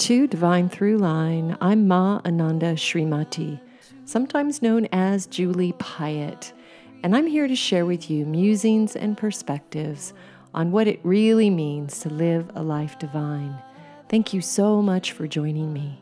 To 0.00 0.26
Divine 0.26 0.70
Throughline. 0.70 1.58
I'm 1.60 1.86
Ma 1.86 2.22
Ananda 2.24 2.72
Srimati, 2.72 3.60
sometimes 4.06 4.62
known 4.62 4.88
as 4.92 5.26
Julie 5.26 5.74
Piatt, 5.74 6.52
and 7.02 7.14
I'm 7.14 7.26
here 7.26 7.46
to 7.46 7.54
share 7.54 7.84
with 7.84 8.10
you 8.10 8.24
musings 8.24 8.96
and 8.96 9.14
perspectives 9.14 10.14
on 10.54 10.72
what 10.72 10.88
it 10.88 11.00
really 11.02 11.50
means 11.50 12.00
to 12.00 12.08
live 12.08 12.50
a 12.54 12.62
life 12.62 12.98
divine. 12.98 13.54
Thank 14.08 14.32
you 14.32 14.40
so 14.40 14.80
much 14.80 15.12
for 15.12 15.26
joining 15.26 15.70
me. 15.74 16.00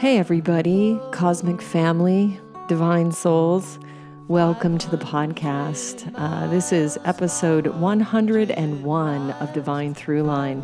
Hey, 0.00 0.18
everybody, 0.18 1.00
cosmic 1.12 1.62
family, 1.62 2.38
divine 2.68 3.10
souls. 3.10 3.78
Welcome 4.28 4.76
to 4.76 4.90
the 4.90 4.98
podcast. 4.98 6.12
Uh, 6.14 6.46
this 6.48 6.72
is 6.72 6.98
episode 7.06 7.68
101 7.68 9.30
of 9.30 9.52
Divine 9.54 9.94
Throughline. 9.94 10.62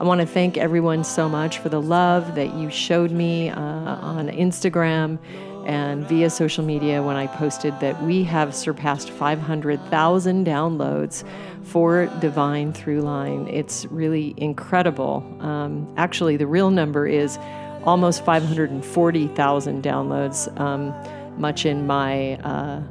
I 0.00 0.04
want 0.04 0.20
to 0.20 0.26
thank 0.28 0.56
everyone 0.56 1.02
so 1.02 1.28
much 1.28 1.58
for 1.58 1.70
the 1.70 1.82
love 1.82 2.36
that 2.36 2.54
you 2.54 2.70
showed 2.70 3.10
me 3.10 3.50
uh, 3.50 3.60
on 3.60 4.28
Instagram 4.28 5.18
and 5.66 6.06
via 6.06 6.30
social 6.30 6.64
media 6.64 7.02
when 7.02 7.16
I 7.16 7.26
posted 7.26 7.78
that 7.80 8.00
we 8.04 8.22
have 8.22 8.54
surpassed 8.54 9.10
500,000 9.10 10.46
downloads 10.46 11.24
for 11.64 12.06
Divine 12.20 12.72
Throughline. 12.72 13.52
It's 13.52 13.86
really 13.86 14.34
incredible. 14.36 15.24
Um, 15.40 15.92
actually, 15.96 16.36
the 16.36 16.46
real 16.46 16.70
number 16.70 17.08
is 17.08 17.36
almost 17.82 18.24
540,000 18.24 19.82
downloads, 19.82 20.60
um, 20.60 20.94
much 21.40 21.66
in 21.66 21.88
my. 21.88 22.36
Uh, 22.36 22.82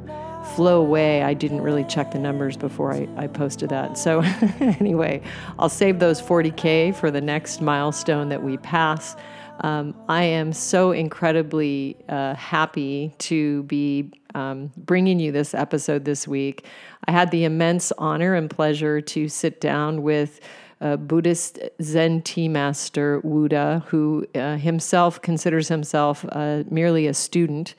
flow 0.56 0.80
away. 0.80 1.22
I 1.22 1.34
didn't 1.34 1.60
really 1.60 1.84
check 1.84 2.10
the 2.10 2.18
numbers 2.18 2.56
before 2.56 2.92
I, 2.92 3.08
I 3.16 3.26
posted 3.26 3.70
that. 3.70 3.98
So, 3.98 4.20
anyway, 4.60 5.22
I'll 5.58 5.68
save 5.68 5.98
those 5.98 6.20
40K 6.20 6.94
for 6.94 7.10
the 7.10 7.20
next 7.20 7.60
milestone 7.60 8.28
that 8.28 8.42
we 8.42 8.56
pass. 8.58 9.16
Um, 9.60 9.94
I 10.08 10.22
am 10.22 10.52
so 10.52 10.92
incredibly 10.92 11.96
uh, 12.08 12.34
happy 12.34 13.14
to 13.18 13.64
be 13.64 14.12
um, 14.34 14.70
bringing 14.76 15.18
you 15.18 15.32
this 15.32 15.54
episode 15.54 16.04
this 16.04 16.28
week. 16.28 16.64
I 17.06 17.12
had 17.12 17.30
the 17.30 17.44
immense 17.44 17.92
honor 17.98 18.34
and 18.34 18.48
pleasure 18.48 19.00
to 19.00 19.28
sit 19.28 19.60
down 19.60 20.02
with 20.02 20.40
uh, 20.80 20.96
Buddhist 20.96 21.58
Zen 21.82 22.22
tea 22.22 22.48
master 22.48 23.20
Wu 23.20 23.48
De, 23.48 23.82
who 23.88 24.26
uh, 24.34 24.56
himself 24.56 25.20
considers 25.22 25.68
himself 25.68 26.24
uh, 26.30 26.62
merely 26.70 27.06
a 27.06 27.14
student 27.14 27.74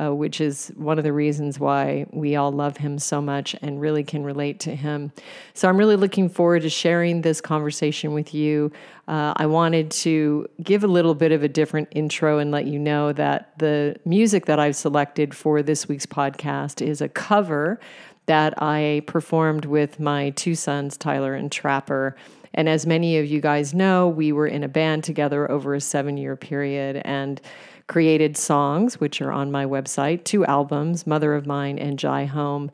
uh, 0.00 0.14
which 0.14 0.40
is 0.40 0.72
one 0.76 0.98
of 0.98 1.04
the 1.04 1.12
reasons 1.12 1.58
why 1.58 2.06
we 2.10 2.36
all 2.36 2.50
love 2.50 2.78
him 2.78 2.98
so 2.98 3.20
much 3.20 3.54
and 3.60 3.80
really 3.80 4.02
can 4.02 4.24
relate 4.24 4.58
to 4.60 4.74
him. 4.74 5.12
So 5.52 5.68
I'm 5.68 5.76
really 5.76 5.96
looking 5.96 6.28
forward 6.28 6.62
to 6.62 6.70
sharing 6.70 7.22
this 7.22 7.40
conversation 7.40 8.14
with 8.14 8.32
you. 8.32 8.72
Uh, 9.08 9.34
I 9.36 9.46
wanted 9.46 9.90
to 9.90 10.48
give 10.62 10.84
a 10.84 10.86
little 10.86 11.14
bit 11.14 11.32
of 11.32 11.42
a 11.42 11.48
different 11.48 11.88
intro 11.90 12.38
and 12.38 12.50
let 12.50 12.66
you 12.66 12.78
know 12.78 13.12
that 13.12 13.58
the 13.58 13.96
music 14.04 14.46
that 14.46 14.58
I've 14.58 14.76
selected 14.76 15.34
for 15.34 15.62
this 15.62 15.88
week's 15.88 16.06
podcast 16.06 16.80
is 16.80 17.00
a 17.00 17.08
cover 17.08 17.78
that 18.26 18.54
I 18.62 19.02
performed 19.06 19.64
with 19.64 19.98
my 19.98 20.30
two 20.30 20.54
sons, 20.54 20.96
Tyler 20.96 21.34
and 21.34 21.50
Trapper. 21.50 22.16
And 22.54 22.68
as 22.68 22.86
many 22.86 23.18
of 23.18 23.26
you 23.26 23.40
guys 23.40 23.74
know, 23.74 24.08
we 24.08 24.32
were 24.32 24.46
in 24.46 24.64
a 24.64 24.68
band 24.68 25.04
together 25.04 25.50
over 25.50 25.74
a 25.74 25.80
seven 25.80 26.16
year 26.16 26.36
period. 26.36 27.02
And 27.04 27.40
created 27.90 28.36
songs, 28.36 29.00
which 29.00 29.20
are 29.20 29.32
on 29.32 29.50
my 29.50 29.66
website, 29.66 30.22
two 30.22 30.46
albums, 30.46 31.08
Mother 31.08 31.34
of 31.34 31.44
Mine 31.44 31.76
and 31.76 31.98
Jai 31.98 32.24
Home. 32.24 32.70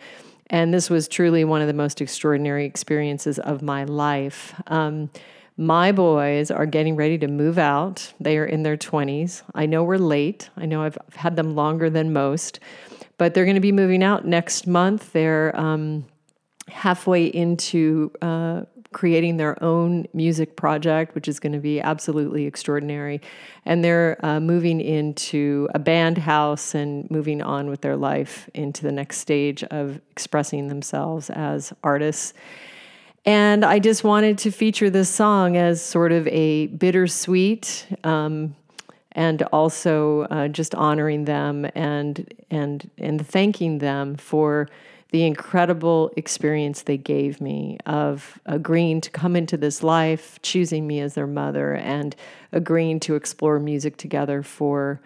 And 0.49 0.75
this 0.75 0.91
was 0.91 1.09
truly 1.09 1.43
one 1.43 1.63
of 1.63 1.69
the 1.69 1.73
most 1.73 2.03
extraordinary 2.03 2.67
experiences 2.67 3.39
of 3.39 3.63
my 3.63 3.85
life. 3.85 4.55
Um, 4.67 5.11
my 5.57 5.91
boys 5.91 6.51
are 6.51 6.67
getting 6.67 6.97
ready 6.97 7.17
to 7.17 7.29
move 7.29 7.57
out. 7.57 8.13
They 8.21 8.37
are 8.37 8.45
in 8.45 8.63
their 8.63 8.77
20s. 8.77 9.43
I 9.55 9.65
know 9.65 9.83
we're 9.85 9.97
late. 9.97 10.51
I 10.55 10.67
know 10.67 10.83
I've 10.83 10.99
had 11.15 11.35
them 11.35 11.57
longer 11.57 11.89
than 11.89 12.13
most, 12.13 12.61
but 13.17 13.33
they're 13.33 13.47
going 13.47 13.55
to 13.55 13.61
be 13.61 13.73
moving 13.73 14.03
out 14.03 14.27
next 14.27 14.67
month. 14.67 15.15
They're 15.15 15.59
um, 15.59 16.05
halfway 16.69 17.25
into 17.25 18.13
uh, 18.21 18.65
creating 18.93 19.37
their 19.37 19.63
own 19.63 20.07
music 20.13 20.57
project, 20.57 21.15
which 21.15 21.29
is 21.29 21.41
going 21.41 21.53
to 21.53 21.59
be 21.59 21.81
absolutely 21.81 22.47
extraordinary. 22.47 23.21
And 23.65 23.85
they're 23.85 24.19
uh, 24.25 24.41
moving 24.41 24.81
into 24.81 25.69
a 25.75 25.79
band 25.79 26.19
house 26.19 26.75
and 26.75 27.11
moving 27.11 27.43
on 27.43 27.69
with 27.69 27.81
their 27.81 27.97
life 27.97 28.49
into 28.55 28.83
the 28.83 28.93
next 28.93 29.19
stage 29.19 29.65
of 29.65 30.01
expressing 30.11 30.69
themselves 30.69 31.31
as 31.31 31.73
artists. 31.83 32.35
And 33.25 33.65
I 33.65 33.81
just 33.81 34.05
wanted 34.05 34.39
to 34.39 34.51
feature 34.51 34.89
this 34.89 35.11
song 35.11 35.57
as 35.57 35.83
sort 35.83 36.13
of 36.13 36.27
a 36.29 36.69
bittersweet. 36.69 37.87
Um, 38.05 38.55
and 39.17 39.43
also 39.45 40.23
uh, 40.25 40.47
just 40.47 40.75
honoring 40.75 41.25
them 41.25 41.67
and 41.75 42.33
and 42.51 42.91
and 42.99 43.27
thanking 43.27 43.79
them 43.79 44.15
for 44.17 44.69
the 45.17 45.25
incredible 45.25 46.13
experience 46.19 46.83
they 46.83 46.99
gave 46.99 47.41
me 47.41 47.79
of 47.87 48.39
agreeing 48.45 49.01
to 49.01 49.09
come 49.09 49.35
into 49.35 49.57
this 49.57 49.83
life, 49.83 50.39
choosing 50.43 50.87
me 50.87 51.01
as 51.01 51.15
their 51.15 51.27
mother, 51.27 51.75
and 51.75 52.15
agreeing 52.53 53.01
to 53.01 53.15
explore 53.15 53.59
music 53.59 53.97
together 53.97 54.43
for 54.43 55.01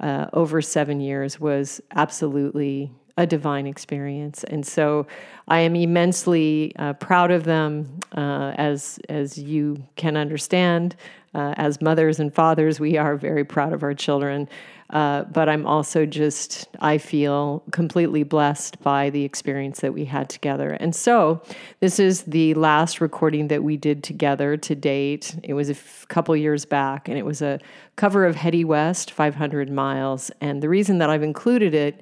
uh, 0.00 0.26
over 0.34 0.60
seven 0.60 1.00
years 1.00 1.40
was 1.40 1.80
absolutely 1.92 2.92
a 3.16 3.26
divine 3.26 3.66
experience. 3.66 4.44
And 4.44 4.66
so 4.66 5.06
I 5.46 5.60
am 5.60 5.76
immensely 5.76 6.72
uh, 6.76 6.94
proud 6.94 7.30
of 7.30 7.44
them, 7.44 8.00
uh, 8.16 8.54
as, 8.56 8.98
as 9.08 9.38
you 9.38 9.82
can 9.96 10.16
understand. 10.16 10.96
Uh, 11.32 11.52
as 11.56 11.80
mothers 11.80 12.20
and 12.20 12.32
fathers, 12.32 12.78
we 12.78 12.96
are 12.96 13.16
very 13.16 13.44
proud 13.44 13.72
of 13.72 13.82
our 13.82 13.94
children. 13.94 14.48
Uh, 14.90 15.24
but 15.24 15.48
I'm 15.48 15.66
also 15.66 16.06
just, 16.06 16.68
I 16.78 16.98
feel 16.98 17.64
completely 17.72 18.22
blessed 18.22 18.80
by 18.82 19.10
the 19.10 19.24
experience 19.24 19.80
that 19.80 19.92
we 19.92 20.04
had 20.04 20.28
together. 20.28 20.70
And 20.70 20.94
so, 20.94 21.42
this 21.80 21.98
is 21.98 22.22
the 22.22 22.54
last 22.54 23.00
recording 23.00 23.48
that 23.48 23.64
we 23.64 23.76
did 23.76 24.04
together 24.04 24.56
to 24.58 24.74
date. 24.74 25.34
It 25.42 25.54
was 25.54 25.68
a 25.70 25.72
f- 25.72 26.06
couple 26.08 26.36
years 26.36 26.64
back, 26.64 27.08
and 27.08 27.18
it 27.18 27.24
was 27.24 27.42
a 27.42 27.58
cover 27.96 28.26
of 28.26 28.36
Hedy 28.36 28.64
West, 28.64 29.10
500 29.10 29.70
Miles. 29.70 30.30
And 30.40 30.62
the 30.62 30.68
reason 30.68 30.98
that 30.98 31.10
I've 31.10 31.22
included 31.22 31.74
it 31.74 32.00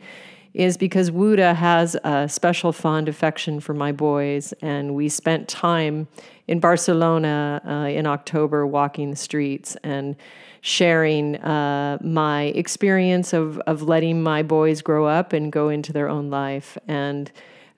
is 0.55 0.77
because 0.77 1.11
Wu 1.11 1.37
De 1.37 1.55
has 1.55 1.97
a 2.05 2.29
special 2.29 2.73
fond 2.73 3.09
affection 3.09 3.61
for 3.61 3.75
my 3.75 3.93
boys, 3.93 4.53
and 4.61 4.95
we 4.95 5.09
spent 5.09 5.49
time 5.49 6.09
in 6.47 6.61
Barcelona 6.61 7.63
uh, 7.67 7.89
in 7.89 8.07
October 8.07 8.67
walking 8.67 9.11
the 9.11 9.17
streets 9.17 9.77
and 9.83 10.17
sharing 10.61 11.37
uh, 11.37 11.99
my 12.03 12.45
experience 12.45 13.33
of, 13.33 13.59
of 13.61 13.83
letting 13.83 14.23
my 14.23 14.43
boys 14.43 14.83
grow 14.83 15.07
up 15.07 15.33
and 15.33 15.51
go 15.51 15.69
into 15.69 15.93
their 15.93 16.09
own 16.09 16.31
life. 16.31 16.79
And 16.87 17.33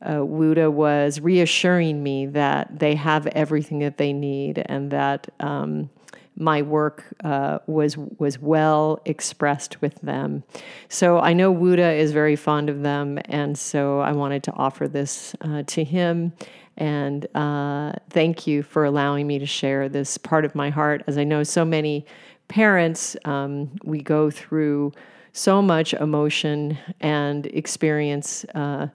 uh, 0.07 0.25
Wu 0.25 0.55
De 0.55 0.71
was 0.71 1.21
reassuring 1.21 2.03
me 2.03 2.27
that 2.27 2.79
they 2.79 2.95
have 2.95 3.27
everything 3.29 3.79
that 3.79 3.97
they 3.97 4.13
need 4.13 4.63
and 4.67 4.91
that 4.91 5.29
um, 5.41 5.89
my 6.37 6.63
work 6.63 7.05
uh, 7.23 7.59
was 7.67 7.97
was 7.97 8.39
well 8.39 9.01
expressed 9.05 9.81
with 9.81 10.01
them. 10.01 10.43
So 10.89 11.19
I 11.19 11.33
know 11.33 11.53
Wu 11.53 11.77
De 11.77 11.99
is 11.99 12.13
very 12.13 12.37
fond 12.37 12.69
of 12.69 12.83
them, 12.83 13.19
and 13.27 13.57
so 13.59 14.01
I 14.01 14.13
wanted 14.13 14.43
to 14.45 14.53
offer 14.53 14.89
this 14.89 15.35
uh, 15.41 15.63
to 15.67 15.85
him. 15.85 16.33
And 16.77 17.27
uh, 17.37 17.93
thank 18.11 18.47
you 18.47 18.63
for 18.63 18.85
allowing 18.85 19.27
me 19.27 19.39
to 19.39 19.47
share 19.47 19.89
this 19.89 20.19
part 20.19 20.45
of 20.45 20.55
my 20.55 20.71
heart, 20.71 21.05
as 21.07 21.17
I 21.17 21.25
know 21.25 21.45
so 21.45 21.65
many 21.65 22.05
parents, 22.49 23.17
um, 23.25 23.71
we 23.85 24.01
go 24.01 24.31
through 24.31 24.93
so 25.33 25.63
much 25.63 25.95
emotion 25.95 26.79
and 27.01 27.47
experience 27.47 28.45
uh, 28.55 28.89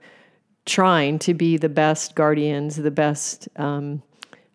trying 0.65 1.19
to 1.19 1.33
be 1.33 1.57
the 1.57 1.69
best 1.69 2.15
guardians, 2.15 2.75
the 2.75 2.91
best 2.91 3.49
um, 3.55 4.01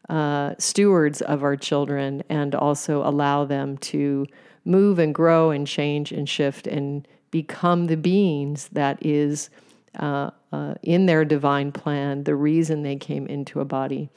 uh, 0.09 0.55
stewards 0.59 1.23
of 1.23 1.43
our 1.43 1.57
children, 1.57 2.23
and 2.29 2.55
also 2.55 3.03
allow 3.03 3.45
them 3.45 3.79
to 3.79 4.27
move 4.65 4.99
and 4.99 5.15
grow 5.15 5.51
and 5.51 5.67
change 5.67 6.13
and 6.13 6.29
shift 6.29 6.67
and 6.67 7.07
become 7.31 7.87
the 7.87 7.97
beings 7.97 8.69
that 8.73 8.99
is 9.05 9.51
uh, 9.99 10.31
uh, 10.53 10.75
in 10.83 11.07
their 11.07 11.25
divine 11.25 11.71
plan, 11.73 12.25
the 12.25 12.35
reason 12.35 12.83
they 12.83 12.97
came 12.97 13.27
into 13.27 13.61
a 13.61 13.65
body. 13.65 14.09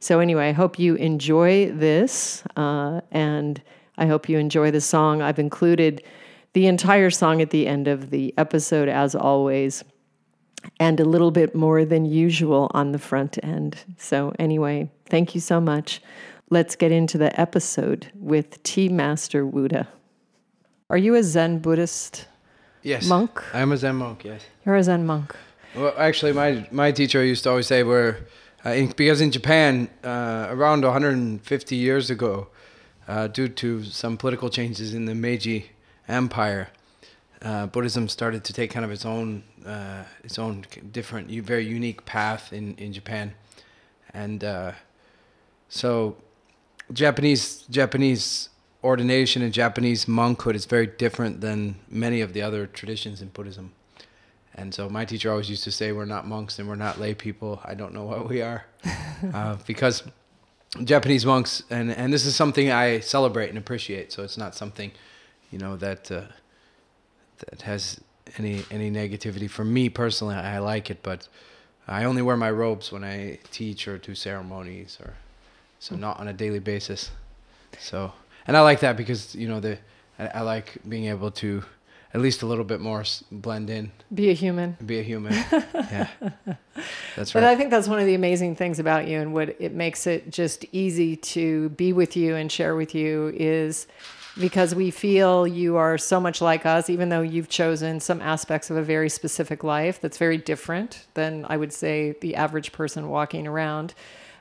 So, 0.00 0.20
anyway, 0.20 0.48
I 0.48 0.52
hope 0.52 0.78
you 0.78 0.94
enjoy 0.96 1.70
this 1.72 2.42
uh, 2.56 3.00
and 3.10 3.60
I 3.96 4.06
hope 4.06 4.28
you 4.28 4.38
enjoy 4.38 4.70
the 4.70 4.80
song. 4.80 5.22
I've 5.22 5.38
included 5.38 6.02
the 6.52 6.66
entire 6.66 7.10
song 7.10 7.42
at 7.42 7.50
the 7.50 7.66
end 7.66 7.88
of 7.88 8.10
the 8.10 8.34
episode, 8.38 8.88
as 8.88 9.14
always, 9.14 9.84
and 10.80 11.00
a 11.00 11.04
little 11.04 11.30
bit 11.30 11.54
more 11.54 11.84
than 11.84 12.04
usual 12.04 12.70
on 12.74 12.92
the 12.92 12.98
front 12.98 13.38
end. 13.42 13.78
So, 13.98 14.32
anyway, 14.38 14.90
thank 15.06 15.34
you 15.34 15.40
so 15.40 15.60
much. 15.60 16.02
Let's 16.50 16.76
get 16.76 16.92
into 16.92 17.18
the 17.18 17.38
episode 17.40 18.10
with 18.14 18.62
Tea 18.62 18.88
Master 18.88 19.46
Wu 19.46 19.68
De. 19.68 19.88
Are 20.90 20.98
you 20.98 21.14
a 21.14 21.22
Zen 21.22 21.58
Buddhist 21.58 22.26
yes, 22.82 23.06
monk? 23.06 23.42
I'm 23.54 23.72
a 23.72 23.76
Zen 23.76 23.96
monk, 23.96 24.24
yes. 24.24 24.42
You're 24.64 24.76
a 24.76 24.82
Zen 24.82 25.06
monk. 25.06 25.34
Well, 25.74 25.94
actually, 25.98 26.32
my, 26.32 26.68
my 26.70 26.92
teacher 26.92 27.24
used 27.24 27.44
to 27.44 27.50
always 27.50 27.66
say 27.66 27.82
we're, 27.82 28.18
uh, 28.64 28.70
in, 28.70 28.88
because 28.88 29.20
in 29.20 29.30
Japan, 29.30 29.88
uh, 30.04 30.46
around 30.50 30.84
150 30.84 31.76
years 31.76 32.10
ago, 32.10 32.48
uh, 33.08 33.26
due 33.26 33.48
to 33.48 33.84
some 33.84 34.16
political 34.16 34.50
changes 34.50 34.94
in 34.94 35.06
the 35.06 35.14
Meiji 35.14 35.70
Empire, 36.06 36.68
uh, 37.42 37.66
Buddhism 37.66 38.08
started 38.08 38.44
to 38.44 38.52
take 38.52 38.70
kind 38.70 38.84
of 38.84 38.90
its 38.90 39.04
own 39.04 39.42
uh, 39.66 40.04
its 40.22 40.38
own 40.38 40.64
different, 40.92 41.30
very 41.44 41.66
unique 41.66 42.04
path 42.04 42.52
in 42.52 42.74
in 42.76 42.92
Japan, 42.92 43.34
and 44.12 44.42
uh, 44.44 44.72
so 45.68 46.16
Japanese 46.92 47.64
Japanese 47.70 48.50
ordination 48.82 49.42
and 49.42 49.52
Japanese 49.52 50.04
monkhood 50.06 50.54
is 50.54 50.66
very 50.66 50.86
different 50.86 51.40
than 51.40 51.76
many 51.88 52.20
of 52.20 52.34
the 52.34 52.42
other 52.42 52.66
traditions 52.66 53.22
in 53.22 53.28
Buddhism. 53.28 53.72
And 54.56 54.72
so 54.72 54.88
my 54.88 55.04
teacher 55.04 55.30
always 55.30 55.50
used 55.50 55.64
to 55.64 55.72
say, 55.72 55.90
"We're 55.92 56.04
not 56.04 56.26
monks 56.26 56.58
and 56.58 56.68
we're 56.68 56.76
not 56.76 57.00
lay 57.00 57.14
people. 57.14 57.60
I 57.64 57.74
don't 57.74 57.92
know 57.92 58.04
what 58.04 58.28
we 58.28 58.40
are," 58.40 58.66
uh, 59.34 59.56
because 59.66 60.04
Japanese 60.84 61.26
monks, 61.26 61.62
and 61.70 61.90
and 61.90 62.12
this 62.12 62.24
is 62.24 62.36
something 62.36 62.70
I 62.70 63.00
celebrate 63.00 63.48
and 63.48 63.58
appreciate. 63.58 64.12
So 64.12 64.22
it's 64.22 64.36
not 64.36 64.54
something, 64.54 64.92
you 65.50 65.58
know, 65.58 65.76
that 65.76 66.10
uh, 66.10 66.22
that 67.50 67.62
has 67.62 68.00
any 68.38 68.64
any 68.70 68.90
negativity 68.90 69.48
for 69.48 69.64
me 69.64 69.88
personally. 69.88 70.34
I 70.34 70.58
like 70.58 70.90
it, 70.90 71.02
but 71.02 71.28
I 71.86 72.04
only 72.04 72.22
wear 72.22 72.36
my 72.36 72.50
robes 72.50 72.90
when 72.90 73.04
I 73.04 73.38
teach 73.50 73.86
or 73.88 73.98
do 73.98 74.14
ceremonies, 74.14 74.98
or 75.00 75.14
so 75.78 75.94
hmm. 75.94 76.00
not 76.00 76.20
on 76.20 76.28
a 76.28 76.32
daily 76.32 76.60
basis. 76.60 77.10
So 77.78 78.12
and 78.46 78.56
I 78.56 78.60
like 78.60 78.80
that 78.80 78.96
because 78.96 79.34
you 79.34 79.48
know 79.48 79.60
the 79.60 79.78
I, 80.18 80.26
I 80.26 80.40
like 80.40 80.78
being 80.88 81.06
able 81.06 81.30
to 81.32 81.64
at 82.14 82.20
least 82.20 82.42
a 82.42 82.46
little 82.46 82.64
bit 82.64 82.80
more 82.80 83.02
blend 83.32 83.68
in. 83.68 83.90
Be 84.14 84.30
a 84.30 84.34
human. 84.34 84.76
Be 84.86 85.00
a 85.00 85.02
human. 85.02 85.32
yeah. 85.74 86.08
That's 87.16 87.34
right. 87.34 87.40
But 87.40 87.44
I 87.44 87.56
think 87.56 87.70
that's 87.70 87.88
one 87.88 87.98
of 87.98 88.06
the 88.06 88.14
amazing 88.14 88.54
things 88.54 88.78
about 88.78 89.08
you 89.08 89.18
and 89.18 89.34
what 89.34 89.56
it 89.60 89.74
makes 89.74 90.06
it 90.06 90.30
just 90.30 90.64
easy 90.70 91.16
to 91.16 91.70
be 91.70 91.92
with 91.92 92.16
you 92.16 92.36
and 92.36 92.52
share 92.52 92.76
with 92.76 92.94
you 92.94 93.32
is 93.34 93.88
because 94.38 94.74
we 94.74 94.90
feel 94.90 95.46
you 95.46 95.76
are 95.76 95.96
so 95.96 96.20
much 96.20 96.40
like 96.40 96.66
us, 96.66 96.90
even 96.90 97.08
though 97.08 97.22
you've 97.22 97.48
chosen 97.48 98.00
some 98.00 98.20
aspects 98.20 98.70
of 98.70 98.76
a 98.76 98.82
very 98.82 99.08
specific 99.08 99.62
life 99.62 100.00
that's 100.00 100.18
very 100.18 100.38
different 100.38 101.06
than 101.14 101.46
I 101.48 101.56
would 101.56 101.72
say 101.72 102.16
the 102.20 102.34
average 102.34 102.72
person 102.72 103.08
walking 103.08 103.46
around. 103.46 103.94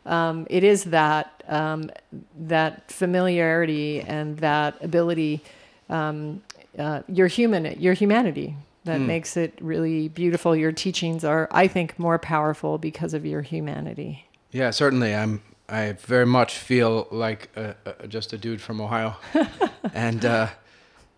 Um, 0.05 0.47
it 0.49 0.63
is 0.63 0.85
that 0.85 1.43
um, 1.47 1.89
that 2.37 2.91
familiarity 2.91 4.01
and 4.01 4.37
that 4.39 4.83
ability 4.83 5.41
um, 5.89 6.41
uh, 6.77 7.01
your 7.07 7.27
human 7.27 7.79
your 7.79 7.93
humanity 7.93 8.55
that 8.85 8.99
mm. 8.99 9.05
makes 9.05 9.37
it 9.37 9.57
really 9.61 10.09
beautiful. 10.09 10.55
Your 10.55 10.71
teachings 10.71 11.23
are, 11.23 11.47
I 11.51 11.67
think, 11.67 11.97
more 11.97 12.19
powerful 12.19 12.77
because 12.77 13.13
of 13.13 13.25
your 13.25 13.41
humanity. 13.41 14.25
Yeah, 14.51 14.71
certainly. 14.71 15.15
I'm. 15.15 15.41
I 15.69 15.93
very 15.93 16.25
much 16.25 16.57
feel 16.57 17.07
like 17.11 17.49
a, 17.55 17.75
a, 17.85 18.07
just 18.07 18.33
a 18.33 18.37
dude 18.37 18.61
from 18.61 18.81
Ohio, 18.81 19.15
and 19.93 20.23
uh, 20.25 20.47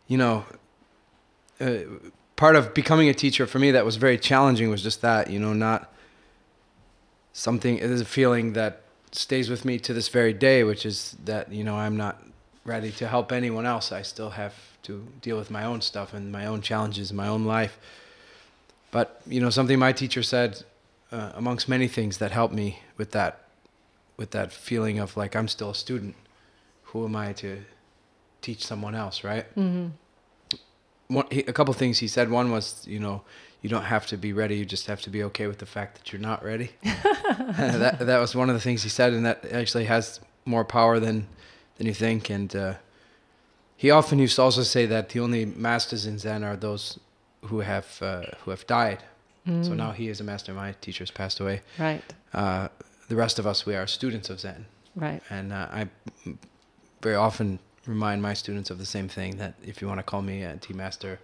you 0.07 0.18
know, 0.18 0.45
uh, 1.59 1.77
part 2.36 2.56
of 2.56 2.74
becoming 2.74 3.09
a 3.09 3.13
teacher 3.13 3.47
for 3.47 3.59
me 3.59 3.71
that 3.71 3.86
was 3.86 3.95
very 3.95 4.18
challenging 4.18 4.69
was 4.69 4.83
just 4.83 5.01
that. 5.01 5.30
You 5.30 5.39
know, 5.39 5.53
not 5.53 5.92
something. 7.33 7.77
It 7.77 7.89
is 7.89 8.01
a 8.01 8.06
feeling 8.06 8.53
that 8.53 8.81
stays 9.12 9.50
with 9.50 9.65
me 9.65 9.80
to 9.80 9.94
this 9.94 10.09
very 10.09 10.33
day, 10.33 10.63
which 10.63 10.86
is 10.86 11.15
that 11.25 11.51
you 11.51 11.63
know 11.63 11.75
I'm 11.75 11.97
not 11.97 12.21
ready 12.65 12.92
to 12.92 13.07
help 13.07 13.31
anyone 13.31 13.65
else. 13.65 13.92
I 13.92 14.01
still 14.01 14.31
have 14.31 14.53
to 14.83 15.07
deal 15.21 15.38
with 15.38 15.50
my 15.50 15.63
own 15.63 15.81
stuff 15.81 16.13
and 16.13 16.31
my 16.31 16.45
own 16.45 16.62
challenges 16.62 17.12
in 17.12 17.18
my 17.18 17.27
own 17.27 17.45
life. 17.45 17.80
But 18.92 19.21
you 19.27 19.39
know, 19.39 19.50
something 19.50 19.80
my 19.80 19.92
teacher 19.92 20.24
said, 20.24 20.63
uh, 21.12 21.31
amongst 21.36 21.68
many 21.68 21.88
things 21.88 22.18
that 22.19 22.31
helped 22.31 22.53
me 22.53 22.80
with 22.97 23.12
that, 23.12 23.44
with 24.17 24.31
that 24.31 24.51
feeling 24.51 25.00
of 25.00 25.17
like 25.17 25.35
I'm 25.35 25.47
still 25.47 25.71
a 25.71 25.75
student. 25.75 26.15
Who 26.89 27.06
am 27.06 27.15
I 27.15 27.33
to 27.33 27.63
teach 28.41 28.65
someone 28.65 28.95
else, 28.95 29.23
right? 29.23 29.45
Mm-hmm. 29.56 29.88
One, 31.07 31.25
he, 31.29 31.41
a 31.41 31.53
couple 31.53 31.73
things 31.73 32.00
he 32.00 32.07
said. 32.07 32.29
One 32.29 32.51
was, 32.51 32.85
you 32.88 33.00
know, 33.00 33.21
you 33.62 33.69
don't 33.69 33.83
have 33.83 34.06
to 34.07 34.17
be 34.17 34.33
ready. 34.33 34.57
You 34.57 34.65
just 34.65 34.88
have 34.88 35.01
to 35.01 35.09
be 35.09 35.23
okay 35.23 35.47
with 35.47 35.59
the 35.59 35.65
fact 35.65 35.97
that 35.97 36.13
you're 36.13 36.21
not 36.21 36.44
ready. 36.44 36.71
that 36.83 37.97
that 38.00 38.19
was 38.19 38.35
one 38.35 38.50
of 38.50 38.56
the 38.56 38.62
things 38.62 38.83
he 38.83 38.89
said, 38.89 39.13
and 39.13 39.25
that 39.25 39.45
actually 39.51 39.85
has 39.85 40.19
more 40.45 40.63
power 40.63 41.00
than 41.00 41.27
than 41.77 41.88
you 41.88 41.94
think. 41.94 42.29
And 42.29 42.56
uh, 42.56 42.75
he 43.75 43.91
often 43.91 44.19
used 44.19 44.35
to 44.38 44.44
also 44.44 44.63
say 44.63 44.85
that 44.85 45.09
the 45.09 45.19
only 45.19 45.45
masters 45.45 46.06
in 46.06 46.18
Zen 46.19 46.44
are 46.44 46.56
those 46.56 47.00
who 47.45 47.59
have 47.59 48.00
uh, 48.01 48.23
who 48.44 48.51
have 48.51 48.65
died. 48.68 49.03
Mm. 49.47 49.65
So 49.65 49.73
now 49.73 49.91
he 49.91 50.09
is 50.09 50.21
a 50.21 50.23
master. 50.23 50.54
My 50.54 50.73
teacher's 50.81 51.11
passed 51.11 51.40
away. 51.40 51.61
Right. 51.78 52.01
Uh, 52.33 52.69
the 53.07 53.16
rest 53.16 53.40
of 53.40 53.47
us, 53.47 53.66
we 53.66 53.76
are 53.76 53.88
students 53.88 54.30
of 54.30 54.40
Zen. 54.40 54.66
Right. 54.95 55.21
And 55.30 55.52
uh, 55.52 55.68
I 55.71 55.90
very 57.02 57.16
often 57.16 57.59
remind 57.85 58.21
my 58.21 58.33
students 58.33 58.69
of 58.69 58.78
the 58.78 58.85
same 58.85 59.07
thing 59.07 59.38
that 59.38 59.54
if 59.64 59.81
you 59.81 59.88
want 59.88 60.00
to 60.00 60.04
call 60.04 60.21
me 60.21 60.44
a 60.44 60.57
tea 60.57 60.74
master, 60.74 61.19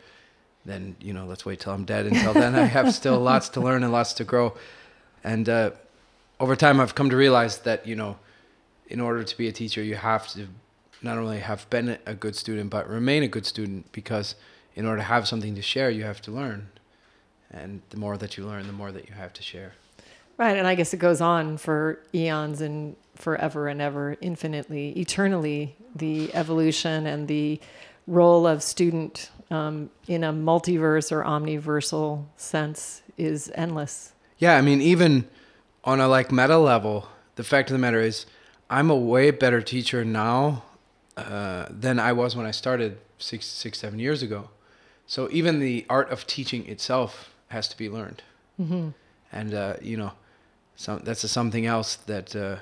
then 0.65 0.95
you 0.99 1.13
know 1.13 1.25
let's 1.25 1.45
wait 1.45 1.59
till 1.59 1.73
I'm 1.73 1.85
dead. 1.85 2.05
Until 2.05 2.33
then, 2.33 2.55
I 2.55 2.65
have 2.65 2.93
still 2.93 3.19
lots 3.31 3.49
to 3.49 3.61
learn 3.61 3.83
and 3.83 3.91
lots 3.91 4.13
to 4.13 4.23
grow. 4.23 4.55
And 5.23 5.47
uh, 5.49 5.71
over 6.39 6.55
time, 6.55 6.79
I've 6.79 6.95
come 6.95 7.09
to 7.09 7.15
realize 7.15 7.59
that 7.59 7.87
you 7.87 7.95
know, 7.95 8.17
in 8.87 8.99
order 8.99 9.23
to 9.23 9.37
be 9.37 9.47
a 9.47 9.51
teacher, 9.51 9.81
you 9.81 9.95
have 9.95 10.27
to 10.33 10.47
not 11.01 11.17
only 11.17 11.39
have 11.39 11.67
been 11.71 11.97
a 12.05 12.13
good 12.13 12.35
student 12.35 12.69
but 12.69 12.87
remain 12.87 13.23
a 13.23 13.27
good 13.27 13.45
student 13.45 13.91
because 13.91 14.35
in 14.75 14.85
order 14.85 14.97
to 14.97 15.03
have 15.03 15.27
something 15.27 15.55
to 15.55 15.61
share, 15.61 15.89
you 15.89 16.03
have 16.03 16.21
to 16.21 16.31
learn, 16.31 16.69
and 17.49 17.81
the 17.89 17.97
more 17.97 18.17
that 18.17 18.37
you 18.37 18.45
learn, 18.45 18.67
the 18.67 18.73
more 18.73 18.91
that 18.91 19.09
you 19.09 19.15
have 19.15 19.33
to 19.33 19.41
share. 19.41 19.73
Right, 20.41 20.57
and 20.57 20.65
I 20.65 20.73
guess 20.73 20.91
it 20.91 20.97
goes 20.97 21.21
on 21.21 21.57
for 21.57 21.99
eons 22.15 22.61
and 22.61 22.95
forever 23.13 23.67
and 23.67 23.79
ever, 23.79 24.17
infinitely, 24.21 24.89
eternally. 24.93 25.75
The 25.95 26.33
evolution 26.33 27.05
and 27.05 27.27
the 27.27 27.59
role 28.07 28.47
of 28.47 28.63
student 28.63 29.29
um, 29.51 29.91
in 30.07 30.23
a 30.23 30.33
multiverse 30.33 31.11
or 31.11 31.23
omniversal 31.23 32.25
sense 32.37 33.03
is 33.19 33.51
endless. 33.53 34.13
Yeah, 34.39 34.57
I 34.57 34.61
mean, 34.61 34.81
even 34.81 35.27
on 35.83 35.99
a 35.99 36.07
like 36.07 36.31
meta 36.31 36.57
level, 36.57 37.07
the 37.35 37.43
fact 37.43 37.69
of 37.69 37.75
the 37.75 37.79
matter 37.79 38.01
is, 38.01 38.25
I'm 38.67 38.89
a 38.89 38.97
way 38.97 39.29
better 39.29 39.61
teacher 39.61 40.03
now 40.03 40.63
uh, 41.17 41.67
than 41.69 41.99
I 41.99 42.13
was 42.13 42.35
when 42.35 42.47
I 42.47 42.51
started 42.51 42.97
six, 43.19 43.45
six, 43.45 43.77
seven 43.77 43.99
years 43.99 44.23
ago. 44.23 44.49
So 45.05 45.29
even 45.31 45.59
the 45.59 45.85
art 45.87 46.09
of 46.09 46.25
teaching 46.25 46.65
itself 46.65 47.29
has 47.49 47.67
to 47.67 47.77
be 47.77 47.89
learned, 47.91 48.23
mm-hmm. 48.59 48.89
and 49.31 49.53
uh, 49.53 49.75
you 49.79 49.97
know, 49.97 50.13
some, 50.81 50.99
that's 51.03 51.29
something 51.29 51.67
else 51.67 51.97
that 52.07 52.35
uh, 52.35 52.55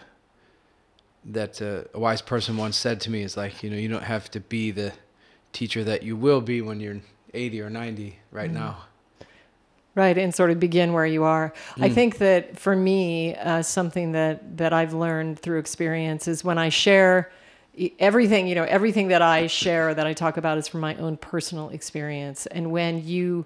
that 1.24 1.62
uh, 1.62 1.84
a 1.94 2.00
wise 2.00 2.22
person 2.22 2.58
once 2.58 2.76
said 2.76 3.00
to 3.02 3.10
me 3.10 3.22
is 3.24 3.38
like, 3.38 3.64
you 3.64 3.70
know, 3.70 3.78
you 3.78 3.88
don't 3.88 4.04
have 4.04 4.30
to 4.32 4.42
be 4.42 4.72
the 4.72 4.92
teacher 5.54 5.86
that 5.86 6.04
you 6.04 6.18
will 6.18 6.42
be 6.42 6.62
when 6.62 6.82
you're 6.82 7.00
80 7.34 7.62
or 7.62 7.70
90 7.70 8.20
right 8.32 8.50
mm. 8.50 8.56
now. 8.56 8.78
Right, 9.96 10.18
and 10.18 10.36
sort 10.36 10.52
of 10.52 10.60
begin 10.60 10.92
where 10.92 11.06
you 11.06 11.24
are. 11.24 11.54
Mm. 11.76 11.86
I 11.86 11.90
think 11.90 12.18
that 12.18 12.60
for 12.60 12.76
me, 12.76 13.36
uh, 13.36 13.62
something 13.62 14.12
that 14.12 14.58
that 14.58 14.74
I've 14.74 14.94
learned 14.94 15.40
through 15.40 15.60
experience 15.60 16.28
is 16.28 16.44
when 16.44 16.58
I 16.58 16.68
share 16.68 17.32
everything, 18.00 18.48
you 18.48 18.56
know, 18.56 18.66
everything 18.66 19.08
that 19.08 19.22
I 19.22 19.48
share 19.48 19.94
that 19.94 20.06
I 20.06 20.12
talk 20.12 20.36
about 20.36 20.58
is 20.58 20.68
from 20.68 20.82
my 20.82 20.96
own 20.96 21.16
personal 21.16 21.70
experience. 21.70 22.48
And 22.48 22.70
when 22.70 23.06
you 23.06 23.46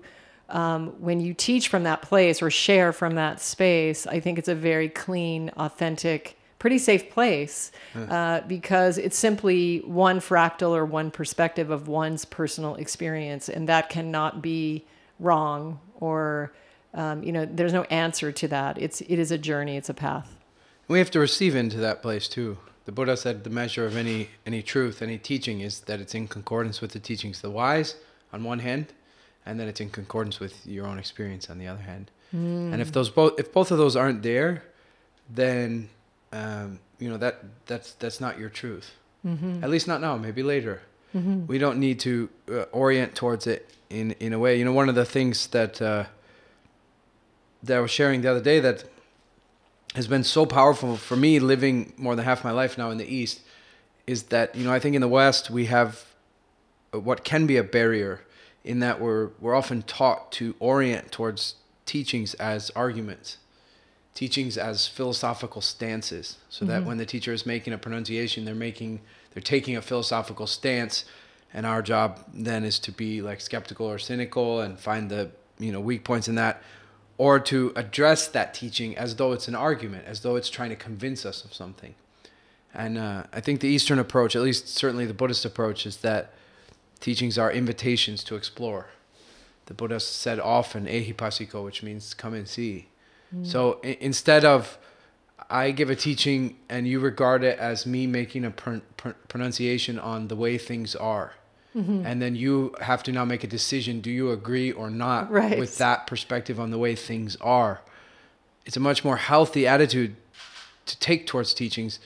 um, 0.54 0.96
when 1.00 1.20
you 1.20 1.34
teach 1.34 1.68
from 1.68 1.84
that 1.84 2.02
place 2.02 2.42
or 2.42 2.50
share 2.50 2.94
from 2.94 3.16
that 3.16 3.42
space, 3.42 4.08
I 4.08 4.20
think 4.20 4.38
it's 4.40 4.48
a 4.48 4.56
very 4.56 4.88
clean, 4.88 5.50
authentic 5.58 6.38
pretty 6.60 6.78
safe 6.78 7.12
place 7.12 7.74
uh, 8.08 8.40
because 8.48 8.98
it's 8.98 9.18
simply 9.18 9.80
one 9.80 10.22
fractal 10.22 10.70
or 10.70 10.86
one 10.86 11.12
perspective 11.12 11.70
of 11.70 11.90
one's 11.90 12.24
personal 12.24 12.76
experience, 12.76 13.50
and 13.50 13.68
that 13.68 13.90
cannot 13.90 14.42
be 14.42 14.86
wrong 15.20 15.80
or 15.96 16.54
um, 16.94 17.24
you 17.24 17.32
know 17.32 17.46
there's 17.46 17.74
no 17.74 17.84
answer 17.84 18.32
to 18.32 18.48
that. 18.48 18.78
It's 18.78 19.02
it 19.02 19.20
is 19.20 19.32
a 19.32 19.38
journey. 19.38 19.76
It's 19.76 19.90
a 19.90 19.94
path. 19.94 20.38
We 20.88 21.00
have 21.00 21.12
to 21.12 21.20
receive 21.20 21.54
into 21.56 21.78
that 21.78 22.02
place 22.02 22.30
too. 22.30 22.58
The 22.86 22.92
Buddha 22.92 23.18
said 23.18 23.44
the 23.44 23.50
measure 23.50 23.86
of 23.86 23.98
any 23.98 24.30
any 24.46 24.62
truth, 24.62 25.02
any 25.02 25.18
teaching, 25.18 25.60
is 25.62 25.82
that 25.82 26.00
it's 26.00 26.16
in 26.16 26.28
concordance 26.28 26.80
with 26.80 26.92
the 26.92 27.00
teachings 27.00 27.38
of 27.38 27.42
the 27.42 27.52
wise 27.52 27.96
on 28.32 28.44
one 28.46 28.60
hand, 28.60 28.94
and 29.46 29.60
then 29.60 29.68
it's 29.68 29.80
in 29.80 29.90
concordance 29.90 30.40
with 30.40 30.66
your 30.66 30.88
own 30.88 30.98
experience 30.98 31.50
on 31.50 31.58
the 31.58 31.68
other 31.68 31.82
hand. 31.82 32.12
Mm. 32.34 32.74
And 32.74 32.82
if 32.82 32.92
those 32.92 33.10
both 33.10 33.40
if 33.40 33.52
both 33.52 33.72
of 33.72 33.78
those 33.78 33.96
aren't 33.96 34.24
there, 34.24 34.64
then 35.30 35.90
um, 36.32 36.80
you 37.00 37.10
know 37.10 37.18
that 37.18 37.44
that's 37.66 37.94
that's 37.94 38.20
not 38.20 38.40
your 38.40 38.50
truth. 38.50 38.92
Mm-hmm. 39.26 39.64
At 39.64 39.70
least 39.70 39.88
not 39.88 40.02
now. 40.02 40.18
Maybe 40.18 40.44
later. 40.44 40.82
Mm-hmm. 41.16 41.46
We 41.46 41.58
don't 41.60 41.80
need 41.80 42.00
to 42.02 42.30
uh, 42.52 42.62
orient 42.72 43.16
towards 43.16 43.46
it 43.46 43.70
in 43.90 44.12
in 44.20 44.34
a 44.34 44.40
way. 44.40 44.58
You 44.58 44.66
know, 44.66 44.74
one 44.74 44.90
of 44.90 44.96
the 44.96 45.06
things 45.06 45.48
that 45.48 45.82
uh, 45.82 46.06
that 47.62 47.78
I 47.78 47.82
was 47.82 47.92
sharing 47.92 48.22
the 48.22 48.32
other 48.32 48.42
day 48.42 48.60
that 48.60 48.86
has 49.96 50.08
been 50.08 50.24
so 50.24 50.46
powerful 50.46 50.98
for 50.98 51.16
me, 51.16 51.40
living 51.40 51.94
more 51.98 52.16
than 52.16 52.26
half 52.26 52.44
my 52.44 52.50
life 52.50 52.78
now 52.80 52.90
in 52.90 52.98
the 52.98 53.06
East, 53.06 53.42
is 54.08 54.24
that 54.24 54.56
you 54.56 54.66
know 54.66 54.74
I 54.74 54.80
think 54.80 54.96
in 54.96 55.02
the 55.02 55.08
West 55.08 55.52
we 55.52 55.66
have 55.66 56.06
what 56.92 57.24
can 57.24 57.46
be 57.48 57.58
a 57.58 57.64
barrier 57.64 58.22
in 58.64 58.80
that 58.80 59.00
we're 59.00 59.30
we're 59.40 59.56
often 59.56 59.82
taught 59.82 60.32
to 60.34 60.56
orient 60.60 61.12
towards 61.12 61.56
teachings 61.86 62.34
as 62.36 62.70
arguments 62.72 63.38
teachings 64.14 64.58
as 64.58 64.88
philosophical 64.88 65.62
stances, 65.62 66.38
so 66.50 66.66
that 66.66 66.86
when 66.86 66.98
the 66.98 67.06
teacher 67.06 67.34
is 67.34 67.46
making 67.46 67.74
a 67.74 67.78
pronunciation, 67.78 68.46
they're 68.46 68.56
making 68.56 69.02
they're 69.34 69.42
taking 69.42 69.76
a 69.76 69.82
philosophical 69.82 70.46
stance, 70.46 71.06
and 71.54 71.66
our 71.66 71.82
job 71.82 72.20
then 72.34 72.64
is 72.64 72.78
to 72.80 72.92
be 72.92 73.22
like 73.22 73.42
skeptical 73.42 73.90
or 73.90 73.98
cynical 73.98 74.62
and 74.62 74.80
find 74.80 75.10
the 75.10 75.32
you 75.58 75.72
know 75.72 75.80
weak 75.80 76.04
points 76.04 76.28
in 76.28 76.36
that, 76.36 76.62
or 77.18 77.40
to 77.40 77.74
address 77.76 78.28
that 78.28 78.54
teaching 78.54 78.96
as 78.98 79.16
though 79.16 79.32
it's 79.32 79.48
an 79.48 79.56
argument, 79.56 80.06
as 80.06 80.22
though 80.22 80.36
it's 80.36 80.50
trying 80.50 80.70
to 80.70 80.76
convince 80.76 81.26
us 81.26 81.44
of 81.44 81.54
something. 81.54 81.96
And 82.76 82.98
uh, 82.98 83.24
I 83.32 83.40
think 83.40 83.60
the 83.60 83.68
Eastern 83.68 84.00
approach, 84.00 84.36
at 84.36 84.42
least 84.42 84.68
certainly 84.68 85.06
the 85.06 85.14
Buddhist 85.14 85.46
approach, 85.46 85.86
is 85.86 85.98
that 85.98 86.34
teachings 87.04 87.38
are 87.38 87.52
invitations 87.52 88.24
to 88.24 88.36
explore. 88.36 88.88
The 89.68 89.74
Buddha 89.74 90.00
said 90.00 90.40
often, 90.40 90.86
"Ehipassiko," 90.88 91.64
which 91.64 91.84
means 91.84 92.14
"come 92.14 92.34
and 92.34 92.48
see." 92.48 92.88
Mm. 93.36 93.46
So 93.46 93.80
i- 93.84 93.98
instead 94.00 94.44
of 94.46 94.78
I 95.50 95.72
give 95.72 95.90
a 95.90 95.96
teaching 95.96 96.56
and 96.70 96.88
you 96.88 97.00
regard 97.00 97.44
it 97.44 97.60
as 97.60 97.86
me 97.86 98.08
making 98.08 98.46
a 98.46 98.52
pr- 98.52 98.78
pr- 98.98 99.18
pronunciation 99.28 100.00
on 100.00 100.28
the 100.30 100.36
way 100.44 100.58
things 100.58 100.96
are, 100.96 101.34
mm-hmm. 101.76 102.06
and 102.08 102.22
then 102.22 102.36
you 102.36 102.74
have 102.82 103.04
to 103.04 103.12
now 103.12 103.26
make 103.26 103.44
a 103.44 103.48
decision: 103.60 104.00
do 104.02 104.10
you 104.10 104.32
agree 104.32 104.72
or 104.72 104.90
not 104.90 105.30
Right. 105.30 105.60
with 105.60 105.78
that 105.80 106.08
perspective 106.08 106.58
on 106.60 106.72
the 106.72 106.78
way 106.86 106.96
things 106.96 107.36
are? 107.42 107.82
It's 108.66 108.78
a 108.78 108.86
much 108.90 109.04
more 109.04 109.18
healthy 109.18 109.68
attitude 109.68 110.16
to 110.86 110.98
take 111.00 111.28
towards 111.28 111.54
teachings 111.54 112.00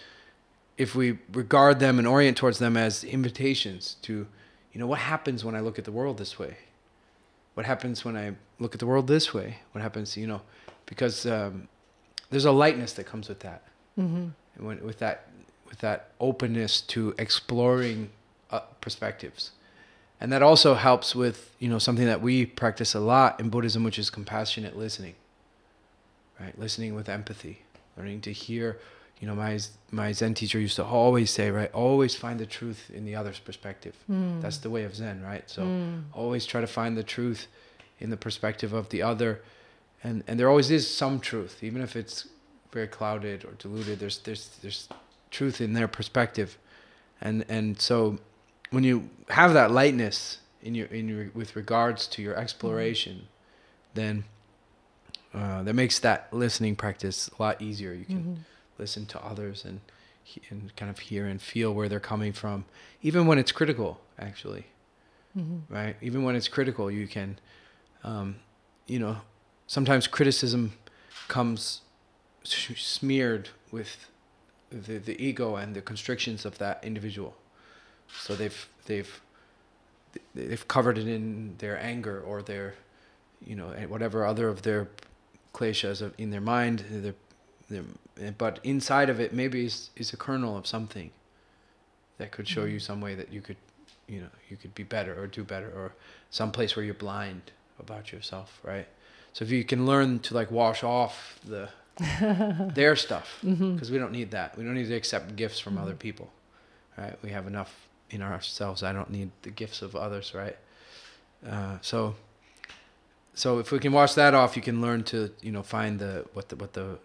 if 0.77 0.96
we 0.96 1.18
regard 1.34 1.80
them 1.80 1.98
and 2.00 2.08
orient 2.08 2.38
towards 2.38 2.58
them 2.60 2.75
as 2.77 3.04
invitations 3.04 3.96
to, 4.01 4.27
you 4.74 4.80
know, 4.80 4.88
what 4.88 5.00
happens 5.00 5.44
when 5.44 5.56
I 5.56 5.60
look 5.62 5.78
at 5.80 5.86
the 5.86 5.92
world 5.92 6.18
this 6.18 6.38
way? 6.38 6.58
What 7.56 7.66
happens 7.66 8.06
when 8.06 8.16
I 8.16 8.36
look 8.60 8.74
at 8.76 8.80
the 8.80 8.86
world 8.86 9.08
this 9.08 9.34
way? 9.34 9.58
What 9.72 9.82
happens, 9.82 10.16
you 10.16 10.28
know, 10.28 10.42
because 10.86 11.26
um, 11.26 11.68
there's 12.30 12.46
a 12.46 12.52
lightness 12.52 12.94
that 12.94 13.06
comes 13.06 13.30
with 13.30 13.40
that, 13.40 13.64
Mm-hmm. 14.00 14.64
when, 14.64 14.84
with 14.86 15.00
that, 15.00 15.28
with 15.68 15.80
that 15.80 16.12
openness 16.20 16.82
to 16.82 17.16
exploring 17.18 18.10
uh, 18.52 18.60
perspectives, 18.80 19.52
and 20.22 20.32
that 20.32 20.44
also 20.44 20.76
helps 20.76 21.16
with 21.16 21.52
you 21.58 21.68
know 21.68 21.80
something 21.80 22.06
that 22.06 22.22
we 22.22 22.46
practice 22.46 22.94
a 22.94 23.00
lot 23.00 23.40
in 23.40 23.50
Buddhism, 23.50 23.84
which 23.84 23.98
is 23.98 24.10
compassionate 24.12 24.78
listening. 24.78 25.16
Right, 26.40 26.58
listening 26.60 26.94
with 26.94 27.10
empathy, 27.10 27.64
learning 27.98 28.22
to 28.22 28.32
hear. 28.32 28.78
You 29.20 29.28
know, 29.28 29.36
my 29.36 29.60
my 29.92 30.12
Zen 30.12 30.34
teacher 30.34 30.60
used 30.60 30.76
to 30.76 30.84
always 30.86 31.32
say, 31.32 31.50
right, 31.50 31.72
always 31.74 32.16
find 32.16 32.40
the 32.40 32.46
truth 32.46 32.92
in 32.94 33.06
the 33.06 33.16
other's 33.16 33.40
perspective. 33.40 33.96
Mm. 34.10 34.42
That's 34.42 34.58
the 34.58 34.70
way 34.70 34.84
of 34.84 34.96
Zen, 34.96 35.22
right? 35.24 35.50
So 35.50 35.64
Mm. 35.64 36.04
always 36.14 36.46
try 36.46 36.62
to 36.62 36.68
find 36.68 36.96
the 36.98 37.04
truth 37.04 37.48
in 38.00 38.10
the 38.12 38.18
perspective 38.18 38.74
of 38.74 38.90
the 38.90 39.02
other, 39.02 39.42
and 40.04 40.24
and 40.28 40.40
there 40.40 40.50
always 40.50 40.70
is 40.70 40.88
some 40.88 41.20
truth, 41.20 41.64
even 41.64 41.82
if 41.82 41.96
it's 41.96 42.28
very 42.72 42.88
clouded 42.88 43.44
or 43.46 43.54
diluted. 43.58 44.00
There's 44.00 44.20
there's 44.20 44.50
there's 44.62 44.88
truth 45.32 45.62
in 45.62 45.74
their 45.74 45.88
perspective, 45.88 46.58
and 47.20 47.44
and 47.50 47.82
so 47.82 48.20
when 48.70 48.84
you 48.84 49.10
have 49.30 49.54
that 49.54 49.72
lightness 49.72 50.40
in 50.62 50.76
your 50.76 50.88
in 50.88 51.08
your 51.10 51.32
with 51.34 51.56
regards 51.56 52.06
to 52.08 52.22
your 52.22 52.36
exploration, 52.36 53.28
then 53.96 54.26
uh, 55.34 55.64
that 55.64 55.74
makes 55.74 56.00
that 56.00 56.28
listening 56.32 56.76
practice 56.76 57.30
a 57.40 57.42
lot 57.42 57.62
easier. 57.62 57.94
You 57.94 58.06
can 58.06 58.24
Mhm. 58.24 58.38
Listen 58.80 59.06
to 59.08 59.24
others 59.26 59.66
and 59.66 59.80
and 60.50 60.76
kind 60.76 60.90
of 60.92 61.00
hear 61.00 61.26
and 61.26 61.42
feel 61.42 61.74
where 61.74 61.88
they're 61.88 62.02
coming 62.02 62.34
from, 62.34 62.66
even 63.02 63.28
when 63.28 63.38
it's 63.40 63.52
critical. 63.54 64.02
Actually, 64.20 64.66
Mhm. 65.38 65.62
right? 65.70 65.96
Even 66.02 66.24
when 66.24 66.36
it's 66.36 66.50
critical, 66.50 66.92
you 66.92 67.08
can, 67.08 67.40
um, 68.04 68.36
you 68.88 69.00
know, 69.00 69.22
sometimes 69.68 70.06
criticism 70.08 70.74
comes 71.30 71.82
smeared 72.44 73.50
with 73.72 74.10
the 74.70 74.98
the 74.98 75.16
ego 75.24 75.56
and 75.56 75.76
the 75.76 75.82
constrictions 75.82 76.46
of 76.46 76.58
that 76.58 76.84
individual. 76.84 77.36
So 78.20 78.36
they've 78.36 78.68
they've 78.86 79.22
they've 80.36 80.68
covered 80.68 80.98
it 80.98 81.08
in 81.08 81.56
their 81.60 81.78
anger 81.82 82.20
or 82.20 82.42
their, 82.42 82.76
you 83.46 83.56
know, 83.56 83.68
whatever 83.88 84.26
other 84.26 84.48
of 84.50 84.64
their 84.64 84.88
kleshas 85.54 86.02
of- 86.02 86.14
in 86.18 86.32
their 86.32 86.42
mind. 86.42 86.80
Their, 86.90 87.16
but 88.38 88.60
inside 88.64 89.10
of 89.10 89.20
it, 89.20 89.34
maybe 89.34 89.66
is 89.66 89.90
is 89.96 90.14
a 90.14 90.18
kernel 90.18 90.58
of 90.58 90.66
something 90.68 91.12
that 92.18 92.32
could 92.32 92.48
show 92.48 92.66
you 92.66 92.78
mm. 92.78 92.82
some 92.82 93.02
way 93.02 93.16
that 93.16 93.32
you 93.32 93.42
could, 93.42 93.58
you 94.08 94.22
know, 94.22 94.30
you 94.50 94.58
could 94.58 94.74
be 94.74 94.84
better 94.84 95.20
or 95.20 95.28
do 95.28 95.44
better 95.44 95.72
or 95.76 95.94
some 96.30 96.52
place 96.52 96.76
where 96.76 96.84
you're 96.84 96.94
blind 96.94 97.52
about 97.80 98.12
yourself, 98.12 98.60
right? 98.64 98.88
So 99.34 99.46
if 99.46 99.52
you 99.52 99.64
can 99.64 99.86
learn 99.86 100.20
to 100.20 100.34
like 100.34 100.50
wash 100.50 100.84
off 100.84 101.40
the 101.46 101.70
their 102.74 102.96
stuff 102.96 103.40
mm-hmm. 103.44 103.74
because 103.74 103.92
we 103.92 103.98
don't 103.98 104.12
need 104.12 104.32
that. 104.32 104.58
We 104.58 104.64
don't 104.64 104.76
need 104.76 104.88
to 104.88 104.96
accept 104.96 105.36
gifts 105.36 105.60
from 105.60 105.78
other 105.78 105.92
mm-hmm. 105.92 106.00
people, 106.00 106.32
right? 106.98 107.16
We 107.24 107.32
have 107.32 107.48
enough 107.48 107.88
in 108.10 108.22
ourselves. 108.22 108.84
I 108.84 108.94
don't 108.94 109.10
need 109.10 109.32
the 109.42 109.50
gifts 109.50 109.82
of 109.82 109.96
others, 109.96 110.34
right? 110.34 110.58
Uh, 111.48 111.78
so, 111.82 112.16
so 113.34 113.60
if 113.60 113.72
we 113.72 113.80
can 113.80 113.92
wash 113.92 114.14
that 114.14 114.34
off, 114.34 114.56
you 114.56 114.62
can 114.62 114.82
learn 114.82 115.04
to 115.06 115.32
you 115.42 115.52
know 115.52 115.64
find 115.64 116.00
the 116.00 116.26
what 116.34 116.50
the 116.50 116.56
what 116.56 116.74
the 116.74 116.98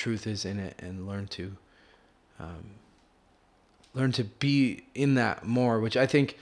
truth 0.00 0.26
is 0.26 0.44
in 0.44 0.58
it 0.58 0.74
and 0.78 1.06
learn 1.06 1.26
to 1.26 1.56
um, 2.40 2.70
learn 3.92 4.12
to 4.12 4.24
be 4.24 4.84
in 4.94 5.14
that 5.14 5.44
more. 5.44 5.78
Which 5.78 5.96
I 5.96 6.06
think 6.06 6.36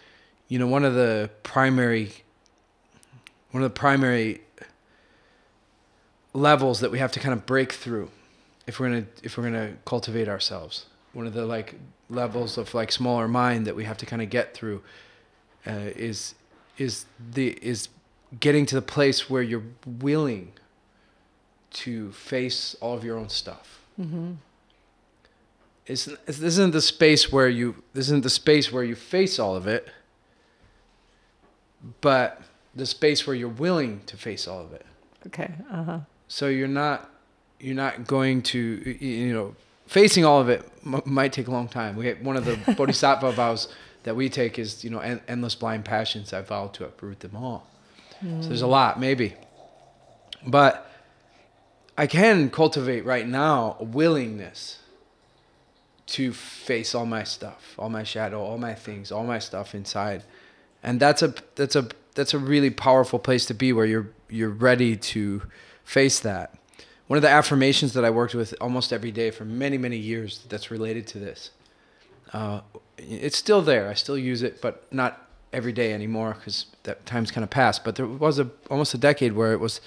you 0.48 0.58
know 0.58 0.68
one 0.68 0.84
of 0.84 0.94
the 0.94 1.28
primary 1.42 2.12
one 3.50 3.62
of 3.62 3.70
the 3.70 3.78
primary 3.78 4.42
levels 6.32 6.80
that 6.80 6.90
we 6.90 6.98
have 6.98 7.10
to 7.12 7.20
kind 7.20 7.32
of 7.32 7.46
break 7.46 7.72
through 7.72 8.10
if 8.66 8.78
we're 8.78 8.88
gonna 8.88 9.06
if 9.22 9.36
we're 9.36 9.44
gonna 9.44 9.72
cultivate 9.84 10.28
ourselves 10.28 10.86
one 11.12 11.26
of 11.26 11.32
the 11.34 11.44
like 11.44 11.74
levels 12.10 12.58
of 12.58 12.74
like 12.74 12.92
smaller 12.92 13.26
mind 13.26 13.66
that 13.66 13.74
we 13.74 13.84
have 13.84 13.98
to 13.98 14.06
kind 14.06 14.22
of 14.22 14.30
get 14.30 14.54
through 14.54 14.82
uh, 15.66 15.90
is 15.96 16.34
is 16.76 17.06
the 17.32 17.48
is 17.60 17.88
getting 18.38 18.66
to 18.66 18.74
the 18.74 18.82
place 18.82 19.28
where 19.28 19.42
you're 19.42 19.64
willing 19.84 20.52
to 21.70 22.10
face 22.12 22.74
all 22.80 22.94
of 22.96 23.04
your 23.04 23.16
own 23.16 23.28
stuff 23.28 23.80
Mhm. 24.00 24.36
it's, 25.86 26.06
it's 26.06 26.38
this 26.38 26.54
isn't 26.58 26.72
the 26.72 26.80
space 26.82 27.30
where 27.32 27.48
you 27.48 27.82
this 27.94 28.06
isn't 28.06 28.22
the 28.22 28.30
space 28.30 28.72
where 28.72 28.84
you 28.84 28.94
face 28.94 29.38
all 29.38 29.54
of 29.56 29.66
it 29.66 29.88
but 32.00 32.40
the 32.74 32.86
space 32.86 33.26
where 33.26 33.34
you're 33.36 33.48
willing 33.48 34.00
to 34.06 34.16
face 34.16 34.46
all 34.48 34.60
of 34.60 34.72
it 34.72 34.84
Okay. 35.26 35.52
Uh 35.70 35.82
huh. 35.84 35.98
so 36.28 36.46
you're 36.48 36.68
not 36.68 37.10
you're 37.60 37.74
not 37.74 38.06
going 38.06 38.40
to 38.42 38.58
you 39.00 39.32
know 39.32 39.54
facing 39.86 40.24
all 40.24 40.40
of 40.40 40.48
it 40.48 40.66
m- 40.86 41.02
might 41.04 41.32
take 41.32 41.48
a 41.48 41.50
long 41.50 41.68
time 41.68 41.96
we 41.96 42.12
one 42.14 42.36
of 42.36 42.44
the 42.44 42.56
bodhisattva 42.76 43.32
vows 43.32 43.68
that 44.04 44.14
we 44.14 44.28
take 44.28 44.58
is 44.58 44.84
you 44.84 44.90
know 44.90 45.00
en- 45.00 45.20
endless 45.28 45.54
blind 45.54 45.84
passions 45.84 46.32
i 46.32 46.40
vow 46.40 46.68
to 46.68 46.84
uproot 46.84 47.20
them 47.20 47.34
all 47.36 47.66
so 48.20 48.48
there's 48.48 48.62
a 48.62 48.66
lot 48.66 48.98
maybe 48.98 49.34
but 50.46 50.87
i 51.98 52.06
can 52.06 52.48
cultivate 52.48 53.04
right 53.04 53.28
now 53.28 53.76
a 53.78 53.84
willingness 53.84 54.78
to 56.06 56.32
face 56.32 56.94
all 56.94 57.04
my 57.04 57.22
stuff 57.22 57.74
all 57.78 57.90
my 57.90 58.02
shadow 58.02 58.42
all 58.42 58.56
my 58.56 58.74
things 58.74 59.12
all 59.12 59.24
my 59.24 59.38
stuff 59.38 59.74
inside. 59.74 60.24
And 60.82 61.00
that's 61.00 61.22
a 61.22 61.34
that's 61.54 61.76
a 61.76 61.88
that's 62.14 62.34
a 62.34 62.38
really 62.38 62.70
powerful 62.70 63.18
place 63.18 63.46
to 63.46 63.54
be 63.54 63.72
where 63.72 63.84
you're 63.84 64.08
you're 64.28 64.48
ready 64.50 64.96
to 64.96 65.42
face 65.84 66.20
that. 66.20 66.54
One 67.06 67.16
of 67.16 67.22
the 67.22 67.28
affirmations 67.30 67.94
that 67.94 68.04
i 68.04 68.10
worked 68.10 68.34
with 68.34 68.54
almost 68.60 68.92
every 68.92 69.10
day 69.10 69.30
for 69.30 69.44
many 69.44 69.78
many 69.78 69.96
years 69.96 70.44
that's 70.48 70.70
related 70.70 71.06
to 71.08 71.18
this 71.18 71.50
uh, 72.32 72.60
it's 72.98 73.38
still 73.38 73.62
there. 73.62 73.88
I 73.88 73.94
still 73.94 74.18
use 74.18 74.42
it 74.42 74.60
but 74.60 74.90
not 74.92 75.26
every 75.52 75.72
day 75.72 75.92
anymore 75.92 76.34
because 76.38 76.66
that 76.82 77.06
time's 77.06 77.30
kind 77.30 77.42
of 77.42 77.50
passed. 77.50 77.84
But 77.84 77.96
there 77.96 78.06
was 78.06 78.38
a 78.38 78.50
almost 78.70 78.94
a 78.94 78.98
decade 78.98 79.32
where 79.32 79.52
it 79.52 79.60
was 79.60 79.80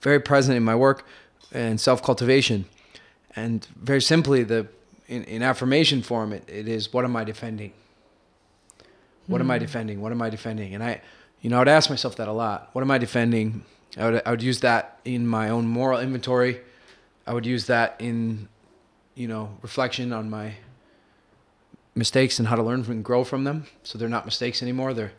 very 0.00 0.20
present 0.20 0.56
in 0.56 0.62
my 0.62 0.74
work 0.76 1.04
and 1.52 1.80
self-cultivation 1.80 2.64
and 3.36 3.66
very 3.76 4.00
simply 4.00 4.42
the 4.42 4.66
in, 5.06 5.24
in 5.24 5.42
affirmation 5.42 6.02
form 6.02 6.32
it, 6.32 6.44
it 6.48 6.68
is 6.68 6.92
what 6.92 7.04
am 7.04 7.16
i 7.16 7.24
defending 7.24 7.72
what 9.28 9.42
am 9.42 9.50
I 9.50 9.58
hmm. 9.58 9.64
defending? 9.64 10.00
What 10.00 10.10
am 10.10 10.20
I 10.20 10.30
defending? 10.30 10.74
And 10.74 10.82
I, 10.82 11.00
you 11.40 11.50
know, 11.50 11.56
I 11.56 11.58
would 11.60 11.68
ask 11.68 11.88
myself 11.88 12.16
that 12.16 12.28
a 12.28 12.32
lot. 12.32 12.70
What 12.72 12.82
am 12.82 12.90
I 12.90 12.98
defending? 12.98 13.64
I 13.96 14.10
would, 14.10 14.22
I 14.26 14.30
would 14.30 14.42
use 14.42 14.60
that 14.60 14.98
in 15.04 15.26
my 15.26 15.50
own 15.50 15.66
moral 15.66 16.00
inventory. 16.00 16.60
I 17.26 17.34
would 17.34 17.46
use 17.46 17.66
that 17.66 17.96
in, 17.98 18.48
you 19.14 19.28
know, 19.28 19.56
reflection 19.62 20.12
on 20.12 20.30
my 20.30 20.54
mistakes 21.94 22.38
and 22.38 22.48
how 22.48 22.56
to 22.56 22.62
learn 22.62 22.82
from 22.82 22.94
and 22.94 23.04
grow 23.04 23.22
from 23.22 23.44
them. 23.44 23.66
So 23.82 23.98
they're 23.98 24.08
not 24.08 24.24
mistakes 24.24 24.62
anymore. 24.62 24.94
They're, 24.94 25.12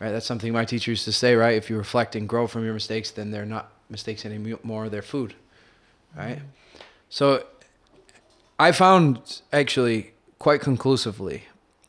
right? 0.00 0.10
That's 0.10 0.26
something 0.26 0.52
my 0.52 0.64
teacher 0.64 0.90
used 0.90 1.04
to 1.04 1.12
say, 1.12 1.34
right? 1.34 1.56
If 1.56 1.68
you 1.68 1.76
reflect 1.76 2.16
and 2.16 2.28
grow 2.28 2.46
from 2.46 2.64
your 2.64 2.74
mistakes, 2.74 3.10
then 3.10 3.30
they're 3.30 3.44
not 3.44 3.72
mistakes 3.90 4.24
anymore. 4.24 4.88
They're 4.88 5.02
food, 5.02 5.34
right? 6.16 6.40
So 7.08 7.44
I 8.58 8.72
found 8.72 9.42
actually 9.52 10.12
quite 10.38 10.60
conclusively, 10.60 11.44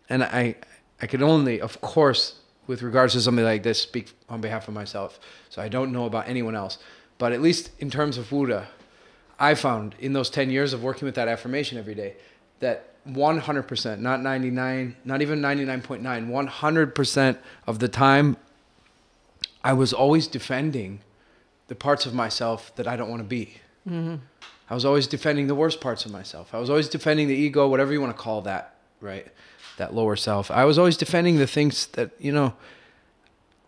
and 0.10 0.24
I, 0.24 0.56
I 1.02 1.08
could 1.08 1.22
only, 1.22 1.62
of 1.62 1.82
course, 1.82 2.40
with 2.68 2.82
regards 2.82 3.14
to 3.14 3.22
something 3.22 3.44
like 3.46 3.64
this, 3.64 3.82
speak 3.82 4.14
on 4.30 4.42
behalf 4.42 4.68
of 4.68 4.74
myself. 4.74 5.20
So 5.50 5.62
I 5.62 5.68
don't 5.68 5.92
know 5.92 6.06
about 6.06 6.28
anyone 6.28 6.56
else, 6.56 6.78
but 7.18 7.34
at 7.34 7.42
least 7.42 7.72
in 7.80 7.90
terms 7.90 8.18
of 8.18 8.30
Buddha, 8.30 8.68
I 9.40 9.56
found 9.56 9.96
in 10.00 10.14
those 10.14 10.30
10 10.30 10.50
years 10.50 10.72
of 10.72 10.84
working 10.84 11.06
with 11.06 11.16
that 11.16 11.28
affirmation 11.28 11.78
every 11.78 11.96
day 11.96 12.16
that 12.60 12.92
100%, 13.08 14.00
not 14.00 14.22
99, 14.22 14.96
not 15.04 15.22
even 15.22 15.42
99.9, 15.42 16.30
100% 16.30 17.38
of 17.68 17.80
the 17.80 17.88
time, 17.88 18.38
I 19.64 19.74
was 19.74 19.94
always 19.94 20.28
defending 20.28 21.02
the 21.68 21.76
parts 21.76 22.06
of 22.06 22.14
myself 22.14 22.76
that 22.76 22.88
I 22.88 22.96
don't 22.96 23.10
want 23.10 23.22
to 23.22 23.28
be. 23.28 23.58
Mm-hmm. 23.90 24.16
I 24.70 24.74
was 24.74 24.86
always 24.86 25.08
defending 25.08 25.48
the 25.48 25.56
worst 25.56 25.82
parts 25.82 26.06
of 26.06 26.12
myself. 26.12 26.54
I 26.54 26.60
was 26.60 26.70
always 26.70 26.88
defending 26.88 27.28
the 27.28 27.36
ego, 27.36 27.68
whatever 27.68 27.92
you 27.92 28.00
want 28.00 28.16
to 28.16 28.22
call 28.22 28.42
that, 28.44 28.76
right? 29.02 29.28
That 29.78 29.94
lower 29.94 30.16
self. 30.16 30.50
I 30.50 30.66
was 30.66 30.78
always 30.78 30.96
defending 30.98 31.38
the 31.38 31.48
things 31.48 31.88
that, 31.88 32.12
you 32.20 32.32
know, 32.32 32.54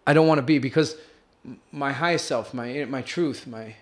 I 0.05 0.13
don't 0.13 0.27
want 0.27 0.38
to 0.38 0.43
be 0.43 0.60
because 0.60 0.96
my 1.72 1.91
highest 1.91 2.25
self, 2.25 2.53
my 2.53 2.86
my 2.86 3.01
truth, 3.01 3.48
my 3.48 3.75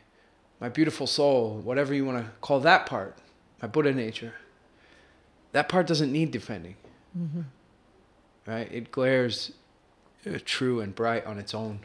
my 0.59 0.69
beautiful 0.69 1.07
soul, 1.07 1.59
whatever 1.63 1.93
you 1.93 2.05
want 2.05 2.23
to 2.23 2.31
call 2.41 2.59
that 2.61 2.85
part, 2.85 3.17
my 3.61 3.67
Buddha 3.67 3.93
nature, 3.93 4.33
that 5.51 5.69
part 5.69 5.87
doesn't 5.87 6.11
need 6.11 6.31
defending. 6.31 6.75
Mm-hmm. 7.17 7.41
Right? 8.45 8.71
It 8.71 8.91
glares 8.91 9.51
uh, 10.25 10.37
true 10.45 10.79
and 10.79 10.95
bright 10.95 11.25
on 11.25 11.37
its 11.37 11.53
own, 11.53 11.81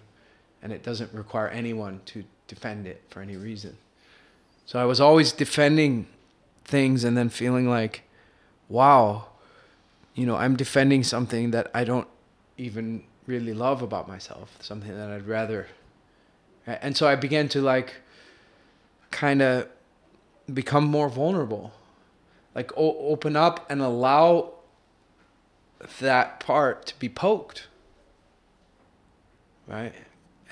and 0.62 0.73
it 0.73 0.83
doesn't 0.83 1.12
require 1.12 1.49
anyone 1.49 2.00
to 2.07 2.25
defend 2.49 2.87
it 2.87 3.03
for 3.11 3.21
any 3.21 3.37
reason. 3.37 3.76
So 4.67 4.79
I 4.79 4.85
was 4.85 5.01
always 5.01 5.33
defending 5.33 6.07
things 6.65 7.05
and 7.05 7.17
then 7.17 7.29
feeling 7.29 7.69
like, 7.69 8.03
wow, 8.69 9.27
you 10.15 10.27
know, 10.27 10.37
I'm 10.37 10.57
defending 10.57 11.05
something 11.05 11.53
that 11.53 11.71
I 11.73 11.85
don't 11.85 12.09
even 12.59 13.05
really 13.27 13.55
love 13.55 13.81
about 13.81 14.09
myself, 14.09 14.57
something 14.61 14.95
that 14.95 15.11
I'd 15.11 15.27
rather. 15.27 15.69
And 16.67 16.97
so 16.97 17.07
I 17.07 17.15
began 17.15 17.49
to 17.51 17.63
like 17.63 17.95
kind 19.13 19.41
of 19.41 19.69
become 20.53 20.85
more 20.85 21.09
vulnerable 21.09 21.73
like 22.55 22.73
o- 22.76 22.99
open 23.11 23.37
up 23.37 23.71
and 23.71 23.81
allow 23.81 24.52
that 26.00 26.41
part 26.41 26.87
to 26.87 26.99
be 26.99 27.09
poked 27.09 27.67
right 29.67 29.93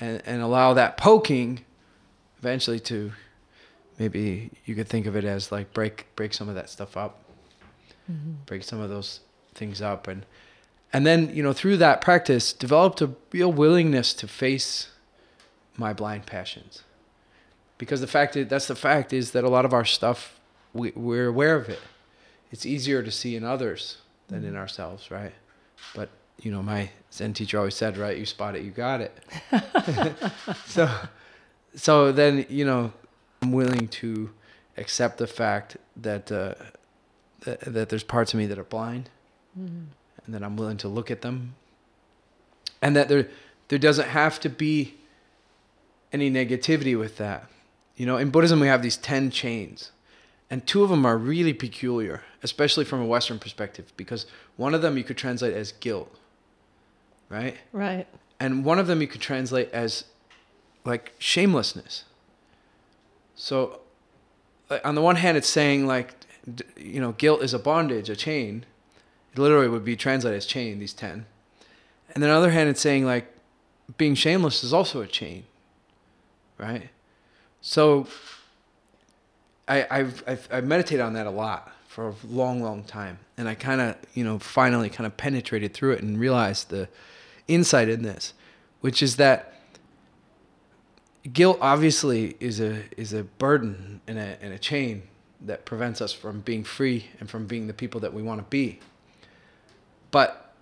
and 0.00 0.22
and 0.26 0.42
allow 0.42 0.74
that 0.74 0.96
poking 0.96 1.64
eventually 2.38 2.78
to 2.78 3.12
maybe 3.98 4.50
you 4.64 4.74
could 4.74 4.88
think 4.88 5.06
of 5.06 5.16
it 5.16 5.24
as 5.24 5.52
like 5.52 5.72
break 5.72 6.06
break 6.16 6.34
some 6.34 6.48
of 6.48 6.54
that 6.54 6.68
stuff 6.70 6.96
up 6.96 7.20
mm-hmm. 8.10 8.32
break 8.46 8.62
some 8.62 8.80
of 8.80 8.90
those 8.90 9.20
things 9.54 9.80
up 9.80 10.08
and 10.08 10.24
and 10.92 11.06
then 11.06 11.34
you 11.34 11.42
know 11.42 11.52
through 11.52 11.76
that 11.76 12.00
practice 12.00 12.52
developed 12.52 13.00
a 13.00 13.10
real 13.32 13.52
willingness 13.52 14.14
to 14.14 14.28
face 14.28 14.90
my 15.76 15.92
blind 15.92 16.26
passions 16.26 16.82
because 17.78 18.00
the 18.00 18.06
fact 18.06 18.36
is 18.36 18.48
that's 18.48 18.68
the 18.68 18.76
fact 18.76 19.12
is 19.12 19.32
that 19.32 19.44
a 19.44 19.48
lot 19.48 19.64
of 19.64 19.72
our 19.72 19.84
stuff 19.84 20.38
we, 20.72 20.92
we're 20.94 21.28
aware 21.28 21.56
of 21.56 21.68
it 21.68 21.80
it's 22.54 22.64
easier 22.64 23.02
to 23.02 23.10
see 23.10 23.34
in 23.34 23.42
others 23.42 23.98
than 24.28 24.44
in 24.44 24.50
mm-hmm. 24.50 24.58
ourselves, 24.58 25.10
right? 25.10 25.32
But 25.92 26.08
you 26.40 26.52
know, 26.52 26.62
my 26.62 26.90
Zen 27.12 27.32
teacher 27.32 27.58
always 27.58 27.74
said, 27.74 27.96
right, 27.96 28.16
you 28.16 28.26
spot 28.26 28.54
it, 28.54 28.62
you 28.62 28.70
got 28.70 29.00
it. 29.00 29.18
so, 30.66 30.88
so 31.74 32.12
then 32.12 32.46
you 32.48 32.64
know, 32.64 32.92
I'm 33.44 33.52
willing 33.52 33.88
to 33.88 34.30
accept 34.76 35.18
the 35.18 35.26
fact 35.26 35.76
that 35.96 36.32
uh, 36.32 36.54
that, 37.40 37.60
that 37.60 37.88
there's 37.90 38.02
parts 38.02 38.32
of 38.32 38.38
me 38.38 38.46
that 38.46 38.58
are 38.58 38.64
blind, 38.64 39.10
mm-hmm. 39.58 39.84
and 40.24 40.34
that 40.34 40.42
I'm 40.42 40.56
willing 40.56 40.78
to 40.78 40.88
look 40.88 41.10
at 41.10 41.20
them, 41.20 41.54
and 42.80 42.96
that 42.96 43.08
there 43.08 43.28
there 43.68 43.78
doesn't 43.78 44.08
have 44.08 44.40
to 44.40 44.48
be 44.48 44.94
any 46.12 46.30
negativity 46.30 46.98
with 46.98 47.18
that. 47.18 47.50
You 47.96 48.06
know, 48.06 48.16
in 48.16 48.30
Buddhism 48.30 48.60
we 48.60 48.66
have 48.66 48.82
these 48.82 48.96
ten 48.96 49.30
chains, 49.30 49.92
and 50.48 50.66
two 50.66 50.82
of 50.82 50.90
them 50.90 51.04
are 51.04 51.18
really 51.18 51.52
peculiar 51.52 52.22
especially 52.44 52.84
from 52.84 53.00
a 53.00 53.06
Western 53.06 53.38
perspective, 53.38 53.92
because 53.96 54.26
one 54.56 54.74
of 54.74 54.82
them 54.82 54.98
you 54.98 55.02
could 55.02 55.16
translate 55.16 55.54
as 55.54 55.72
guilt, 55.72 56.14
right? 57.30 57.56
Right. 57.72 58.06
And 58.38 58.64
one 58.66 58.78
of 58.78 58.86
them 58.86 59.00
you 59.00 59.08
could 59.08 59.22
translate 59.22 59.70
as 59.72 60.04
like 60.84 61.14
shamelessness. 61.18 62.04
So, 63.36 63.80
on 64.84 64.94
the 64.94 65.02
one 65.02 65.16
hand, 65.16 65.36
it's 65.36 65.48
saying 65.48 65.86
like, 65.86 66.14
you 66.76 67.00
know, 67.00 67.12
guilt 67.12 67.42
is 67.42 67.54
a 67.54 67.58
bondage, 67.58 68.08
a 68.08 68.16
chain. 68.16 68.64
It 69.32 69.38
literally 69.38 69.68
would 69.68 69.84
be 69.84 69.96
translated 69.96 70.36
as 70.36 70.46
chain, 70.46 70.78
these 70.78 70.92
10. 70.92 71.26
And 72.14 72.22
then 72.22 72.30
on 72.30 72.36
the 72.36 72.46
other 72.46 72.52
hand, 72.52 72.68
it's 72.68 72.80
saying 72.80 73.04
like, 73.04 73.30
being 73.98 74.14
shameless 74.14 74.64
is 74.64 74.72
also 74.72 75.02
a 75.02 75.06
chain, 75.06 75.44
right? 76.58 76.90
So, 77.60 78.06
I, 79.66 79.86
I've, 79.90 80.22
I've, 80.26 80.48
I've 80.50 80.64
meditated 80.64 81.00
on 81.00 81.14
that 81.14 81.26
a 81.26 81.30
lot 81.30 81.72
for 81.88 82.08
a 82.08 82.14
long, 82.28 82.62
long 82.62 82.84
time. 82.84 83.18
And 83.36 83.48
I 83.48 83.54
kind 83.54 83.80
of, 83.80 83.96
you 84.14 84.24
know, 84.24 84.38
finally 84.38 84.90
kind 84.90 85.06
of 85.06 85.16
penetrated 85.16 85.74
through 85.74 85.92
it 85.92 86.02
and 86.02 86.18
realized 86.18 86.70
the 86.70 86.88
insight 87.48 87.88
in 87.88 88.02
this, 88.02 88.34
which 88.80 89.02
is 89.02 89.16
that 89.16 89.53
guilt 91.32 91.58
obviously 91.60 92.36
is 92.40 92.60
a 92.60 92.82
is 92.96 93.12
a 93.12 93.24
burden 93.24 94.00
and 94.06 94.18
a 94.18 94.36
and 94.42 94.52
a 94.52 94.58
chain 94.58 95.02
that 95.40 95.64
prevents 95.64 96.00
us 96.00 96.12
from 96.12 96.40
being 96.40 96.64
free 96.64 97.06
and 97.20 97.28
from 97.28 97.46
being 97.46 97.66
the 97.66 97.74
people 97.74 98.00
that 98.00 98.12
we 98.12 98.22
want 98.22 98.40
to 98.40 98.46
be. 98.48 98.80
But 100.10 100.54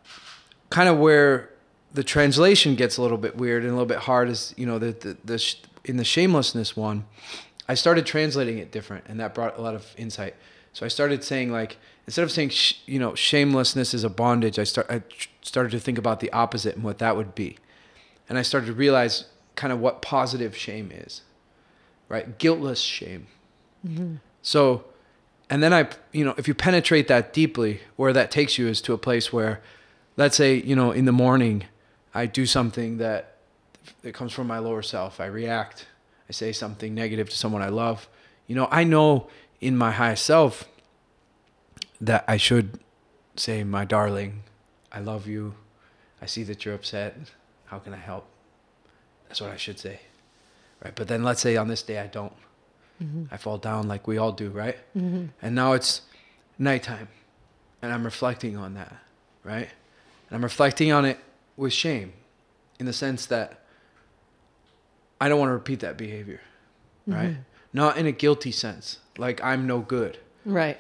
kind 0.70 0.88
of 0.88 0.98
where 0.98 1.50
the 1.92 2.02
translation 2.02 2.74
gets 2.74 2.96
a 2.96 3.02
little 3.02 3.18
bit 3.18 3.36
weird 3.36 3.62
and 3.62 3.70
a 3.70 3.74
little 3.74 3.86
bit 3.86 3.98
hard 3.98 4.28
is, 4.28 4.54
you 4.56 4.66
know, 4.66 4.78
the 4.78 4.92
the, 4.92 5.16
the 5.24 5.54
in 5.84 5.96
the 5.96 6.04
shamelessness 6.04 6.76
one, 6.76 7.04
I 7.68 7.74
started 7.74 8.06
translating 8.06 8.58
it 8.58 8.70
different, 8.70 9.04
and 9.08 9.18
that 9.20 9.34
brought 9.34 9.58
a 9.58 9.62
lot 9.62 9.74
of 9.74 9.94
insight. 9.96 10.34
So 10.72 10.86
I 10.86 10.88
started 10.88 11.22
saying 11.22 11.52
like 11.52 11.76
instead 12.06 12.22
of 12.22 12.30
saying 12.30 12.50
sh- 12.50 12.74
you 12.86 12.98
know 12.98 13.14
shamelessness 13.14 13.94
is 13.94 14.04
a 14.04 14.10
bondage, 14.10 14.58
I 14.58 14.64
start 14.64 14.86
I 14.88 15.02
started 15.42 15.72
to 15.72 15.80
think 15.80 15.98
about 15.98 16.20
the 16.20 16.32
opposite 16.32 16.76
and 16.76 16.84
what 16.84 16.98
that 16.98 17.16
would 17.16 17.34
be, 17.34 17.58
and 18.28 18.38
I 18.38 18.42
started 18.42 18.66
to 18.66 18.72
realize 18.72 19.26
kind 19.54 19.72
of 19.72 19.80
what 19.80 20.02
positive 20.02 20.56
shame 20.56 20.90
is, 20.92 21.22
right? 22.08 22.38
Guiltless 22.38 22.80
shame. 22.80 23.26
Mm-hmm. 23.86 24.16
So, 24.42 24.84
and 25.50 25.62
then 25.62 25.72
I 25.72 25.88
you 26.12 26.24
know 26.24 26.34
if 26.36 26.48
you 26.48 26.54
penetrate 26.54 27.08
that 27.08 27.32
deeply, 27.32 27.80
where 27.96 28.12
that 28.12 28.30
takes 28.30 28.58
you 28.58 28.68
is 28.68 28.80
to 28.82 28.92
a 28.92 28.98
place 28.98 29.32
where, 29.32 29.60
let's 30.16 30.36
say 30.36 30.56
you 30.56 30.76
know 30.76 30.92
in 30.92 31.04
the 31.04 31.12
morning, 31.12 31.64
I 32.14 32.26
do 32.26 32.46
something 32.46 32.98
that 32.98 33.36
that 34.02 34.14
comes 34.14 34.32
from 34.32 34.46
my 34.46 34.58
lower 34.58 34.82
self. 34.82 35.20
I 35.20 35.26
react. 35.26 35.86
I 36.28 36.32
say 36.32 36.52
something 36.52 36.94
negative 36.94 37.28
to 37.30 37.36
someone 37.36 37.62
I 37.62 37.68
love. 37.68 38.08
You 38.46 38.54
know, 38.54 38.68
I 38.70 38.84
know 38.84 39.28
in 39.60 39.76
my 39.76 39.92
high 39.92 40.14
self 40.14 40.68
that 42.00 42.24
I 42.26 42.36
should 42.36 42.80
say, 43.36 43.64
my 43.64 43.84
darling, 43.84 44.42
I 44.90 45.00
love 45.00 45.26
you. 45.26 45.54
I 46.20 46.26
see 46.26 46.42
that 46.44 46.64
you're 46.64 46.74
upset. 46.74 47.16
How 47.66 47.78
can 47.78 47.94
I 47.94 47.98
help? 47.98 48.26
That's 49.32 49.40
what 49.40 49.50
I 49.50 49.56
should 49.56 49.78
say. 49.78 49.98
Right. 50.84 50.94
But 50.94 51.08
then 51.08 51.22
let's 51.22 51.40
say 51.40 51.56
on 51.56 51.66
this 51.66 51.82
day 51.82 51.98
I 51.98 52.06
don't. 52.06 52.34
Mm-hmm. 53.02 53.24
I 53.30 53.38
fall 53.38 53.56
down 53.56 53.88
like 53.88 54.06
we 54.06 54.18
all 54.18 54.30
do, 54.30 54.50
right? 54.50 54.76
Mm-hmm. 54.94 55.28
And 55.40 55.54
now 55.54 55.72
it's 55.72 56.02
nighttime 56.58 57.08
and 57.80 57.90
I'm 57.90 58.04
reflecting 58.04 58.58
on 58.58 58.74
that, 58.74 58.94
right? 59.42 59.70
And 60.28 60.36
I'm 60.36 60.44
reflecting 60.44 60.92
on 60.92 61.06
it 61.06 61.18
with 61.56 61.72
shame 61.72 62.12
in 62.78 62.84
the 62.84 62.92
sense 62.92 63.24
that 63.24 63.64
I 65.18 65.30
don't 65.30 65.38
want 65.38 65.48
to 65.48 65.54
repeat 65.54 65.80
that 65.80 65.96
behavior, 65.96 66.42
right? 67.06 67.30
Mm-hmm. 67.30 67.40
Not 67.72 67.96
in 67.96 68.04
a 68.04 68.12
guilty 68.12 68.52
sense, 68.52 68.98
like 69.16 69.42
I'm 69.42 69.66
no 69.66 69.78
good. 69.78 70.18
Right. 70.44 70.78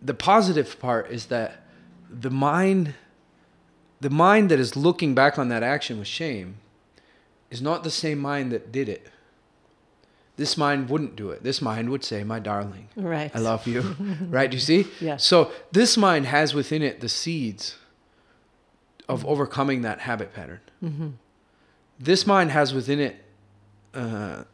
The 0.00 0.14
positive 0.14 0.80
part 0.80 1.10
is 1.10 1.26
that 1.26 1.62
the 2.08 2.30
mind 2.30 2.94
the 4.00 4.08
mind 4.08 4.50
that 4.50 4.58
is 4.58 4.76
looking 4.76 5.14
back 5.14 5.38
on 5.38 5.50
that 5.50 5.62
action 5.62 5.98
with 5.98 6.08
shame 6.08 6.56
is 7.52 7.62
not 7.62 7.84
the 7.84 7.90
same 7.90 8.18
mind 8.18 8.50
that 8.52 8.72
did 8.72 8.88
it. 8.88 9.08
This 10.36 10.56
mind 10.56 10.88
wouldn't 10.88 11.14
do 11.14 11.30
it. 11.30 11.44
This 11.44 11.60
mind 11.60 11.90
would 11.90 12.02
say, 12.02 12.24
"My 12.24 12.38
darling, 12.38 12.88
right. 12.96 13.30
I 13.34 13.38
love 13.38 13.66
you." 13.66 13.80
right? 14.28 14.52
You 14.52 14.58
see? 14.58 14.86
Yeah. 15.00 15.18
So 15.18 15.52
this 15.70 15.96
mind 15.96 16.26
has 16.26 16.54
within 16.54 16.82
it 16.82 17.00
the 17.00 17.08
seeds 17.08 17.76
of 19.08 19.26
overcoming 19.26 19.82
that 19.82 20.00
habit 20.00 20.32
pattern. 20.32 20.60
Mm-hmm. 20.82 21.08
This 22.00 22.26
mind 22.26 22.50
has 22.50 22.72
within 22.72 22.98
it 22.98 23.24
uh, 23.94 24.44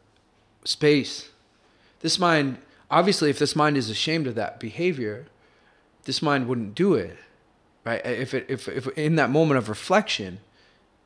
space. 0.65 1.29
This 2.01 2.19
mind 2.19 2.57
obviously, 2.91 3.29
if 3.29 3.39
this 3.39 3.55
mind 3.55 3.77
is 3.77 3.89
ashamed 3.89 4.27
of 4.27 4.35
that 4.35 4.59
behavior, 4.59 5.27
this 6.05 6.21
mind 6.21 6.47
wouldn't 6.47 6.75
do 6.75 6.95
it, 6.95 7.17
right? 7.85 8.05
If 8.05 8.33
it, 8.33 8.45
if, 8.49 8.67
if 8.67 8.87
in 8.97 9.15
that 9.15 9.29
moment 9.29 9.57
of 9.57 9.69
reflection, 9.69 10.39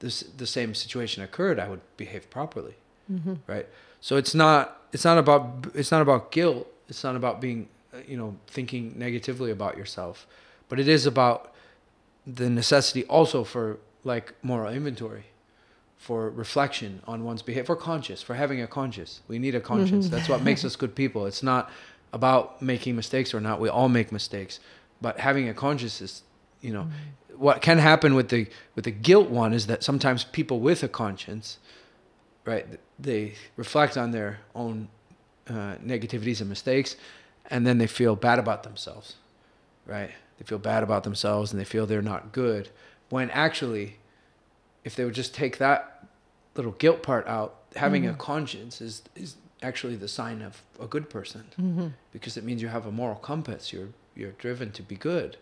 this 0.03 0.21
the 0.37 0.45
same 0.45 0.75
situation 0.75 1.23
occurred, 1.23 1.57
I 1.59 1.67
would 1.69 1.81
behave 1.97 2.29
properly, 2.29 2.75
mm-hmm. 3.11 3.35
right? 3.47 3.67
So 4.01 4.17
it's 4.17 4.35
not 4.35 4.81
it's 4.91 5.05
not 5.05 5.17
about 5.17 5.71
it's 5.73 5.91
not 5.91 6.01
about 6.01 6.31
guilt. 6.31 6.67
It's 6.89 7.03
not 7.03 7.15
about 7.15 7.41
being 7.41 7.69
uh, 7.93 7.97
you 8.07 8.17
know 8.17 8.35
thinking 8.47 8.93
negatively 8.97 9.49
about 9.49 9.77
yourself, 9.77 10.27
but 10.69 10.79
it 10.79 10.87
is 10.87 11.05
about 11.05 11.53
the 12.27 12.49
necessity 12.49 13.03
also 13.05 13.43
for 13.43 13.79
like 14.03 14.33
moral 14.43 14.71
inventory 14.71 15.25
for 16.03 16.29
reflection 16.29 17.01
on 17.07 17.23
one's 17.23 17.41
behavior, 17.41 17.63
for 17.63 17.77
conscious, 17.77 18.21
for 18.21 18.33
having 18.33 18.61
a 18.61 18.67
conscience. 18.67 19.21
We 19.29 19.39
need 19.39 19.55
a 19.55 19.61
conscience. 19.61 20.07
Mm-hmm. 20.07 20.15
That's 20.15 20.27
what 20.27 20.41
makes 20.43 20.65
us 20.65 20.75
good 20.75 20.95
people. 20.95 21.25
It's 21.25 21.41
not 21.41 21.71
about 22.11 22.61
making 22.61 22.97
mistakes 22.97 23.33
or 23.33 23.39
not. 23.39 23.61
We 23.61 23.69
all 23.69 23.87
make 23.87 24.11
mistakes, 24.11 24.59
but 25.01 25.21
having 25.21 25.47
a 25.47 25.53
conscience 25.53 26.01
is, 26.01 26.23
you 26.63 26.73
know, 26.73 26.87
what 27.35 27.61
can 27.61 27.77
happen 27.77 28.15
with 28.15 28.29
the 28.29 28.47
with 28.75 28.85
the 28.85 28.91
guilt 28.91 29.29
one 29.29 29.53
is 29.53 29.67
that 29.67 29.83
sometimes 29.83 30.23
people 30.23 30.59
with 30.59 30.81
a 30.81 30.87
conscience, 30.87 31.59
right, 32.45 32.65
they 32.97 33.33
reflect 33.57 33.97
on 33.97 34.11
their 34.11 34.39
own 34.55 34.87
uh, 35.47 35.75
negativities 35.85 36.39
and 36.39 36.49
mistakes, 36.49 36.95
and 37.49 37.67
then 37.67 37.77
they 37.77 37.87
feel 37.87 38.15
bad 38.15 38.39
about 38.39 38.63
themselves, 38.63 39.15
right? 39.85 40.11
They 40.37 40.45
feel 40.45 40.57
bad 40.57 40.83
about 40.83 41.03
themselves 41.03 41.51
and 41.51 41.59
they 41.59 41.65
feel 41.65 41.85
they're 41.85 42.01
not 42.01 42.31
good. 42.31 42.69
When 43.09 43.29
actually, 43.31 43.97
if 44.83 44.95
they 44.95 45.03
would 45.05 45.13
just 45.13 45.35
take 45.35 45.57
that 45.57 46.07
little 46.55 46.71
guilt 46.71 47.03
part 47.03 47.27
out, 47.27 47.55
having 47.75 48.07
a 48.07 48.13
conscience 48.13 48.79
is 48.81 49.03
is 49.15 49.35
actually 49.61 49.95
the 49.95 50.07
sign 50.07 50.41
of 50.41 50.61
a 50.79 50.87
good 50.87 51.09
person 51.09 51.43
because 52.11 52.37
it 52.37 52.43
means 52.43 52.61
you 52.61 52.67
have 52.69 52.85
a 52.85 52.91
moral 52.91 53.15
compass. 53.15 53.73
You're 53.73 53.89
you're 54.15 54.31
driven 54.31 54.71
to 54.71 54.83
be 54.83 54.95
good. 54.95 55.37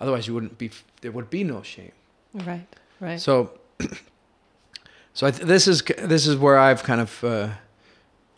Otherwise, 0.00 0.26
you 0.26 0.34
wouldn't 0.34 0.58
be. 0.58 0.70
There 1.00 1.12
would 1.12 1.30
be 1.30 1.44
no 1.44 1.62
shame. 1.62 1.92
Right. 2.34 2.66
Right. 3.00 3.20
So, 3.20 3.58
so 5.14 5.26
I 5.26 5.30
th- 5.30 5.46
this 5.46 5.68
is 5.68 5.82
this 5.82 6.26
is 6.26 6.36
where 6.36 6.58
I've 6.58 6.82
kind 6.82 7.00
of 7.00 7.24
uh, 7.24 7.48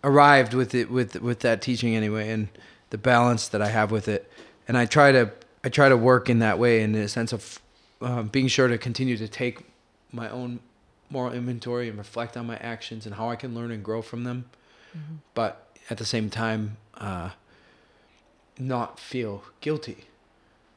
arrived 0.03 0.55
with 0.55 0.75
it 0.75 0.91
with 0.91 1.21
with 1.21 1.41
that 1.41 1.63
teaching 1.63 1.95
anyway, 1.95 2.31
and 2.31 2.49
the 2.91 2.99
balance 2.99 3.49
that 3.49 3.63
I 3.63 3.69
have 3.69 3.91
with 3.91 4.09
it, 4.09 4.31
and 4.67 4.77
I 4.77 4.87
try 4.87 5.13
to 5.13 5.31
I 5.65 5.69
try 5.69 5.89
to 5.89 5.97
work 5.97 6.29
in 6.29 6.41
that 6.41 6.59
way 6.59 6.83
in 6.83 6.93
the 6.93 7.09
sense 7.09 7.33
of 7.33 7.61
um, 8.01 8.29
being 8.29 8.49
sure 8.49 8.69
to 8.69 8.79
continue 8.79 9.17
to 9.17 9.29
take 9.29 9.61
my 10.13 10.29
own 10.29 10.61
moral 11.11 11.33
inventory 11.33 11.89
and 11.89 11.99
reflect 11.99 12.37
on 12.37 12.47
my 12.47 12.57
actions 12.57 13.07
and 13.07 13.15
how 13.15 13.29
I 13.29 13.37
can 13.37 13.55
learn 13.55 13.71
and 13.71 13.85
grow 13.85 14.03
from 14.03 14.25
them, 14.25 14.47
but 15.35 15.69
at 15.91 15.99
the 15.99 16.05
same 16.05 16.31
time, 16.31 16.77
uh, 16.97 17.31
not 18.59 18.99
feel 18.99 19.45
guilty, 19.61 20.05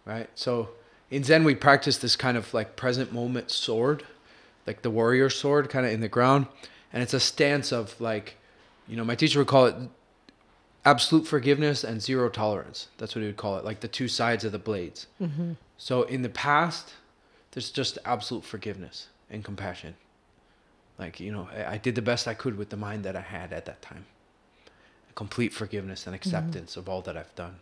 right? 0.06 0.30
So 0.36 0.70
in 1.10 1.24
Zen, 1.24 1.44
we 1.44 1.56
practice 1.56 1.98
this 1.98 2.16
kind 2.16 2.38
of 2.38 2.54
like 2.54 2.76
present 2.76 3.14
moment 3.14 3.52
sword, 3.52 4.04
like 4.66 4.82
the 4.82 4.90
warrior 4.90 5.30
sword, 5.30 5.70
kind 5.70 5.86
of 5.86 5.92
in 5.92 6.02
the 6.02 6.08
ground, 6.08 6.48
and 6.94 7.04
it's 7.04 7.14
a 7.14 7.20
stance 7.20 7.72
of 7.72 8.00
like, 8.00 8.38
you 8.88 8.96
know, 8.96 9.04
my 9.04 9.16
teacher 9.16 9.40
would 9.40 9.48
call 9.48 9.66
it 9.66 9.76
absolute 10.86 11.28
forgiveness 11.28 11.84
and 11.84 12.02
zero 12.02 12.30
tolerance. 12.30 12.88
That's 12.98 13.16
what 13.16 13.22
he 13.22 13.28
would 13.28 13.38
call 13.38 13.58
it, 13.58 13.66
like 13.66 13.80
the 13.80 13.88
two 13.88 14.08
sides 14.08 14.44
of 14.44 14.52
the 14.52 14.60
blades. 14.60 15.08
Mm-hmm. 15.22 15.54
So 15.78 16.04
in 16.04 16.22
the 16.22 16.30
past, 16.30 16.94
there's 17.52 17.72
just 17.72 17.98
absolute 18.06 18.46
forgiveness 18.46 19.08
and 19.30 19.44
compassion. 19.44 19.96
Like, 21.00 21.20
you 21.20 21.32
know, 21.32 21.50
I, 21.56 21.74
I 21.74 21.78
did 21.78 21.96
the 21.96 22.02
best 22.02 22.28
I 22.28 22.34
could 22.34 22.58
with 22.58 22.70
the 22.70 22.78
mind 22.78 23.04
that 23.04 23.16
I 23.16 23.22
had 23.22 23.52
at 23.52 23.66
that 23.66 23.82
time. 23.82 24.06
Complete 25.16 25.54
forgiveness 25.54 26.06
and 26.06 26.16
mm-hmm. 26.16 26.28
acceptance 26.28 26.78
of 26.78 26.88
all 26.88 27.02
that 27.02 27.18
I've 27.18 27.34
done. 27.36 27.56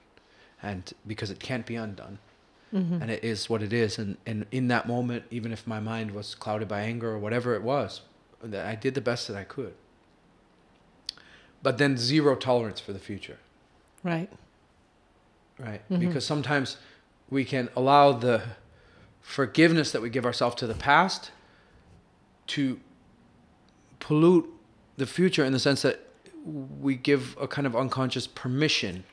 And 0.62 0.92
because 1.08 1.32
it 1.32 1.40
can't 1.40 1.66
be 1.66 1.76
undone. 1.76 2.20
Mm-hmm. 2.74 3.02
And 3.02 3.12
it 3.12 3.24
is 3.24 3.50
what 3.50 3.62
it 3.62 3.72
is. 3.72 4.00
And, 4.00 4.18
and 4.26 4.46
in 4.52 4.68
that 4.70 4.88
moment, 4.88 5.26
even 5.30 5.52
if 5.52 5.68
my 5.68 5.80
mind 5.80 6.12
was 6.12 6.34
clouded 6.34 6.68
by 6.68 6.82
anger 6.82 7.12
or 7.12 7.20
whatever 7.20 7.54
it 7.56 7.62
was, 7.62 8.02
I 8.44 8.76
did 8.76 8.96
the 8.96 9.02
best 9.02 9.28
that 9.28 9.38
I 9.38 9.44
could. 9.44 9.74
But 11.62 11.78
then 11.78 11.98
zero 11.98 12.36
tolerance 12.36 12.80
for 12.80 12.92
the 12.92 13.00
future 13.00 13.38
right. 14.04 14.30
right? 15.58 15.82
Mm-hmm. 15.90 16.08
Because 16.08 16.26
sometimes 16.26 16.78
we 17.30 17.46
can 17.46 17.70
allow 17.76 18.12
the 18.12 18.44
forgiveness 19.22 19.92
that 19.92 20.02
we 20.02 20.10
give 20.10 20.26
ourselves 20.26 20.56
to 20.56 20.68
the 20.68 20.74
past 20.74 21.32
to 22.48 22.80
pollute 24.00 24.50
the 24.98 25.06
future 25.06 25.46
in 25.46 25.54
the 25.54 25.60
sense 25.60 25.82
that 25.82 26.02
we 26.46 26.96
give 26.96 27.38
a 27.40 27.48
kind 27.48 27.66
of 27.66 27.76
unconscious 27.76 28.28
permission 28.28 29.06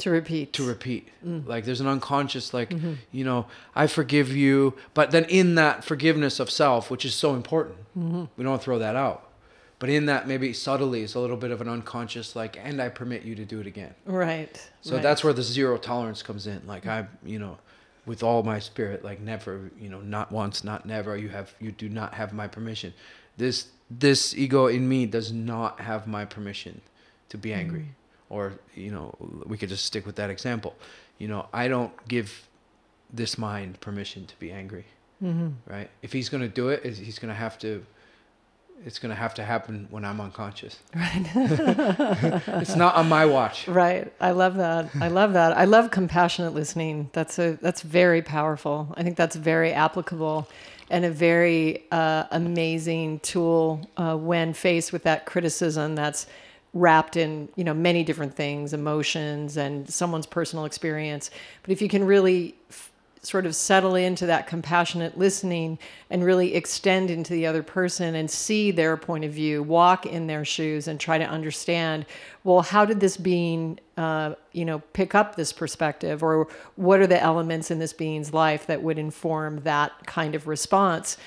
To 0.00 0.10
repeat. 0.10 0.52
to 0.54 0.66
repeat. 0.66 1.08
Mm. 1.24 1.46
Like 1.46 1.64
there's 1.64 1.80
an 1.80 1.86
unconscious, 1.86 2.52
like, 2.52 2.70
mm-hmm. 2.70 2.94
you 3.12 3.24
know, 3.24 3.46
I 3.74 3.86
forgive 3.86 4.34
you. 4.34 4.74
But 4.94 5.10
then 5.10 5.24
in 5.24 5.54
that 5.56 5.84
forgiveness 5.84 6.40
of 6.40 6.50
self, 6.50 6.90
which 6.90 7.04
is 7.04 7.14
so 7.14 7.34
important, 7.34 7.76
mm-hmm. 7.96 8.24
we 8.36 8.44
don't 8.44 8.62
throw 8.62 8.78
that 8.78 8.96
out. 8.96 9.30
But 9.78 9.88
in 9.88 10.06
that, 10.06 10.28
maybe 10.28 10.52
subtly, 10.52 11.02
is 11.02 11.14
a 11.14 11.20
little 11.20 11.38
bit 11.38 11.50
of 11.50 11.62
an 11.62 11.68
unconscious, 11.68 12.36
like, 12.36 12.58
and 12.62 12.82
I 12.82 12.90
permit 12.90 13.22
you 13.22 13.34
to 13.36 13.46
do 13.46 13.60
it 13.60 13.66
again. 13.66 13.94
Right. 14.04 14.70
So 14.82 14.94
right. 14.94 15.02
that's 15.02 15.24
where 15.24 15.32
the 15.32 15.42
zero 15.42 15.78
tolerance 15.78 16.22
comes 16.22 16.46
in. 16.46 16.66
Like 16.66 16.86
I, 16.86 17.06
you 17.24 17.38
know, 17.38 17.56
with 18.04 18.22
all 18.22 18.42
my 18.42 18.58
spirit, 18.58 19.04
like 19.04 19.20
never, 19.20 19.70
you 19.80 19.88
know, 19.88 20.00
not 20.00 20.32
once, 20.32 20.64
not 20.64 20.84
never. 20.84 21.16
You 21.16 21.30
have, 21.30 21.54
you 21.60 21.72
do 21.72 21.88
not 21.88 22.12
have 22.14 22.34
my 22.34 22.46
permission. 22.46 22.92
This, 23.38 23.68
this 23.90 24.34
ego 24.36 24.66
in 24.66 24.86
me 24.86 25.06
does 25.06 25.32
not 25.32 25.80
have 25.80 26.06
my 26.06 26.26
permission 26.26 26.82
to 27.30 27.38
be 27.38 27.54
angry. 27.54 27.80
Mm. 27.80 27.99
Or, 28.30 28.54
you 28.74 28.90
know, 28.90 29.14
we 29.44 29.58
could 29.58 29.68
just 29.68 29.84
stick 29.84 30.06
with 30.06 30.16
that 30.16 30.30
example. 30.30 30.74
You 31.18 31.28
know, 31.28 31.46
I 31.52 31.68
don't 31.68 31.92
give 32.08 32.48
this 33.12 33.36
mind 33.36 33.80
permission 33.80 34.24
to 34.26 34.38
be 34.38 34.50
angry. 34.52 34.86
Right? 35.66 35.90
If 36.00 36.12
he's 36.12 36.30
going 36.30 36.42
to 36.42 36.48
do 36.48 36.70
it, 36.70 36.82
he's 36.84 37.18
going 37.18 37.28
to 37.28 37.34
have 37.34 37.58
to. 37.58 37.84
It's 38.86 38.98
going 38.98 39.10
to 39.10 39.16
have 39.16 39.34
to 39.34 39.44
happen 39.44 39.86
when 39.90 40.06
I'm 40.06 40.18
unconscious. 40.22 40.78
Right. 40.94 41.26
It's 42.62 42.76
not 42.76 42.94
on 42.94 43.10
my 43.10 43.26
watch. 43.26 43.68
Right. 43.68 44.10
I 44.18 44.30
love 44.30 44.56
that. 44.56 44.88
I 44.98 45.08
love 45.08 45.34
that. 45.34 45.54
I 45.54 45.66
love 45.66 45.90
compassionate 45.90 46.54
listening. 46.54 47.10
That's 47.12 47.38
a 47.38 47.58
that's 47.60 47.82
very 47.82 48.22
powerful. 48.22 48.94
I 48.96 49.02
think 49.02 49.18
that's 49.18 49.36
very 49.36 49.72
applicable 49.74 50.48
and 50.88 51.04
a 51.04 51.10
very 51.10 51.84
uh, 51.92 52.24
amazing 52.30 53.20
tool 53.20 53.86
uh, 53.98 54.16
when 54.16 54.54
faced 54.54 54.92
with 54.92 55.02
that 55.04 55.26
criticism 55.26 55.94
that's 55.94 56.26
wrapped 56.72 57.16
in 57.16 57.48
you 57.56 57.64
know 57.64 57.74
many 57.74 58.04
different 58.04 58.34
things, 58.34 58.72
emotions 58.72 59.56
and 59.56 59.88
someone's 59.88 60.26
personal 60.26 60.64
experience. 60.64 61.30
But 61.62 61.72
if 61.72 61.82
you 61.82 61.88
can 61.88 62.04
really 62.04 62.54
f- 62.68 62.90
sort 63.22 63.44
of 63.44 63.54
settle 63.54 63.94
into 63.96 64.24
that 64.26 64.46
compassionate 64.46 65.18
listening 65.18 65.78
and 66.08 66.24
really 66.24 66.54
extend 66.54 67.10
into 67.10 67.34
the 67.34 67.46
other 67.46 67.62
person 67.62 68.14
and 68.14 68.30
see 68.30 68.70
their 68.70 68.96
point 68.96 69.24
of 69.24 69.32
view, 69.32 69.62
walk 69.62 70.06
in 70.06 70.26
their 70.26 70.44
shoes 70.44 70.88
and 70.88 70.98
try 70.98 71.18
to 71.18 71.24
understand, 71.24 72.06
well, 72.44 72.62
how 72.62 72.84
did 72.84 73.00
this 73.00 73.18
being, 73.18 73.78
uh, 73.98 74.34
you 74.52 74.64
know, 74.64 74.78
pick 74.94 75.14
up 75.14 75.36
this 75.36 75.52
perspective 75.52 76.22
or 76.22 76.48
what 76.76 77.00
are 77.00 77.06
the 77.06 77.20
elements 77.20 77.70
in 77.70 77.78
this 77.78 77.92
being's 77.92 78.32
life 78.32 78.66
that 78.66 78.82
would 78.82 78.98
inform 78.98 79.60
that 79.64 79.92
kind 80.06 80.34
of 80.34 80.46
response? 80.46 81.18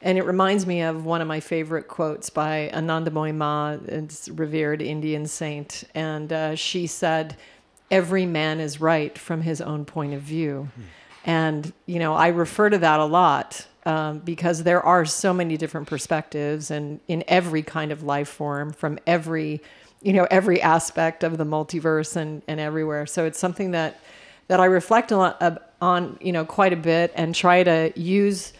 And 0.00 0.16
it 0.16 0.22
reminds 0.22 0.66
me 0.66 0.82
of 0.82 1.04
one 1.04 1.20
of 1.20 1.26
my 1.26 1.40
favorite 1.40 1.88
quotes 1.88 2.30
by 2.30 2.70
Anandamayi 2.72 3.34
Ma, 3.34 3.76
it's 3.86 4.28
revered 4.28 4.80
Indian 4.80 5.26
saint. 5.26 5.84
And 5.94 6.32
uh, 6.32 6.54
she 6.54 6.86
said, 6.86 7.36
Every 7.90 8.26
man 8.26 8.60
is 8.60 8.80
right 8.80 9.18
from 9.18 9.40
his 9.40 9.60
own 9.62 9.86
point 9.86 10.12
of 10.12 10.20
view. 10.20 10.68
And, 11.24 11.72
you 11.86 11.98
know, 11.98 12.14
I 12.14 12.28
refer 12.28 12.68
to 12.70 12.78
that 12.78 13.00
a 13.00 13.04
lot 13.04 13.66
um, 13.86 14.18
because 14.18 14.62
there 14.62 14.82
are 14.82 15.06
so 15.06 15.32
many 15.32 15.56
different 15.56 15.86
perspectives 15.86 16.70
and 16.70 17.00
in 17.08 17.24
every 17.26 17.62
kind 17.62 17.90
of 17.90 18.02
life 18.02 18.28
form 18.28 18.72
from 18.72 18.98
every, 19.06 19.62
you 20.02 20.12
know, 20.12 20.26
every 20.30 20.60
aspect 20.60 21.24
of 21.24 21.38
the 21.38 21.44
multiverse 21.44 22.14
and, 22.14 22.42
and 22.46 22.60
everywhere. 22.60 23.06
So 23.06 23.24
it's 23.24 23.38
something 23.38 23.70
that, 23.70 24.00
that 24.48 24.60
I 24.60 24.66
reflect 24.66 25.10
a 25.12 25.16
lot 25.16 25.40
of, 25.40 25.58
on, 25.80 26.18
you 26.20 26.32
know, 26.32 26.44
quite 26.44 26.74
a 26.74 26.76
bit 26.76 27.12
and 27.14 27.34
try 27.34 27.62
to 27.62 27.92
use 27.96 28.52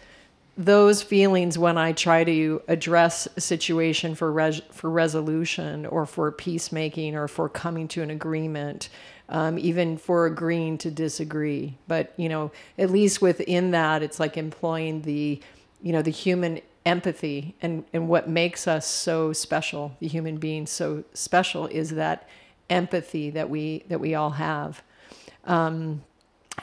those 0.59 1.01
feelings 1.01 1.57
when 1.57 1.77
I 1.77 1.93
try 1.93 2.25
to 2.25 2.61
address 2.67 3.29
a 3.37 3.39
situation 3.39 4.13
for 4.13 4.29
res- 4.29 4.61
for 4.71 4.89
resolution 4.89 5.85
or 5.85 6.05
for 6.05 6.33
peacemaking 6.33 7.15
or 7.15 7.29
for 7.29 7.47
coming 7.47 7.87
to 7.87 8.01
an 8.01 8.09
agreement, 8.09 8.89
um, 9.29 9.57
even 9.57 9.97
for 9.97 10.25
agreeing 10.25 10.77
to 10.79 10.91
disagree. 10.91 11.77
But 11.87 12.13
you 12.17 12.27
know, 12.27 12.51
at 12.77 12.89
least 12.89 13.21
within 13.21 13.71
that, 13.71 14.03
it's 14.03 14.19
like 14.19 14.35
employing 14.35 15.03
the, 15.03 15.39
you 15.81 15.93
know, 15.93 16.01
the 16.01 16.11
human 16.11 16.59
empathy 16.85 17.55
and 17.61 17.85
and 17.93 18.09
what 18.09 18.27
makes 18.27 18.67
us 18.67 18.85
so 18.85 19.31
special, 19.31 19.95
the 20.01 20.09
human 20.09 20.39
being 20.39 20.67
so 20.67 21.05
special, 21.13 21.67
is 21.67 21.91
that 21.91 22.27
empathy 22.69 23.29
that 23.29 23.49
we 23.49 23.85
that 23.87 24.01
we 24.01 24.13
all 24.13 24.31
have. 24.31 24.83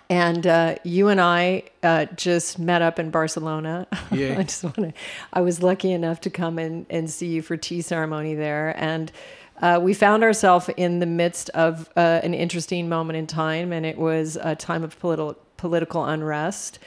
And 0.08 0.46
uh, 0.46 0.76
you 0.84 1.08
and 1.08 1.20
I 1.20 1.64
uh, 1.82 2.06
just 2.16 2.58
met 2.58 2.82
up 2.82 2.98
in 2.98 3.10
Barcelona. 3.10 3.86
Yeah. 4.12 4.38
I 4.38 4.44
just 4.44 4.62
want 4.62 4.76
to. 4.76 4.92
I 5.32 5.40
was 5.40 5.62
lucky 5.62 5.90
enough 5.90 6.20
to 6.22 6.30
come 6.30 6.58
and, 6.58 6.86
and 6.88 7.10
see 7.10 7.26
you 7.26 7.42
for 7.42 7.56
tea 7.56 7.82
ceremony 7.82 8.34
there, 8.34 8.72
and 8.78 9.10
uh, 9.60 9.80
we 9.82 9.94
found 9.94 10.22
ourselves 10.22 10.70
in 10.76 11.00
the 11.00 11.06
midst 11.06 11.50
of 11.50 11.90
uh, 11.96 12.20
an 12.22 12.32
interesting 12.32 12.88
moment 12.88 13.16
in 13.16 13.26
time, 13.26 13.72
and 13.72 13.84
it 13.84 13.98
was 13.98 14.36
a 14.36 14.54
time 14.54 14.84
of 14.84 14.98
political 15.00 15.36
political 15.56 16.04
unrest. 16.04 16.78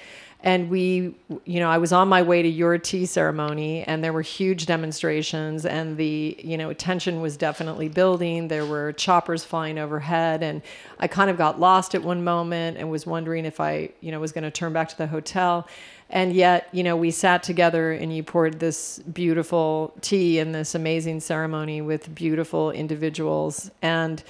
And 0.41 0.69
we, 0.69 1.15
you 1.43 1.59
know, 1.59 1.69
I 1.69 1.79
was 1.79 1.91
on 1.91 2.07
my 2.07 2.21
way 2.21 2.41
to 2.41 2.47
your 2.47 2.77
tea 2.77 3.05
ceremony, 3.05 3.83
and 3.83 4.01
there 4.01 4.13
were 4.13 4.21
huge 4.21 4.67
demonstrations, 4.67 5.65
and 5.65 5.97
the, 5.97 6.37
you 6.39 6.57
know, 6.57 6.71
tension 6.71 7.19
was 7.19 7.35
definitely 7.35 7.89
building. 7.89 8.47
There 8.47 8.65
were 8.65 8.93
choppers 8.93 9.43
flying 9.43 9.77
overhead, 9.77 10.41
and 10.41 10.61
I 10.97 11.07
kind 11.07 11.29
of 11.29 11.37
got 11.37 11.59
lost 11.59 11.93
at 11.93 12.03
one 12.03 12.23
moment 12.23 12.77
and 12.77 12.89
was 12.89 13.05
wondering 13.05 13.43
if 13.43 13.59
I, 13.59 13.89
you 13.99 14.13
know, 14.13 14.21
was 14.21 14.31
going 14.31 14.45
to 14.45 14.51
turn 14.51 14.71
back 14.71 14.87
to 14.89 14.97
the 14.97 15.07
hotel. 15.07 15.67
And 16.09 16.31
yet, 16.33 16.69
you 16.71 16.83
know, 16.83 16.95
we 16.95 17.11
sat 17.11 17.43
together, 17.43 17.91
and 17.91 18.15
you 18.15 18.23
poured 18.23 18.61
this 18.61 18.99
beautiful 18.99 19.93
tea 19.99 20.39
and 20.39 20.55
this 20.55 20.73
amazing 20.73 21.19
ceremony 21.19 21.81
with 21.81 22.15
beautiful 22.15 22.71
individuals, 22.71 23.71
and 23.81 24.23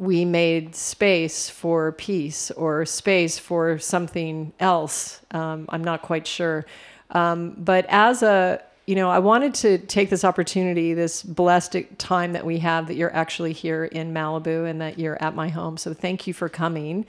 we 0.00 0.24
made 0.24 0.74
space 0.74 1.50
for 1.50 1.92
peace 1.92 2.50
or 2.52 2.86
space 2.86 3.38
for 3.38 3.78
something 3.78 4.50
else. 4.58 5.20
Um, 5.30 5.66
I'm 5.68 5.84
not 5.84 6.00
quite 6.00 6.26
sure. 6.26 6.64
Um, 7.10 7.54
but 7.58 7.84
as 7.90 8.22
a, 8.22 8.62
you 8.86 8.94
know, 8.94 9.10
I 9.10 9.18
wanted 9.18 9.52
to 9.56 9.76
take 9.76 10.08
this 10.08 10.24
opportunity, 10.24 10.94
this 10.94 11.22
blessed 11.22 11.76
time 11.98 12.32
that 12.32 12.46
we 12.46 12.60
have 12.60 12.86
that 12.86 12.94
you're 12.94 13.14
actually 13.14 13.52
here 13.52 13.84
in 13.84 14.14
Malibu 14.14 14.66
and 14.70 14.80
that 14.80 14.98
you're 14.98 15.22
at 15.22 15.34
my 15.34 15.50
home. 15.50 15.76
So 15.76 15.92
thank 15.92 16.26
you 16.26 16.32
for 16.32 16.48
coming. 16.48 17.04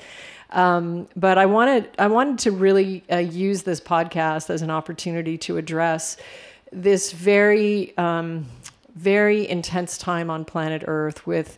Um, 0.49 1.07
but 1.15 1.37
I 1.37 1.45
wanted, 1.45 1.89
I 1.97 2.07
wanted 2.07 2.39
to 2.39 2.51
really 2.51 3.05
uh, 3.09 3.19
use 3.19 3.63
this 3.63 3.79
podcast 3.79 4.49
as 4.49 4.61
an 4.63 4.69
opportunity 4.69 5.37
to 5.37 5.55
address 5.55 6.17
this 6.73 7.13
very, 7.13 7.97
um, 7.97 8.47
very 8.95 9.47
intense 9.47 9.97
time 9.97 10.29
on 10.29 10.43
planet 10.43 10.83
Earth 10.85 11.25
with 11.25 11.57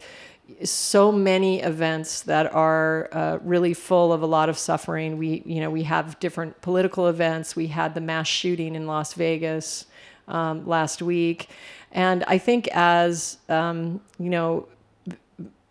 so 0.63 1.11
many 1.11 1.61
events 1.61 2.21
that 2.21 2.53
are 2.53 3.09
uh, 3.11 3.39
really 3.43 3.73
full 3.73 4.13
of 4.13 4.21
a 4.21 4.25
lot 4.25 4.49
of 4.49 4.57
suffering. 4.57 5.17
We, 5.17 5.43
you 5.45 5.61
know, 5.61 5.69
we 5.69 5.83
have 5.83 6.19
different 6.19 6.61
political 6.61 7.07
events. 7.07 7.55
We 7.55 7.67
had 7.67 7.93
the 7.93 8.01
mass 8.01 8.27
shooting 8.27 8.75
in 8.75 8.87
Las 8.87 9.13
Vegas 9.13 9.85
um, 10.27 10.67
last 10.67 11.01
week, 11.01 11.49
and 11.91 12.23
I 12.25 12.37
think 12.37 12.67
as 12.73 13.37
um, 13.49 14.01
you 14.19 14.29
know, 14.29 14.67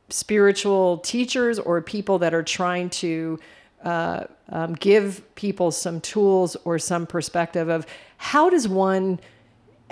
spiritual 0.08 0.98
teachers 0.98 1.58
or 1.58 1.80
people 1.80 2.18
that 2.18 2.34
are 2.34 2.42
trying 2.42 2.90
to 2.90 3.38
uh, 3.84 4.24
um, 4.50 4.74
give 4.74 5.22
people 5.34 5.70
some 5.70 6.00
tools 6.00 6.56
or 6.64 6.78
some 6.78 7.06
perspective 7.06 7.68
of 7.68 7.86
how 8.18 8.48
does 8.50 8.68
one 8.68 9.18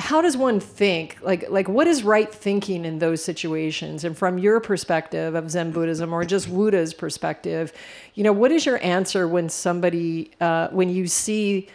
how 0.01 0.21
does 0.21 0.37
one 0.37 0.61
think 0.61 1.19
like 1.23 1.49
like 1.51 1.69
what 1.69 1.87
is 1.87 2.03
right 2.03 2.33
thinking 2.33 2.85
in 2.85 2.99
those 2.99 3.23
situations? 3.23 4.05
And 4.05 4.17
from 4.17 4.39
your 4.39 4.61
perspective 4.61 5.35
of 5.35 5.51
zen 5.51 5.71
buddhism 5.71 6.13
or 6.13 6.25
just 6.25 6.49
Wu 6.49 6.71
De's 6.71 6.95
perspective 6.95 7.73
you 8.15 8.25
know 8.25 8.33
what 8.33 8.51
is 8.51 8.67
your 8.67 8.83
answer 8.85 9.29
when 9.29 9.49
somebody 9.49 10.31
uh, 10.41 10.69
when 10.69 10.91
you 10.91 11.07
see 11.07 11.69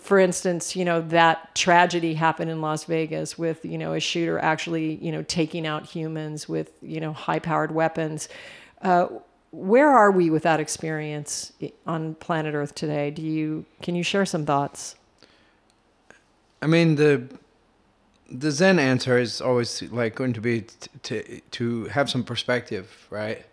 for 0.00 0.18
instance 0.18 0.74
you 0.74 0.84
know 0.84 1.00
that 1.00 1.54
tragedy 1.54 2.14
happened 2.14 2.50
in 2.50 2.60
las 2.60 2.84
vegas 2.84 3.38
with 3.38 3.64
you 3.64 3.78
know 3.78 3.92
a 3.92 4.00
shooter 4.00 4.38
actually 4.38 4.96
you 4.96 5.12
know 5.12 5.22
taking 5.22 5.66
out 5.66 5.86
humans 5.86 6.48
with 6.48 6.72
you 6.82 7.00
know 7.00 7.12
high 7.12 7.38
powered 7.38 7.70
weapons 7.70 8.28
uh, 8.82 9.06
where 9.56 9.90
are 9.90 10.10
we 10.10 10.28
with 10.28 10.42
that 10.42 10.60
experience 10.60 11.52
on 11.86 12.14
planet 12.16 12.54
earth 12.54 12.74
today? 12.74 13.10
Do 13.10 13.22
you 13.22 13.64
can 13.80 13.94
you 13.94 14.02
share 14.02 14.26
some 14.26 14.44
thoughts? 14.44 14.96
I 16.60 16.66
mean 16.66 16.96
the 16.96 17.26
the 18.30 18.50
Zen 18.50 18.78
answer 18.78 19.18
is 19.18 19.40
always 19.40 19.82
like 19.82 20.14
going 20.14 20.32
to 20.32 20.40
be 20.40 20.62
t- 20.62 20.90
to 21.02 21.40
to 21.52 21.84
have 21.86 22.10
some 22.10 22.24
perspective, 22.24 23.06
right? 23.10 23.44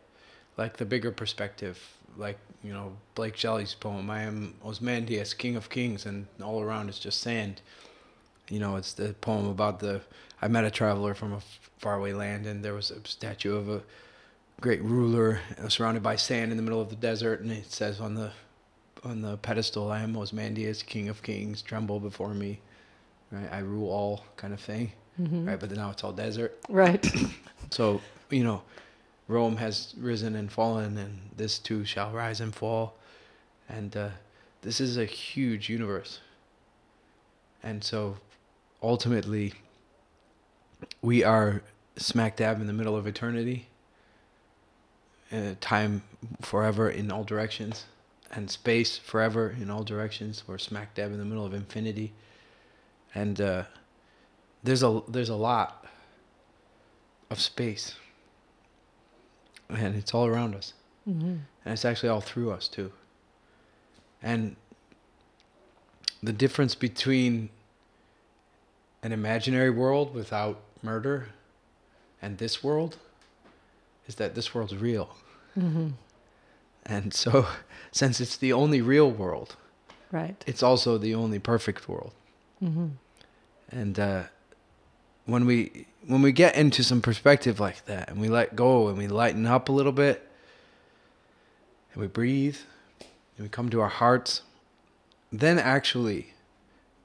Like 0.58 0.78
the 0.78 0.86
bigger 0.86 1.12
perspective, 1.12 1.80
like 2.18 2.38
you 2.64 2.74
know 2.74 2.98
Blake 3.16 3.38
Shelley's 3.38 3.74
poem, 3.76 4.10
"I 4.10 4.24
am 4.24 4.56
Ozymandias, 4.64 5.34
King 5.34 5.56
of 5.56 5.70
Kings," 5.70 6.06
and 6.06 6.28
all 6.42 6.62
around 6.62 6.90
is 6.90 7.00
just 7.00 7.22
sand. 7.22 7.62
You 8.50 8.60
know, 8.60 8.76
it's 8.76 8.94
the 8.94 9.14
poem 9.22 9.48
about 9.48 9.80
the 9.80 10.02
I 10.42 10.48
met 10.48 10.66
a 10.66 10.72
traveler 10.72 11.14
from 11.14 11.34
a 11.34 11.42
faraway 11.78 12.14
land, 12.14 12.46
and 12.46 12.64
there 12.64 12.74
was 12.74 12.92
a 12.92 13.06
statue 13.08 13.56
of 13.56 13.70
a 13.70 13.84
great 14.60 14.84
ruler 14.84 15.42
uh, 15.58 15.70
surrounded 15.70 16.04
by 16.04 16.16
sand 16.16 16.52
in 16.52 16.58
the 16.58 16.64
middle 16.64 16.82
of 16.82 16.90
the 16.90 16.96
desert, 16.96 17.42
and 17.42 17.52
it 17.52 17.72
says 17.72 18.00
on 18.00 18.16
the 18.16 18.32
on 19.04 19.22
the 19.22 19.38
pedestal, 19.38 19.92
"I 19.92 20.02
am 20.02 20.18
Ozymandias, 20.18 20.82
King 20.84 21.10
of 21.10 21.22
Kings, 21.22 21.62
tremble 21.62 22.00
before 22.00 22.34
me." 22.34 22.60
Right? 23.34 23.52
I 23.52 23.60
rule 23.60 23.89
all 23.89 24.24
kind 24.38 24.54
of 24.54 24.62
thing, 24.62 24.91
mm-hmm. 25.19 25.48
right? 25.48 25.60
But 25.60 25.69
then 25.69 25.80
now 25.80 25.89
it's 25.89 26.04
all 26.04 26.13
desert, 26.13 26.58
right? 26.69 27.06
so 27.72 28.00
you 28.30 28.43
know, 28.43 28.62
Rome 29.28 29.58
has 29.58 29.93
risen 29.98 30.36
and 30.36 30.52
fallen, 30.52 30.98
and 30.98 31.19
this 31.36 31.58
too 31.58 31.84
shall 31.84 32.12
rise 32.12 32.39
and 32.39 32.54
fall, 32.54 32.96
and 33.67 33.96
uh, 33.98 34.10
this 34.62 34.80
is 34.80 34.98
a 34.98 35.06
huge 35.06 35.69
universe, 35.69 36.19
and 37.63 37.84
so 37.84 38.17
ultimately, 38.82 39.54
we 41.02 41.24
are 41.24 41.63
smack 41.98 42.38
dab 42.38 42.62
in 42.62 42.67
the 42.67 42.74
middle 42.74 42.96
of 42.96 43.08
eternity. 43.08 43.67
Uh, 45.32 45.56
time 45.62 46.04
forever 46.41 46.91
in 46.91 47.12
all 47.12 47.24
directions, 47.24 47.86
and 48.32 48.52
space 48.52 49.00
forever 49.00 49.56
in 49.60 49.72
all 49.72 49.84
directions. 49.84 50.43
We're 50.46 50.60
smack 50.60 50.93
dab 50.93 51.12
in 51.12 51.17
the 51.17 51.26
middle 51.26 51.43
of 51.43 51.56
infinity 51.56 52.13
and 53.13 53.39
uh, 53.39 53.63
there's 54.63 54.84
a 54.84 55.02
there's 55.08 55.30
a 55.30 55.36
lot 55.36 55.86
of 57.30 57.39
space, 57.39 57.95
and 59.69 59.95
it's 59.95 60.13
all 60.13 60.26
around 60.26 60.56
us, 60.56 60.73
mm-hmm. 61.08 61.26
and 61.26 61.73
it's 61.73 61.86
actually 61.86 62.10
all 62.10 62.21
through 62.21 62.52
us 62.52 62.67
too. 62.67 62.91
And 64.21 64.56
the 66.21 66.34
difference 66.34 66.76
between 66.76 67.49
an 69.02 69.12
imaginary 69.12 69.69
world 69.69 70.13
without 70.13 70.62
murder 70.82 71.28
and 72.21 72.38
this 72.38 72.63
world 72.63 72.97
is 74.08 74.15
that 74.15 74.34
this 74.34 74.56
world's 74.56 74.76
real. 74.76 75.15
Mm-hmm. 75.58 75.89
And 76.86 77.13
so, 77.13 77.47
since 77.91 78.21
it's 78.21 78.38
the 78.38 78.54
only 78.54 78.82
real 78.82 79.12
world, 79.12 79.58
right, 80.12 80.41
it's 80.47 80.63
also 80.63 80.97
the 80.97 81.13
only 81.13 81.39
perfect 81.39 81.89
world. 81.89 82.13
Mm-hmm. 82.63 82.88
And 83.74 84.00
uh, 84.00 84.24
when 85.26 85.46
we 85.46 85.88
when 86.06 86.22
we 86.22 86.32
get 86.32 86.56
into 86.56 86.84
some 86.84 87.02
perspective 87.02 87.60
like 87.60 87.86
that, 87.86 88.10
and 88.10 88.20
we 88.20 88.30
let 88.30 88.56
go, 88.56 88.88
and 88.88 88.98
we 88.98 89.08
lighten 89.08 89.46
up 89.46 89.70
a 89.70 89.72
little 89.72 89.92
bit, 89.92 90.30
and 91.94 92.02
we 92.02 92.08
breathe, 92.08 92.58
and 93.38 93.46
we 93.46 93.50
come 93.50 93.70
to 93.70 93.82
our 93.82 93.90
hearts, 93.90 94.42
then 95.32 95.58
actually, 95.58 96.34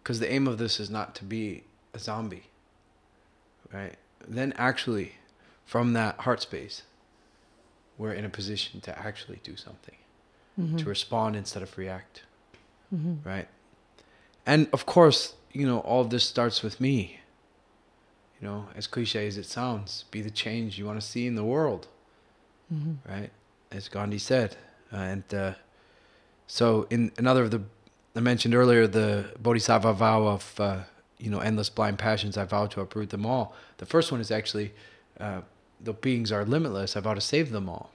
because 0.02 0.20
the 0.20 0.30
aim 0.30 0.46
of 0.46 0.58
this 0.58 0.78
is 0.78 0.90
not 0.90 1.14
to 1.16 1.24
be 1.24 1.62
a 1.94 1.98
zombie, 1.98 2.44
right? 3.72 3.94
Then 4.26 4.52
actually, 4.56 5.14
from 5.64 5.94
that 5.94 6.20
heart 6.20 6.42
space, 6.42 6.82
we're 7.96 8.12
in 8.12 8.24
a 8.24 8.28
position 8.28 8.80
to 8.82 8.98
actually 8.98 9.40
do 9.42 9.56
something, 9.56 9.96
mm-hmm. 10.60 10.76
to 10.76 10.84
respond 10.84 11.34
instead 11.36 11.62
of 11.62 11.78
react, 11.78 12.22
mm-hmm. 12.94 13.26
right? 13.26 13.48
And 14.44 14.68
of 14.72 14.84
course, 14.84 15.34
you 15.52 15.66
know, 15.66 15.80
all 15.80 16.00
of 16.00 16.10
this 16.10 16.24
starts 16.24 16.62
with 16.62 16.80
me. 16.80 17.20
You 18.40 18.46
know, 18.46 18.68
as 18.76 18.86
cliche 18.86 19.26
as 19.26 19.36
it 19.36 19.46
sounds, 19.46 20.04
be 20.10 20.20
the 20.20 20.30
change 20.30 20.78
you 20.78 20.86
want 20.86 21.00
to 21.00 21.06
see 21.06 21.26
in 21.26 21.34
the 21.34 21.44
world. 21.44 21.88
Mm-hmm. 22.72 23.10
Right? 23.10 23.30
As 23.72 23.88
Gandhi 23.88 24.18
said. 24.18 24.56
Uh, 24.92 24.96
and 24.96 25.34
uh, 25.34 25.52
so, 26.46 26.86
in 26.88 27.12
another 27.18 27.42
of 27.44 27.50
the, 27.50 27.62
I 28.14 28.20
mentioned 28.20 28.54
earlier, 28.54 28.86
the 28.86 29.34
Bodhisattva 29.40 29.92
vow 29.92 30.26
of, 30.26 30.54
uh, 30.58 30.80
you 31.18 31.30
know, 31.30 31.40
endless 31.40 31.68
blind 31.68 31.98
passions, 31.98 32.36
I 32.36 32.44
vow 32.44 32.66
to 32.66 32.80
uproot 32.80 33.10
them 33.10 33.26
all. 33.26 33.54
The 33.78 33.86
first 33.86 34.12
one 34.12 34.20
is 34.20 34.30
actually, 34.30 34.72
uh, 35.18 35.42
the 35.80 35.92
beings 35.92 36.32
are 36.32 36.44
limitless, 36.44 36.96
I 36.96 37.00
vow 37.00 37.14
to 37.14 37.20
save 37.20 37.50
them 37.50 37.68
all. 37.68 37.90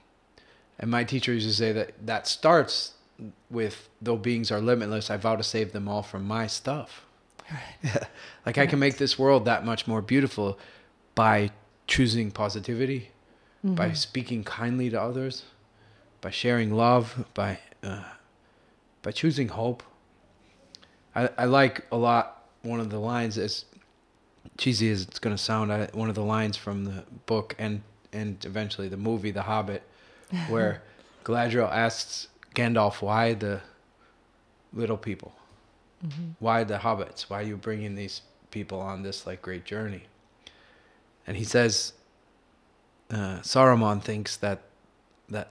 And 0.78 0.90
my 0.90 1.04
teacher 1.04 1.32
used 1.32 1.48
to 1.48 1.54
say 1.54 1.72
that 1.72 2.06
that 2.06 2.26
starts 2.26 2.94
with, 3.50 3.88
though 4.00 4.16
beings 4.16 4.50
are 4.50 4.60
limitless, 4.60 5.10
I 5.10 5.16
vow 5.16 5.36
to 5.36 5.42
save 5.42 5.72
them 5.72 5.88
all 5.88 6.02
from 6.02 6.26
my 6.26 6.46
stuff. 6.46 7.06
Right. 7.50 8.02
like 8.46 8.58
I 8.58 8.66
can 8.66 8.78
make 8.78 8.96
this 8.96 9.18
world 9.18 9.44
that 9.44 9.64
much 9.64 9.86
more 9.86 10.00
beautiful 10.00 10.58
by 11.14 11.50
choosing 11.86 12.30
positivity, 12.30 13.10
mm-hmm. 13.64 13.74
by 13.74 13.92
speaking 13.92 14.44
kindly 14.44 14.90
to 14.90 15.00
others, 15.00 15.44
by 16.20 16.30
sharing 16.30 16.74
love, 16.74 17.26
by 17.34 17.58
uh, 17.82 18.04
by 19.02 19.10
choosing 19.10 19.48
hope. 19.48 19.82
I 21.14 21.28
I 21.36 21.44
like 21.44 21.86
a 21.92 21.96
lot 21.96 22.44
one 22.62 22.80
of 22.80 22.90
the 22.90 22.98
lines 22.98 23.36
as 23.36 23.66
cheesy 24.56 24.90
as 24.90 25.02
it's 25.02 25.18
going 25.18 25.36
to 25.36 25.42
sound. 25.42 25.72
I, 25.72 25.88
one 25.92 26.08
of 26.08 26.14
the 26.14 26.24
lines 26.24 26.56
from 26.56 26.84
the 26.84 27.04
book 27.26 27.54
and 27.58 27.82
and 28.12 28.42
eventually 28.44 28.88
the 28.88 28.96
movie 28.96 29.32
The 29.32 29.42
Hobbit, 29.42 29.82
where 30.48 30.82
Galadriel 31.24 31.70
asks 31.70 32.28
Gandalf 32.54 33.02
why 33.02 33.34
the 33.34 33.60
little 34.72 34.96
people 34.96 35.34
Mm-hmm. 36.04 36.30
Why 36.38 36.64
the 36.64 36.78
hobbits? 36.78 37.22
Why 37.22 37.40
are 37.40 37.46
you 37.46 37.56
bringing 37.56 37.94
these 37.94 38.22
people 38.50 38.80
on 38.80 39.02
this 39.02 39.26
like 39.26 39.42
great 39.42 39.64
journey? 39.64 40.04
And 41.26 41.36
he 41.36 41.44
says, 41.44 41.94
uh, 43.10 43.40
Saruman 43.40 44.02
thinks 44.02 44.36
that 44.36 44.62
that 45.28 45.48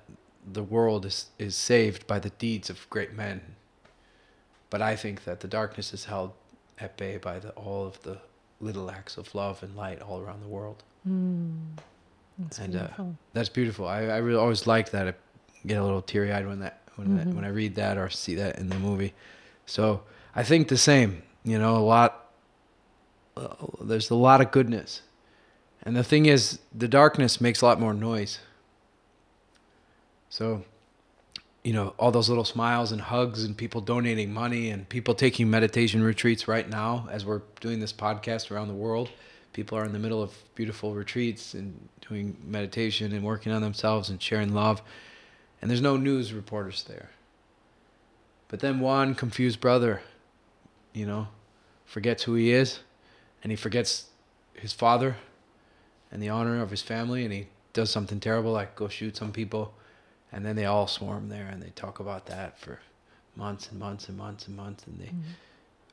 the 0.51 0.63
world 0.63 1.05
is 1.05 1.27
is 1.39 1.55
saved 1.55 2.05
by 2.05 2.19
the 2.19 2.29
deeds 2.31 2.69
of 2.69 2.89
great 2.89 3.13
men, 3.13 3.41
but 4.69 4.81
I 4.81 4.95
think 4.95 5.23
that 5.23 5.39
the 5.39 5.47
darkness 5.47 5.93
is 5.93 6.05
held 6.05 6.31
at 6.79 6.97
bay 6.97 7.17
by 7.17 7.39
the, 7.39 7.49
all 7.51 7.85
of 7.85 8.01
the 8.03 8.17
little 8.59 8.89
acts 8.89 9.17
of 9.17 9.33
love 9.35 9.63
and 9.63 9.75
light 9.75 10.01
all 10.01 10.19
around 10.21 10.41
the 10.41 10.47
world. 10.47 10.83
Mm. 11.07 11.57
That's 12.39 12.59
and 12.59 12.75
uh, 12.75 12.79
beautiful. 12.79 13.05
Uh, 13.05 13.13
that's 13.33 13.49
beautiful. 13.49 13.87
I, 13.87 13.99
I 14.03 14.17
really 14.17 14.39
always 14.39 14.65
like 14.67 14.91
that. 14.91 15.07
I 15.07 15.13
get 15.65 15.77
a 15.77 15.83
little 15.83 16.01
teary 16.01 16.31
eyed 16.31 16.47
when 16.47 16.59
that 16.59 16.81
when 16.95 17.07
mm-hmm. 17.07 17.17
that, 17.17 17.27
when 17.35 17.45
I 17.45 17.49
read 17.49 17.75
that 17.75 17.97
or 17.97 18.09
see 18.09 18.35
that 18.35 18.57
in 18.59 18.69
the 18.69 18.79
movie. 18.79 19.13
So 19.65 20.01
I 20.35 20.43
think 20.43 20.67
the 20.67 20.77
same. 20.77 21.23
You 21.43 21.59
know, 21.59 21.75
a 21.75 21.85
lot. 21.85 22.31
Uh, 23.35 23.49
there's 23.81 24.09
a 24.09 24.15
lot 24.15 24.41
of 24.41 24.51
goodness, 24.51 25.01
and 25.83 25.95
the 25.95 26.03
thing 26.03 26.25
is, 26.27 26.59
the 26.73 26.87
darkness 26.87 27.41
makes 27.41 27.61
a 27.61 27.65
lot 27.65 27.79
more 27.79 27.93
noise. 27.93 28.39
So, 30.29 30.63
you 31.63 31.73
know, 31.73 31.93
all 31.99 32.11
those 32.11 32.27
little 32.27 32.45
smiles 32.45 32.91
and 32.91 33.01
hugs 33.01 33.43
and 33.43 33.55
people 33.55 33.81
donating 33.81 34.33
money 34.33 34.69
and 34.69 34.89
people 34.89 35.13
taking 35.13 35.49
meditation 35.49 36.03
retreats 36.03 36.47
right 36.47 36.67
now 36.67 37.07
as 37.11 37.23
we're 37.23 37.41
doing 37.59 37.79
this 37.79 37.93
podcast 37.93 38.49
around 38.49 38.67
the 38.67 38.73
world. 38.73 39.09
People 39.53 39.77
are 39.77 39.85
in 39.85 39.93
the 39.93 39.99
middle 39.99 40.23
of 40.23 40.33
beautiful 40.55 40.95
retreats 40.95 41.53
and 41.53 41.87
doing 42.09 42.35
meditation 42.43 43.13
and 43.13 43.23
working 43.23 43.51
on 43.51 43.61
themselves 43.61 44.09
and 44.09 44.19
sharing 44.19 44.53
love. 44.53 44.81
And 45.61 45.69
there's 45.69 45.81
no 45.81 45.97
news 45.97 46.33
reporters 46.33 46.83
there. 46.83 47.11
But 48.47 48.59
then 48.59 48.79
one 48.79 49.13
confused 49.13 49.61
brother, 49.61 50.01
you 50.93 51.05
know, 51.05 51.27
forgets 51.85 52.23
who 52.23 52.35
he 52.35 52.51
is 52.51 52.79
and 53.41 53.51
he 53.51 53.55
forgets 53.55 54.05
his 54.53 54.73
father 54.73 55.17
and 56.11 56.21
the 56.21 56.29
honor 56.29 56.61
of 56.61 56.69
his 56.69 56.81
family 56.81 57.23
and 57.23 57.33
he 57.33 57.47
does 57.73 57.89
something 57.91 58.19
terrible 58.19 58.51
like 58.51 58.75
go 58.75 58.87
shoot 58.87 59.17
some 59.17 59.31
people 59.31 59.73
and 60.31 60.45
then 60.45 60.55
they 60.55 60.65
all 60.65 60.87
swarm 60.87 61.29
there 61.29 61.47
and 61.47 61.61
they 61.61 61.69
talk 61.69 61.99
about 61.99 62.25
that 62.27 62.57
for 62.59 62.79
months 63.35 63.69
and 63.69 63.79
months 63.79 64.07
and 64.07 64.17
months 64.17 64.47
and 64.47 64.55
months 64.55 64.85
and 64.85 64.99
they 64.99 65.05
mm-hmm. 65.05 65.19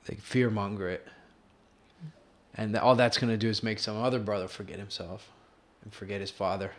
they 0.07 0.15
fear 0.17 0.51
monger 0.51 0.89
it 0.89 1.07
and 2.55 2.77
all 2.77 2.95
that's 2.95 3.17
going 3.19 3.31
to 3.31 3.39
do 3.39 3.49
is 3.49 3.63
make 3.63 3.79
some 3.79 3.97
other 3.97 4.19
brother 4.19 4.49
forget 4.49 4.79
himself 4.79 5.31
and 5.83 5.93
forget 5.93 6.21
his 6.21 6.31
father 6.31 6.73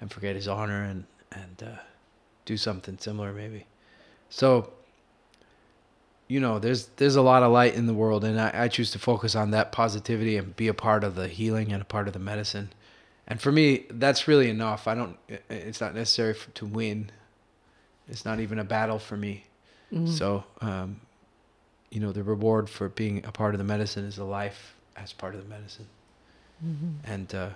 and 0.00 0.12
forget 0.12 0.34
his 0.36 0.46
honor 0.48 0.84
and 0.84 1.04
and 1.32 1.62
uh, 1.62 1.80
do 2.44 2.56
something 2.56 2.98
similar 2.98 3.32
maybe 3.32 3.66
so 4.30 4.72
you 6.28 6.40
know 6.40 6.58
there's 6.58 6.86
there's 6.96 7.16
a 7.16 7.22
lot 7.22 7.42
of 7.42 7.52
light 7.52 7.74
in 7.74 7.86
the 7.86 7.94
world 7.94 8.24
and 8.24 8.40
I, 8.40 8.50
I 8.54 8.68
choose 8.68 8.90
to 8.92 8.98
focus 8.98 9.34
on 9.34 9.50
that 9.50 9.72
positivity 9.72 10.36
and 10.36 10.54
be 10.56 10.68
a 10.68 10.74
part 10.74 11.04
of 11.04 11.14
the 11.14 11.28
healing 11.28 11.72
and 11.72 11.82
a 11.82 11.84
part 11.84 12.06
of 12.06 12.12
the 12.12 12.18
medicine. 12.18 12.70
And 13.26 13.40
for 13.40 13.52
me 13.52 13.86
that's 13.90 14.26
really 14.28 14.48
enough. 14.48 14.86
I 14.88 14.94
don't 14.94 15.16
it's 15.48 15.80
not 15.80 15.94
necessary 15.94 16.34
for, 16.34 16.50
to 16.52 16.66
win. 16.66 17.10
It's 18.08 18.24
not 18.24 18.40
even 18.40 18.58
a 18.58 18.64
battle 18.64 18.98
for 18.98 19.16
me. 19.16 19.44
Mm-hmm. 19.92 20.06
so 20.06 20.44
um, 20.60 21.00
you 21.90 22.00
know 22.00 22.10
the 22.10 22.22
reward 22.22 22.68
for 22.68 22.88
being 22.88 23.24
a 23.24 23.30
part 23.30 23.54
of 23.54 23.58
the 23.58 23.64
medicine 23.64 24.04
is 24.04 24.18
a 24.18 24.24
life 24.24 24.74
as 24.96 25.12
part 25.12 25.34
of 25.34 25.42
the 25.42 25.48
medicine. 25.48 25.86
Mm-hmm. 26.64 27.12
and 27.12 27.34
uh, 27.34 27.48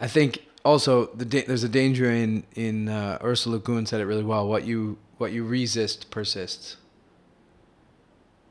i 0.00 0.06
think 0.06 0.46
also 0.66 1.06
the 1.06 1.24
da- 1.24 1.44
there's 1.44 1.62
a 1.62 1.68
danger 1.68 2.10
in 2.10 2.42
in 2.54 2.88
uh, 2.88 3.18
Ursula 3.22 3.58
Guin 3.58 3.86
said 3.86 4.00
it 4.00 4.04
really 4.04 4.24
well. 4.24 4.46
What 4.48 4.64
you 4.64 4.98
what 5.18 5.32
you 5.32 5.44
resist 5.44 6.10
persists 6.10 6.76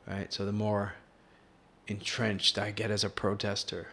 right 0.06 0.32
so 0.32 0.44
the 0.44 0.52
more 0.52 0.94
entrenched 1.86 2.58
i 2.58 2.70
get 2.70 2.90
as 2.90 3.04
a 3.04 3.10
protester 3.10 3.88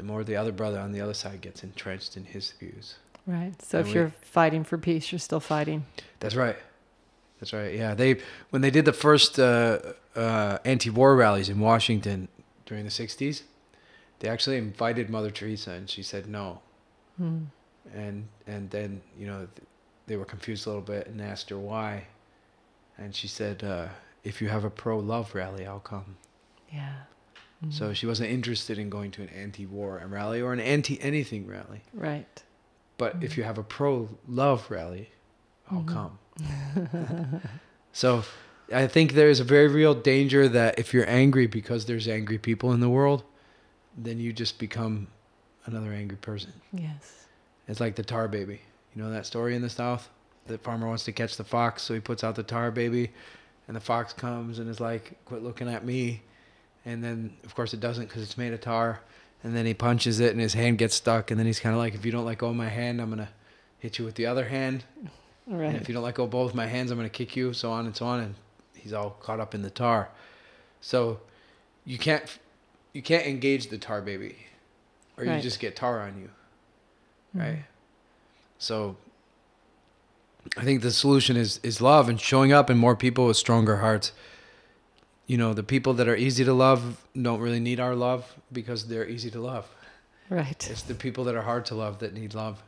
the 0.00 0.06
more 0.06 0.24
the 0.24 0.34
other 0.34 0.50
brother 0.50 0.78
on 0.78 0.92
the 0.92 1.00
other 1.02 1.12
side 1.12 1.42
gets 1.42 1.62
entrenched 1.62 2.16
in 2.16 2.24
his 2.24 2.52
views. 2.52 2.96
Right. 3.26 3.52
So 3.60 3.80
and 3.80 3.86
if 3.86 3.92
we, 3.92 4.00
you're 4.00 4.12
fighting 4.22 4.64
for 4.64 4.78
peace, 4.78 5.12
you're 5.12 5.18
still 5.18 5.40
fighting. 5.40 5.84
That's 6.20 6.34
right. 6.34 6.56
That's 7.38 7.52
right. 7.52 7.74
Yeah. 7.74 7.94
They 7.94 8.20
when 8.48 8.62
they 8.62 8.70
did 8.70 8.86
the 8.86 8.94
first 8.94 9.38
uh, 9.38 9.78
uh, 10.16 10.56
anti-war 10.64 11.16
rallies 11.16 11.50
in 11.50 11.60
Washington 11.60 12.28
during 12.64 12.84
the 12.84 12.90
'60s, 12.90 13.42
they 14.20 14.28
actually 14.30 14.56
invited 14.56 15.10
Mother 15.10 15.30
Teresa, 15.30 15.72
and 15.72 15.90
she 15.90 16.02
said 16.02 16.26
no. 16.26 16.60
Hmm. 17.18 17.44
And 17.94 18.28
and 18.46 18.70
then 18.70 19.02
you 19.18 19.26
know 19.26 19.48
they 20.10 20.16
were 20.16 20.24
confused 20.24 20.66
a 20.66 20.70
little 20.70 20.82
bit 20.82 21.06
and 21.06 21.20
asked 21.20 21.50
her 21.50 21.58
why, 21.58 22.04
and 22.98 23.14
she 23.14 23.28
said, 23.28 23.62
uh, 23.62 23.86
"If 24.24 24.42
you 24.42 24.48
have 24.48 24.64
a 24.64 24.70
pro-love 24.70 25.36
rally, 25.36 25.64
I'll 25.64 25.78
come." 25.78 26.16
Yeah. 26.72 26.94
Mm-hmm. 27.62 27.70
So 27.70 27.92
she 27.92 28.06
wasn't 28.06 28.30
interested 28.30 28.76
in 28.76 28.90
going 28.90 29.12
to 29.12 29.22
an 29.22 29.28
anti-war 29.28 30.02
rally 30.08 30.40
or 30.40 30.52
an 30.52 30.58
anti-anything 30.58 31.46
rally. 31.46 31.82
Right. 31.94 32.42
But 32.98 33.14
mm-hmm. 33.14 33.24
if 33.24 33.36
you 33.36 33.44
have 33.44 33.56
a 33.56 33.62
pro-love 33.62 34.68
rally, 34.68 35.10
I'll 35.70 35.82
mm-hmm. 35.82 35.94
come. 35.94 37.40
so 37.92 38.24
I 38.74 38.88
think 38.88 39.12
there 39.12 39.30
is 39.30 39.38
a 39.38 39.44
very 39.44 39.68
real 39.68 39.94
danger 39.94 40.48
that 40.48 40.78
if 40.78 40.92
you're 40.92 41.08
angry 41.08 41.46
because 41.46 41.86
there's 41.86 42.08
angry 42.08 42.38
people 42.38 42.72
in 42.72 42.80
the 42.80 42.88
world, 42.88 43.22
then 43.96 44.18
you 44.18 44.32
just 44.32 44.58
become 44.58 45.06
another 45.66 45.92
angry 45.92 46.18
person. 46.18 46.52
Yes. 46.72 47.26
It's 47.68 47.78
like 47.78 47.94
the 47.94 48.02
tar 48.02 48.26
baby. 48.26 48.62
You 48.94 49.02
know 49.02 49.10
that 49.10 49.26
story 49.26 49.54
in 49.54 49.62
the 49.62 49.70
South? 49.70 50.08
The 50.46 50.58
farmer 50.58 50.88
wants 50.88 51.04
to 51.04 51.12
catch 51.12 51.36
the 51.36 51.44
fox, 51.44 51.82
so 51.82 51.94
he 51.94 52.00
puts 52.00 52.24
out 52.24 52.34
the 52.34 52.42
tar 52.42 52.70
baby, 52.70 53.10
and 53.68 53.76
the 53.76 53.80
fox 53.80 54.12
comes 54.12 54.58
and 54.58 54.68
is 54.68 54.80
like, 54.80 55.24
"Quit 55.24 55.42
looking 55.42 55.68
at 55.68 55.84
me." 55.84 56.22
and 56.84 57.04
then 57.04 57.36
of 57.44 57.54
course 57.54 57.74
it 57.74 57.80
doesn't 57.80 58.06
because 58.06 58.22
it's 58.22 58.38
made 58.38 58.52
of 58.52 58.60
tar. 58.60 59.00
And 59.42 59.56
then 59.56 59.64
he 59.64 59.72
punches 59.72 60.20
it, 60.20 60.32
and 60.32 60.40
his 60.40 60.52
hand 60.52 60.76
gets 60.76 60.94
stuck. 60.94 61.30
And 61.30 61.40
then 61.40 61.46
he's 61.46 61.60
kind 61.60 61.74
of 61.74 61.78
like, 61.78 61.94
"If 61.94 62.04
you 62.04 62.12
don't 62.12 62.26
let 62.26 62.36
go 62.36 62.48
of 62.48 62.56
my 62.56 62.68
hand, 62.68 63.00
I'm 63.00 63.08
gonna 63.08 63.30
hit 63.78 63.98
you 63.98 64.04
with 64.04 64.14
the 64.14 64.26
other 64.26 64.48
hand. 64.48 64.84
Right. 65.46 65.66
And 65.66 65.76
if 65.78 65.88
you 65.88 65.94
don't 65.94 66.04
let 66.04 66.14
go 66.14 66.24
of 66.24 66.30
both 66.30 66.54
my 66.54 66.66
hands, 66.66 66.92
I'm 66.92 66.98
gonna 66.98 67.08
kick 67.08 67.34
you." 67.34 67.52
So 67.54 67.72
on 67.72 67.84
and 67.86 67.96
so 67.96 68.06
on. 68.06 68.20
And 68.20 68.34
he's 68.76 68.92
all 68.92 69.10
caught 69.10 69.40
up 69.40 69.52
in 69.52 69.62
the 69.62 69.70
tar. 69.70 70.10
So 70.80 71.22
you 71.84 71.98
can't 71.98 72.22
you 72.92 73.02
can't 73.02 73.26
engage 73.26 73.66
the 73.66 73.78
tar 73.78 74.00
baby, 74.00 74.36
or 75.16 75.24
right. 75.24 75.36
you 75.36 75.42
just 75.42 75.58
get 75.58 75.74
tar 75.74 76.02
on 76.02 76.20
you. 76.20 76.30
Right. 77.34 77.64
So 78.60 78.96
I 80.56 80.62
think 80.62 80.82
the 80.82 80.92
solution 80.92 81.36
is 81.36 81.58
is 81.64 81.80
love 81.80 82.08
and 82.08 82.20
showing 82.20 82.52
up, 82.52 82.70
and 82.70 82.78
more 82.78 82.94
people 82.94 83.26
with 83.26 83.36
stronger 83.36 83.78
hearts 83.78 84.12
you 85.30 85.36
know, 85.36 85.54
the 85.54 85.62
people 85.62 85.94
that 85.94 86.08
are 86.08 86.16
easy 86.16 86.44
to 86.44 86.52
love 86.52 87.06
don't 87.14 87.38
really 87.38 87.60
need 87.60 87.78
our 87.78 87.94
love 87.94 88.34
because 88.50 88.88
they're 88.88 89.06
easy 89.06 89.30
to 89.30 89.40
love. 89.40 89.64
Right. 90.28 90.68
It's 90.68 90.82
the 90.82 90.96
people 90.96 91.22
that 91.22 91.36
are 91.36 91.42
hard 91.42 91.66
to 91.66 91.76
love 91.76 92.00
that 92.00 92.12
need 92.14 92.34
love. 92.34 92.60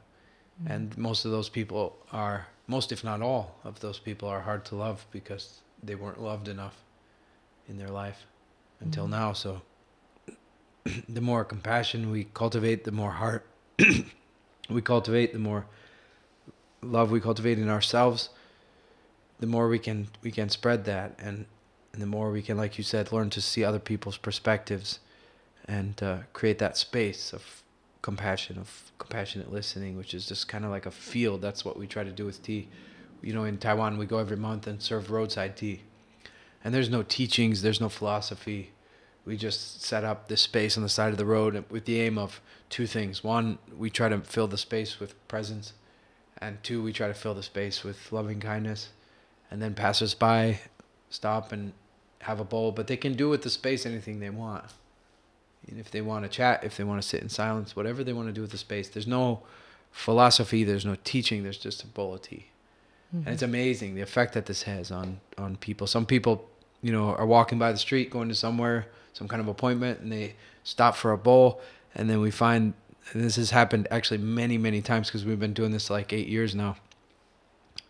Mm. 0.63 0.71
And 0.71 0.97
most 0.97 1.25
of 1.25 1.33
those 1.33 1.49
people 1.49 1.97
are, 2.13 2.47
most 2.69 2.93
if 2.93 3.03
not 3.03 3.21
all 3.21 3.57
of 3.65 3.81
those 3.81 3.99
people 3.99 4.29
are 4.29 4.43
hard 4.43 4.65
to 4.67 4.77
love 4.77 5.05
because 5.11 5.59
they 5.83 5.97
weren't 5.97 6.23
loved 6.23 6.47
enough 6.47 6.77
in 7.69 7.79
their 7.79 7.89
life 7.89 8.27
until 8.79 9.09
mm. 9.09 9.11
now. 9.11 9.33
So 9.33 9.63
the 11.09 11.21
more 11.21 11.45
compassion 11.45 12.13
we 12.13 12.29
cultivate, 12.33 12.85
the 12.85 12.93
more 12.93 13.11
heart 13.11 13.45
we 14.71 14.83
cultivate, 14.83 15.33
the 15.33 15.41
more 15.41 15.67
love 16.83 17.11
we 17.11 17.21
cultivate 17.21 17.59
in 17.59 17.69
ourselves, 17.69 18.29
the 19.41 19.47
more 19.47 19.69
we 19.69 19.79
can 19.79 20.09
we 20.23 20.31
can 20.31 20.49
spread 20.49 20.85
that 20.85 21.15
and 21.19 21.47
and 21.93 22.01
the 22.01 22.07
more 22.07 22.31
we 22.31 22.43
can, 22.43 22.57
like 22.57 22.79
you 22.79 22.85
said, 22.85 23.13
learn 23.13 23.29
to 23.31 23.41
see 23.41 23.65
other 23.65 23.79
people's 23.79 24.17
perspectives 24.17 25.01
and 25.67 26.03
uh, 26.03 26.19
create 26.33 26.59
that 26.59 26.77
space 26.77 27.33
of 27.33 27.63
compassion, 28.01 28.59
of 28.59 28.93
compassionate 28.99 29.53
listening, 29.53 29.97
which 29.97 30.15
is 30.15 30.27
just 30.27 30.49
kind 30.49 30.65
of 30.65 30.71
like 30.71 30.87
a 30.87 30.91
field. 30.91 31.43
That's 31.43 31.65
what 31.65 31.79
we 31.79 31.87
try 31.87 32.03
to 32.03 32.11
do 32.11 32.25
with 32.25 32.43
tea. 32.43 32.69
You 33.21 33.35
know, 33.35 33.45
in 33.45 33.59
Taiwan, 33.59 33.99
we 33.99 34.07
go 34.07 34.19
every 34.19 34.39
month 34.39 34.67
and 34.67 34.81
serve 34.81 35.11
roadside 35.11 35.57
tea. 35.57 35.83
And 36.65 36.75
there's 36.75 36.89
no 36.89 37.03
teachings, 37.03 37.63
there's 37.63 37.81
no 37.81 37.89
philosophy. 37.89 38.71
We 39.25 39.37
just 39.37 39.83
set 39.83 40.03
up 40.03 40.29
this 40.29 40.43
space 40.43 40.77
on 40.77 40.83
the 40.83 40.89
side 40.89 41.13
of 41.13 41.19
the 41.19 41.27
road 41.27 41.65
with 41.69 41.85
the 41.85 42.01
aim 42.01 42.19
of 42.19 42.41
two 42.71 42.87
things. 42.87 43.23
One, 43.23 43.59
we 43.77 43.91
try 43.91 44.09
to 44.09 44.21
fill 44.21 44.49
the 44.49 44.59
space 44.59 44.99
with 44.99 45.29
presence. 45.29 45.75
And 46.43 46.63
two, 46.63 46.83
we 46.83 46.93
try 46.93 47.09
to 47.09 47.15
fill 47.15 47.35
the 47.35 47.43
space 47.43 47.85
with 47.85 48.11
loving 48.11 48.41
kindness. 48.41 48.91
And 49.51 49.63
then 49.63 49.75
passersby 49.75 50.59
stop 51.11 51.53
and 51.53 51.73
have 52.21 52.41
a 52.41 52.45
bowl, 52.45 52.73
but 52.73 52.87
they 52.87 52.97
can 52.97 53.15
do 53.15 53.29
with 53.29 53.43
the 53.43 53.51
space 53.51 53.87
anything 53.87 54.21
they 54.21 54.31
want. 54.31 54.65
And 55.69 55.79
if 55.79 55.91
they 55.91 56.01
want 56.01 56.25
to 56.25 56.29
chat, 56.29 56.65
if 56.65 56.77
they 56.77 56.85
want 56.85 57.01
to 57.01 57.07
sit 57.07 57.23
in 57.23 57.29
silence, 57.29 57.77
whatever 57.77 58.03
they 58.03 58.13
want 58.13 58.29
to 58.29 58.33
do 58.33 58.41
with 58.41 58.51
the 58.51 58.59
space, 58.59 58.89
there's 58.89 59.07
no 59.07 59.43
philosophy, 59.93 60.65
there's 60.65 60.85
no 60.85 60.97
teaching, 61.05 61.43
there's 61.45 61.59
just 61.59 61.85
a 61.85 61.87
bowl 61.87 62.15
of 62.15 62.23
tea. 62.23 62.47
Mm-hmm. 63.15 63.27
And 63.27 63.35
it's 63.35 63.43
amazing 63.43 63.95
the 63.95 64.01
effect 64.01 64.33
that 64.35 64.47
this 64.47 64.63
has 64.63 64.91
on 64.91 65.21
on 65.39 65.57
people. 65.57 65.87
Some 65.87 66.07
people, 66.07 66.49
you 66.81 66.93
know, 66.93 67.11
are 67.15 67.27
walking 67.27 67.59
by 67.59 67.71
the 67.71 67.79
street 67.79 68.11
going 68.11 68.29
to 68.29 68.35
somewhere, 68.35 68.87
some 69.13 69.29
kind 69.29 69.41
of 69.41 69.49
appointment, 69.49 70.01
and 70.01 70.11
they 70.11 70.35
stop 70.65 70.97
for 70.97 71.13
a 71.13 71.19
bowl, 71.19 71.61
and 71.95 72.09
then 72.09 72.21
we 72.21 72.31
find 72.31 72.75
this 73.15 73.37
has 73.37 73.51
happened 73.51 73.89
actually 73.91 74.19
many 74.19 74.59
many 74.59 74.81
times 74.81 75.09
because 75.09 75.25
we've 75.25 75.41
been 75.41 75.53
doing 75.53 75.73
this 75.73 75.91
like 75.91 76.13
eight 76.13 76.29
years 76.29 76.55
now. 76.55 76.77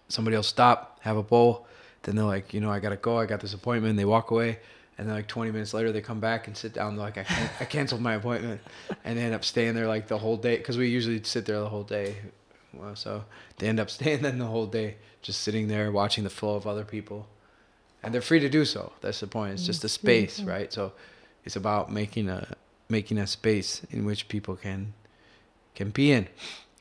Somebody 0.09 0.37
will 0.37 0.43
stop, 0.43 0.99
have 1.03 1.17
a 1.17 1.23
bowl, 1.23 1.67
then 2.03 2.17
they're 2.17 2.25
like, 2.25 2.53
you 2.53 2.61
know, 2.61 2.71
I 2.71 2.81
gotta 2.81 2.97
go. 2.97 3.19
I 3.19 3.27
got 3.27 3.41
this 3.41 3.55
appointment. 3.55 3.97
They 3.97 4.05
walk 4.05 4.31
away, 4.31 4.59
and 4.99 5.09
then 5.09 5.15
like 5.15 5.27
20 5.27 5.51
minutes 5.53 5.73
later, 5.73 5.91
they 5.93 6.01
come 6.03 6.21
back 6.21 6.47
and 6.49 6.57
sit 6.57 6.73
down. 6.75 6.97
They're 6.97 7.05
like, 7.07 7.19
I, 7.19 7.25
can- 7.25 7.51
I 7.61 7.65
canceled 7.65 8.03
my 8.03 8.15
appointment, 8.15 8.61
and 9.05 9.19
they 9.19 9.23
end 9.23 9.35
up 9.35 9.45
staying 9.45 9.75
there 9.75 9.87
like 9.87 10.09
the 10.09 10.19
whole 10.19 10.37
day 10.37 10.57
because 10.59 10.77
we 10.77 10.89
usually 10.89 11.23
sit 11.23 11.47
there 11.47 11.61
the 11.61 11.69
whole 11.69 11.85
day. 11.85 12.17
Well, 12.75 12.97
so 12.97 13.25
they 13.59 13.69
end 13.69 13.81
up 13.81 13.91
staying 13.99 14.23
then 14.23 14.39
the 14.39 14.47
whole 14.47 14.67
day, 14.67 14.97
just 15.23 15.41
sitting 15.41 15.69
there 15.69 15.91
watching 15.93 16.25
the 16.25 16.31
flow 16.31 16.57
of 16.57 16.67
other 16.67 16.85
people, 16.85 17.27
and 18.03 18.13
they're 18.13 18.21
free 18.23 18.41
to 18.41 18.49
do 18.49 18.65
so. 18.65 18.93
That's 19.01 19.21
the 19.21 19.27
point. 19.29 19.55
It's 19.55 19.67
just 19.67 19.85
a 19.85 19.89
space, 19.89 20.41
right? 20.43 20.73
So 20.73 20.93
it's 21.45 21.57
about 21.57 21.91
making 21.93 22.29
a 22.29 22.55
making 22.89 23.17
a 23.19 23.27
space 23.27 23.83
in 23.91 24.05
which 24.05 24.29
people 24.29 24.57
can 24.57 24.93
can 25.75 25.91
be 25.91 26.13
in, 26.13 26.29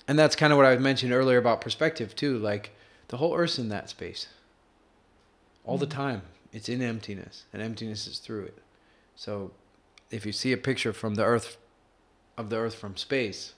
and 0.08 0.18
that's 0.18 0.36
kind 0.36 0.52
of 0.52 0.58
what 0.58 0.66
I 0.66 0.78
mentioned 0.78 1.14
earlier 1.14 1.38
about 1.38 1.62
perspective 1.62 2.16
too. 2.16 2.38
Like 2.38 2.72
the 3.08 3.18
whole 3.18 3.36
Earth's 3.36 3.60
in 3.60 3.70
that 3.70 3.90
space 3.90 4.28
all 5.64 5.78
the 5.78 5.88
mm. 5.88 5.92
time. 5.92 6.22
It's 6.54 6.68
in 6.68 6.82
emptiness, 6.82 7.46
and 7.54 7.62
emptiness 7.62 8.08
is 8.08 8.20
through 8.20 8.46
it. 8.46 8.58
So, 9.16 9.52
if 10.10 10.26
you 10.26 10.34
see 10.34 10.52
a 10.52 10.58
picture 10.58 10.92
from 10.92 11.16
the 11.16 11.24
Earth, 11.24 11.58
of 12.38 12.50
the 12.50 12.58
Earth 12.58 12.76
from 12.76 12.98
space, 12.98 13.54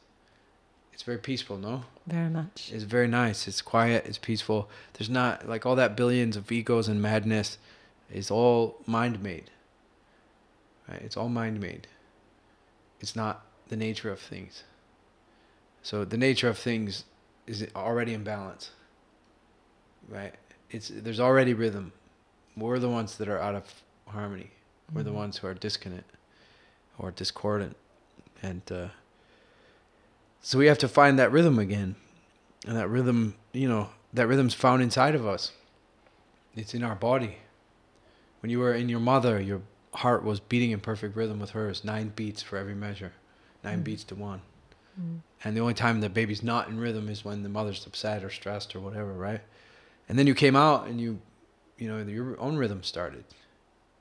It's 0.93 1.01
very 1.01 1.17
peaceful, 1.17 1.57
no? 1.57 1.85
Very 2.05 2.29
much. 2.29 2.71
It's 2.71 2.83
very 2.83 3.07
nice. 3.07 3.47
It's 3.47 3.63
quiet. 3.63 4.05
It's 4.05 4.19
peaceful. 4.19 4.69
There's 4.93 5.09
not 5.09 5.49
like 5.49 5.65
all 5.65 5.75
that 5.75 5.97
billions 5.97 6.37
of 6.37 6.51
egos 6.51 6.87
and 6.87 7.01
madness 7.01 7.57
is 8.11 8.29
all 8.29 8.77
mind 8.85 9.23
made. 9.23 9.49
Right? 10.87 11.01
It's 11.01 11.17
all 11.17 11.29
mind 11.29 11.59
made. 11.59 11.87
It's 12.99 13.15
not 13.15 13.43
the 13.69 13.75
nature 13.75 14.11
of 14.11 14.19
things. 14.19 14.63
So 15.83 16.05
the 16.05 16.17
nature 16.17 16.47
of 16.47 16.57
things 16.57 17.03
is 17.45 17.67
already 17.75 18.13
in 18.13 18.23
balance. 18.23 18.71
Right? 20.07 20.33
It's 20.71 20.89
there's 20.89 21.19
already 21.19 21.53
rhythm. 21.53 21.91
We're 22.57 22.79
the 22.79 22.89
ones 22.89 23.17
that 23.17 23.27
are 23.27 23.39
out 23.39 23.55
of 23.55 23.83
harmony. 24.07 24.51
We're 24.91 25.01
mm-hmm. 25.01 25.09
the 25.09 25.13
ones 25.13 25.37
who 25.37 25.47
are 25.47 25.53
disconnect 25.53 26.09
or 26.97 27.11
discordant. 27.11 27.75
And 28.41 28.61
uh, 28.71 28.87
so 30.41 30.57
we 30.57 30.67
have 30.67 30.77
to 30.79 30.87
find 30.87 31.19
that 31.19 31.31
rhythm 31.31 31.59
again. 31.59 31.95
And 32.65 32.77
that 32.77 32.87
rhythm, 32.87 33.35
you 33.51 33.67
know, 33.67 33.89
that 34.13 34.27
rhythm's 34.27 34.53
found 34.53 34.81
inside 34.81 35.15
of 35.15 35.27
us. 35.27 35.51
It's 36.55 36.73
in 36.73 36.83
our 36.83 36.95
body. 36.95 37.37
When 38.41 38.49
you 38.49 38.59
were 38.59 38.73
in 38.73 38.87
your 38.87 38.99
mother, 38.99 39.41
your 39.41 39.61
heart 39.93 40.23
was 40.23 40.39
beating 40.39 40.71
in 40.71 40.79
perfect 40.79 41.15
rhythm 41.15 41.39
with 41.39 41.51
hers, 41.51 41.83
nine 41.83 42.11
beats 42.15 42.41
for 42.41 42.57
every 42.57 42.75
measure, 42.75 43.13
9 43.63 43.79
mm. 43.79 43.83
beats 43.83 44.03
to 44.05 44.15
one. 44.15 44.41
Mm. 44.99 45.19
And 45.43 45.57
the 45.57 45.61
only 45.61 45.73
time 45.73 46.01
the 46.01 46.09
baby's 46.09 46.43
not 46.43 46.67
in 46.69 46.79
rhythm 46.79 47.09
is 47.09 47.25
when 47.25 47.43
the 47.43 47.49
mother's 47.49 47.85
upset 47.85 48.23
or 48.23 48.29
stressed 48.29 48.75
or 48.75 48.79
whatever, 48.79 49.13
right? 49.13 49.41
And 50.07 50.17
then 50.17 50.27
you 50.27 50.35
came 50.35 50.55
out 50.55 50.87
and 50.87 50.99
you, 50.99 51.19
you 51.77 51.87
know, 51.87 51.99
your 51.99 52.39
own 52.39 52.57
rhythm 52.57 52.83
started, 52.83 53.25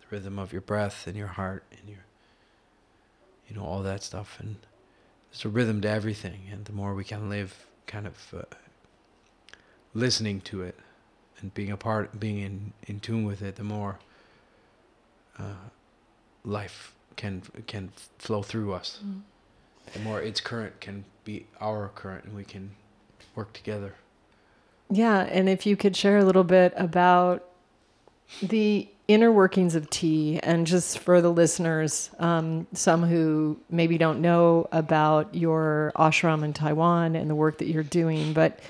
the 0.01 0.07
rhythm 0.11 0.39
of 0.39 0.53
your 0.53 0.61
breath 0.61 1.07
and 1.07 1.17
your 1.17 1.29
heart 1.29 1.65
and 1.79 1.89
your, 1.89 2.05
you 3.49 3.57
know, 3.57 3.65
all 3.65 3.83
that 3.83 4.03
stuff. 4.03 4.39
And 4.41 4.57
there's 5.31 5.45
a 5.45 5.49
rhythm 5.49 5.81
to 5.83 5.89
everything. 5.89 6.43
And 6.51 6.65
the 6.65 6.73
more 6.73 6.95
we 6.95 7.05
can 7.05 7.29
live 7.29 7.67
kind 7.87 8.07
of 8.07 8.35
uh, 8.37 8.43
listening 9.95 10.41
to 10.43 10.63
it 10.63 10.79
and 11.41 11.53
being 11.55 11.71
a 11.71 11.77
part, 11.77 12.19
being 12.21 12.39
in, 12.39 12.73
in 12.87 13.01
tune 13.01 13.25
with 13.25 13.43
it, 13.43 13.57
the 13.57 13.65
more 13.65 13.99
uh, 15.39 15.69
life 16.45 16.95
can 17.17 17.43
can 17.67 17.93
flow 18.19 18.43
through 18.43 18.73
us. 18.73 19.01
Mm. 19.05 19.21
The 19.93 20.01
more 20.01 20.21
its 20.21 20.41
current 20.41 20.81
can 20.81 21.05
be 21.25 21.47
our 21.61 21.91
current, 21.95 22.25
and 22.25 22.35
we 22.35 22.45
can 22.45 22.71
work 23.35 23.53
together. 23.53 23.95
Yeah, 24.91 25.21
and 25.21 25.49
if 25.49 25.65
you 25.67 25.77
could 25.77 25.97
share 25.97 26.19
a 26.19 26.25
little 26.25 26.45
bit 26.45 26.73
about 26.77 27.49
the 28.43 28.89
inner 29.09 29.33
workings 29.33 29.75
of 29.75 29.91
tea, 29.91 30.39
and 30.43 30.67
just 30.67 30.99
for 30.99 31.21
the 31.21 31.31
listeners, 31.31 32.11
um, 32.19 32.67
some 32.73 33.03
who 33.03 33.59
maybe 33.71 33.99
don't 33.99 34.21
know 34.21 34.69
about 34.73 35.35
your 35.35 35.93
ashram 35.97 36.45
in 36.45 36.53
Taiwan 36.53 37.17
and 37.17 37.29
the 37.29 37.35
work 37.35 37.59
that 37.59 37.67
you're 37.67 37.83
doing, 37.83 38.33
but 38.33 38.61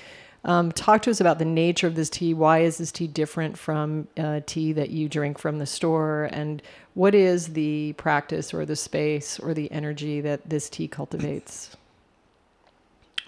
um, 0.45 0.71
talk 0.71 1.01
to 1.03 1.11
us 1.11 1.21
about 1.21 1.39
the 1.39 1.45
nature 1.45 1.87
of 1.87 1.95
this 1.95 2.09
tea. 2.09 2.33
Why 2.33 2.59
is 2.59 2.77
this 2.77 2.91
tea 2.91 3.07
different 3.07 3.57
from 3.57 4.07
uh, 4.17 4.41
tea 4.45 4.73
that 4.73 4.89
you 4.89 5.07
drink 5.07 5.37
from 5.37 5.59
the 5.59 5.65
store? 5.65 6.29
And 6.31 6.61
what 6.93 7.15
is 7.15 7.53
the 7.53 7.93
practice 7.93 8.53
or 8.53 8.65
the 8.65 8.75
space 8.75 9.39
or 9.39 9.53
the 9.53 9.71
energy 9.71 10.21
that 10.21 10.49
this 10.49 10.69
tea 10.69 10.87
cultivates? 10.87 11.75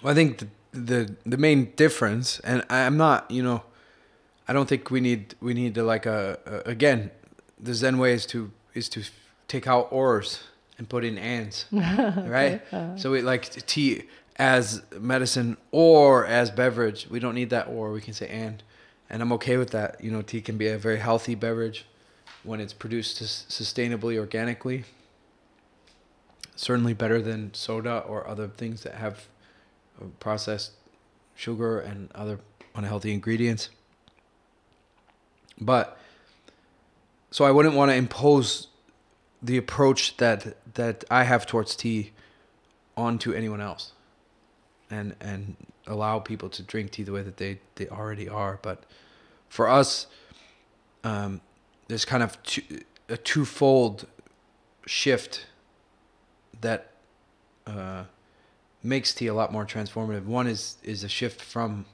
Well, 0.02 0.12
I 0.12 0.14
think 0.14 0.40
the, 0.40 0.48
the, 0.72 1.16
the 1.24 1.38
main 1.38 1.72
difference, 1.74 2.38
and 2.40 2.62
I'm 2.68 2.98
not, 2.98 3.30
you 3.30 3.42
know, 3.42 3.62
I 4.46 4.52
don't 4.52 4.68
think 4.68 4.90
we 4.90 5.00
need 5.00 5.34
we 5.40 5.54
need 5.54 5.74
to 5.74 5.82
like 5.82 6.04
a, 6.04 6.38
a 6.44 6.70
again, 6.70 7.10
the 7.58 7.74
Zen 7.74 7.98
way 7.98 8.12
is 8.12 8.26
to 8.26 8.52
is 8.74 8.88
to 8.90 9.04
take 9.48 9.66
out 9.66 9.88
ors 9.90 10.44
and 10.78 10.88
put 10.88 11.02
in 11.02 11.16
ands, 11.16 11.64
right? 11.72 12.60
Uh-huh. 12.70 12.96
So 12.96 13.10
we 13.10 13.22
like 13.22 13.50
tea 13.66 14.04
as 14.36 14.82
medicine 14.98 15.56
or 15.70 16.26
as 16.26 16.50
beverage. 16.50 17.08
We 17.08 17.18
don't 17.18 17.34
need 17.34 17.50
that 17.50 17.68
or. 17.68 17.92
We 17.92 18.00
can 18.00 18.14
say 18.14 18.28
and. 18.28 18.62
And 19.08 19.22
I'm 19.22 19.32
okay 19.32 19.56
with 19.56 19.70
that. 19.70 20.02
You 20.02 20.10
know, 20.10 20.22
tea 20.22 20.40
can 20.40 20.58
be 20.58 20.68
a 20.68 20.78
very 20.78 20.98
healthy 20.98 21.34
beverage 21.34 21.86
when 22.42 22.60
it's 22.60 22.72
produced 22.72 23.22
sustainably, 23.22 24.18
organically. 24.18 24.84
Certainly 26.54 26.94
better 26.94 27.20
than 27.20 27.54
soda 27.54 28.00
or 28.00 28.26
other 28.26 28.48
things 28.48 28.82
that 28.82 28.94
have 28.94 29.26
uh, 30.00 30.06
processed 30.20 30.72
sugar 31.34 31.80
and 31.80 32.10
other 32.14 32.40
unhealthy 32.74 33.12
ingredients. 33.12 33.70
But 35.60 35.98
so 37.30 37.44
I 37.44 37.50
wouldn't 37.50 37.74
want 37.74 37.90
to 37.90 37.94
impose 37.94 38.68
the 39.42 39.56
approach 39.56 40.16
that 40.16 40.56
that 40.74 41.04
I 41.10 41.24
have 41.24 41.46
towards 41.46 41.76
tea 41.76 42.12
onto 42.96 43.32
anyone 43.32 43.60
else 43.60 43.92
and 44.90 45.14
and 45.20 45.56
allow 45.86 46.18
people 46.18 46.48
to 46.48 46.62
drink 46.62 46.90
tea 46.92 47.02
the 47.02 47.12
way 47.12 47.22
that 47.22 47.36
they 47.36 47.60
they 47.76 47.88
already 47.88 48.28
are. 48.28 48.58
But 48.62 48.84
for 49.48 49.68
us, 49.68 50.06
um, 51.04 51.40
there's 51.88 52.04
kind 52.04 52.22
of 52.22 52.42
two, 52.42 52.62
a 53.08 53.16
twofold 53.16 54.06
shift 54.86 55.46
that 56.60 56.90
uh, 57.66 58.04
makes 58.82 59.14
tea 59.14 59.26
a 59.26 59.34
lot 59.34 59.52
more 59.52 59.64
transformative. 59.64 60.24
One 60.24 60.46
is 60.46 60.76
is 60.82 61.04
a 61.04 61.08
shift 61.08 61.40
from 61.42 61.86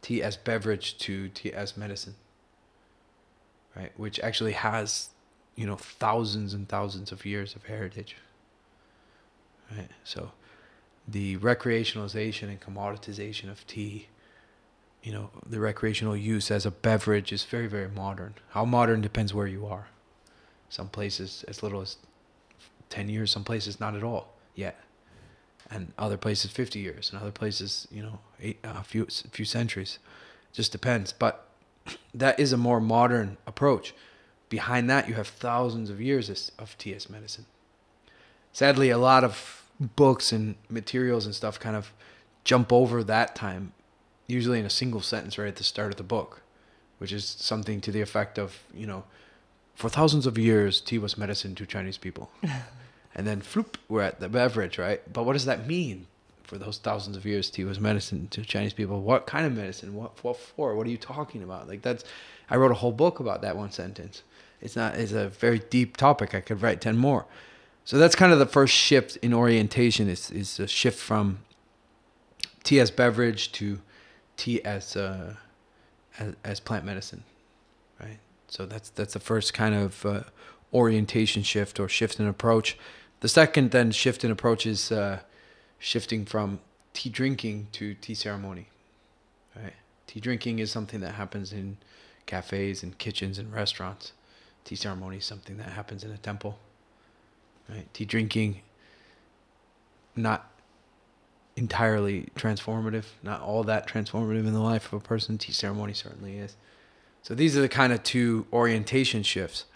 tea 0.00 0.22
as 0.22 0.36
beverage 0.36 0.98
to 0.98 1.28
tea 1.28 1.52
as 1.52 1.76
medicine, 1.76 2.14
right? 3.76 3.92
Which 3.96 4.18
actually 4.20 4.52
has, 4.52 5.10
you 5.54 5.66
know, 5.66 5.76
thousands 5.76 6.54
and 6.54 6.68
thousands 6.68 7.12
of 7.12 7.24
years 7.24 7.54
of 7.54 7.64
heritage. 7.66 8.16
Right. 9.70 9.88
So 10.04 10.32
the 11.06 11.36
recreationalization 11.38 12.48
and 12.48 12.60
commoditization 12.60 13.50
of 13.50 13.66
tea, 13.66 14.08
you 15.02 15.12
know, 15.12 15.30
the 15.44 15.58
recreational 15.58 16.16
use 16.16 16.50
as 16.50 16.64
a 16.64 16.70
beverage 16.70 17.32
is 17.32 17.44
very, 17.44 17.66
very 17.66 17.88
modern. 17.88 18.34
How 18.50 18.64
modern 18.64 19.00
depends 19.00 19.34
where 19.34 19.46
you 19.46 19.66
are. 19.66 19.88
Some 20.68 20.88
places 20.88 21.44
as 21.48 21.62
little 21.62 21.80
as 21.80 21.96
10 22.88 23.08
years, 23.08 23.30
some 23.30 23.44
places 23.44 23.80
not 23.80 23.96
at 23.96 24.04
all 24.04 24.32
yet. 24.54 24.78
And 25.70 25.92
other 25.98 26.16
places 26.16 26.50
50 26.50 26.78
years, 26.78 27.10
and 27.10 27.20
other 27.20 27.30
places, 27.30 27.88
you 27.90 28.02
know, 28.02 28.18
eight, 28.40 28.58
a 28.62 28.84
few, 28.84 29.06
few 29.06 29.44
centuries. 29.44 29.98
Just 30.52 30.70
depends. 30.70 31.12
But 31.12 31.48
that 32.14 32.38
is 32.38 32.52
a 32.52 32.56
more 32.56 32.80
modern 32.80 33.38
approach. 33.46 33.94
Behind 34.50 34.88
that, 34.90 35.08
you 35.08 35.14
have 35.14 35.28
thousands 35.28 35.88
of 35.88 36.00
years 36.00 36.52
of 36.58 36.76
TS 36.76 37.08
medicine. 37.08 37.46
Sadly, 38.52 38.90
a 38.90 38.98
lot 38.98 39.24
of 39.24 39.61
books 39.96 40.32
and 40.32 40.54
materials 40.68 41.26
and 41.26 41.34
stuff 41.34 41.58
kind 41.58 41.76
of 41.76 41.92
jump 42.44 42.72
over 42.72 43.02
that 43.04 43.34
time, 43.34 43.72
usually 44.26 44.58
in 44.58 44.66
a 44.66 44.70
single 44.70 45.00
sentence 45.00 45.38
right 45.38 45.48
at 45.48 45.56
the 45.56 45.64
start 45.64 45.90
of 45.90 45.96
the 45.96 46.02
book, 46.02 46.42
which 46.98 47.12
is 47.12 47.24
something 47.24 47.80
to 47.80 47.92
the 47.92 48.00
effect 48.00 48.38
of, 48.38 48.60
you 48.74 48.86
know, 48.86 49.04
for 49.74 49.88
thousands 49.88 50.26
of 50.26 50.38
years, 50.38 50.80
tea 50.80 50.98
was 50.98 51.16
medicine 51.16 51.54
to 51.54 51.66
Chinese 51.66 51.98
people. 51.98 52.30
and 53.14 53.26
then, 53.26 53.40
floop, 53.40 53.76
we're 53.88 54.02
at 54.02 54.20
the 54.20 54.28
beverage, 54.28 54.78
right? 54.78 55.00
But 55.12 55.24
what 55.24 55.32
does 55.32 55.46
that 55.46 55.66
mean? 55.66 56.06
For 56.44 56.58
those 56.58 56.76
thousands 56.76 57.16
of 57.16 57.24
years, 57.24 57.48
tea 57.48 57.64
was 57.64 57.80
medicine 57.80 58.28
to 58.28 58.42
Chinese 58.42 58.74
people. 58.74 59.00
What 59.00 59.26
kind 59.26 59.46
of 59.46 59.54
medicine? 59.54 59.94
What, 59.94 60.22
what 60.22 60.36
for? 60.36 60.74
What 60.74 60.86
are 60.86 60.90
you 60.90 60.98
talking 60.98 61.42
about? 61.42 61.66
Like 61.66 61.80
that's, 61.80 62.04
I 62.50 62.56
wrote 62.56 62.70
a 62.70 62.74
whole 62.74 62.92
book 62.92 63.20
about 63.20 63.40
that 63.40 63.56
one 63.56 63.70
sentence. 63.70 64.22
It's 64.60 64.76
not. 64.76 64.94
It's 64.94 65.12
a 65.12 65.28
very 65.28 65.58
deep 65.58 65.96
topic. 65.96 66.34
I 66.34 66.40
could 66.40 66.62
write 66.62 66.80
ten 66.80 66.96
more. 66.96 67.26
So 67.84 67.98
that's 67.98 68.14
kind 68.14 68.32
of 68.32 68.38
the 68.38 68.46
first 68.46 68.74
shift 68.74 69.16
in 69.16 69.34
orientation 69.34 70.08
is 70.08 70.30
is 70.30 70.60
a 70.60 70.68
shift 70.68 70.98
from 70.98 71.40
tea 72.62 72.78
as 72.78 72.90
beverage 72.90 73.52
to 73.52 73.80
tea 74.36 74.64
as 74.64 74.96
uh, 74.96 75.34
as, 76.18 76.34
as 76.44 76.60
plant 76.60 76.84
medicine, 76.84 77.24
right? 78.00 78.18
So 78.46 78.66
that's 78.66 78.90
that's 78.90 79.14
the 79.14 79.20
first 79.20 79.52
kind 79.52 79.74
of 79.74 80.06
uh, 80.06 80.22
orientation 80.72 81.42
shift 81.42 81.80
or 81.80 81.88
shift 81.88 82.20
in 82.20 82.26
approach. 82.26 82.78
The 83.20 83.28
second 83.28 83.72
then 83.72 83.90
shift 83.90 84.24
in 84.24 84.30
approach 84.30 84.64
is 84.66 84.92
uh, 84.92 85.20
shifting 85.78 86.24
from 86.24 86.60
tea 86.94 87.10
drinking 87.10 87.68
to 87.72 87.94
tea 87.94 88.14
ceremony, 88.14 88.68
right? 89.56 89.74
Tea 90.06 90.20
drinking 90.20 90.60
is 90.60 90.70
something 90.70 91.00
that 91.00 91.14
happens 91.14 91.52
in 91.52 91.78
cafes 92.26 92.82
and 92.82 92.96
kitchens 92.98 93.38
and 93.38 93.52
restaurants. 93.52 94.12
Tea 94.64 94.76
ceremony 94.76 95.16
is 95.16 95.24
something 95.24 95.56
that 95.56 95.70
happens 95.70 96.04
in 96.04 96.12
a 96.12 96.18
temple 96.18 96.58
right? 97.72 97.92
Tea 97.94 98.04
drinking, 98.04 98.60
not 100.14 100.50
entirely 101.56 102.28
transformative, 102.34 103.04
not 103.22 103.40
all 103.40 103.62
that 103.64 103.86
transformative 103.86 104.46
in 104.46 104.52
the 104.52 104.60
life 104.60 104.92
of 104.92 104.94
a 104.94 105.00
person. 105.00 105.38
Tea 105.38 105.52
ceremony 105.52 105.92
certainly 105.92 106.36
is. 106.36 106.56
So 107.22 107.34
these 107.34 107.56
are 107.56 107.60
the 107.60 107.68
kind 107.68 107.92
of 107.92 108.02
two 108.02 108.46
orientation 108.52 109.22
shifts. 109.22 109.66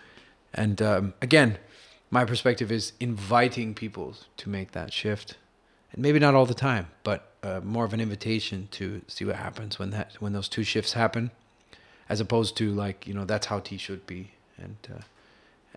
And 0.53 0.81
um, 0.83 1.15
again, 1.21 1.59
my 2.11 2.25
perspective 2.25 2.73
is 2.73 2.93
inviting 2.99 3.75
people 3.75 4.15
to 4.39 4.49
make 4.49 4.73
that 4.73 4.93
shift, 4.93 5.37
and 5.93 6.03
maybe 6.03 6.19
not 6.19 6.35
all 6.35 6.47
the 6.47 6.55
time, 6.55 6.89
but 7.03 7.33
uh, 7.43 7.61
more 7.63 7.85
of 7.85 7.93
an 7.93 8.01
invitation 8.01 8.69
to 8.73 9.03
see 9.07 9.25
what 9.25 9.37
happens 9.37 9.79
when 9.79 9.91
that 9.91 10.13
when 10.19 10.33
those 10.33 10.49
two 10.49 10.65
shifts 10.65 10.95
happen, 10.95 11.31
as 12.09 12.21
opposed 12.21 12.57
to 12.57 12.73
like 12.73 13.07
you 13.07 13.15
know 13.15 13.25
that's 13.25 13.47
how 13.47 13.59
tea 13.59 13.77
should 13.77 14.07
be, 14.07 14.33
and 14.57 14.77
uh, 14.95 15.03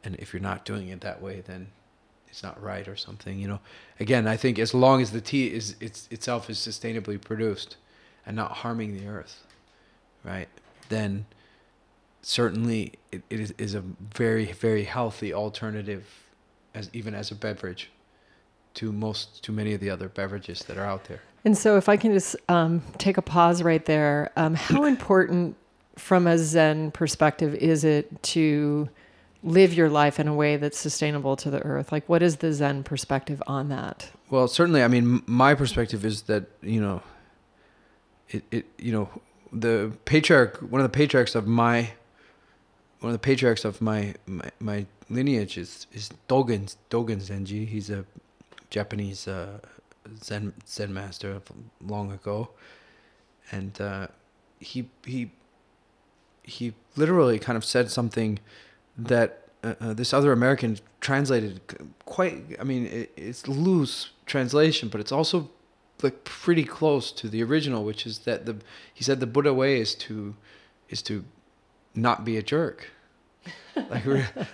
and 0.03 0.15
if 0.15 0.34
you're 0.34 0.41
not 0.41 0.65
doing 0.65 0.88
it 0.89 1.01
that 1.01 1.22
way, 1.22 1.41
then 1.45 1.67
is 2.32 2.43
not 2.43 2.61
right 2.61 2.88
or 2.88 2.95
something. 2.95 3.39
You 3.39 3.47
know, 3.47 3.59
again, 3.99 4.27
I 4.27 4.38
think 4.38 4.59
as 4.59 4.73
long 4.73 5.01
as 5.01 5.11
the 5.11 5.21
tea 5.21 5.47
is 5.47 5.75
it's 5.80 6.07
itself 6.11 6.49
is 6.49 6.57
sustainably 6.57 7.19
produced 7.21 7.77
and 8.25 8.36
not 8.36 8.51
harming 8.51 8.97
the 8.97 9.07
earth, 9.07 9.45
right? 10.23 10.47
Then 10.89 11.25
certainly 12.21 12.93
it, 13.11 13.23
it 13.30 13.39
is, 13.39 13.53
is 13.57 13.75
a 13.75 13.82
very 13.82 14.45
very 14.45 14.84
healthy 14.84 15.34
alternative 15.34 16.05
as 16.73 16.89
even 16.93 17.15
as 17.15 17.32
a 17.32 17.36
beverage 17.36 17.89
to 18.75 18.91
most 18.91 19.43
to 19.43 19.51
many 19.51 19.73
of 19.73 19.82
the 19.82 19.89
other 19.89 20.09
beverages 20.09 20.59
that 20.63 20.77
are 20.77 20.86
out 20.86 21.05
there. 21.05 21.21
And 21.45 21.57
so, 21.57 21.77
if 21.77 21.88
I 21.88 21.97
can 21.97 22.13
just 22.13 22.36
um, 22.49 22.82
take 22.97 23.17
a 23.17 23.21
pause 23.21 23.63
right 23.63 23.84
there, 23.86 24.32
um, 24.36 24.55
how 24.55 24.84
important, 24.84 25.55
from 25.95 26.27
a 26.27 26.38
Zen 26.38 26.91
perspective, 26.91 27.55
is 27.55 27.84
it 27.84 28.21
to 28.23 28.89
live 29.43 29.73
your 29.73 29.89
life 29.89 30.19
in 30.19 30.27
a 30.27 30.33
way 30.33 30.57
that's 30.57 30.77
sustainable 30.77 31.35
to 31.37 31.49
the 31.49 31.61
earth? 31.63 31.91
Like, 31.91 32.07
what 32.07 32.21
is 32.21 32.37
the 32.37 32.51
Zen 32.53 32.83
perspective 32.83 33.41
on 33.47 33.69
that? 33.69 34.09
Well, 34.29 34.47
certainly, 34.47 34.83
I 34.83 34.87
mean, 34.87 35.23
my 35.25 35.55
perspective 35.55 36.05
is 36.05 36.23
that 36.23 36.45
you 36.61 36.81
know, 36.81 37.01
it, 38.29 38.43
it 38.51 38.65
you 38.77 38.91
know, 38.91 39.09
the 39.51 39.93
patriarch, 40.05 40.57
one 40.57 40.81
of 40.81 40.91
the 40.91 40.95
patriarchs 40.95 41.35
of 41.35 41.47
my, 41.47 41.91
one 42.99 43.09
of 43.09 43.13
the 43.13 43.19
patriarchs 43.19 43.65
of 43.65 43.81
my 43.81 44.15
my, 44.25 44.51
my 44.59 44.85
lineage 45.09 45.57
is 45.57 45.87
is 45.93 46.09
Dogen 46.27 46.75
Dogen 46.89 47.21
Zenji. 47.21 47.67
He's 47.67 47.89
a 47.89 48.05
Japanese 48.69 49.27
uh, 49.27 49.59
Zen 50.23 50.53
Zen 50.67 50.93
master 50.93 51.41
long 51.81 52.11
ago, 52.11 52.49
and 53.51 53.79
uh, 53.81 54.07
he 54.59 54.89
he 55.05 55.31
he 56.43 56.73
literally 56.95 57.39
kind 57.39 57.57
of 57.57 57.63
said 57.63 57.89
something 57.89 58.39
that 59.08 59.50
uh, 59.64 59.74
uh, 59.82 59.93
this 59.93 60.14
other 60.14 60.32
American 60.32 60.78
translated 61.02 61.62
quite. 62.06 62.56
I 62.60 62.64
mean, 62.64 62.86
it, 62.86 63.12
it's 63.18 63.47
loose 63.47 64.12
translation, 64.26 64.89
but 64.89 65.02
it's 65.02 65.12
also 65.12 65.50
like 66.02 66.24
pretty 66.24 66.64
close 66.64 67.12
to 67.12 67.28
the 67.28 67.43
original, 67.43 67.84
which 67.84 68.06
is 68.06 68.20
that 68.20 68.45
the 68.45 68.58
he 68.93 69.04
said 69.04 69.20
the 69.20 69.28
Buddha 69.28 69.54
way 69.54 69.80
is 69.80 69.95
to 69.95 70.36
is 70.89 71.02
to 71.04 71.26
not 71.93 72.24
be 72.24 72.38
a 72.38 72.43
jerk. 72.43 72.89
like 73.76 74.06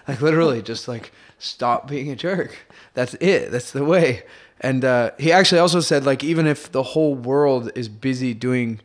like 0.07 0.21
literally 0.21 0.61
just 0.61 0.87
like 0.87 1.11
stop 1.37 1.87
being 1.87 2.09
a 2.09 2.15
jerk. 2.15 2.65
That's 2.93 3.13
it. 3.15 3.51
That's 3.51 3.71
the 3.71 3.83
way. 3.83 4.23
And 4.61 4.85
uh, 4.85 5.11
he 5.19 5.31
actually 5.31 5.59
also 5.59 5.81
said 5.81 6.05
like 6.05 6.23
even 6.23 6.47
if 6.47 6.71
the 6.71 6.83
whole 6.83 7.15
world 7.15 7.71
is 7.75 7.89
busy 7.89 8.33
doing 8.33 8.79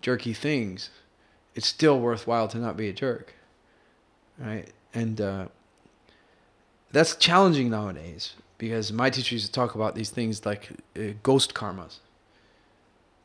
jerky 0.00 0.32
things, 0.32 0.90
it's 1.54 1.66
still 1.66 2.00
worthwhile 2.00 2.48
to 2.48 2.58
not 2.58 2.76
be 2.76 2.88
a 2.88 2.92
jerk. 2.92 3.34
Right? 4.38 4.72
And 4.94 5.20
uh, 5.20 5.46
that's 6.90 7.16
challenging 7.16 7.70
nowadays 7.70 8.34
because 8.58 8.92
my 8.92 9.10
teacher 9.10 9.34
used 9.34 9.46
to 9.46 9.52
talk 9.52 9.74
about 9.74 9.94
these 9.94 10.10
things 10.10 10.44
like 10.44 10.70
uh, 10.96 11.14
ghost 11.22 11.54
karmas. 11.54 11.98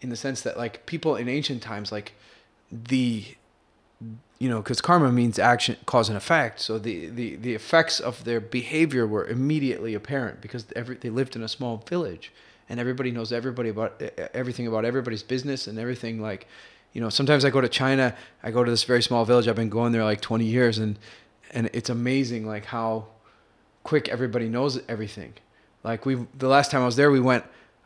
In 0.01 0.09
the 0.09 0.15
sense 0.15 0.41
that 0.41 0.57
like 0.57 0.85
people 0.85 1.15
in 1.15 1.27
ancient 1.27 1.63
times 1.63 1.91
like 1.91 2.13
the 2.71 3.25
you 4.39 4.49
know 4.49 4.61
because 4.61 4.81
karma 4.81 5.11
means 5.11 5.39
action 5.39 5.77
cause 5.85 6.09
and 6.09 6.17
effect. 6.17 6.59
So 6.59 6.77
the, 6.77 7.07
the 7.09 7.35
the 7.37 7.55
effects 7.55 7.99
of 7.99 8.23
their 8.23 8.39
behavior 8.39 9.07
were 9.07 9.25
immediately 9.25 9.93
apparent 9.93 10.41
because 10.41 10.65
every 10.75 10.95
they 10.95 11.09
lived 11.09 11.35
in 11.35 11.41
a 11.43 11.47
small 11.47 11.77
village 11.77 12.31
and 12.69 12.79
everybody 12.79 13.11
knows 13.11 13.31
everybody 13.31 13.69
about 13.69 14.01
everything 14.33 14.67
about 14.67 14.85
everybody's 14.85 15.23
business 15.23 15.67
and 15.67 15.79
everything 15.79 16.21
like 16.21 16.47
you 16.93 17.01
know 17.01 17.09
sometimes 17.09 17.45
i 17.45 17.49
go 17.49 17.61
to 17.61 17.69
china 17.69 18.15
i 18.43 18.51
go 18.51 18.63
to 18.63 18.71
this 18.71 18.83
very 18.83 19.01
small 19.01 19.25
village. 19.25 19.47
I've 19.47 19.55
been 19.55 19.69
going 19.69 19.91
there 19.91 20.03
like 20.03 20.21
20 20.21 20.45
years 20.45 20.77
and 20.77 20.97
and 21.51 21.69
it's 21.73 21.89
amazing 21.89 22.45
like 22.45 22.65
how 22.65 23.05
quick 23.83 24.09
everybody 24.09 24.49
knows 24.49 24.79
everything 24.87 25.33
like 25.83 26.05
we 26.05 26.15
the 26.37 26.47
last 26.47 26.71
time 26.71 26.81
i 26.81 26.85
was 26.85 26.95
there 26.95 27.11
we 27.11 27.19
went 27.19 27.43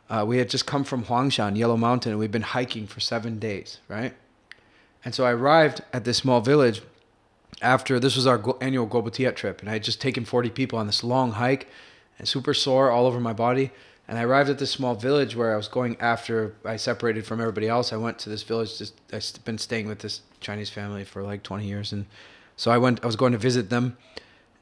uh, 0.08 0.24
we 0.26 0.38
had 0.38 0.48
just 0.48 0.66
come 0.66 0.82
from 0.84 1.04
huangshan 1.04 1.56
yellow 1.56 1.76
mountain 1.76 2.12
and 2.12 2.18
we'd 2.18 2.32
been 2.32 2.42
hiking 2.42 2.86
for 2.86 3.00
seven 3.00 3.38
days 3.38 3.78
right 3.88 4.14
and 5.04 5.14
so 5.14 5.24
I 5.24 5.32
arrived 5.32 5.82
at 5.92 6.04
this 6.04 6.18
small 6.18 6.40
village 6.40 6.82
after 7.62 7.98
this 7.98 8.16
was 8.16 8.26
our 8.26 8.42
annual 8.60 8.86
Global 8.86 9.10
Tea 9.10 9.24
Hut 9.24 9.36
trip, 9.36 9.60
and 9.60 9.68
I 9.68 9.74
had 9.74 9.84
just 9.84 10.00
taken 10.00 10.24
40 10.24 10.50
people 10.50 10.78
on 10.78 10.86
this 10.86 11.02
long 11.02 11.32
hike 11.32 11.68
and 12.18 12.28
super 12.28 12.54
sore 12.54 12.90
all 12.90 13.06
over 13.06 13.20
my 13.20 13.32
body. 13.32 13.70
And 14.06 14.18
I 14.18 14.24
arrived 14.24 14.50
at 14.50 14.58
this 14.58 14.72
small 14.72 14.94
village 14.94 15.36
where 15.36 15.52
I 15.52 15.56
was 15.56 15.68
going 15.68 15.96
after 16.00 16.54
I 16.64 16.76
separated 16.76 17.24
from 17.24 17.40
everybody 17.40 17.68
else. 17.68 17.92
I 17.92 17.96
went 17.96 18.18
to 18.20 18.28
this 18.28 18.42
village. 18.42 18.76
Just 18.76 18.94
I've 19.12 19.44
been 19.44 19.58
staying 19.58 19.86
with 19.86 20.00
this 20.00 20.22
Chinese 20.40 20.68
family 20.68 21.04
for 21.04 21.22
like 21.22 21.42
20 21.42 21.66
years, 21.66 21.92
and 21.92 22.06
so 22.60 22.70
I 22.70 22.76
went. 22.76 23.02
I 23.02 23.06
was 23.06 23.16
going 23.16 23.32
to 23.32 23.38
visit 23.38 23.70
them, 23.70 23.96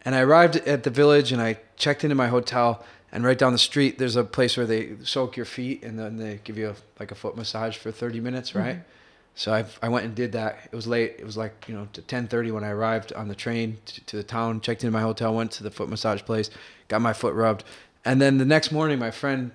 and 0.02 0.14
I 0.14 0.20
arrived 0.20 0.54
at 0.54 0.84
the 0.84 0.90
village 0.90 1.32
and 1.32 1.42
I 1.42 1.58
checked 1.76 2.04
into 2.04 2.14
my 2.14 2.28
hotel. 2.28 2.84
And 3.10 3.24
right 3.24 3.36
down 3.36 3.50
the 3.50 3.58
street, 3.58 3.98
there's 3.98 4.14
a 4.14 4.22
place 4.22 4.56
where 4.56 4.66
they 4.66 4.92
soak 5.02 5.36
your 5.36 5.46
feet 5.46 5.82
and 5.82 5.98
then 5.98 6.16
they 6.16 6.38
give 6.44 6.56
you 6.56 6.68
a, 6.68 6.74
like 7.00 7.10
a 7.10 7.16
foot 7.16 7.36
massage 7.36 7.76
for 7.76 7.90
30 7.90 8.20
minutes, 8.20 8.54
right? 8.54 8.76
Mm-hmm. 8.76 9.34
So 9.34 9.52
I 9.52 9.64
I 9.82 9.88
went 9.88 10.04
and 10.04 10.14
did 10.14 10.30
that. 10.30 10.60
It 10.70 10.76
was 10.76 10.86
late. 10.86 11.16
It 11.18 11.24
was 11.24 11.36
like 11.36 11.64
you 11.66 11.74
know 11.74 11.88
to 11.92 12.00
10:30 12.02 12.52
when 12.52 12.62
I 12.62 12.68
arrived 12.68 13.12
on 13.14 13.26
the 13.26 13.34
train 13.34 13.78
to, 13.86 14.04
to, 14.04 14.16
the 14.16 14.22
town. 14.22 14.60
Checked 14.60 14.84
into 14.84 14.92
my 14.92 15.02
hotel. 15.02 15.34
Went 15.34 15.50
to 15.52 15.64
the 15.64 15.72
foot 15.72 15.88
massage 15.88 16.22
place. 16.22 16.50
Got 16.86 17.02
my 17.02 17.12
foot 17.12 17.34
rubbed. 17.34 17.64
And 18.04 18.22
then 18.22 18.38
the 18.38 18.44
next 18.44 18.70
morning, 18.70 19.00
my 19.00 19.10
friend 19.10 19.50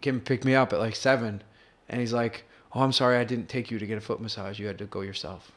came 0.00 0.14
and 0.14 0.24
picked 0.24 0.46
me 0.46 0.54
up 0.54 0.72
at 0.72 0.78
like 0.78 0.96
seven, 0.96 1.42
and 1.90 2.00
he's 2.00 2.14
like, 2.14 2.44
"Oh, 2.72 2.80
I'm 2.80 2.92
sorry, 2.92 3.18
I 3.18 3.24
didn't 3.24 3.50
take 3.50 3.70
you 3.70 3.78
to 3.78 3.86
get 3.86 3.98
a 3.98 4.00
foot 4.00 4.18
massage. 4.22 4.58
You 4.58 4.66
had 4.66 4.78
to 4.78 4.86
go 4.86 5.02
yourself." 5.02 5.52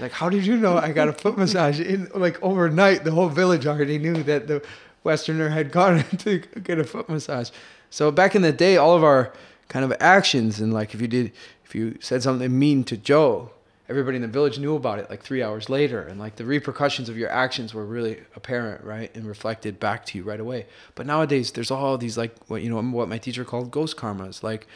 Like, 0.00 0.12
"How 0.12 0.28
did 0.28 0.46
you 0.46 0.56
know 0.56 0.78
I 0.78 0.92
got 0.92 1.08
a 1.08 1.12
foot 1.12 1.36
massage?" 1.36 1.80
In 1.80 2.08
like 2.14 2.42
overnight, 2.42 3.04
the 3.04 3.10
whole 3.10 3.28
village 3.28 3.66
already 3.66 3.98
knew 3.98 4.22
that 4.22 4.46
the 4.46 4.62
Westerner 5.04 5.50
had 5.50 5.72
gone 5.72 6.04
to 6.18 6.38
get 6.38 6.78
a 6.78 6.84
foot 6.84 7.08
massage. 7.08 7.50
So 7.90 8.10
back 8.10 8.34
in 8.34 8.42
the 8.42 8.52
day, 8.52 8.76
all 8.76 8.96
of 8.96 9.04
our 9.04 9.32
kind 9.68 9.84
of 9.84 9.92
actions 10.00 10.60
and 10.60 10.72
like 10.72 10.92
if 10.92 11.00
you 11.00 11.08
did 11.08 11.32
if 11.64 11.74
you 11.74 11.96
said 12.00 12.22
something 12.22 12.58
mean 12.58 12.84
to 12.84 12.96
Joe, 12.98 13.50
everybody 13.88 14.16
in 14.16 14.22
the 14.22 14.28
village 14.28 14.58
knew 14.58 14.76
about 14.76 14.98
it 14.98 15.08
like 15.08 15.22
three 15.22 15.42
hours 15.42 15.70
later, 15.70 16.02
and 16.02 16.20
like 16.20 16.36
the 16.36 16.44
repercussions 16.44 17.08
of 17.08 17.16
your 17.16 17.30
actions 17.30 17.72
were 17.72 17.86
really 17.86 18.20
apparent, 18.36 18.84
right, 18.84 19.14
and 19.14 19.26
reflected 19.26 19.80
back 19.80 20.04
to 20.06 20.18
you 20.18 20.24
right 20.24 20.40
away. 20.40 20.66
But 20.94 21.06
nowadays, 21.06 21.52
there's 21.52 21.70
all 21.70 21.96
these 21.96 22.18
like 22.18 22.34
what 22.48 22.62
you 22.62 22.70
know 22.70 22.82
what 22.82 23.08
my 23.08 23.18
teacher 23.18 23.44
called 23.44 23.70
ghost 23.70 23.96
karmas, 23.96 24.42
like 24.42 24.66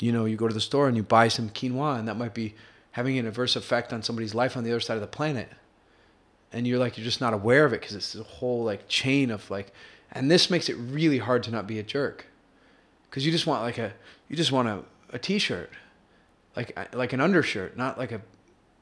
you 0.00 0.12
know 0.12 0.26
you 0.26 0.36
go 0.36 0.48
to 0.48 0.54
the 0.54 0.60
store 0.60 0.86
and 0.88 0.96
you 0.96 1.02
buy 1.02 1.28
some 1.28 1.48
quinoa, 1.48 1.98
and 1.98 2.08
that 2.08 2.16
might 2.16 2.34
be 2.34 2.54
having 2.94 3.18
an 3.18 3.26
adverse 3.26 3.56
effect 3.56 3.92
on 3.92 4.02
somebody's 4.02 4.34
life 4.34 4.56
on 4.56 4.64
the 4.64 4.70
other 4.70 4.80
side 4.80 4.94
of 4.94 5.00
the 5.00 5.06
planet, 5.06 5.48
and 6.52 6.66
you're 6.66 6.78
like 6.78 6.96
you're 6.96 7.04
just 7.04 7.20
not 7.20 7.34
aware 7.34 7.64
of 7.64 7.72
it 7.72 7.80
because 7.80 7.94
it's 7.94 8.14
a 8.14 8.22
whole 8.22 8.64
like 8.64 8.88
chain 8.88 9.30
of 9.30 9.50
like, 9.50 9.72
and 10.12 10.30
this 10.30 10.48
makes 10.48 10.68
it 10.68 10.74
really 10.74 11.18
hard 11.18 11.42
to 11.42 11.50
not 11.50 11.66
be 11.66 11.78
a 11.78 11.82
jerk, 11.82 12.26
because 13.10 13.26
you 13.26 13.32
just 13.32 13.46
want 13.46 13.62
like 13.62 13.78
a 13.78 13.92
you 14.28 14.36
just 14.36 14.52
want 14.52 14.68
a, 14.68 14.82
a 15.12 15.18
t-shirt. 15.18 15.70
Like 16.56 16.94
like 16.94 17.12
an 17.12 17.20
undershirt, 17.20 17.76
not 17.76 17.98
like 17.98 18.12
a 18.12 18.20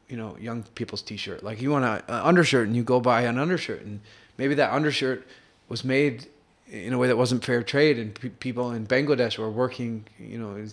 you 0.09 0.17
know 0.19 0.37
young 0.39 0.63
people's 0.75 1.01
t-shirt. 1.01 1.43
Like 1.43 1.63
you 1.63 1.71
want 1.71 1.87
an 1.87 2.03
undershirt 2.09 2.67
and 2.67 2.77
you 2.77 2.83
go 2.83 3.01
buy 3.01 3.23
an 3.23 3.39
undershirt. 3.39 3.83
And 3.83 4.01
maybe 4.37 4.55
that 4.57 4.73
undershirt 4.73 5.27
was 5.71 5.85
made 5.85 6.27
in 6.69 6.93
a 6.93 6.99
way 6.99 7.07
that 7.09 7.17
wasn't 7.17 7.45
fair 7.45 7.63
trade 7.63 7.99
and 7.99 8.41
people 8.41 8.73
in 8.73 8.87
Bangladesh 8.87 9.39
were 9.39 9.51
working, 9.51 10.05
you 10.19 10.39
know, 10.39 10.67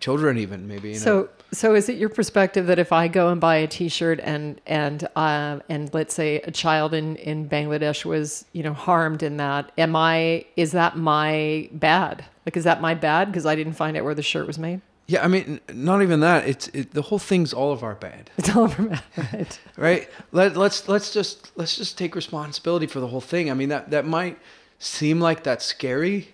children 0.00 0.38
even 0.38 0.66
maybe. 0.66 0.94
so 0.94 1.20
know. 1.22 1.28
so 1.52 1.74
is 1.74 1.88
it 1.88 1.98
your 1.98 2.08
perspective 2.08 2.66
that 2.66 2.78
if 2.78 2.92
I 2.92 3.08
go 3.08 3.28
and 3.28 3.40
buy 3.40 3.56
a 3.56 3.66
T-shirt 3.66 4.20
and 4.22 4.60
and 4.66 5.06
uh, 5.16 5.60
and 5.68 5.92
let's 5.94 6.14
say 6.14 6.40
a 6.40 6.50
child 6.50 6.94
in 6.94 7.16
in 7.16 7.48
Bangladesh 7.48 8.04
was 8.04 8.44
you 8.52 8.62
know 8.62 8.72
harmed 8.72 9.22
in 9.22 9.36
that, 9.36 9.70
am 9.78 9.94
I 9.94 10.44
is 10.56 10.72
that 10.72 10.96
my 10.96 11.68
bad? 11.72 12.24
Like 12.46 12.56
is 12.56 12.64
that 12.64 12.80
my 12.80 12.94
bad 12.94 13.28
because 13.28 13.46
I 13.46 13.54
didn't 13.54 13.74
find 13.74 13.96
out 13.96 14.04
where 14.04 14.14
the 14.14 14.22
shirt 14.22 14.46
was 14.46 14.58
made? 14.58 14.80
Yeah, 15.06 15.24
I 15.24 15.28
mean, 15.28 15.58
not 15.72 16.02
even 16.02 16.20
that. 16.20 16.46
It's 16.46 16.68
it, 16.68 16.92
the 16.92 17.02
whole 17.02 17.18
thing's 17.18 17.52
all 17.52 17.72
of 17.72 17.82
our 17.82 17.96
bad. 17.96 18.30
It's 18.36 18.54
all 18.54 18.66
of 18.66 18.78
our 18.78 18.86
bad, 18.86 19.02
right? 19.16 19.60
right. 19.76 20.08
Let 20.30 20.56
let's 20.56 20.88
let's 20.88 21.12
just 21.12 21.50
let's 21.56 21.76
just 21.76 21.98
take 21.98 22.14
responsibility 22.14 22.86
for 22.86 23.00
the 23.00 23.08
whole 23.08 23.20
thing. 23.20 23.50
I 23.50 23.54
mean, 23.54 23.70
that 23.70 23.90
that 23.90 24.06
might 24.06 24.38
seem 24.78 25.20
like 25.20 25.42
that's 25.42 25.64
scary, 25.64 26.28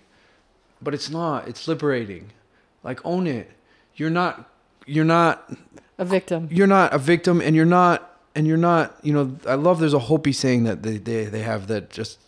but 0.79 0.93
it's 0.93 1.09
not. 1.09 1.47
It's 1.47 1.67
liberating. 1.67 2.29
Like 2.87 3.05
own 3.05 3.27
it. 3.27 3.51
You're 3.95 4.09
not. 4.09 4.49
You're 4.87 5.05
not 5.05 5.51
a 5.99 6.05
victim. 6.05 6.47
You're 6.49 6.65
not 6.65 6.91
a 6.93 6.97
victim, 6.97 7.41
and 7.41 7.55
you're 7.55 7.65
not. 7.65 8.19
And 8.33 8.47
you're 8.47 8.57
not. 8.57 8.97
You 9.03 9.13
know, 9.13 9.37
I 9.47 9.53
love. 9.53 9.79
There's 9.79 9.93
a 9.93 9.99
Hopi 9.99 10.31
saying 10.31 10.63
that 10.63 10.81
they 10.81 10.97
they 10.97 11.25
they 11.25 11.43
have 11.43 11.67
that 11.67 11.91
just 11.91 12.19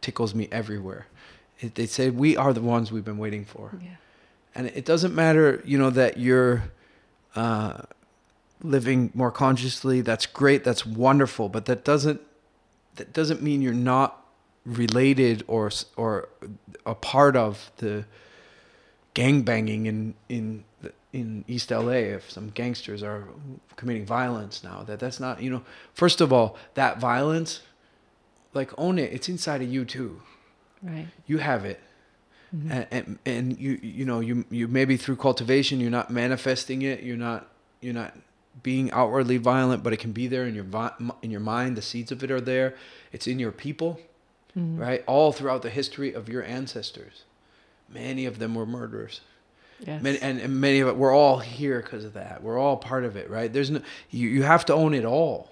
tickles 0.00 0.34
me 0.34 0.48
everywhere. 0.50 1.06
It, 1.60 1.74
they 1.74 1.86
say 1.86 2.08
we 2.08 2.36
are 2.36 2.54
the 2.54 2.62
ones 2.62 2.90
we've 2.90 3.04
been 3.04 3.18
waiting 3.18 3.44
for. 3.44 3.78
Yeah 3.82 3.96
and 4.54 4.68
it 4.68 4.84
doesn't 4.84 5.14
matter 5.14 5.62
you 5.64 5.76
know 5.78 5.90
that 5.90 6.16
you're 6.16 6.64
uh, 7.34 7.82
living 8.62 9.10
more 9.14 9.30
consciously 9.30 10.00
that's 10.00 10.26
great 10.26 10.64
that's 10.64 10.86
wonderful 10.86 11.48
but 11.48 11.66
that 11.66 11.84
doesn't 11.84 12.20
that 12.96 13.12
doesn't 13.12 13.42
mean 13.42 13.60
you're 13.60 13.72
not 13.72 14.24
related 14.64 15.42
or 15.46 15.70
or 15.96 16.28
a 16.86 16.94
part 16.94 17.36
of 17.36 17.70
the 17.78 18.04
gang 19.14 19.42
banging 19.42 19.86
in 19.86 20.14
in 20.28 20.64
in 21.12 21.44
East 21.46 21.70
LA 21.70 21.92
if 21.92 22.30
some 22.30 22.50
gangsters 22.50 23.02
are 23.02 23.28
committing 23.76 24.04
violence 24.04 24.62
now. 24.62 24.82
That 24.82 24.98
that's 24.98 25.20
not 25.20 25.42
you 25.42 25.50
know 25.50 25.62
first 25.92 26.20
of 26.20 26.32
all 26.32 26.56
that 26.74 26.98
violence 26.98 27.62
like 28.52 28.72
own 28.78 28.98
it. 28.98 29.12
It's 29.12 29.28
inside 29.28 29.62
of 29.62 29.72
you 29.72 29.84
too. 29.84 30.20
Right. 30.82 31.08
You 31.26 31.38
have 31.38 31.64
it. 31.64 31.80
Mm-hmm. 32.54 32.70
And, 32.70 32.86
and 32.90 33.18
and 33.24 33.58
you 33.58 33.78
you 33.82 34.04
know 34.04 34.20
you 34.20 34.44
you 34.50 34.68
maybe 34.68 34.96
through 34.96 35.16
cultivation 35.16 35.80
you're 35.80 35.90
not 35.90 36.10
manifesting 36.10 36.82
it. 36.82 37.02
You're 37.02 37.16
not 37.16 37.48
you're 37.80 37.94
not 37.94 38.16
being 38.62 38.90
outwardly 38.92 39.36
violent 39.36 39.82
but 39.82 39.92
it 39.92 39.98
can 39.98 40.12
be 40.12 40.26
there 40.26 40.44
in 40.44 40.54
your 40.54 40.66
in 41.22 41.30
your 41.30 41.40
mind. 41.40 41.76
The 41.76 41.82
seeds 41.82 42.12
of 42.12 42.22
it 42.22 42.30
are 42.30 42.40
there. 42.40 42.74
It's 43.12 43.26
in 43.26 43.38
your 43.38 43.52
people 43.52 44.00
mm-hmm. 44.56 44.78
right? 44.78 45.04
All 45.06 45.32
throughout 45.32 45.62
the 45.62 45.70
history 45.70 46.12
of 46.12 46.28
your 46.28 46.42
ancestors 46.42 47.24
many 47.94 48.26
of 48.26 48.38
them 48.38 48.54
were 48.54 48.66
murderers 48.66 49.20
Yes. 49.80 50.02
Many, 50.02 50.18
and, 50.20 50.40
and 50.40 50.60
many 50.60 50.80
of 50.80 50.88
it, 50.88 50.96
we're 50.96 51.14
all 51.14 51.38
here 51.38 51.80
because 51.80 52.04
of 52.04 52.14
that. 52.14 52.42
We're 52.42 52.58
all 52.58 52.76
part 52.76 53.04
of 53.04 53.16
it, 53.16 53.28
right? 53.28 53.52
There's 53.52 53.70
no, 53.70 53.80
you, 54.10 54.28
you 54.28 54.42
have 54.42 54.64
to 54.66 54.74
own 54.74 54.94
it 54.94 55.04
all, 55.04 55.50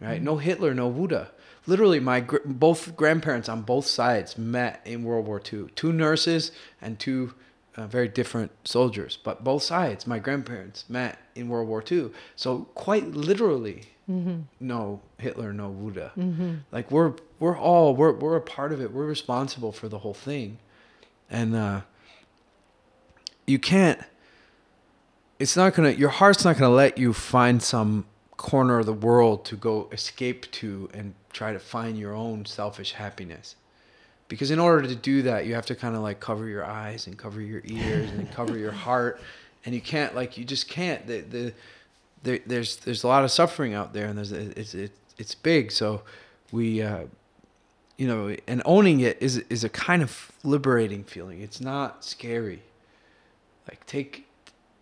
right? 0.00 0.16
Mm-hmm. 0.16 0.24
No 0.24 0.36
Hitler, 0.36 0.74
no 0.74 0.90
Buddha. 0.90 1.30
Literally, 1.66 2.00
my 2.00 2.20
gr- 2.20 2.38
both 2.44 2.96
grandparents 2.96 3.48
on 3.48 3.62
both 3.62 3.86
sides 3.86 4.36
met 4.36 4.80
in 4.84 5.04
World 5.04 5.26
War 5.26 5.40
II. 5.40 5.66
Two 5.74 5.92
nurses 5.92 6.50
and 6.80 6.98
two 6.98 7.34
uh, 7.76 7.86
very 7.86 8.08
different 8.08 8.50
soldiers, 8.64 9.18
but 9.22 9.42
both 9.42 9.62
sides, 9.62 10.06
my 10.06 10.18
grandparents 10.18 10.84
met 10.88 11.18
in 11.34 11.48
World 11.48 11.68
War 11.68 11.82
II. 11.90 12.10
So 12.36 12.66
quite 12.74 13.12
literally, 13.12 13.84
mm-hmm. 14.10 14.40
no 14.60 15.00
Hitler, 15.16 15.54
no 15.54 15.70
Buddha. 15.70 16.12
Mm-hmm. 16.18 16.54
Like 16.70 16.90
we're 16.90 17.14
we're 17.38 17.56
all 17.56 17.96
we're 17.96 18.12
we're 18.12 18.36
a 18.36 18.42
part 18.42 18.72
of 18.72 18.82
it. 18.82 18.92
We're 18.92 19.06
responsible 19.06 19.72
for 19.72 19.88
the 19.88 20.00
whole 20.00 20.12
thing, 20.12 20.58
and. 21.32 21.56
uh 21.56 21.80
you 23.46 23.58
can't 23.58 24.00
it's 25.38 25.56
not 25.56 25.74
gonna 25.74 25.90
your 25.90 26.08
heart's 26.08 26.44
not 26.44 26.56
gonna 26.56 26.74
let 26.74 26.98
you 26.98 27.12
find 27.12 27.62
some 27.62 28.06
corner 28.36 28.78
of 28.78 28.86
the 28.86 28.92
world 28.92 29.44
to 29.44 29.56
go 29.56 29.88
escape 29.92 30.50
to 30.52 30.88
and 30.94 31.14
try 31.32 31.52
to 31.52 31.58
find 31.58 31.98
your 31.98 32.14
own 32.14 32.44
selfish 32.44 32.92
happiness. 32.92 33.56
Because 34.28 34.50
in 34.50 34.58
order 34.58 34.86
to 34.88 34.94
do 34.94 35.22
that 35.22 35.46
you 35.46 35.54
have 35.54 35.66
to 35.66 35.74
kind 35.74 35.94
of 35.96 36.02
like 36.02 36.20
cover 36.20 36.46
your 36.48 36.64
eyes 36.64 37.06
and 37.06 37.18
cover 37.18 37.40
your 37.40 37.62
ears 37.64 38.10
and 38.10 38.30
cover 38.38 38.56
your 38.56 38.72
heart. 38.72 39.20
And 39.64 39.74
you 39.74 39.80
can't 39.80 40.14
like 40.14 40.36
you 40.38 40.44
just 40.44 40.68
can't. 40.68 41.06
The, 41.06 41.20
the 41.20 41.52
there, 42.22 42.40
there's 42.46 42.76
there's 42.76 43.04
a 43.04 43.08
lot 43.08 43.24
of 43.24 43.30
suffering 43.30 43.74
out 43.74 43.92
there 43.92 44.06
and 44.06 44.16
there's 44.16 44.32
it's 44.32 44.74
it, 44.74 44.92
it's 45.18 45.34
big. 45.34 45.72
So 45.72 46.02
we 46.52 46.82
uh 46.82 47.04
you 48.02 48.08
know 48.08 48.34
and 48.48 48.62
owning 48.64 48.98
it 48.98 49.16
is 49.20 49.36
is 49.48 49.62
a 49.62 49.68
kind 49.68 50.02
of 50.02 50.32
liberating 50.42 51.04
feeling. 51.04 51.40
It's 51.40 51.60
not 51.60 52.04
scary. 52.04 52.64
Like 53.68 53.86
take 53.86 54.26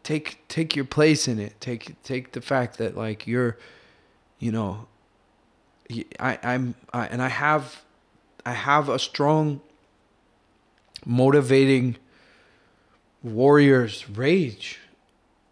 take 0.02 0.48
take 0.48 0.74
your 0.74 0.86
place 0.86 1.28
in 1.28 1.38
it. 1.38 1.60
Take 1.60 2.02
take 2.02 2.32
the 2.32 2.40
fact 2.40 2.78
that 2.78 2.96
like 2.96 3.26
you're 3.26 3.58
you 4.38 4.52
know 4.52 4.86
I 6.18 6.38
I'm 6.42 6.74
I, 6.94 7.08
and 7.08 7.20
i 7.20 7.28
have 7.28 7.82
i 8.46 8.52
have 8.52 8.88
a 8.88 8.98
strong 8.98 9.60
motivating 11.04 11.96
warrior's 13.22 14.08
rage 14.08 14.78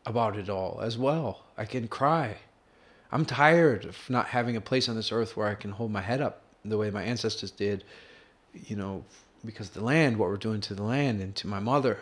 about 0.07 0.39
it 0.39 0.49
all 0.49 0.81
as 0.83 0.97
well. 0.97 1.45
I 1.59 1.66
can 1.66 1.87
cry. 1.87 2.39
I'm 3.12 3.27
tired 3.27 3.85
of 3.85 4.09
not 4.09 4.29
having 4.29 4.57
a 4.57 4.62
place 4.62 4.89
on 4.89 4.97
this 4.97 5.12
earth 5.12 5.37
where 5.37 5.49
i 5.49 5.55
can 5.55 5.73
hold 5.73 5.91
my 5.91 6.01
head 6.01 6.23
up 6.23 6.47
the 6.65 6.77
way 6.77 6.91
my 6.91 7.03
ancestors 7.03 7.51
did 7.51 7.85
you 8.53 8.77
know 8.77 9.05
because 9.45 9.71
the 9.71 9.83
land 9.83 10.17
what 10.17 10.29
we're 10.29 10.37
doing 10.37 10.61
to 10.61 10.75
the 10.75 10.83
land 10.83 11.21
and 11.21 11.35
to 11.37 11.47
my 11.47 11.61
mother 11.61 11.99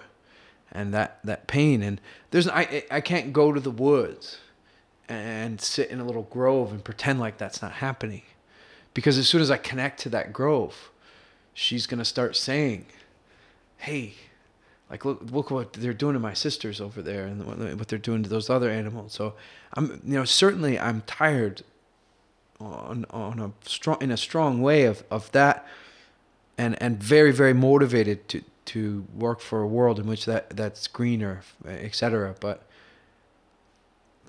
and 0.73 0.93
that 0.95 1.19
that 1.25 1.47
pain. 1.47 1.83
And 1.83 2.01
there's 2.31 2.49
I 2.49 2.85
I 2.91 3.01
can't 3.01 3.33
go 3.33 3.53
to 3.53 3.61
the 3.61 3.71
woods 3.71 4.39
and 5.09 5.61
sit 5.61 5.91
in 5.91 6.01
a 6.01 6.05
little 6.05 6.25
grove 6.25 6.73
and 6.73 6.83
pretend 6.83 7.21
like 7.21 7.39
that's 7.39 7.63
not 7.63 7.73
happening. 7.73 8.23
Because 8.95 9.19
as 9.19 9.29
soon 9.29 9.41
as 9.41 9.51
I 9.51 9.57
connect 9.59 10.01
to 10.01 10.09
that 10.11 10.33
grove 10.33 10.91
she's 11.53 11.87
to 11.87 12.05
start 12.05 12.37
saying 12.37 12.85
hey 13.79 14.13
like 14.91 15.07
look 15.07 15.23
look 15.31 15.51
what 15.51 15.73
they're 15.73 15.95
doing 15.95 16.13
to 16.13 16.21
my 16.21 16.35
sisters 16.35 16.83
over 16.83 17.01
there 17.01 17.25
and 17.27 17.47
what 17.79 17.89
they're 17.89 17.99
doing 17.99 18.23
to 18.23 18.29
those 18.29 18.51
other 18.51 18.71
animals. 18.71 19.13
So 19.13 19.35
I'm 19.75 20.01
you 20.05 20.15
know 20.15 20.25
certainly 20.25 20.79
I'm 20.79 21.03
tired 21.03 21.63
on 22.61 23.05
on 23.11 23.39
a 23.39 23.69
strong 23.69 23.99
in 24.01 24.11
a 24.11 24.17
strong 24.17 24.63
way 24.63 24.85
of 24.85 25.03
of 25.11 25.31
that 25.33 25.67
and 26.57 26.81
and 26.83 27.03
very 27.03 27.33
very 27.33 27.53
motivated 27.53 28.29
to 28.29 28.43
to 28.65 29.07
work 29.15 29.41
for 29.41 29.61
a 29.61 29.67
world 29.67 29.99
in 29.99 30.07
which 30.07 30.25
that 30.25 30.51
that's 30.51 30.87
greener 30.89 31.43
etc 31.67 32.35
but 32.41 32.63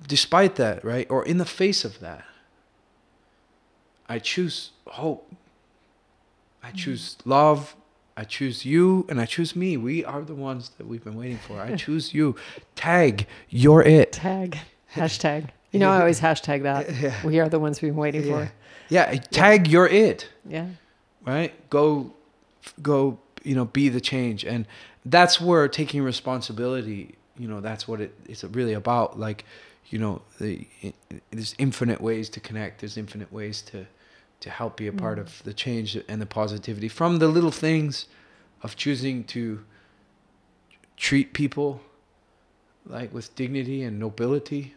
despite 0.06 0.56
that 0.56 0.84
right 0.84 1.06
or 1.10 1.24
in 1.24 1.38
the 1.38 1.44
face 1.44 1.84
of 1.84 2.00
that 2.00 2.24
i 4.08 4.18
choose 4.18 4.70
hope. 4.90 5.32
I 6.62 6.68
mm-hmm. 6.68 6.76
choose 6.76 7.16
love. 7.24 7.76
I 8.16 8.24
choose 8.24 8.64
you 8.64 9.06
and 9.08 9.20
i 9.20 9.26
choose 9.26 9.54
me. 9.54 9.76
We 9.76 10.04
are 10.04 10.22
the 10.22 10.34
ones 10.34 10.70
that 10.78 10.86
we've 10.86 11.04
been 11.04 11.16
waiting 11.16 11.38
for. 11.38 11.60
I 11.60 11.76
choose 11.86 12.12
you. 12.12 12.34
Tag 12.74 13.26
you're 13.48 13.82
it. 13.82 14.12
Tag. 14.12 14.58
Hashtag. 14.94 15.50
You 15.72 15.80
know, 15.80 15.90
I 15.90 16.00
always 16.00 16.20
hashtag 16.20 16.62
that. 16.62 16.88
Yeah. 16.94 17.14
We 17.24 17.40
are 17.40 17.48
the 17.48 17.58
ones 17.58 17.82
we've 17.82 17.92
been 17.92 17.98
waiting 17.98 18.24
yeah. 18.24 18.46
for. 18.46 18.52
yeah 18.88 19.14
tag 19.30 19.68
you're 19.68 19.86
it 19.86 20.28
Yeah. 20.48 20.66
right 21.26 21.52
go 21.70 22.14
go 22.80 23.18
you 23.44 23.54
know 23.54 23.64
be 23.64 23.88
the 23.88 24.00
change 24.00 24.44
and 24.44 24.66
that's 25.04 25.40
where 25.40 25.68
taking 25.68 26.02
responsibility 26.02 27.14
you 27.38 27.48
know 27.48 27.60
that's 27.60 27.86
what 27.86 28.00
it, 28.00 28.14
it's 28.26 28.44
really 28.44 28.72
about 28.72 29.18
like 29.18 29.44
you 29.90 29.98
know 29.98 30.22
the, 30.38 30.66
there's 31.30 31.54
infinite 31.58 32.00
ways 32.00 32.28
to 32.30 32.40
connect 32.40 32.80
there's 32.80 32.96
infinite 32.96 33.32
ways 33.32 33.62
to 33.62 33.86
to 34.40 34.50
help 34.50 34.76
be 34.76 34.86
a 34.86 34.92
part 34.92 35.18
mm. 35.18 35.22
of 35.22 35.42
the 35.44 35.52
change 35.52 35.98
and 36.08 36.22
the 36.22 36.26
positivity 36.26 36.88
from 36.88 37.18
the 37.18 37.28
little 37.28 37.50
things 37.50 38.06
of 38.62 38.76
choosing 38.76 39.24
to 39.24 39.64
treat 40.96 41.32
people 41.32 41.80
like 42.86 43.12
with 43.12 43.34
dignity 43.34 43.82
and 43.82 43.98
nobility 43.98 44.74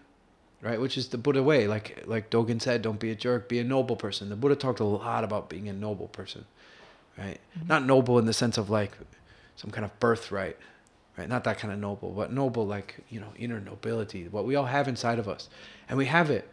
right? 0.62 0.80
Which 0.80 0.98
is 0.98 1.10
the 1.10 1.18
buddha 1.18 1.44
way. 1.44 1.68
Like 1.68 2.04
like 2.06 2.30
dogen 2.30 2.62
said 2.62 2.82
don't 2.82 3.00
be 3.00 3.12
a 3.12 3.16
jerk 3.16 3.50
be 3.50 3.60
a 3.60 3.64
noble 3.64 3.96
person. 3.96 4.30
The 4.30 4.36
buddha 4.36 4.56
talked 4.56 4.80
a 4.80 4.86
lot 4.86 5.24
about 5.24 5.50
being 5.50 5.68
a 5.68 5.74
noble 5.74 6.08
person 6.08 6.46
right? 7.18 7.40
Not 7.68 7.86
noble 7.86 8.20
in 8.20 8.26
the 8.26 8.34
sense 8.34 8.58
of 8.58 8.70
like 8.70 8.98
some 9.56 9.72
kind 9.72 9.86
of 9.86 10.00
birthright 10.00 10.58
right? 11.18 11.28
Not 11.28 11.44
that 11.44 11.60
kind 11.60 11.74
of 11.74 11.80
noble 11.80 12.12
but 12.12 12.32
noble 12.32 12.66
like 12.66 12.98
you 13.10 13.20
know 13.20 13.34
inner 13.38 13.60
nobility 13.60 14.28
what 14.28 14.46
we 14.46 14.56
all 14.56 14.66
have 14.66 14.88
inside 14.88 15.20
of 15.20 15.28
us. 15.28 15.50
And 15.90 15.98
we 15.98 16.06
have 16.06 16.30
it. 16.30 16.48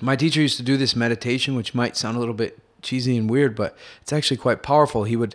My 0.00 0.16
teacher 0.16 0.40
used 0.40 0.56
to 0.56 0.62
do 0.62 0.76
this 0.76 0.96
meditation 0.96 1.54
which 1.54 1.74
might 1.74 1.96
sound 1.96 2.16
a 2.16 2.20
little 2.20 2.34
bit 2.34 2.58
cheesy 2.82 3.16
and 3.16 3.30
weird 3.30 3.54
but 3.54 3.76
it's 4.02 4.12
actually 4.12 4.38
quite 4.38 4.62
powerful. 4.62 5.04
He 5.04 5.16
would 5.16 5.34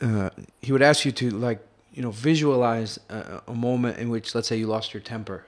uh, 0.00 0.30
he 0.60 0.72
would 0.72 0.82
ask 0.82 1.04
you 1.04 1.12
to 1.12 1.30
like 1.30 1.60
you 1.92 2.02
know 2.02 2.10
visualize 2.10 2.98
a, 3.08 3.42
a 3.48 3.54
moment 3.54 3.98
in 3.98 4.08
which 4.08 4.34
let's 4.34 4.48
say 4.48 4.56
you 4.56 4.66
lost 4.66 4.94
your 4.94 5.00
temper 5.00 5.44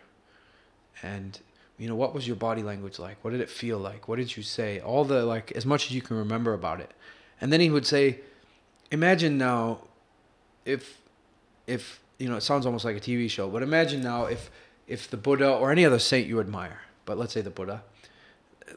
and 1.03 1.38
you 1.78 1.88
know 1.88 1.94
what 1.94 2.14
was 2.14 2.26
your 2.26 2.36
body 2.36 2.62
language 2.62 2.98
like? 2.98 3.16
What 3.22 3.30
did 3.30 3.40
it 3.40 3.51
feel 3.51 3.78
like? 3.78 4.09
What 4.09 4.16
did 4.16 4.36
you 4.36 4.42
say? 4.42 4.80
All 4.80 5.05
the 5.05 5.24
like 5.24 5.53
as 5.53 5.64
much 5.64 5.86
as 5.86 5.92
you 5.92 6.03
can 6.03 6.16
remember 6.16 6.53
about 6.55 6.80
it. 6.80 6.92
And 7.40 7.53
then 7.53 7.61
he 7.61 7.70
would 7.70 7.86
say 7.86 8.20
imagine 8.90 9.38
now 9.38 9.78
if 10.64 11.01
if 11.66 12.01
you 12.18 12.28
know 12.28 12.36
it 12.36 12.42
sounds 12.42 12.66
almost 12.66 12.84
like 12.84 12.96
a 12.96 13.01
tv 13.01 13.30
show 13.30 13.48
but 13.48 13.62
imagine 13.62 14.03
now 14.03 14.24
if 14.24 14.51
if 14.86 15.09
the 15.09 15.16
buddha 15.16 15.51
or 15.51 15.70
any 15.70 15.84
other 15.84 15.98
saint 15.98 16.26
you 16.26 16.40
admire 16.40 16.80
but 17.05 17.18
let's 17.18 17.32
say 17.32 17.40
the 17.40 17.51
buddha 17.51 17.82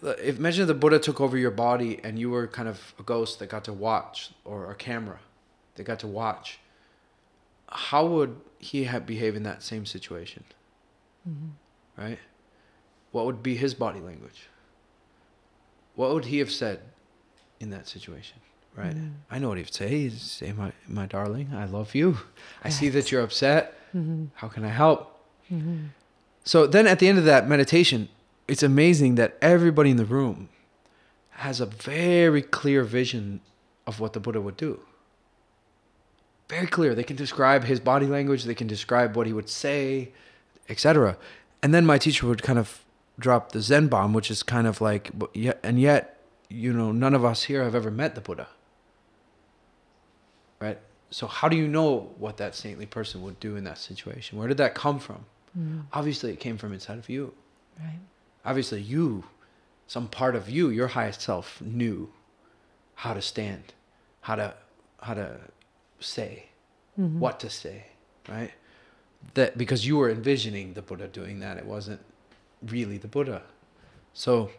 uh, 0.04 0.10
if 0.24 0.38
imagine 0.38 0.68
the 0.68 0.74
buddha 0.74 1.00
took 1.00 1.20
over 1.20 1.38
your 1.38 1.52
body 1.52 2.00
and 2.04 2.20
you 2.20 2.30
were 2.30 2.48
kind 2.48 2.68
of 2.68 2.94
a 3.00 3.04
ghost 3.04 3.40
that 3.40 3.48
got 3.50 3.64
to 3.64 3.74
watch 3.74 4.32
or 4.46 4.72
a 4.72 4.76
camera 4.76 5.20
that 5.76 5.84
got 5.84 6.00
to 6.00 6.08
watch 6.08 6.60
how 7.68 8.06
would 8.06 8.40
he 8.60 8.86
have 8.86 9.06
behave 9.06 9.36
in 9.36 9.44
that 9.44 9.62
same 9.62 9.86
situation 9.86 10.44
mm-hmm. 11.28 11.50
Right? 11.98 12.20
What 13.12 13.26
would 13.26 13.44
be 13.44 13.56
his 13.56 13.74
body 13.74 14.00
language? 14.00 14.48
What 15.96 16.14
would 16.14 16.26
he 16.26 16.40
have 16.40 16.52
said 16.52 16.82
in 17.60 17.70
that 17.70 17.88
situation 17.88 18.38
right? 18.76 18.96
Mm-hmm. 18.96 19.10
I 19.30 19.40
know 19.40 19.50
what 19.50 19.58
he'd 19.58 19.74
say. 19.74 19.88
He'd 19.88 20.20
say 20.20 20.52
my 20.52 20.72
my 20.88 21.06
darling 21.06 21.50
i 21.54 21.66
love 21.66 21.96
you. 21.96 22.18
I 22.64 22.70
see 22.70 22.90
that 22.90 23.12
you're 23.12 23.22
upset. 23.22 23.78
Mm-hmm. 23.96 24.26
How 24.36 24.48
can 24.48 24.64
i 24.64 24.70
help? 24.70 25.20
Mm-hmm. 25.52 25.88
So 26.44 26.68
then 26.68 26.88
at 26.88 27.00
the 27.00 27.08
end 27.08 27.18
of 27.18 27.26
that 27.26 27.48
meditation 27.48 28.10
it's 28.48 28.64
amazing 28.64 29.16
that 29.16 29.38
everybody 29.42 29.90
in 29.90 29.98
the 29.98 30.06
room 30.06 30.50
has 31.30 31.62
a 31.62 31.66
very 31.66 32.42
clear 32.42 32.84
vision 32.84 33.40
of 33.88 34.00
what 34.00 34.14
the 34.14 34.20
buddha 34.20 34.42
would 34.42 34.58
do. 34.58 34.80
Very 36.50 36.68
clear. 36.68 36.94
They 36.94 37.04
can 37.04 37.16
describe 37.16 37.64
his 37.64 37.80
body 37.80 38.06
language. 38.06 38.44
They 38.44 38.54
can 38.54 38.68
describe 38.68 39.16
what 39.16 39.28
he 39.28 39.34
would 39.34 39.50
say 39.50 40.12
etc 40.70 41.18
and 41.64 41.74
then 41.74 41.86
my 41.86 41.98
teacher 41.98 42.28
would 42.28 42.44
kind 42.44 42.60
of 42.60 42.84
drop 43.20 43.52
the 43.54 43.62
zen 43.62 43.88
bomb 43.88 44.14
which 44.14 44.30
is 44.30 44.44
kind 44.44 44.68
of 44.68 44.82
like 44.82 45.12
and 45.64 45.80
yet 45.80 46.18
you 46.50 46.72
know 46.74 46.92
none 46.92 47.14
of 47.16 47.24
us 47.26 47.44
here 47.44 47.64
have 47.64 47.74
ever 47.76 47.90
met 47.90 48.14
the 48.16 48.22
buddha 48.22 48.48
right 50.60 50.80
so 51.10 51.28
how 51.28 51.48
do 51.48 51.56
you 51.56 51.68
know 51.68 52.12
what 52.18 52.38
that 52.38 52.56
saintly 52.56 52.86
person 52.86 53.22
would 53.22 53.40
do 53.40 53.56
in 53.56 53.64
that 53.64 53.78
situation 53.78 54.38
where 54.38 54.48
did 54.48 54.58
that 54.58 54.74
come 54.76 55.00
from 55.00 55.26
obviously 55.94 56.32
it 56.32 56.40
came 56.40 56.58
from 56.58 56.74
inside 56.74 56.98
of 56.98 57.10
you 57.10 57.34
Right. 57.80 58.00
obviously 58.46 58.82
you 58.82 59.24
some 59.88 60.08
part 60.08 60.36
of 60.36 60.50
you 60.50 60.70
your 60.70 60.88
highest 60.90 61.22
self 61.22 61.62
knew 61.62 62.12
how 62.96 63.14
to 63.14 63.22
stand 63.22 63.74
how 64.22 64.36
to 64.36 64.54
how 65.02 65.14
to 65.16 65.40
say, 66.00 66.50
Mhm. 67.00 67.20
what 67.20 67.40
to 67.42 67.50
say, 67.50 67.88
right? 68.30 68.52
That 69.34 69.58
because 69.58 69.88
you 69.88 69.98
were 69.98 70.10
envisioning 70.10 70.74
the 70.74 70.82
Buddha 70.82 71.08
doing 71.08 71.40
that, 71.40 71.58
it 71.58 71.66
wasn't 71.66 72.02
really 72.62 72.98
the 72.98 73.08
Buddha. 73.08 73.42
So 74.14 74.52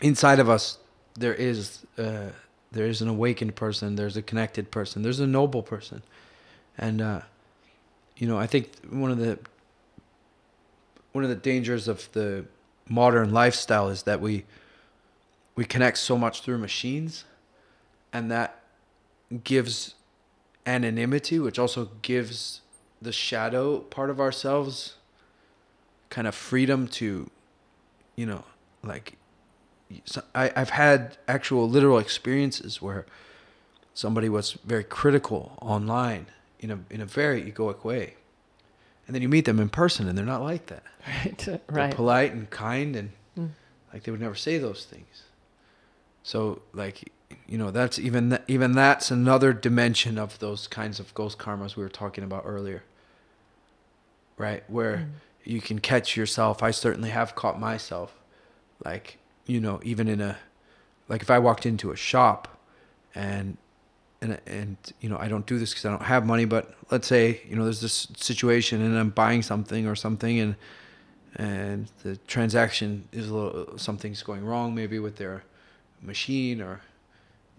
inside 0.00 0.40
of 0.40 0.48
us, 0.50 0.78
there 1.14 1.34
is 1.34 1.86
uh, 1.98 2.30
there 2.72 2.86
is 2.86 3.02
an 3.02 3.08
awakened 3.08 3.54
person, 3.54 3.96
there's 3.96 4.16
a 4.16 4.22
connected 4.22 4.70
person, 4.70 5.02
there's 5.02 5.20
a 5.20 5.26
noble 5.26 5.62
person, 5.62 6.02
and 6.78 7.00
uh, 7.00 7.20
you 8.16 8.26
know 8.26 8.38
I 8.38 8.46
think 8.46 8.70
one 8.90 9.10
of 9.10 9.18
the 9.18 9.38
one 11.12 11.22
of 11.24 11.30
the 11.30 11.36
dangers 11.36 11.86
of 11.88 12.10
the 12.12 12.46
modern 12.88 13.32
lifestyle 13.32 13.88
is 13.88 14.04
that 14.04 14.20
we 14.20 14.44
we 15.54 15.64
connect 15.64 15.98
so 15.98 16.16
much 16.16 16.42
through 16.42 16.58
machines, 16.58 17.24
and 18.12 18.30
that 18.30 18.62
gives 19.44 19.94
anonymity, 20.66 21.38
which 21.38 21.58
also 21.58 21.90
gives 22.00 22.61
the 23.02 23.12
shadow 23.12 23.78
part 23.80 24.10
of 24.10 24.20
ourselves 24.20 24.94
kind 26.10 26.26
of 26.26 26.34
freedom 26.34 26.86
to, 26.86 27.30
you 28.16 28.26
know, 28.26 28.44
like 28.82 29.16
so 30.04 30.22
I, 30.34 30.50
I've 30.56 30.70
had 30.70 31.18
actual 31.28 31.68
literal 31.68 31.98
experiences 31.98 32.80
where 32.80 33.04
somebody 33.94 34.28
was 34.28 34.52
very 34.64 34.84
critical 34.84 35.58
online 35.60 36.26
in 36.60 36.70
a 36.70 36.78
in 36.90 37.00
a 37.00 37.06
very 37.06 37.42
egoic 37.42 37.84
way. 37.84 38.14
And 39.06 39.14
then 39.14 39.22
you 39.22 39.28
meet 39.28 39.44
them 39.44 39.58
in 39.58 39.68
person 39.68 40.08
and 40.08 40.16
they're 40.16 40.24
not 40.24 40.42
like 40.42 40.66
that. 40.66 40.82
Right. 41.06 41.38
They're 41.38 41.60
Right. 41.68 41.94
polite 41.94 42.32
and 42.32 42.48
kind 42.50 42.94
and 42.96 43.10
Mm. 43.38 43.48
like 43.92 44.02
they 44.04 44.10
would 44.12 44.20
never 44.20 44.34
say 44.34 44.58
those 44.58 44.84
things. 44.84 45.22
So 46.22 46.62
like 46.72 47.10
you 47.48 47.56
know 47.58 47.70
that's 47.70 47.98
even 47.98 48.28
th- 48.30 48.42
even 48.46 48.72
that's 48.72 49.10
another 49.10 49.52
dimension 49.54 50.18
of 50.18 50.38
those 50.38 50.68
kinds 50.68 51.00
of 51.00 51.12
ghost 51.14 51.38
karmas 51.38 51.74
we 51.76 51.82
were 51.82 51.88
talking 51.88 52.22
about 52.24 52.42
earlier. 52.46 52.82
Right? 54.42 54.62
Where 54.68 54.96
Mm. 54.96 55.10
you 55.44 55.60
can 55.60 55.78
catch 55.78 56.16
yourself. 56.16 56.62
I 56.62 56.70
certainly 56.72 57.10
have 57.10 57.34
caught 57.34 57.58
myself 57.60 58.10
like 58.84 59.18
you 59.46 59.60
know 59.60 59.80
even 59.82 60.08
in 60.08 60.20
a 60.20 60.36
like 61.08 61.22
if 61.22 61.30
I 61.30 61.38
walked 61.38 61.64
into 61.66 61.90
a 61.92 61.96
shop 61.96 62.40
and 63.14 63.56
and 64.20 64.40
and 64.46 64.76
you 65.00 65.08
know 65.08 65.18
I 65.24 65.28
don't 65.28 65.46
do 65.46 65.58
this 65.58 65.72
cuz 65.74 65.84
I 65.84 65.90
don't 65.90 66.02
have 66.14 66.24
money 66.26 66.44
but 66.44 66.64
let's 66.90 67.06
say 67.06 67.40
you 67.48 67.54
know 67.56 67.64
there's 67.64 67.80
this 67.80 68.08
situation 68.16 68.80
and 68.82 68.98
I'm 68.98 69.10
buying 69.10 69.42
something 69.42 69.86
or 69.86 69.96
something 69.96 70.38
and 70.44 70.54
and 71.36 71.88
the 72.02 72.16
transaction 72.34 73.08
is 73.12 73.28
a 73.28 73.34
little 73.34 73.78
something's 73.78 74.22
going 74.22 74.44
wrong 74.44 74.74
maybe 74.74 74.98
with 74.98 75.16
their 75.16 75.44
machine 76.02 76.60
or 76.60 76.80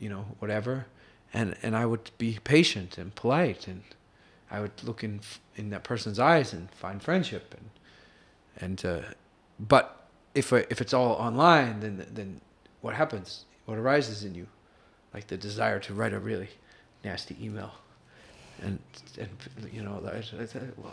you 0.03 0.09
know 0.09 0.23
whatever 0.39 0.85
and 1.33 1.55
and 1.63 1.75
I 1.75 1.85
would 1.85 2.11
be 2.17 2.39
patient 2.43 2.97
and 2.97 3.13
polite 3.15 3.67
and 3.67 3.83
I 4.55 4.59
would 4.61 4.71
look 4.83 5.03
in 5.03 5.19
in 5.55 5.69
that 5.71 5.83
person's 5.83 6.19
eyes 6.19 6.53
and 6.53 6.69
find 6.83 7.01
friendship 7.01 7.45
and 7.57 7.69
and 8.63 8.85
uh, 8.85 9.01
but 9.59 9.85
if 10.35 10.53
if 10.53 10.79
it's 10.83 10.93
all 10.93 11.13
online 11.27 11.79
then 11.83 12.05
then 12.17 12.29
what 12.81 12.93
happens 12.95 13.45
what 13.65 13.77
arises 13.77 14.23
in 14.23 14.35
you 14.35 14.47
like 15.13 15.25
the 15.27 15.37
desire 15.37 15.79
to 15.87 15.93
write 15.93 16.13
a 16.13 16.19
really 16.19 16.49
nasty 17.03 17.35
email 17.45 17.71
and 18.61 18.79
and 19.19 19.29
you 19.75 19.81
know 19.83 19.99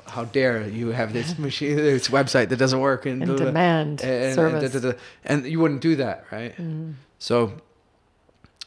how 0.06 0.24
dare 0.24 0.66
you 0.68 0.88
have 1.00 1.12
this 1.12 1.38
machine 1.46 1.76
this 1.76 2.08
website 2.08 2.48
that 2.48 2.58
doesn't 2.58 2.80
work 2.80 3.06
and 3.06 3.22
And 3.22 3.36
blah, 3.36 3.46
demand 3.46 4.00
and, 4.02 4.24
and, 4.24 4.34
service. 4.34 4.82
da. 4.82 4.92
and 5.24 5.46
you 5.46 5.58
wouldn't 5.60 5.82
do 5.82 5.96
that 5.96 6.24
right 6.32 6.54
Mhm. 6.56 6.94
so 7.18 7.52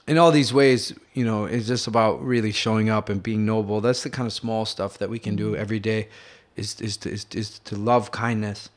in 0.07 0.17
all 0.17 0.31
these 0.31 0.53
ways 0.53 0.93
you 1.13 1.23
know 1.25 1.45
it's 1.45 1.67
just 1.67 1.87
about 1.87 2.21
really 2.23 2.51
showing 2.51 2.89
up 2.89 3.09
and 3.09 3.21
being 3.23 3.45
noble. 3.45 3.81
That's 3.81 4.03
the 4.03 4.09
kind 4.09 4.27
of 4.27 4.33
small 4.33 4.65
stuff 4.65 4.97
that 4.97 5.09
we 5.09 5.19
can 5.19 5.35
do 5.35 5.55
every 5.55 5.79
day 5.79 6.07
is 6.55 6.79
is 6.81 6.97
to, 6.97 7.09
is, 7.09 7.25
is 7.33 7.59
to 7.59 7.75
love 7.75 8.11
kindness. 8.11 8.69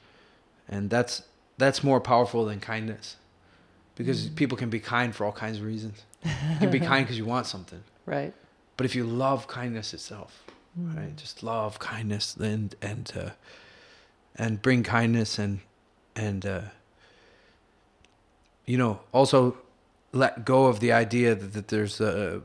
And 0.69 0.91
that's 0.91 1.23
that's 1.59 1.83
more 1.85 2.01
powerful 2.01 2.45
than 2.45 2.61
kindness. 2.61 3.17
Because 3.97 4.29
people 4.29 4.59
can 4.59 4.69
be 4.69 4.79
kind 4.81 5.15
for 5.15 5.25
all 5.25 5.33
kinds 5.33 5.59
of 5.59 5.65
reasons. 5.65 6.05
You 6.25 6.59
can 6.61 6.71
be 6.71 6.81
kind 6.81 7.05
because 7.07 7.17
you 7.19 7.25
want 7.25 7.47
something. 7.47 7.83
Right. 8.05 8.33
but 8.77 8.85
if 8.87 8.95
you 8.95 9.05
love 9.05 9.47
kindness 9.49 9.95
itself 9.95 10.43
Mm. 10.79 10.95
right 10.97 11.17
just 11.17 11.43
love 11.43 11.79
kindness 11.79 12.37
and 12.37 12.75
and 12.83 13.11
uh, 13.17 13.31
and 14.35 14.61
bring 14.61 14.83
kindness 14.83 15.39
and 15.39 15.61
and 16.15 16.45
uh, 16.45 16.61
you 18.67 18.77
know 18.77 19.01
also 19.13 19.57
let 20.17 20.45
go 20.45 20.67
of 20.67 20.81
the 20.81 20.93
idea 20.93 21.35
that, 21.35 21.53
that 21.53 21.69
there's 21.69 22.01
a 22.01 22.43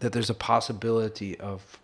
that 0.00 0.12
there's 0.12 0.30
a 0.30 0.34
possibility 0.34 1.38
of 1.38 1.78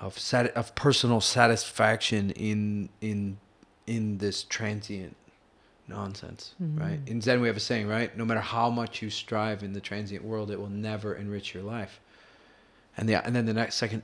of 0.00 0.18
sat- 0.18 0.54
of 0.56 0.74
personal 0.74 1.20
satisfaction 1.20 2.30
in 2.32 2.88
in 3.00 3.38
in 3.86 4.18
this 4.18 4.42
transient 4.42 5.16
nonsense 5.88 6.54
right? 6.58 7.04
Mhm. 7.04 7.08
in 7.08 7.20
zen 7.20 7.40
we 7.40 7.46
have 7.46 7.56
a 7.56 7.60
saying 7.60 7.86
right? 7.86 8.16
No 8.16 8.24
matter 8.24 8.40
how 8.40 8.68
much 8.70 9.00
you 9.02 9.08
strive 9.10 9.62
in 9.62 9.72
the 9.72 9.80
transient 9.80 10.24
world 10.24 10.50
it 10.50 10.58
will 10.58 10.68
never 10.68 11.14
enrich 11.14 11.54
your 11.54 11.62
life. 11.62 12.00
And 12.96 13.08
the 13.08 13.24
and 13.24 13.36
then 13.36 13.46
the 13.46 13.54
next 13.54 13.76
second 13.76 14.02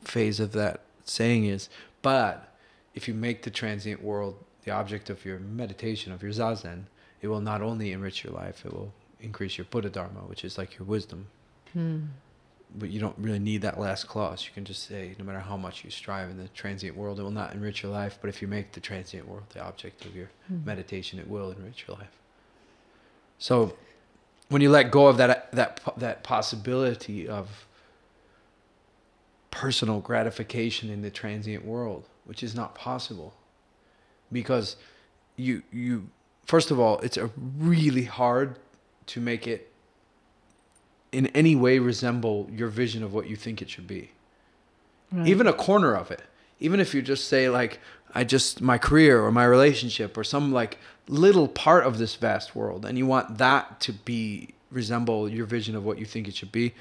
phase 0.00 0.40
of 0.40 0.52
that 0.52 0.80
saying 1.04 1.44
is 1.44 1.68
but 2.02 2.54
if 2.94 3.06
you 3.08 3.14
make 3.14 3.42
the 3.42 3.50
transient 3.50 4.02
world 4.02 4.42
the 4.64 4.70
object 4.70 5.10
of 5.10 5.24
your 5.24 5.38
meditation 5.38 6.12
of 6.12 6.22
your 6.22 6.32
zazen 6.32 6.84
it 7.20 7.28
will 7.28 7.40
not 7.40 7.60
only 7.62 7.92
enrich 7.92 8.24
your 8.24 8.32
life 8.32 8.64
it 8.64 8.72
will 8.72 8.92
increase 9.20 9.58
your 9.58 9.64
buddha 9.66 9.90
dharma 9.90 10.20
which 10.20 10.44
is 10.44 10.56
like 10.58 10.78
your 10.78 10.86
wisdom 10.86 11.26
Hmm. 11.72 12.04
but 12.74 12.88
you 12.90 12.98
don't 13.00 13.16
really 13.18 13.38
need 13.38 13.62
that 13.62 13.78
last 13.80 14.08
clause. 14.08 14.44
You 14.46 14.50
can 14.54 14.64
just 14.64 14.82
say, 14.86 15.14
no 15.18 15.24
matter 15.24 15.40
how 15.40 15.56
much 15.56 15.84
you 15.84 15.90
strive 15.90 16.28
in 16.30 16.36
the 16.38 16.48
transient 16.48 16.96
world, 16.96 17.18
it 17.18 17.22
will 17.22 17.30
not 17.30 17.52
enrich 17.54 17.82
your 17.82 17.92
life. 17.92 18.18
But 18.20 18.28
if 18.28 18.40
you 18.42 18.48
make 18.48 18.72
the 18.72 18.80
transient 18.80 19.26
world 19.28 19.44
the 19.50 19.62
object 19.62 20.04
of 20.06 20.14
your 20.16 20.30
Mhm. 20.50 20.64
meditation, 20.66 21.18
it 21.18 21.28
will 21.28 21.50
enrich 21.50 21.84
your 21.86 21.96
life. 21.98 22.12
So, 23.38 23.76
when 24.48 24.60
you 24.62 24.70
let 24.70 24.90
go 24.90 25.06
of 25.08 25.16
that 25.18 25.50
that 25.52 25.80
that 25.98 26.22
possibility 26.22 27.28
of 27.28 27.66
personal 29.50 30.00
gratification 30.00 30.90
in 30.90 31.02
the 31.02 31.10
transient 31.10 31.64
world, 31.64 32.08
which 32.24 32.42
is 32.42 32.54
not 32.54 32.74
possible, 32.74 33.34
because 34.32 34.76
you 35.36 35.62
you 35.72 36.08
first 36.44 36.70
of 36.70 36.78
all, 36.78 36.98
it's 37.00 37.16
a 37.16 37.30
really 37.58 38.04
hard 38.04 38.58
to 39.08 39.20
make 39.20 39.46
it 39.46 39.70
in 41.12 41.26
any 41.28 41.56
way 41.56 41.78
resemble 41.78 42.48
your 42.52 42.68
vision 42.68 43.02
of 43.02 43.12
what 43.14 43.28
you 43.28 43.36
think 43.36 43.62
it 43.62 43.70
should 43.70 43.86
be 43.86 44.10
Right. 45.10 45.26
even 45.26 45.46
a 45.46 45.54
corner 45.54 45.94
of 45.94 46.10
it 46.10 46.20
even 46.60 46.80
if 46.80 46.94
you 46.94 47.00
just 47.00 47.28
say 47.28 47.48
like 47.48 47.80
i 48.14 48.24
just 48.24 48.60
my 48.60 48.76
career 48.76 49.22
or 49.24 49.32
my 49.32 49.44
relationship 49.46 50.18
or 50.18 50.22
some 50.24 50.52
like 50.52 50.76
little 51.08 51.48
part 51.48 51.84
of 51.86 51.96
this 51.96 52.14
vast 52.16 52.54
world 52.54 52.84
and 52.84 52.98
you 52.98 53.06
want 53.06 53.38
that 53.38 53.80
to 53.80 53.92
be 53.94 54.50
resemble 54.70 55.26
your 55.26 55.46
vision 55.46 55.74
of 55.74 55.82
what 55.82 55.98
you 55.98 56.04
think 56.04 56.28
it 56.28 56.34
should 56.36 56.52
be 56.52 56.74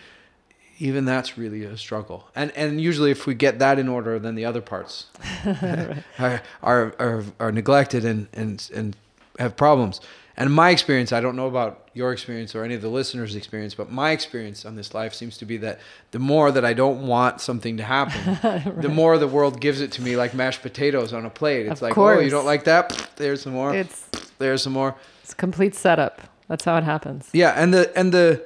even 0.77 1.05
that's 1.05 1.37
really 1.37 1.63
a 1.63 1.77
struggle 1.77 2.27
and 2.35 2.51
and 2.51 2.81
usually 2.81 3.11
if 3.11 3.25
we 3.25 3.33
get 3.33 3.59
that 3.59 3.79
in 3.79 3.87
order 3.87 4.19
then 4.19 4.35
the 4.35 4.43
other 4.43 4.61
parts 4.61 5.05
Right. 5.45 6.03
are, 6.19 6.41
are 6.61 6.95
are 6.99 7.23
are 7.39 7.51
neglected 7.53 8.03
and 8.03 8.27
and 8.33 8.69
and 8.75 8.95
have 9.39 9.55
problems. 9.55 10.01
And 10.39 10.53
my 10.53 10.69
experience, 10.69 11.11
I 11.11 11.19
don't 11.19 11.35
know 11.35 11.47
about 11.47 11.89
your 11.95 12.13
experience 12.13 12.53
or 12.53 12.63
any 12.63 12.75
of 12.75 12.81
the 12.83 12.89
listeners' 12.89 13.35
experience, 13.35 13.73
but 13.73 13.91
my 13.91 14.11
experience 14.11 14.65
on 14.65 14.75
this 14.75 14.93
life 14.93 15.15
seems 15.15 15.35
to 15.39 15.45
be 15.45 15.57
that 15.57 15.79
the 16.11 16.19
more 16.19 16.51
that 16.51 16.63
I 16.63 16.73
don't 16.73 17.07
want 17.07 17.41
something 17.41 17.77
to 17.77 17.83
happen, 17.83 18.75
the 18.81 18.89
more 18.89 19.17
the 19.17 19.27
world 19.27 19.59
gives 19.59 19.81
it 19.81 19.91
to 19.93 20.03
me 20.03 20.15
like 20.15 20.35
mashed 20.35 20.61
potatoes 20.61 21.11
on 21.11 21.25
a 21.25 21.29
plate. 21.31 21.65
It's 21.65 21.81
Of 21.81 21.89
like, 21.89 21.97
oh, 21.97 22.19
you 22.19 22.29
don't 22.29 22.45
like 22.45 22.65
that? 22.65 23.09
There's 23.15 23.41
some 23.41 23.53
more. 23.53 23.75
It's 23.75 24.05
There's 24.37 24.61
some 24.61 24.73
more. 24.73 24.95
it's 25.23 25.33
complete 25.33 25.73
setup. 25.73 26.21
That's 26.47 26.65
how 26.65 26.77
it 26.77 26.83
happens. 26.83 27.29
Yeah, 27.33 27.53
and 27.61 27.73
the 27.73 27.91
and 27.97 28.13
the 28.13 28.45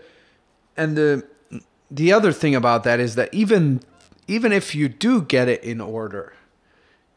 and 0.77 0.95
the 0.95 1.27
the 1.91 2.13
other 2.13 2.31
thing 2.31 2.55
about 2.55 2.85
that 2.85 3.01
is 3.01 3.15
that 3.15 3.33
even 3.33 3.81
even 4.29 4.53
if 4.53 4.73
you 4.73 4.87
do 4.87 5.21
get 5.21 5.49
it 5.49 5.61
in 5.61 5.81
order, 5.81 6.33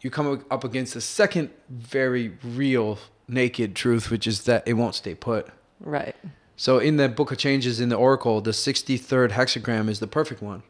you 0.01 0.11
come 0.11 0.45
up 0.51 0.65
against 0.65 0.97
a 0.97 1.01
second 1.01 1.51
very 1.71 2.37
real 2.43 2.99
naked 3.29 3.75
truth, 3.75 4.11
which 4.11 4.27
is 4.27 4.45
that 4.45 4.67
it 4.67 4.75
won't 4.75 4.95
stay 4.95 5.15
put. 5.15 5.49
Right. 5.81 6.15
So 6.57 6.79
in 6.79 6.97
the 6.97 7.09
Book 7.09 7.33
of 7.33 7.39
Changes 7.39 7.81
in 7.81 7.89
the 7.89 7.97
Oracle, 7.97 8.41
the 8.41 8.53
63rd 8.53 9.31
hexagram 9.33 9.89
is 9.89 9.99
the 9.99 10.07
perfect 10.07 10.41
one. 10.41 10.63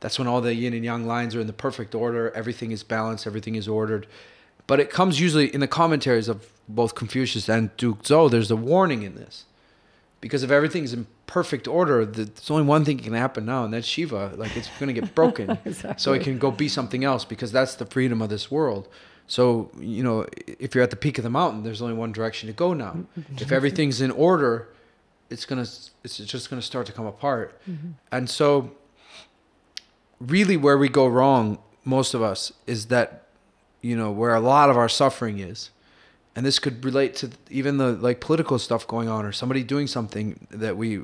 That's 0.00 0.18
when 0.18 0.28
all 0.28 0.40
the 0.40 0.54
yin 0.54 0.74
and 0.74 0.84
yang 0.84 1.06
lines 1.06 1.34
are 1.34 1.40
in 1.40 1.46
the 1.46 1.52
perfect 1.52 1.94
order, 1.94 2.30
everything 2.34 2.70
is 2.70 2.82
balanced, 2.82 3.26
everything 3.26 3.54
is 3.54 3.66
ordered. 3.66 4.06
But 4.66 4.80
it 4.80 4.90
comes 4.90 5.20
usually 5.20 5.52
in 5.52 5.60
the 5.60 5.68
commentaries 5.68 6.28
of 6.28 6.52
both 6.68 6.94
Confucius 6.94 7.48
and 7.48 7.74
Duke 7.76 8.02
Zhou, 8.02 8.30
there's 8.30 8.50
a 8.50 8.56
warning 8.56 9.02
in 9.02 9.14
this. 9.14 9.44
Because 10.20 10.42
if 10.42 10.50
everything's 10.50 10.92
in 10.92 11.06
perfect 11.26 11.68
order, 11.68 12.04
there's 12.04 12.50
only 12.50 12.64
one 12.64 12.84
thing 12.84 12.98
can 12.98 13.12
happen 13.12 13.46
now, 13.46 13.64
and 13.64 13.72
that's 13.72 13.86
Shiva. 13.86 14.32
Like 14.36 14.56
it's 14.56 14.68
going 14.78 14.92
to 14.92 15.00
get 15.00 15.14
broken. 15.14 15.58
Exactly. 15.64 15.94
So 15.98 16.12
it 16.12 16.22
can 16.22 16.38
go 16.38 16.50
be 16.50 16.68
something 16.68 17.04
else 17.04 17.24
because 17.24 17.52
that's 17.52 17.76
the 17.76 17.86
freedom 17.86 18.20
of 18.20 18.28
this 18.28 18.50
world. 18.50 18.88
So, 19.28 19.70
you 19.78 20.02
know, 20.02 20.26
if 20.46 20.74
you're 20.74 20.82
at 20.82 20.90
the 20.90 20.96
peak 20.96 21.18
of 21.18 21.24
the 21.24 21.30
mountain, 21.30 21.62
there's 21.62 21.82
only 21.82 21.94
one 21.94 22.12
direction 22.12 22.46
to 22.46 22.54
go 22.54 22.72
now. 22.72 22.92
Mm-hmm. 22.92 23.36
if 23.36 23.52
everything's 23.52 24.00
in 24.00 24.10
order, 24.10 24.68
it's 25.30 25.44
gonna 25.44 25.66
it's 26.02 26.16
just 26.16 26.48
gonna 26.48 26.62
start 26.62 26.86
to 26.86 26.92
come 26.92 27.04
apart. 27.04 27.60
Mm-hmm. 27.68 27.90
And 28.10 28.28
so, 28.28 28.72
really, 30.18 30.56
where 30.56 30.78
we 30.78 30.88
go 30.88 31.06
wrong, 31.06 31.58
most 31.84 32.14
of 32.14 32.22
us, 32.22 32.52
is 32.66 32.86
that 32.86 33.26
you 33.82 33.94
know 33.94 34.10
where 34.10 34.34
a 34.34 34.40
lot 34.40 34.70
of 34.70 34.78
our 34.78 34.88
suffering 34.88 35.38
is, 35.38 35.70
and 36.34 36.46
this 36.46 36.58
could 36.58 36.82
relate 36.82 37.14
to 37.16 37.30
even 37.50 37.76
the 37.76 37.92
like 37.92 38.20
political 38.20 38.58
stuff 38.58 38.86
going 38.86 39.10
on 39.10 39.26
or 39.26 39.32
somebody 39.32 39.62
doing 39.62 39.86
something 39.86 40.46
that 40.50 40.78
we 40.78 41.02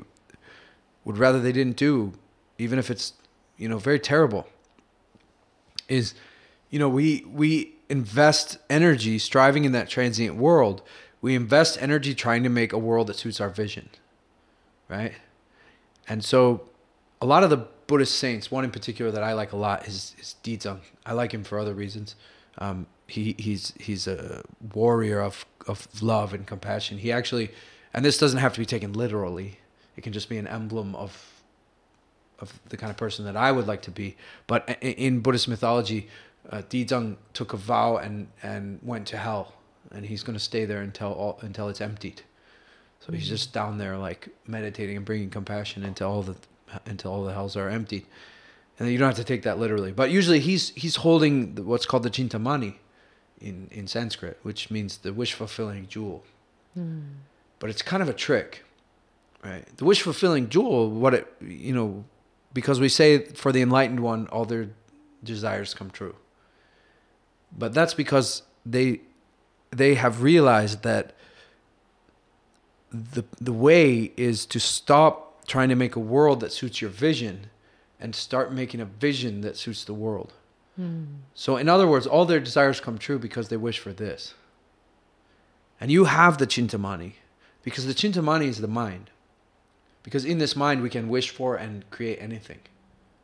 would 1.03 1.19
rather 1.19 1.39
they 1.39 1.51
didn't 1.51 1.77
do, 1.77 2.13
even 2.57 2.79
if 2.79 2.89
it's 2.89 3.13
you 3.55 3.69
know 3.69 3.77
very 3.77 3.99
terrible. 3.99 4.47
Is 5.87 6.15
you 6.71 6.79
know 6.79 6.89
we 6.89 7.23
we 7.29 7.74
invest 7.89 8.57
energy 8.69 9.19
striving 9.19 9.65
in 9.65 9.71
that 9.73 9.89
transient 9.89 10.35
world. 10.35 10.81
We 11.21 11.35
invest 11.35 11.81
energy 11.81 12.13
trying 12.13 12.43
to 12.43 12.49
make 12.49 12.73
a 12.73 12.77
world 12.77 13.07
that 13.07 13.15
suits 13.15 13.39
our 13.39 13.49
vision, 13.49 13.89
right? 14.89 15.13
And 16.07 16.23
so, 16.23 16.69
a 17.21 17.25
lot 17.25 17.43
of 17.43 17.49
the 17.49 17.65
Buddhist 17.87 18.15
saints, 18.15 18.51
one 18.51 18.63
in 18.63 18.71
particular 18.71 19.11
that 19.11 19.23
I 19.23 19.33
like 19.33 19.51
a 19.51 19.57
lot 19.57 19.87
is 19.87 20.15
is 20.19 20.35
Dizang. 20.43 20.79
I 21.05 21.13
like 21.13 21.33
him 21.33 21.43
for 21.43 21.59
other 21.59 21.73
reasons. 21.73 22.15
Um, 22.57 22.87
he 23.07 23.35
he's 23.37 23.73
he's 23.79 24.07
a 24.07 24.43
warrior 24.73 25.21
of 25.21 25.45
of 25.67 25.87
love 26.01 26.33
and 26.33 26.45
compassion. 26.45 26.97
He 26.97 27.11
actually, 27.11 27.51
and 27.93 28.03
this 28.03 28.17
doesn't 28.17 28.39
have 28.39 28.53
to 28.53 28.59
be 28.59 28.65
taken 28.65 28.93
literally. 28.93 29.59
It 29.95 30.01
can 30.01 30.13
just 30.13 30.29
be 30.29 30.37
an 30.37 30.47
emblem 30.47 30.95
of 30.95 31.35
of 32.39 32.59
the 32.69 32.77
kind 32.77 32.89
of 32.89 32.97
person 32.97 33.25
that 33.25 33.37
I 33.37 33.51
would 33.51 33.67
like 33.67 33.81
to 33.83 33.91
be. 33.91 34.17
But 34.47 34.77
in 34.81 35.21
Buddhist 35.21 35.47
mythology, 35.47 36.09
uh, 36.49 36.61
Dizang 36.69 37.17
took 37.33 37.53
a 37.53 37.57
vow 37.57 37.97
and 37.97 38.27
and 38.43 38.79
went 38.83 39.07
to 39.07 39.17
hell, 39.17 39.53
and 39.91 40.05
he's 40.05 40.23
going 40.23 40.37
to 40.37 40.43
stay 40.43 40.65
there 40.65 40.81
until 40.81 41.11
all, 41.13 41.39
until 41.41 41.69
it's 41.69 41.81
emptied. 41.81 42.21
So 42.99 43.13
he's 43.13 43.29
just 43.29 43.53
down 43.53 43.77
there 43.77 43.97
like 43.97 44.29
meditating 44.47 44.97
and 44.97 45.05
bringing 45.05 45.29
compassion 45.29 45.83
until 45.83 46.09
all 46.09 46.23
the 46.23 46.35
until 46.85 47.11
all 47.11 47.23
the 47.23 47.33
hells 47.33 47.55
are 47.55 47.69
emptied. 47.69 48.05
And 48.79 48.89
you 48.89 48.97
don't 48.97 49.07
have 49.07 49.17
to 49.17 49.23
take 49.23 49.43
that 49.43 49.57
literally, 49.59 49.91
but 49.91 50.09
usually 50.11 50.39
he's 50.39 50.69
he's 50.69 50.97
holding 50.97 51.55
what's 51.65 51.85
called 51.85 52.03
the 52.03 52.09
chintamani 52.09 52.75
in 53.39 53.67
in 53.71 53.87
Sanskrit, 53.87 54.39
which 54.43 54.71
means 54.71 54.97
the 54.97 55.13
wish 55.13 55.33
fulfilling 55.33 55.87
jewel. 55.87 56.23
But 57.59 57.69
it's 57.69 57.81
kind 57.81 58.03
of 58.03 58.09
a 58.09 58.13
trick, 58.13 58.65
right? 59.43 59.65
The 59.77 59.85
wish 59.85 60.01
fulfilling 60.01 60.49
jewel, 60.49 60.89
what 60.89 61.13
it 61.13 61.31
you 61.41 61.73
know, 61.73 62.03
because 62.53 62.79
we 62.79 62.89
say 62.89 63.19
for 63.19 63.51
the 63.51 63.61
enlightened 63.61 64.01
one, 64.01 64.27
all 64.27 64.45
their 64.45 64.69
desires 65.23 65.73
come 65.73 65.89
true. 65.89 66.15
But 67.57 67.73
that's 67.73 67.93
because 67.93 68.43
they 68.65 69.01
they 69.71 69.95
have 69.95 70.21
realized 70.21 70.83
that 70.83 71.13
the 72.91 73.23
the 73.39 73.53
way 73.53 74.11
is 74.15 74.45
to 74.47 74.59
stop 74.59 75.45
trying 75.47 75.69
to 75.69 75.75
make 75.75 75.95
a 75.95 75.99
world 75.99 76.39
that 76.39 76.51
suits 76.51 76.81
your 76.81 76.89
vision 76.89 77.47
and 77.99 78.15
start 78.15 78.51
making 78.51 78.81
a 78.81 78.85
vision 78.85 79.41
that 79.41 79.57
suits 79.57 79.83
the 79.83 79.93
world. 79.93 80.33
Hmm. 80.75 81.03
So 81.33 81.57
in 81.57 81.69
other 81.69 81.87
words, 81.87 82.07
all 82.07 82.25
their 82.25 82.39
desires 82.39 82.79
come 82.79 82.97
true 82.97 83.19
because 83.19 83.49
they 83.49 83.57
wish 83.57 83.79
for 83.79 83.93
this. 83.93 84.33
And 85.79 85.91
you 85.91 86.05
have 86.05 86.37
the 86.37 86.47
chintamani 86.47 87.13
because 87.63 87.85
the 87.85 87.93
chintamani 87.93 88.47
is 88.47 88.59
the 88.59 88.67
mind. 88.67 89.09
Because 90.03 90.25
in 90.25 90.37
this 90.37 90.55
mind 90.55 90.81
we 90.81 90.89
can 90.89 91.09
wish 91.09 91.29
for 91.29 91.55
and 91.55 91.89
create 91.89 92.19
anything. 92.21 92.59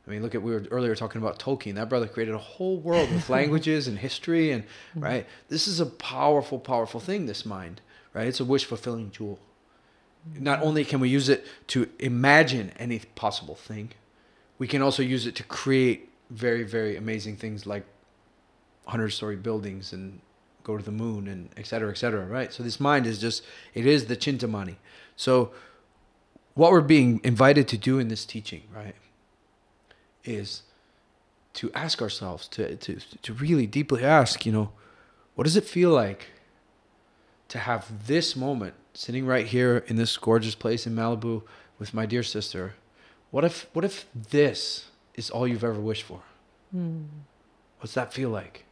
I 0.08 0.10
mean, 0.10 0.24
look 0.24 0.34
at 0.34 0.42
we 0.42 0.52
were 0.52 0.66
earlier 0.72 0.96
talking 0.96 1.22
about 1.22 1.40
Tolkien. 1.40 1.76
That 1.76 1.90
brother 1.90 2.08
created 2.08 2.34
a 2.34 2.40
whole 2.40 2.78
world 2.78 3.12
with 3.12 3.30
languages 3.38 3.88
and 3.88 4.00
history 4.00 4.52
and 4.52 4.64
mm-hmm. 4.64 5.04
right. 5.04 5.28
This 5.50 5.68
is 5.68 5.80
a 5.80 5.86
powerful, 5.86 6.60
powerful 6.60 7.00
thing. 7.00 7.26
This 7.26 7.46
mind, 7.46 7.82
right? 8.14 8.28
It's 8.28 8.40
a 8.40 8.46
wish 8.46 8.66
fulfilling 8.66 9.12
jewel. 9.12 9.40
Mm-hmm. 10.30 10.44
Not 10.44 10.62
only 10.62 10.86
can 10.86 11.00
we 11.00 11.10
use 11.10 11.30
it 11.30 11.46
to 11.68 11.90
imagine 12.00 12.72
any 12.78 13.00
possible 13.16 13.56
thing, 13.56 13.92
we 14.58 14.68
can 14.68 14.82
also 14.82 15.04
use 15.04 15.26
it 15.26 15.36
to 15.36 15.44
create 15.44 16.10
very, 16.30 16.64
very 16.64 16.96
amazing 16.96 17.36
things 17.36 17.66
like 17.66 17.86
hundred 18.86 19.10
story 19.10 19.36
buildings 19.36 19.94
and 19.94 20.20
go 20.64 20.78
to 20.78 20.84
the 20.84 20.92
moon 20.92 21.28
and 21.28 21.50
et 21.58 21.66
cetera, 21.66 21.90
et 21.90 21.98
cetera, 21.98 22.26
right? 22.26 22.54
So 22.54 22.64
this 22.64 22.80
mind 22.80 23.06
is 23.06 23.20
just, 23.20 23.44
it 23.74 23.86
is 23.86 24.06
the 24.06 24.16
chintamani. 24.16 24.76
So 25.16 25.52
what 26.54 26.72
we're 26.72 26.82
being 26.82 27.22
invited 27.24 27.68
to 27.70 27.78
do 27.78 28.00
in 28.00 28.08
this 28.08 28.26
teaching, 28.26 28.64
right, 28.74 28.96
is 30.24 30.64
to 31.54 31.72
ask 31.74 32.02
ourselves, 32.02 32.48
to, 32.50 32.76
to, 32.78 33.00
to 33.22 33.34
really 33.34 33.68
deeply 33.68 34.04
ask, 34.04 34.46
you 34.46 34.52
know, 34.52 34.72
what 35.36 35.44
does 35.44 35.56
it 35.56 35.66
feel 35.66 35.90
like 35.90 36.28
to 37.50 37.60
have 37.60 38.08
this 38.08 38.36
moment 38.36 38.74
sitting 38.94 39.26
right 39.26 39.46
here 39.46 39.84
in 39.88 39.96
this 39.96 40.16
gorgeous 40.18 40.56
place 40.56 40.88
in 40.88 40.96
Malibu 40.96 41.44
with 41.80 41.94
my 41.94 42.06
dear 42.06 42.24
sister? 42.24 42.74
What 43.32 43.44
if, 43.44 43.68
what 43.74 43.84
if 43.84 44.06
this 44.14 44.88
is 45.16 45.30
all 45.30 45.48
you've 45.48 45.64
ever 45.64 45.80
wished 45.80 46.04
for? 46.04 46.22
Hmm. 46.72 47.04
What's 47.80 47.94
that 47.96 48.14
feel 48.14 48.30
like? 48.30 48.66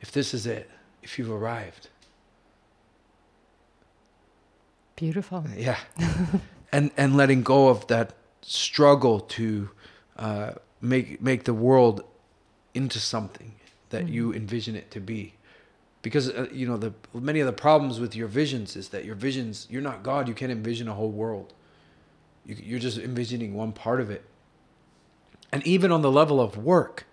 If 0.00 0.10
this 0.10 0.34
is 0.34 0.46
it, 0.46 0.70
if 1.02 1.18
you've 1.18 1.30
arrived. 1.30 1.88
Beautiful. 4.96 5.44
Yeah. 5.56 5.78
and 6.72 6.90
and 6.96 7.16
letting 7.16 7.42
go 7.42 7.68
of 7.68 7.86
that 7.88 8.14
struggle 8.40 9.20
to 9.20 9.70
uh, 10.22 10.52
make 10.80 11.20
make 11.20 11.44
the 11.44 11.52
world 11.52 12.04
into 12.74 12.98
something 12.98 13.52
that 13.90 14.08
you 14.08 14.32
envision 14.32 14.76
it 14.76 14.90
to 14.92 15.00
be. 15.00 15.34
Because 16.00 16.30
uh, 16.30 16.46
you 16.52 16.66
know 16.66 16.76
the 16.76 16.94
many 17.12 17.40
of 17.40 17.46
the 17.46 17.52
problems 17.52 17.98
with 17.98 18.14
your 18.14 18.28
visions 18.28 18.76
is 18.76 18.90
that 18.90 19.04
your 19.04 19.16
visions 19.16 19.66
you're 19.68 19.82
not 19.82 20.02
God. 20.02 20.28
You 20.28 20.34
can't 20.34 20.52
envision 20.52 20.88
a 20.88 20.94
whole 20.94 21.10
world. 21.10 21.52
You, 22.46 22.56
you're 22.58 22.78
just 22.78 22.98
envisioning 22.98 23.54
one 23.54 23.72
part 23.72 24.00
of 24.00 24.10
it. 24.10 24.24
And 25.50 25.66
even 25.66 25.90
on 25.92 26.02
the 26.02 26.10
level 26.10 26.40
of 26.40 26.56
work, 26.56 27.04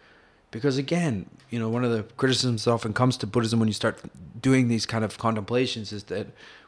because 0.51 0.77
again, 0.77 1.29
you 1.49 1.59
know, 1.59 1.69
one 1.69 1.83
of 1.83 1.91
the 1.91 2.03
criticisms 2.15 2.65
that 2.65 2.71
often 2.71 2.93
comes 2.93 3.17
to 3.17 3.27
Buddhism 3.27 3.59
when 3.59 3.67
you 3.67 3.73
start 3.73 4.01
doing 4.39 4.67
these 4.67 4.85
kind 4.85 5.03
of 5.03 5.17
contemplations 5.17 5.91
is 5.91 6.03
that 6.05 6.27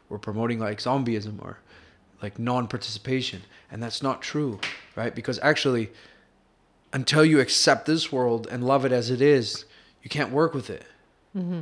we're 0.10 0.18
promoting 0.18 0.60
like 0.60 0.80
zombieism 0.80 1.40
or 1.42 1.60
like 2.22 2.38
non-participation, 2.38 3.44
and 3.72 3.82
that's 3.82 4.04
not 4.04 4.22
true, 4.22 4.60
right? 4.96 5.16
Because 5.16 5.40
actually, 5.40 5.92
until 6.94 7.24
you 7.24 7.40
accept 7.40 7.86
this 7.86 8.12
world 8.12 8.48
and 8.52 8.64
love 8.64 8.86
it 8.86 8.92
as 8.92 9.10
it 9.10 9.22
is, 9.22 9.66
you 10.04 10.10
can't 10.10 10.32
work 10.32 10.54
with 10.54 10.70
it. 10.70 10.86
Mm-hmm. 11.36 11.62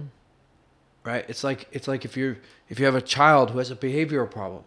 Right? 1.04 1.26
It's 1.28 1.44
like 1.44 1.68
it's 1.72 1.88
like 1.88 2.06
if 2.06 2.18
you're 2.18 2.38
if 2.68 2.80
you 2.80 2.86
have 2.86 2.96
a 2.96 3.02
child 3.02 3.52
who 3.52 3.58
has 3.60 3.72
a 3.72 3.76
behavioral 3.76 4.30
problem, 4.30 4.64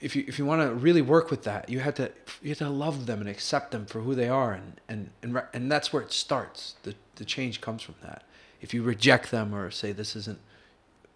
if 0.00 0.16
you 0.16 0.24
if 0.26 0.38
you 0.38 0.44
want 0.44 0.62
to 0.62 0.74
really 0.74 1.02
work 1.02 1.30
with 1.30 1.44
that, 1.44 1.68
you 1.68 1.80
have 1.80 1.94
to 1.94 2.10
you 2.42 2.50
have 2.50 2.58
to 2.58 2.68
love 2.68 3.06
them 3.06 3.20
and 3.20 3.28
accept 3.28 3.70
them 3.70 3.86
for 3.86 4.00
who 4.00 4.14
they 4.14 4.28
are, 4.28 4.52
and 4.52 4.80
and 4.88 5.10
and 5.22 5.42
and 5.52 5.70
that's 5.70 5.92
where 5.92 6.02
it 6.02 6.12
starts. 6.12 6.74
The 6.82 6.94
the 7.16 7.24
change 7.24 7.60
comes 7.60 7.82
from 7.82 7.94
that. 8.02 8.24
If 8.60 8.74
you 8.74 8.82
reject 8.82 9.30
them 9.30 9.54
or 9.54 9.70
say 9.70 9.92
this 9.92 10.14
isn't, 10.16 10.38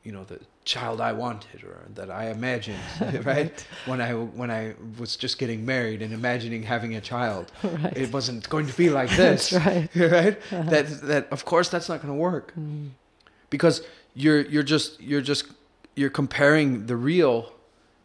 you 0.06 0.12
know, 0.12 0.22
the 0.22 0.38
child 0.64 1.00
I 1.00 1.12
wanted 1.12 1.64
or 1.64 1.80
that 1.96 2.12
I 2.12 2.30
imagined, 2.30 2.78
right? 3.24 3.66
When 3.86 4.00
I 4.00 4.12
when 4.12 4.52
I 4.52 4.74
was 5.00 5.16
just 5.16 5.36
getting 5.36 5.66
married 5.66 6.00
and 6.00 6.14
imagining 6.14 6.62
having 6.62 6.94
a 6.94 7.00
child, 7.00 7.50
Right. 7.64 7.96
it 7.96 8.12
wasn't 8.12 8.48
going 8.48 8.68
to 8.68 8.76
be 8.76 8.88
like 8.88 9.10
this, 9.16 9.52
right. 9.52 9.88
right? 9.96 10.38
Uh-huh. 10.52 10.70
That 10.70 11.00
that 11.02 11.32
of 11.32 11.44
course 11.44 11.68
that's 11.68 11.88
not 11.88 12.00
going 12.02 12.14
to 12.14 12.20
work 12.20 12.54
mm. 12.54 12.90
because 13.50 13.82
you're 14.14 14.42
you're 14.42 14.62
just 14.62 15.00
you're 15.00 15.20
just 15.20 15.46
you're 15.96 16.14
comparing 16.22 16.86
the 16.86 16.96
real 16.96 17.52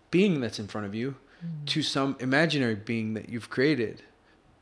being 0.09 0.41
that's 0.41 0.57
in 0.57 0.67
front 0.67 0.87
of 0.87 0.95
you 0.95 1.15
mm. 1.45 1.65
to 1.67 1.83
some 1.83 2.15
imaginary 2.19 2.75
being 2.75 3.13
that 3.13 3.29
you've 3.29 3.51
created 3.51 4.01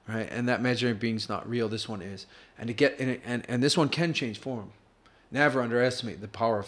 right 0.07 0.27
and 0.29 0.47
that 0.49 0.59
imaginary 0.59 0.95
being's 0.95 1.29
not 1.29 1.49
real 1.49 1.69
this 1.69 1.87
one 1.87 2.01
is 2.01 2.25
and 2.57 2.67
to 2.67 2.73
get 2.73 2.99
and 2.99 3.19
and, 3.25 3.45
and 3.49 3.63
this 3.63 3.77
one 3.77 3.89
can 3.89 4.13
change 4.13 4.37
form 4.37 4.71
never 5.31 5.61
underestimate 5.61 6.21
the 6.21 6.27
power 6.27 6.59
of 6.59 6.67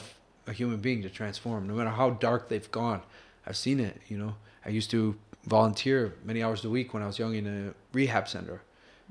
a 0.51 0.53
human 0.61 0.79
being 0.87 1.01
to 1.07 1.09
transform 1.09 1.61
no 1.67 1.73
matter 1.79 1.93
how 2.01 2.09
dark 2.27 2.41
they've 2.49 2.71
gone. 2.71 3.01
I've 3.47 3.57
seen 3.65 3.79
it 3.79 3.95
you 4.11 4.17
know. 4.21 4.33
I 4.67 4.69
used 4.79 4.91
to 4.91 5.01
volunteer 5.57 5.99
many 6.31 6.39
hours 6.45 6.63
a 6.63 6.69
week 6.77 6.93
when 6.93 7.01
i 7.01 7.07
was 7.11 7.17
young 7.17 7.33
in 7.41 7.45
a 7.47 7.73
rehab 7.97 8.25
center 8.35 8.57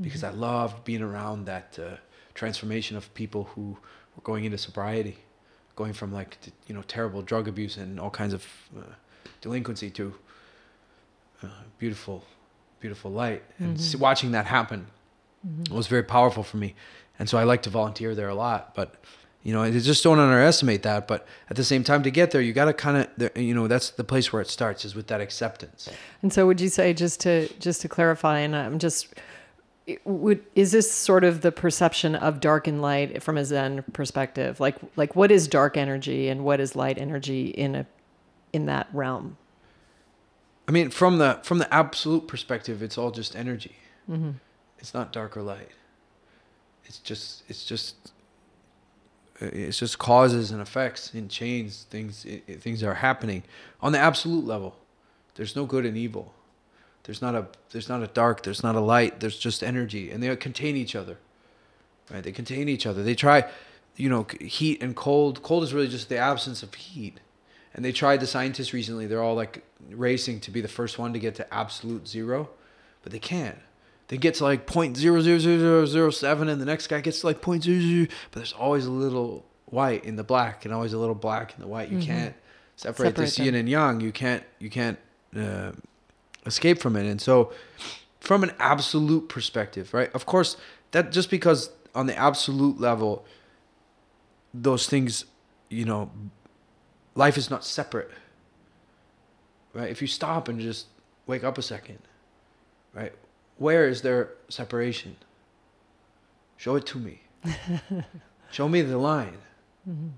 because 0.01 0.23
i 0.23 0.31
loved 0.31 0.77
being 0.91 1.03
around 1.03 1.39
that 1.53 1.69
uh, 1.77 1.97
transformation 2.35 2.95
of 2.97 3.13
people 3.15 3.43
who 3.53 3.77
were 4.15 4.23
going 4.23 4.45
into 4.45 4.57
sobriety 4.57 5.17
going 5.81 5.93
from 5.93 6.13
like 6.13 6.31
t- 6.41 6.53
you 6.69 6.75
know 6.75 6.83
terrible 6.97 7.23
drug 7.23 7.49
abuse 7.49 7.77
and 7.83 7.99
all 7.99 8.11
kinds 8.11 8.35
of 8.39 8.43
uh, 8.79 8.83
delinquency 9.41 9.91
to 9.91 10.15
uh, 11.43 11.47
beautiful 11.79 12.23
beautiful 12.81 13.11
light. 13.11 13.43
And 13.59 13.79
s 13.79 13.97
watching 13.97 14.31
that 14.33 14.47
happen 14.47 14.81
was 15.71 15.87
very 15.87 16.03
powerful 16.17 16.43
for 16.51 16.59
me. 16.65 16.75
And 17.19 17.29
so 17.31 17.35
i 17.39 17.45
like 17.53 17.63
to 17.63 17.71
volunteer 17.71 18.15
there 18.15 18.29
a 18.29 18.35
lot 18.47 18.75
but 18.75 18.89
you 19.43 19.53
know 19.53 19.71
just 19.71 20.05
don't 20.05 20.19
underestimate 20.19 20.83
that 20.83 21.09
but 21.09 21.27
at 21.49 21.57
the 21.57 21.65
same 21.65 21.83
time 21.83 22.03
to 22.03 22.11
get 22.11 22.31
there 22.31 22.41
you 22.41 22.53
got 22.53 22.67
to 22.67 22.73
kind 22.73 23.09
of 23.19 23.37
you 23.37 23.55
know 23.55 23.67
that's 23.67 23.91
the 23.91 24.05
place 24.05 24.33
where 24.33 24.43
it 24.43 24.49
starts 24.49 24.85
is 24.85 24.95
with 24.95 25.07
that 25.07 25.21
acceptance 25.21 25.89
And 26.23 26.33
so, 26.33 26.47
would 26.47 26.61
you 26.61 26.69
say 26.69 26.93
just 26.93 27.21
to 27.21 27.49
just 27.59 27.81
to 27.83 27.89
clarify, 27.89 28.41
and 28.41 28.55
I'm 28.55 28.79
just 28.79 29.15
would 30.05 30.45
is 30.55 30.73
this 30.73 30.91
sort 30.93 31.25
of 31.25 31.41
the 31.41 31.51
perception 31.51 32.15
of 32.15 32.41
dark 32.41 32.67
and 32.67 32.83
light 32.83 33.23
from 33.23 33.39
a 33.39 33.45
Zen 33.45 33.85
perspective? 33.93 34.61
Like 34.61 34.77
like 34.97 35.17
what 35.17 35.31
is 35.31 35.49
dark 35.49 35.77
energy 35.77 36.29
and 36.29 36.45
what 36.45 36.61
is 36.61 36.77
light 36.77 36.99
energy 36.99 37.49
in 37.49 37.75
a 37.75 37.87
in 38.53 38.67
that 38.67 38.89
realm? 38.93 39.37
I 40.69 40.73
mean, 40.73 40.91
from 40.91 41.19
the 41.19 41.41
from 41.43 41.59
the 41.59 41.73
absolute 41.73 42.29
perspective, 42.29 42.83
it's 42.83 42.99
all 42.99 43.11
just 43.11 43.35
energy. 43.35 43.77
Mm-hmm. 44.09 44.33
It's 44.79 44.95
not 44.95 45.13
dark 45.13 45.37
or 45.37 45.43
light. 45.43 45.71
It's 46.85 46.99
just 46.99 47.45
it's 47.49 47.65
just 47.65 48.13
it's 49.41 49.79
just 49.79 49.99
causes 49.99 50.51
and 50.51 50.61
effects 50.61 51.15
in 51.15 51.29
chains. 51.29 51.87
Things 51.91 52.27
i 52.29 52.43
i- 52.49 52.55
things 52.55 52.83
are 52.83 52.95
happening 52.95 53.43
on 53.81 53.93
the 53.93 53.99
absolute 53.99 54.45
level. 54.45 54.77
There's 55.35 55.57
no 55.57 55.65
good 55.65 55.87
and 55.87 55.97
evil. 55.97 56.35
There's 57.05 57.23
not 57.23 57.35
a 57.35 57.47
there's 57.71 57.89
not 57.89 58.03
a 58.03 58.07
dark. 58.09 58.43
There's 58.43 58.63
not 58.63 58.75
a 58.77 58.81
light. 58.81 59.21
There's 59.21 59.39
just 59.39 59.63
energy, 59.63 60.11
and 60.11 60.23
they 60.23 60.35
contain 60.37 60.77
each 60.77 60.95
other. 60.95 61.17
Right? 62.13 62.23
They 62.23 62.33
contain 62.33 62.69
each 62.69 62.87
other. 62.87 63.03
They 63.03 63.15
try, 63.15 63.49
you 63.97 64.09
know, 64.11 64.27
heat 64.41 64.83
and 64.83 64.95
cold. 64.97 65.43
Cold 65.43 65.63
is 65.63 65.73
really 65.73 65.89
just 65.89 66.09
the 66.09 66.19
absence 66.19 66.63
of 66.63 66.75
heat. 66.75 67.21
And 67.73 67.85
they 67.85 67.93
tried 67.93 68.19
the 68.21 68.27
scientists 68.27 68.73
recently. 68.73 69.07
They're 69.07 69.23
all 69.23 69.37
like 69.37 69.63
racing 69.91 70.41
to 70.41 70.51
be 70.51 70.61
the 70.61 70.69
first 70.69 70.99
one 70.99 71.13
to 71.13 71.21
get 71.21 71.37
to 71.37 71.55
absolute 71.55 72.09
zero, 72.09 72.51
but 73.03 73.13
they 73.13 73.21
can't. 73.21 73.59
They 74.11 74.19
get 74.19 74.35
to 74.35 74.45
like 74.45 74.67
point 74.67 74.97
zero 74.97 75.21
zero 75.23 75.39
zero 75.39 75.59
zero 75.59 75.87
zero 75.87 76.11
seven, 76.11 76.49
and 76.49 76.61
the 76.61 76.65
next 76.65 76.89
guy 76.89 77.01
gets 77.01 77.21
to 77.21 77.27
like 77.29 77.41
point 77.41 77.63
zero 77.63 77.81
zero. 77.81 78.07
But 78.33 78.41
there's 78.41 78.53
always 78.53 78.85
a 78.87 78.91
little 78.91 79.47
white 79.67 80.05
in 80.05 80.17
the 80.17 80.25
black, 80.25 80.65
and 80.65 80.75
always 80.75 80.93
a 80.93 80.99
little 80.99 81.15
black 81.15 81.55
in 81.55 81.61
the 81.61 81.69
white. 81.69 81.91
You 81.91 81.99
Mhm. 81.99 82.07
can't 82.07 82.35
separate, 82.75 83.15
the 83.15 83.27
Separate 83.29 83.45
yin 83.45 83.55
them. 83.55 83.61
and 83.61 83.69
yang. 83.69 84.01
You 84.01 84.11
can't. 84.11 84.43
You 84.59 84.69
can't 84.69 84.99
uh, 85.37 85.71
escape 86.45 86.81
from 86.81 86.97
it. 86.97 87.07
And 87.09 87.21
so, 87.21 87.53
from 88.19 88.43
an 88.43 88.51
absolute 88.59 89.29
perspective, 89.29 89.95
right? 89.95 90.13
Of 90.13 90.27
course, 90.27 90.57
that 90.91 91.13
just 91.13 91.31
because 91.31 91.71
on 91.95 92.07
the 92.07 92.17
absolute 92.19 92.81
level, 92.81 93.25
those 94.53 94.89
things, 94.89 95.25
you 95.69 95.85
know, 95.85 96.11
life 97.15 97.39
is 97.39 97.49
not 97.49 97.65
separate. 97.65 98.11
Right? 99.73 99.89
If 99.89 100.03
you 100.03 100.09
stop 100.09 100.49
and 100.49 100.59
just 100.59 100.87
wake 101.29 101.45
up 101.45 101.57
a 101.59 101.63
second, 101.63 101.99
right? 102.93 103.13
Where 103.61 103.87
is 103.87 104.01
there 104.01 104.31
separation? 104.49 105.17
Show 106.57 106.77
it 106.77 106.87
to 106.87 106.99
me. 106.99 107.21
Show 108.51 108.69
me 108.69 108.81
the 108.83 108.99
line 108.99 109.39
Mm-hmm. 109.89 110.09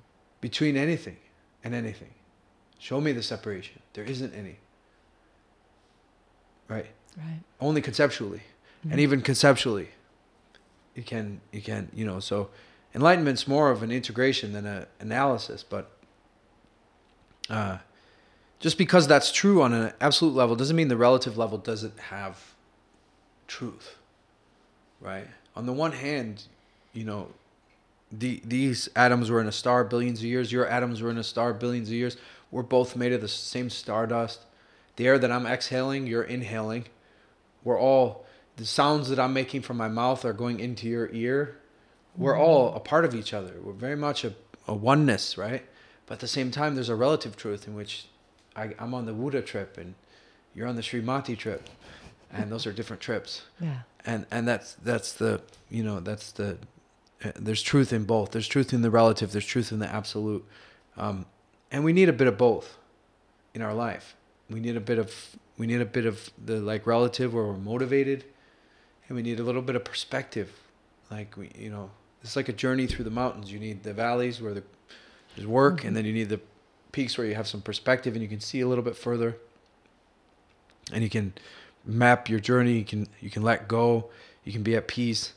between 0.40 0.76
anything 0.76 1.16
and 1.62 1.72
anything. 1.72 2.12
Show 2.78 3.00
me 3.00 3.12
the 3.12 3.22
separation. 3.22 3.80
There 3.94 4.02
isn't 4.04 4.34
any. 4.34 4.56
Right? 6.68 6.86
Right. 7.16 7.40
Only 7.60 7.80
conceptually. 7.80 8.42
Mhm. 8.84 8.90
And 8.92 9.00
even 9.00 9.20
conceptually, 9.22 9.90
you 10.96 11.04
can 11.04 11.40
you 11.52 11.60
can, 11.62 11.90
you 11.94 12.04
know, 12.04 12.18
so 12.20 12.50
enlightenment's 12.94 13.46
more 13.46 13.70
of 13.70 13.82
an 13.84 13.92
integration 13.92 14.52
than 14.52 14.66
an 14.66 14.86
analysis, 14.98 15.62
but 15.62 15.90
uh, 17.48 17.78
just 18.58 18.78
because 18.78 19.06
that's 19.06 19.30
true 19.30 19.62
on 19.62 19.72
an 19.72 19.92
absolute 20.00 20.34
level 20.34 20.56
doesn't 20.56 20.76
mean 20.76 20.88
the 20.88 20.96
relative 20.96 21.38
level 21.38 21.56
doesn't 21.58 21.98
have 22.10 22.51
truth. 23.52 23.96
Right? 25.00 25.26
On 25.54 25.66
the 25.66 25.72
one 25.72 25.92
hand, 25.92 26.44
you 26.94 27.04
know, 27.04 27.28
the, 28.10 28.40
these 28.44 28.88
atoms 28.96 29.30
were 29.30 29.40
in 29.40 29.46
a 29.46 29.52
star 29.52 29.84
billions 29.84 30.20
of 30.20 30.24
years. 30.24 30.50
Your 30.50 30.66
atoms 30.66 31.02
were 31.02 31.10
in 31.10 31.18
a 31.18 31.24
star 31.24 31.52
billions 31.52 31.88
of 31.88 31.94
years. 31.94 32.16
We're 32.50 32.62
both 32.62 32.96
made 32.96 33.12
of 33.12 33.20
the 33.20 33.28
same 33.28 33.68
stardust. 33.68 34.40
The 34.96 35.06
air 35.06 35.18
that 35.18 35.30
I'm 35.30 35.46
exhaling, 35.46 36.06
you're 36.06 36.22
inhaling. 36.22 36.86
We're 37.64 37.78
all 37.78 38.24
the 38.56 38.64
sounds 38.64 39.08
that 39.08 39.18
I'm 39.18 39.32
making 39.32 39.62
from 39.62 39.76
my 39.76 39.88
mouth 39.88 40.24
are 40.24 40.32
going 40.32 40.60
into 40.60 40.88
your 40.88 41.10
ear. 41.12 41.58
We're 42.16 42.32
mm-hmm. 42.32 42.42
all 42.42 42.74
a 42.74 42.80
part 42.80 43.04
of 43.04 43.14
each 43.14 43.32
other. 43.34 43.54
We're 43.62 43.72
very 43.72 43.96
much 43.96 44.24
a, 44.24 44.34
a 44.66 44.74
oneness, 44.74 45.38
right? 45.38 45.64
But 46.06 46.14
at 46.14 46.20
the 46.20 46.28
same 46.28 46.50
time, 46.50 46.74
there's 46.74 46.90
a 46.90 46.94
relative 46.94 47.36
truth 47.36 47.66
in 47.66 47.74
which 47.74 48.06
I, 48.54 48.74
I'm 48.78 48.94
on 48.94 49.06
the 49.06 49.12
Buddha 49.12 49.42
trip 49.42 49.78
and 49.78 49.94
you're 50.54 50.68
on 50.68 50.76
the 50.76 50.82
Srimati 50.82 51.36
trip, 51.36 51.68
and 52.32 52.50
those 52.50 52.66
are 52.66 52.72
different 52.72 53.02
trips. 53.02 53.42
Yeah. 53.60 53.80
and 54.06 54.26
and 54.30 54.46
that's 54.48 54.74
that's 54.82 55.12
the 55.12 55.40
you 55.70 55.82
know 55.84 56.00
that's 56.00 56.32
the 56.32 56.58
uh, 57.24 57.32
there's 57.36 57.62
truth 57.62 57.92
in 57.92 58.04
both. 58.04 58.30
There's 58.32 58.48
truth 58.48 58.72
in 58.72 58.82
the 58.82 58.90
relative. 58.90 59.32
There's 59.32 59.46
truth 59.46 59.70
in 59.72 59.78
the 59.78 59.86
absolute. 59.88 60.44
Um, 60.96 61.26
and 61.70 61.84
we 61.84 61.92
need 61.92 62.08
a 62.08 62.12
bit 62.12 62.26
of 62.28 62.36
both 62.36 62.76
in 63.54 63.62
our 63.62 63.74
life. 63.74 64.16
We 64.50 64.60
need 64.60 64.76
a 64.76 64.80
bit 64.80 64.98
of 64.98 65.14
we 65.58 65.66
need 65.66 65.80
a 65.80 65.84
bit 65.86 66.06
of 66.06 66.30
the 66.44 66.60
like 66.60 66.86
relative 66.86 67.32
where 67.34 67.44
we're 67.44 67.56
motivated. 67.56 68.24
And 69.08 69.16
we 69.16 69.22
need 69.22 69.38
a 69.40 69.42
little 69.42 69.62
bit 69.62 69.76
of 69.76 69.84
perspective. 69.84 70.50
Like 71.10 71.36
we 71.36 71.50
you 71.56 71.70
know 71.70 71.90
it's 72.22 72.36
like 72.36 72.48
a 72.48 72.52
journey 72.52 72.86
through 72.86 73.04
the 73.04 73.10
mountains. 73.10 73.52
You 73.52 73.58
need 73.58 73.82
the 73.82 73.92
valleys 73.92 74.40
where 74.40 74.54
the, 74.54 74.62
there's 75.34 75.46
work 75.46 75.80
Mhm. 75.80 75.88
and 75.88 75.96
then 75.96 76.04
you 76.04 76.12
need 76.12 76.28
the 76.28 76.40
peaks 76.92 77.16
where 77.18 77.26
you 77.26 77.34
have 77.34 77.46
some 77.48 77.60
perspective 77.62 78.14
and 78.14 78.22
you 78.22 78.28
can 78.28 78.40
see 78.40 78.60
a 78.60 78.68
little 78.68 78.84
bit 78.84 78.96
further. 78.96 79.36
And 80.92 81.02
you 81.02 81.10
can 81.10 81.32
map 81.84 82.28
your 82.28 82.40
journey. 82.40 82.74
You 82.74 82.84
can 82.84 83.08
you 83.20 83.30
can 83.30 83.42
let 83.42 83.68
go. 83.68 84.10
You 84.44 84.52
can 84.52 84.62
be 84.62 84.76
at 84.76 84.88
peace. 84.88 85.32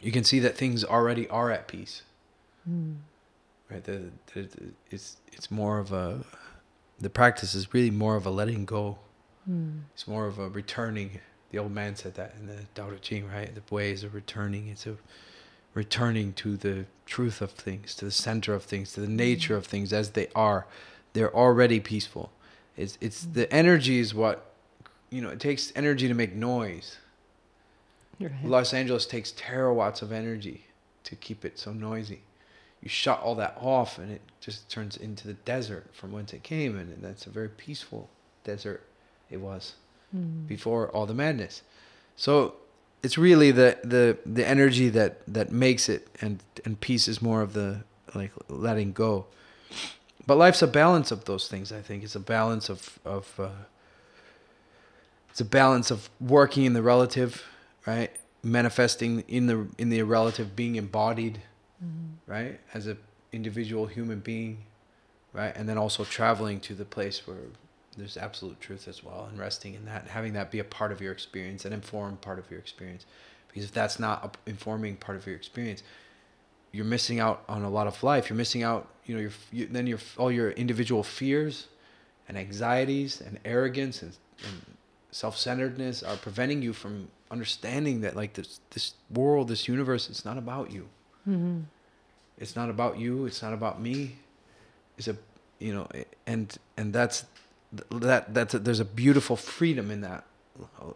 You 0.00 0.12
can 0.12 0.24
see 0.24 0.38
that 0.40 0.56
things 0.56 0.84
already 0.84 1.28
are 1.28 1.50
at 1.50 1.68
peace. 1.68 2.02
Mm. 2.68 2.96
right? 3.70 3.84
The, 3.84 4.10
the, 4.34 4.48
it's 4.90 5.16
it's 5.32 5.50
more 5.50 5.78
of 5.78 5.92
a 5.92 6.24
the 6.98 7.10
practice 7.10 7.54
is 7.54 7.72
really 7.72 7.90
more 7.90 8.16
of 8.16 8.26
a 8.26 8.30
letting 8.30 8.64
go. 8.64 8.98
Mm. 9.48 9.82
it's 9.94 10.08
more 10.08 10.26
of 10.26 10.38
a 10.38 10.48
returning. 10.48 11.20
The 11.50 11.58
old 11.58 11.72
man 11.72 11.94
said 11.94 12.14
that 12.16 12.34
in 12.38 12.48
the 12.48 12.64
Tao 12.74 12.90
Te 12.90 12.98
Ching 12.98 13.28
right? 13.28 13.54
The 13.54 13.74
way 13.74 13.92
is 13.92 14.02
a 14.02 14.08
returning. 14.08 14.68
It's 14.68 14.86
a 14.86 14.96
returning 15.74 16.32
to 16.32 16.56
the 16.56 16.86
truth 17.04 17.40
of 17.40 17.52
things 17.52 17.94
to 17.94 18.04
the 18.04 18.10
center 18.10 18.54
of 18.54 18.64
things 18.64 18.92
to 18.92 19.00
the 19.00 19.08
nature 19.08 19.56
of 19.56 19.66
things 19.66 19.92
as 19.92 20.10
they 20.10 20.26
are. 20.34 20.66
They're 21.12 21.34
already 21.34 21.80
peaceful. 21.80 22.32
It's 22.76 22.98
it's 23.00 23.24
the 23.24 23.52
energy 23.52 23.98
is 23.98 24.14
what 24.14 24.52
you 25.10 25.20
know 25.22 25.28
it 25.30 25.40
takes 25.40 25.72
energy 25.76 26.08
to 26.08 26.14
make 26.14 26.34
noise 26.34 26.98
Right. 28.18 28.32
Los 28.44 28.72
Angeles 28.72 29.04
takes 29.04 29.30
terawatts 29.32 30.00
of 30.00 30.10
energy 30.10 30.64
to 31.04 31.14
keep 31.16 31.44
it 31.44 31.58
so 31.58 31.72
noisy. 31.74 32.22
You 32.80 32.88
shut 32.88 33.20
all 33.20 33.34
that 33.34 33.58
off, 33.60 33.98
and 33.98 34.10
it 34.10 34.22
just 34.40 34.70
turns 34.70 34.96
into 34.96 35.26
the 35.26 35.34
desert 35.34 35.84
from 35.92 36.12
whence 36.12 36.32
it 36.32 36.42
came, 36.42 36.78
and 36.78 37.02
that's 37.02 37.26
a 37.26 37.30
very 37.30 37.50
peaceful 37.50 38.08
desert. 38.42 38.82
It 39.30 39.40
was 39.42 39.74
Mm. 40.16 40.46
before 40.46 40.88
all 40.92 41.04
the 41.04 41.12
madness. 41.14 41.62
So 42.16 42.54
it's 43.02 43.18
really 43.18 43.50
the 43.50 43.76
the 43.84 44.16
the 44.24 44.46
energy 44.48 44.88
that 44.90 45.20
that 45.26 45.50
makes 45.52 45.88
it, 45.90 46.08
and 46.22 46.42
and 46.64 46.80
peace 46.80 47.08
is 47.08 47.20
more 47.20 47.42
of 47.42 47.52
the 47.52 47.82
like 48.14 48.30
letting 48.48 48.92
go. 48.92 49.26
But 50.26 50.38
life's 50.38 50.62
a 50.62 50.66
balance 50.68 51.10
of 51.10 51.24
those 51.26 51.48
things. 51.48 51.70
I 51.70 51.82
think 51.82 52.02
it's 52.02 52.14
a 52.16 52.20
balance 52.20 52.70
of 52.70 52.98
of. 53.04 53.38
Uh, 53.38 53.48
it's 55.36 55.40
a 55.42 55.44
balance 55.44 55.90
of 55.90 56.08
working 56.18 56.64
in 56.64 56.72
the 56.72 56.80
relative, 56.80 57.44
right? 57.86 58.10
Manifesting 58.42 59.22
in 59.28 59.48
the 59.48 59.66
in 59.76 59.90
the 59.90 60.00
relative, 60.00 60.56
being 60.56 60.76
embodied, 60.76 61.42
Mm. 61.84 62.14
right, 62.26 62.58
as 62.72 62.86
a 62.86 62.96
individual 63.32 63.84
human 63.84 64.20
being, 64.20 64.64
right, 65.34 65.54
and 65.54 65.68
then 65.68 65.76
also 65.76 66.04
traveling 66.04 66.58
to 66.60 66.74
the 66.74 66.86
place 66.86 67.26
where 67.26 67.36
there's 67.98 68.16
absolute 68.16 68.58
truth 68.62 68.88
as 68.88 69.04
well, 69.04 69.26
and 69.28 69.38
resting 69.38 69.74
in 69.74 69.84
that, 69.84 70.04
and 70.04 70.10
having 70.10 70.32
that 70.32 70.50
be 70.50 70.58
a 70.58 70.64
part 70.64 70.90
of 70.90 71.02
your 71.02 71.12
experience, 71.12 71.66
an 71.66 71.74
informed 71.74 72.22
part 72.22 72.38
of 72.38 72.50
your 72.50 72.58
experience. 72.58 73.04
Because 73.48 73.64
if 73.64 73.72
that's 73.72 73.98
not 73.98 74.24
a 74.24 74.48
informing 74.48 74.96
part 74.96 75.18
of 75.18 75.26
your 75.26 75.36
experience, 75.36 75.82
you're 76.72 76.86
missing 76.86 77.20
out 77.20 77.44
on 77.46 77.62
a 77.62 77.68
lot 77.68 77.86
of 77.86 78.02
life. 78.02 78.30
You're 78.30 78.38
missing 78.38 78.62
out, 78.62 78.88
you 79.04 79.14
know, 79.14 79.20
your 79.20 79.32
you, 79.52 79.66
then 79.66 79.86
your 79.86 79.98
all 80.16 80.32
your 80.32 80.52
individual 80.52 81.02
fears, 81.02 81.68
and 82.26 82.38
anxieties, 82.38 83.20
and 83.20 83.38
arrogance, 83.44 84.00
and, 84.00 84.16
and 84.42 84.75
self-centeredness 85.20 86.02
are 86.02 86.16
preventing 86.16 86.60
you 86.62 86.72
from 86.72 87.08
understanding 87.30 88.00
that 88.02 88.14
like 88.14 88.32
this 88.34 88.60
this 88.70 88.94
world, 89.10 89.48
this 89.48 89.66
universe, 89.68 90.08
it's 90.10 90.24
not 90.24 90.38
about 90.38 90.70
you 90.76 90.84
Mhm. 91.28 91.64
it's 92.38 92.54
not 92.54 92.68
about 92.70 92.98
you 93.04 93.26
it's 93.26 93.42
not 93.42 93.52
about 93.52 93.80
me 93.80 93.96
it's 94.98 95.08
a 95.08 95.16
you 95.58 95.72
know 95.74 95.86
and 96.26 96.56
and 96.76 96.92
that's 96.92 97.24
that 97.90 98.32
that's 98.32 98.54
a, 98.54 98.58
there's 98.60 98.78
a 98.80 98.84
beautiful 99.04 99.36
freedom 99.36 99.90
in 99.90 100.00
that 100.02 100.22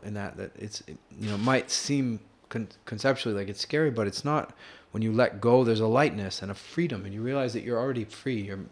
in 0.05 0.15
that 0.15 0.37
that 0.37 0.51
it's 0.57 0.79
it, 0.87 0.97
you 1.23 1.29
know 1.31 1.39
might 1.39 1.69
seem 1.71 2.21
con- 2.49 2.69
conceptually 2.85 3.35
like 3.35 3.49
it's 3.49 3.61
scary 3.61 3.91
but 3.91 4.07
it's 4.07 4.25
not 4.25 4.45
when 4.93 5.03
you 5.03 5.13
let 5.13 5.41
go 5.41 5.65
there's 5.65 5.81
a 5.81 5.93
lightness 6.01 6.43
and 6.43 6.51
a 6.51 6.55
freedom 6.55 7.05
and 7.05 7.13
you 7.13 7.23
realize 7.23 7.53
that 7.55 7.63
you're 7.65 7.79
already 7.85 8.05
free 8.05 8.41
you're 8.49 8.65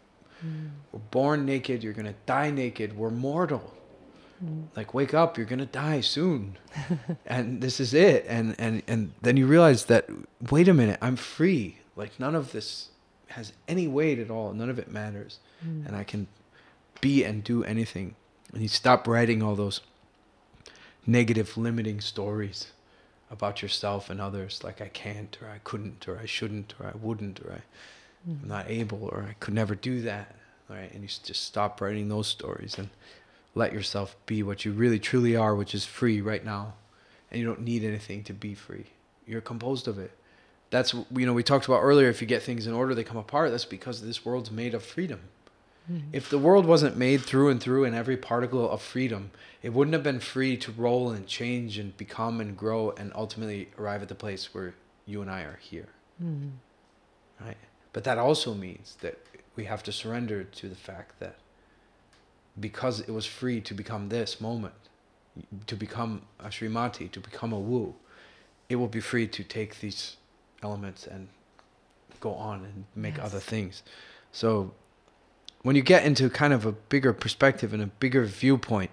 Mm. 0.47 0.71
we're 0.93 1.01
born 1.11 1.45
naked 1.45 1.83
you're 1.83 1.93
going 2.01 2.07
to 2.15 2.21
die 2.27 2.53
naked 2.53 2.97
we're 2.97 3.11
mortal. 3.11 3.75
Like 4.77 4.95
wake 4.95 5.15
up 5.15 5.37
you're 5.37 5.47
gonna 5.47 5.67
die 5.67 6.01
soon. 6.01 6.57
And 7.27 7.61
this 7.61 7.81
is 7.81 7.93
it. 7.95 8.25
And 8.29 8.55
and 8.59 8.83
and 8.87 9.13
then 9.23 9.37
you 9.37 9.47
realize 9.47 9.87
that 9.87 10.09
wait 10.51 10.69
a 10.69 10.75
minute 10.75 10.99
i'm 11.03 11.17
free. 11.17 11.79
Like 11.97 12.19
none 12.21 12.35
of 12.35 12.53
this 12.53 12.89
has 13.29 13.53
any 13.67 13.87
weight 13.89 14.19
at 14.19 14.31
all. 14.31 14.53
None 14.53 14.71
of 14.71 14.79
it 14.79 14.91
matters. 14.91 15.41
Mm. 15.67 15.87
and 15.87 15.97
i 15.97 16.05
can 16.05 16.27
be 17.01 17.25
and 17.25 17.43
do 17.45 17.65
anything. 17.65 18.15
And 18.53 18.63
you 18.63 18.69
stop 18.69 19.07
writing 19.09 19.43
all 19.43 19.57
those 19.57 19.81
negative 21.07 21.57
limiting 21.57 22.01
stories 22.01 22.69
about 23.31 23.63
yourself 23.63 24.09
and 24.11 24.21
others. 24.21 24.63
Like 24.65 24.81
i 24.81 24.89
can't 24.89 25.37
or 25.43 25.49
i 25.49 25.59
couldn't 25.65 26.07
or 26.09 26.19
i 26.19 26.27
shouldn't 26.27 26.75
or 26.81 26.87
i 26.87 26.93
wouldn't 26.97 27.41
or 27.41 27.53
I, 27.53 27.63
i'm 28.27 28.41
Mm. 28.45 28.47
not 28.47 28.69
able 28.69 29.05
or 29.05 29.25
i 29.29 29.35
could 29.41 29.55
never 29.55 29.75
do 29.75 30.03
that. 30.03 30.35
Right? 30.69 30.93
And 30.93 31.03
you 31.03 31.09
just 31.09 31.45
stop 31.45 31.81
writing 31.81 32.09
those 32.09 32.27
stories. 32.29 32.77
And 32.79 32.91
let 33.55 33.73
yourself 33.73 34.17
be 34.27 34.43
what 34.43 34.65
you 34.65 34.73
really 34.73 34.99
truly 34.99 35.37
are, 35.37 35.55
which 35.55 35.75
is 35.75 35.85
free 35.85 36.21
right 36.21 36.45
now. 36.45 36.75
And 37.31 37.41
you 37.41 37.47
don't 37.47 37.61
need 37.61 37.85
anything 37.85 38.25
to 38.25 38.33
be 38.33 38.55
free. 38.55 38.87
You're 39.27 39.41
composed 39.41 39.89
of 39.89 39.99
it. 39.99 40.13
That's 40.71 40.95
you 40.95 41.27
know 41.27 41.33
we 41.33 41.43
talked 41.43 41.67
about 41.67 41.81
earlier. 41.81 42.09
If 42.09 42.21
you 42.21 42.27
get 42.27 42.43
things 42.43 42.67
in 42.67 42.75
order, 42.75 42.95
they 42.95 43.05
come 43.05 43.17
apart. 43.17 43.51
That's 43.51 43.65
because 43.65 44.03
this 44.03 44.25
world's 44.25 44.51
made 44.51 44.75
of 44.75 44.83
freedom. 44.83 45.21
Mm-hmm. 45.91 46.09
If 46.13 46.29
the 46.29 46.39
world 46.39 46.67
wasn't 46.67 46.97
made 46.97 47.23
through 47.23 47.49
and 47.49 47.61
through 47.61 47.85
in 47.85 47.95
every 47.95 48.17
particle 48.17 48.69
of 48.71 48.83
freedom, 48.83 49.31
it 49.63 49.73
wouldn't 49.73 49.95
have 49.95 50.03
been 50.03 50.21
free 50.21 50.57
to 50.59 50.73
roll 50.73 51.11
and 51.11 51.27
change 51.27 51.79
and 51.79 51.97
become 51.97 52.41
and 52.41 52.57
grow 52.57 52.91
and 52.91 53.13
ultimately 53.15 53.71
arrive 53.79 54.03
at 54.03 54.09
the 54.09 54.15
place 54.15 54.53
where 54.53 54.75
you 55.07 55.23
and 55.23 55.31
I 55.31 55.43
are 55.43 55.59
here. 55.63 55.89
Mm-hmm. 56.23 57.45
Right? 57.45 57.57
But 57.93 58.05
that 58.05 58.19
also 58.19 58.53
means 58.53 58.97
that 59.01 59.19
we 59.57 59.65
have 59.65 59.83
to 59.85 59.93
surrender 59.93 60.45
to 60.45 60.69
the 60.69 60.77
fact 60.77 61.19
that 61.21 61.37
because 62.61 63.01
it 63.01 63.11
was 63.11 63.27
free 63.27 63.61
to 63.63 63.75
become 63.75 64.09
this 64.09 64.41
moment, 64.41 64.75
to 65.67 65.77
become 65.77 66.23
a 66.41 66.49
Srimati, 66.49 67.11
to 67.13 67.21
become 67.21 67.53
a 67.53 67.59
Wu, 67.59 67.95
it 68.69 68.77
will 68.77 68.89
be 68.89 69.01
free 69.01 69.27
to 69.29 69.45
take 69.45 69.81
these 69.81 70.17
elements 70.63 71.07
and 71.07 71.29
go 72.21 72.35
on 72.35 72.65
and 72.65 72.85
make 72.95 73.17
yes. 73.17 73.27
other 73.27 73.41
things. 73.41 73.83
So 74.33 74.73
when 75.63 75.77
you 75.77 75.83
get 75.83 76.05
into 76.05 76.29
kind 76.31 76.53
of 76.53 76.67
a 76.67 76.73
bigger 76.73 77.13
perspective 77.13 77.73
and 77.73 77.83
a 77.83 77.87
bigger 77.87 78.25
viewpoint, 78.25 78.91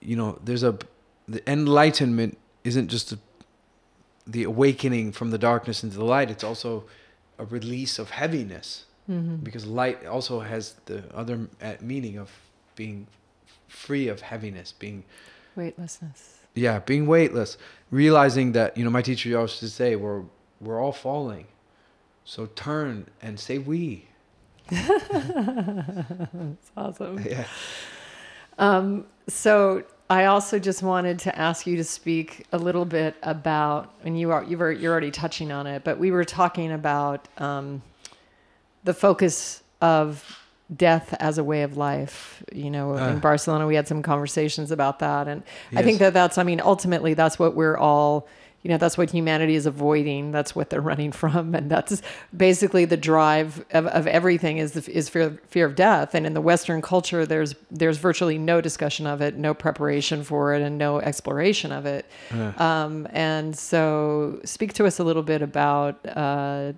you 0.00 0.16
know, 0.16 0.38
there's 0.42 0.62
a 0.62 0.78
the 1.28 1.48
enlightenment 1.50 2.36
isn't 2.64 2.88
just 2.88 3.12
a, 3.12 3.18
the 4.26 4.42
awakening 4.42 5.12
from 5.12 5.30
the 5.30 5.38
darkness 5.38 5.84
into 5.84 5.96
the 5.96 6.04
light. 6.04 6.30
It's 6.30 6.44
also 6.44 6.84
a 7.38 7.44
release 7.44 7.98
of 7.98 8.10
heaviness 8.10 8.86
mm-hmm. 9.08 9.36
because 9.36 9.66
light 9.66 10.04
also 10.04 10.40
has 10.40 10.74
the 10.86 11.04
other 11.14 11.48
uh, 11.60 11.74
meaning 11.80 12.18
of 12.18 12.30
being 12.82 13.06
free 13.68 14.08
of 14.08 14.20
heaviness, 14.20 14.72
being 14.72 15.04
weightlessness. 15.54 16.38
Yeah, 16.54 16.80
being 16.80 17.06
weightless, 17.06 17.56
realizing 17.92 18.52
that 18.52 18.76
you 18.76 18.84
know 18.84 18.90
my 18.90 19.02
teacher 19.02 19.28
used 19.28 19.60
to 19.60 19.68
say 19.68 19.94
we're 19.94 20.22
we're 20.60 20.82
all 20.82 20.92
falling, 20.92 21.46
so 22.24 22.46
turn 22.56 23.06
and 23.22 23.38
say 23.38 23.58
we. 23.58 24.06
That's 24.70 26.70
awesome. 26.76 27.24
Yeah. 27.24 27.46
Um, 28.58 29.06
so 29.28 29.84
I 30.10 30.24
also 30.24 30.58
just 30.58 30.82
wanted 30.82 31.20
to 31.20 31.38
ask 31.38 31.68
you 31.68 31.76
to 31.76 31.84
speak 31.84 32.46
a 32.50 32.58
little 32.58 32.84
bit 32.84 33.14
about, 33.22 33.94
and 34.04 34.18
you 34.18 34.32
are 34.32 34.42
you 34.42 34.58
were 34.58 34.72
you're 34.72 34.90
already 34.90 35.12
touching 35.12 35.52
on 35.52 35.68
it, 35.68 35.84
but 35.84 36.00
we 36.00 36.10
were 36.10 36.24
talking 36.24 36.72
about 36.72 37.28
um, 37.38 37.80
the 38.82 38.92
focus 38.92 39.62
of 39.80 40.41
death 40.74 41.14
as 41.20 41.38
a 41.38 41.44
way 41.44 41.62
of 41.62 41.76
life. 41.76 42.42
You 42.52 42.70
know, 42.70 42.96
uh, 42.96 43.10
in 43.10 43.18
Barcelona, 43.20 43.66
we 43.66 43.74
had 43.74 43.88
some 43.88 44.02
conversations 44.02 44.70
about 44.70 44.98
that, 45.00 45.28
and 45.28 45.42
yes. 45.70 45.80
I 45.80 45.84
think 45.84 45.98
that 45.98 46.14
that's. 46.14 46.38
I 46.38 46.42
mean, 46.42 46.60
ultimately, 46.60 47.14
that's 47.14 47.38
what 47.38 47.54
we're 47.54 47.76
all 47.76 48.26
you 48.62 48.70
know 48.70 48.78
that's 48.78 48.96
what 48.96 49.10
humanity 49.10 49.54
is 49.54 49.66
avoiding 49.66 50.30
that's 50.30 50.54
what 50.54 50.70
they're 50.70 50.80
running 50.92 51.12
from 51.12 51.54
and 51.54 51.70
that's 51.70 52.02
basically 52.36 52.84
the 52.84 52.96
drive 52.96 53.64
of, 53.72 53.86
of 53.86 54.06
everything 54.06 54.58
is 54.58 54.72
the, 54.72 54.92
is 54.92 55.08
fear, 55.08 55.38
fear 55.48 55.66
of 55.66 55.74
death 55.74 56.14
and 56.14 56.26
in 56.26 56.34
the 56.34 56.40
western 56.40 56.80
culture 56.80 57.26
there's 57.26 57.54
there's 57.70 57.98
virtually 57.98 58.38
no 58.38 58.60
discussion 58.60 59.06
of 59.06 59.20
it 59.20 59.36
no 59.36 59.52
preparation 59.52 60.22
for 60.22 60.54
it 60.54 60.62
and 60.62 60.78
no 60.78 61.00
exploration 61.00 61.72
of 61.72 61.86
it 61.86 62.06
yeah. 62.34 62.52
um, 62.56 63.06
and 63.10 63.56
so 63.58 64.40
speak 64.44 64.72
to 64.72 64.86
us 64.86 64.98
a 64.98 65.04
little 65.04 65.22
bit 65.22 65.42
about 65.42 65.98
uh, 66.16 66.72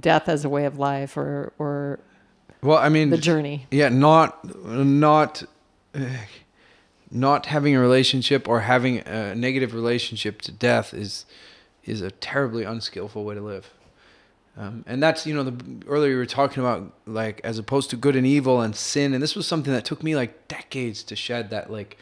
death 0.00 0.28
as 0.28 0.44
a 0.44 0.48
way 0.48 0.64
of 0.64 0.78
life 0.78 1.16
or 1.16 1.52
or 1.58 2.00
well 2.64 2.78
i 2.78 2.88
mean 2.88 3.10
the 3.10 3.18
journey 3.18 3.66
yeah 3.70 3.88
not 3.88 4.44
not 4.66 5.44
uh, 5.94 6.00
not 7.14 7.46
having 7.46 7.76
a 7.76 7.80
relationship 7.80 8.48
or 8.48 8.60
having 8.60 8.98
a 8.98 9.34
negative 9.36 9.72
relationship 9.72 10.42
to 10.42 10.52
death 10.52 10.92
is 10.92 11.24
is 11.84 12.00
a 12.00 12.10
terribly 12.10 12.64
unskillful 12.64 13.24
way 13.24 13.34
to 13.34 13.40
live. 13.40 13.70
Um, 14.56 14.84
and 14.86 15.02
that's 15.02 15.26
you 15.26 15.34
know 15.34 15.44
the 15.44 15.64
earlier 15.86 16.12
you 16.12 16.16
were 16.16 16.26
talking 16.26 16.62
about 16.62 16.92
like 17.06 17.40
as 17.44 17.58
opposed 17.58 17.90
to 17.90 17.96
good 17.96 18.16
and 18.16 18.26
evil 18.26 18.60
and 18.60 18.74
sin, 18.74 19.14
and 19.14 19.22
this 19.22 19.36
was 19.36 19.46
something 19.46 19.72
that 19.72 19.84
took 19.84 20.02
me 20.02 20.16
like 20.16 20.48
decades 20.48 21.02
to 21.04 21.16
shed 21.16 21.50
that 21.50 21.70
like 21.70 21.96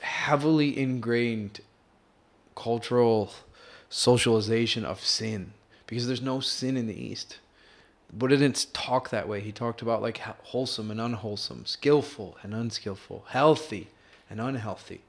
heavily 0.00 0.78
ingrained 0.78 1.60
cultural 2.54 3.32
socialization 3.88 4.84
of 4.84 5.04
sin 5.04 5.52
because 5.86 6.06
there's 6.06 6.22
no 6.22 6.40
sin 6.40 6.76
in 6.76 6.86
the 6.86 7.00
East. 7.00 7.38
Buddha 8.12 8.36
didn't 8.36 8.66
talk 8.72 9.10
that 9.10 9.28
way. 9.28 9.40
He 9.40 9.52
talked 9.52 9.82
about 9.82 10.02
like 10.02 10.18
wholesome 10.18 10.90
and 10.90 11.00
unwholesome, 11.00 11.66
skillful 11.66 12.36
and 12.42 12.54
unskillful, 12.54 13.24
healthy 13.28 13.88
and 14.28 14.40
unhealthy. 14.40 15.00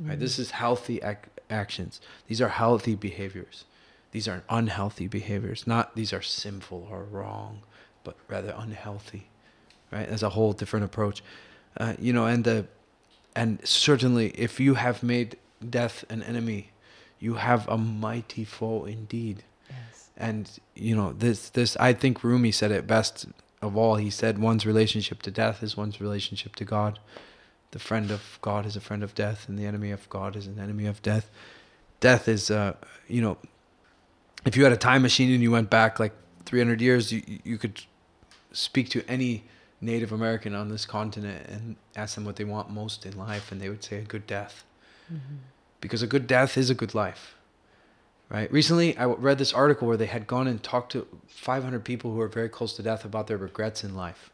Mm-hmm. 0.00 0.10
Right? 0.10 0.18
This 0.18 0.38
is 0.38 0.52
healthy 0.52 1.00
ac- 1.02 1.30
actions. 1.50 2.00
These 2.28 2.40
are 2.40 2.48
healthy 2.48 2.94
behaviors. 2.94 3.64
These 4.12 4.28
are 4.28 4.42
unhealthy 4.48 5.06
behaviors. 5.06 5.66
Not 5.66 5.94
these 5.96 6.12
are 6.12 6.22
sinful 6.22 6.88
or 6.90 7.04
wrong, 7.04 7.60
but 8.04 8.16
rather 8.28 8.54
unhealthy. 8.56 9.28
Right? 9.92 10.08
As 10.08 10.22
a 10.22 10.30
whole 10.30 10.52
different 10.52 10.84
approach. 10.84 11.22
Uh, 11.76 11.94
you 11.98 12.12
know, 12.12 12.26
and 12.26 12.44
the 12.44 12.66
and 13.34 13.60
certainly 13.66 14.28
if 14.30 14.58
you 14.58 14.74
have 14.74 15.02
made 15.02 15.36
death 15.68 16.04
an 16.08 16.22
enemy, 16.22 16.70
you 17.20 17.34
have 17.34 17.68
a 17.68 17.76
mighty 17.76 18.44
foe 18.44 18.86
indeed 18.86 19.42
and 20.16 20.50
you 20.74 20.96
know 20.96 21.12
this 21.12 21.50
this 21.50 21.76
I 21.76 21.92
think 21.92 22.24
Rumi 22.24 22.52
said 22.52 22.70
it 22.70 22.86
best 22.86 23.26
of 23.62 23.76
all. 23.76 23.96
He 23.96 24.10
said 24.10 24.38
one's 24.38 24.66
relationship 24.66 25.22
to 25.22 25.30
death 25.30 25.62
is 25.62 25.76
one's 25.76 26.00
relationship 26.00 26.56
to 26.56 26.64
God. 26.64 26.98
The 27.72 27.78
friend 27.78 28.10
of 28.10 28.38
God 28.40 28.64
is 28.64 28.76
a 28.76 28.80
friend 28.80 29.02
of 29.02 29.14
death, 29.14 29.48
and 29.48 29.58
the 29.58 29.66
enemy 29.66 29.90
of 29.90 30.08
God 30.08 30.36
is 30.36 30.46
an 30.46 30.58
enemy 30.58 30.86
of 30.86 31.02
death. 31.02 31.30
Death 32.00 32.28
is, 32.28 32.50
uh, 32.50 32.74
you 33.08 33.20
know, 33.20 33.36
if 34.44 34.56
you 34.56 34.64
had 34.64 34.72
a 34.72 34.76
time 34.76 35.02
machine 35.02 35.32
and 35.32 35.42
you 35.42 35.50
went 35.50 35.68
back 35.68 35.98
like 35.98 36.12
300 36.44 36.80
years, 36.80 37.12
you 37.12 37.22
you 37.44 37.58
could 37.58 37.82
speak 38.52 38.88
to 38.90 39.04
any 39.08 39.44
Native 39.80 40.12
American 40.12 40.54
on 40.54 40.70
this 40.70 40.86
continent 40.86 41.46
and 41.48 41.76
ask 41.94 42.14
them 42.14 42.24
what 42.24 42.36
they 42.36 42.44
want 42.44 42.70
most 42.70 43.04
in 43.04 43.18
life, 43.18 43.52
and 43.52 43.60
they 43.60 43.68
would 43.68 43.84
say 43.84 43.98
a 43.98 44.02
good 44.02 44.26
death. 44.26 44.64
Mm-hmm. 45.12 45.36
Because 45.80 46.02
a 46.02 46.06
good 46.06 46.26
death 46.26 46.56
is 46.56 46.70
a 46.70 46.74
good 46.74 46.94
life 46.94 47.35
right? 48.28 48.50
Recently, 48.52 48.96
I 48.96 49.04
read 49.06 49.38
this 49.38 49.52
article 49.52 49.86
where 49.88 49.96
they 49.96 50.06
had 50.06 50.26
gone 50.26 50.46
and 50.46 50.62
talked 50.62 50.92
to 50.92 51.06
500 51.28 51.84
people 51.84 52.12
who 52.12 52.18
were 52.18 52.28
very 52.28 52.48
close 52.48 52.74
to 52.74 52.82
death 52.82 53.04
about 53.04 53.26
their 53.26 53.36
regrets 53.36 53.84
in 53.84 53.94
life. 53.94 54.30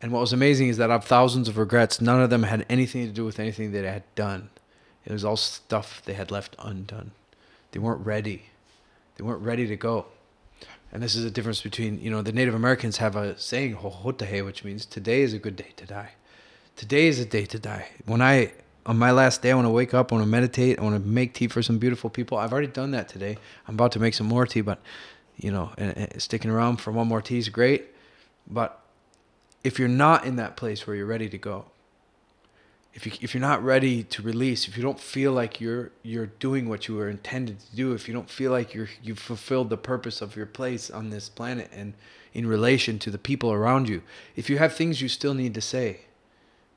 And 0.00 0.10
what 0.10 0.20
was 0.20 0.32
amazing 0.32 0.68
is 0.68 0.78
that 0.78 0.90
of 0.90 1.04
thousands 1.04 1.48
of 1.48 1.58
regrets, 1.58 2.00
none 2.00 2.20
of 2.20 2.30
them 2.30 2.42
had 2.44 2.66
anything 2.68 3.06
to 3.06 3.12
do 3.12 3.24
with 3.24 3.38
anything 3.38 3.70
that 3.72 3.82
they 3.82 3.88
had 3.88 4.14
done. 4.14 4.50
It 5.04 5.12
was 5.12 5.24
all 5.24 5.36
stuff 5.36 6.02
they 6.04 6.14
had 6.14 6.30
left 6.30 6.56
undone. 6.58 7.12
They 7.70 7.78
weren't 7.78 8.04
ready. 8.04 8.46
They 9.16 9.24
weren't 9.24 9.42
ready 9.42 9.66
to 9.66 9.76
go. 9.76 10.06
And 10.92 11.02
this 11.02 11.14
is 11.14 11.24
a 11.24 11.30
difference 11.30 11.62
between, 11.62 12.00
you 12.00 12.10
know, 12.10 12.20
the 12.20 12.32
Native 12.32 12.54
Americans 12.54 12.98
have 12.98 13.16
a 13.16 13.38
saying, 13.38 13.74
which 13.74 14.64
means 14.64 14.84
today 14.84 15.22
is 15.22 15.32
a 15.32 15.38
good 15.38 15.56
day 15.56 15.72
to 15.76 15.86
die. 15.86 16.12
Today 16.76 17.06
is 17.06 17.18
a 17.18 17.24
day 17.24 17.46
to 17.46 17.58
die. 17.58 17.88
When 18.04 18.20
I 18.20 18.52
on 18.84 18.98
my 18.98 19.10
last 19.10 19.42
day, 19.42 19.52
I 19.52 19.54
want 19.54 19.66
to 19.66 19.70
wake 19.70 19.94
up, 19.94 20.12
I 20.12 20.16
want 20.16 20.24
to 20.24 20.30
meditate, 20.30 20.78
I 20.78 20.82
want 20.82 21.00
to 21.00 21.08
make 21.08 21.34
tea 21.34 21.48
for 21.48 21.62
some 21.62 21.78
beautiful 21.78 22.10
people. 22.10 22.38
I've 22.38 22.52
already 22.52 22.68
done 22.68 22.90
that 22.92 23.08
today. 23.08 23.38
I'm 23.68 23.74
about 23.74 23.92
to 23.92 24.00
make 24.00 24.14
some 24.14 24.26
more 24.26 24.46
tea, 24.46 24.60
but 24.60 24.80
you 25.36 25.50
know, 25.50 25.72
and, 25.78 25.96
and 25.96 26.22
sticking 26.22 26.50
around 26.50 26.78
for 26.78 26.90
one 26.90 27.06
more 27.06 27.22
tea 27.22 27.38
is 27.38 27.48
great. 27.48 27.86
But 28.46 28.80
if 29.62 29.78
you're 29.78 29.88
not 29.88 30.24
in 30.24 30.36
that 30.36 30.56
place 30.56 30.86
where 30.86 30.96
you're 30.96 31.06
ready 31.06 31.28
to 31.28 31.38
go, 31.38 31.66
if 32.94 33.06
you 33.06 33.12
if 33.20 33.32
you're 33.32 33.40
not 33.40 33.62
ready 33.64 34.02
to 34.02 34.22
release, 34.22 34.68
if 34.68 34.76
you 34.76 34.82
don't 34.82 35.00
feel 35.00 35.32
like 35.32 35.60
you're 35.60 35.92
you're 36.02 36.26
doing 36.26 36.68
what 36.68 36.88
you 36.88 36.96
were 36.96 37.08
intended 37.08 37.60
to 37.60 37.76
do, 37.76 37.92
if 37.92 38.06
you 38.06 38.12
don't 38.12 38.28
feel 38.28 38.50
like 38.50 38.74
you're 38.74 38.88
you've 39.02 39.18
fulfilled 39.18 39.70
the 39.70 39.78
purpose 39.78 40.20
of 40.20 40.36
your 40.36 40.46
place 40.46 40.90
on 40.90 41.10
this 41.10 41.28
planet 41.28 41.70
and 41.72 41.94
in 42.34 42.46
relation 42.46 42.98
to 42.98 43.10
the 43.10 43.18
people 43.18 43.52
around 43.52 43.88
you, 43.88 44.02
if 44.36 44.50
you 44.50 44.58
have 44.58 44.74
things 44.74 45.00
you 45.00 45.08
still 45.08 45.34
need 45.34 45.54
to 45.54 45.60
say, 45.60 46.02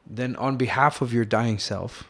then 0.06 0.36
on 0.36 0.57
behalf 0.57 1.02
of 1.02 1.14
your 1.14 1.26
dying 1.26 1.57
self, 1.57 2.10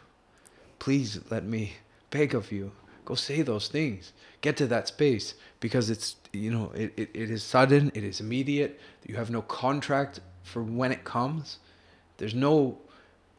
please 0.78 1.20
let 1.30 1.44
me 1.44 1.74
beg 2.10 2.34
of 2.34 2.52
you, 2.52 2.72
go 3.04 3.14
say 3.14 3.42
those 3.42 3.68
things. 3.68 4.12
Get 4.40 4.56
to 4.58 4.66
that 4.66 4.88
space 4.88 5.34
because 5.60 5.90
it's, 5.90 6.16
you 6.32 6.50
know, 6.50 6.70
it, 6.74 6.92
it, 6.96 7.10
it 7.14 7.30
is 7.30 7.42
sudden, 7.42 7.90
it 7.94 8.04
is 8.04 8.20
immediate. 8.20 8.78
You 9.06 9.16
have 9.16 9.30
no 9.30 9.42
contract 9.42 10.20
for 10.42 10.62
when 10.62 10.92
it 10.92 11.04
comes. 11.04 11.58
There's 12.18 12.34
no 12.34 12.78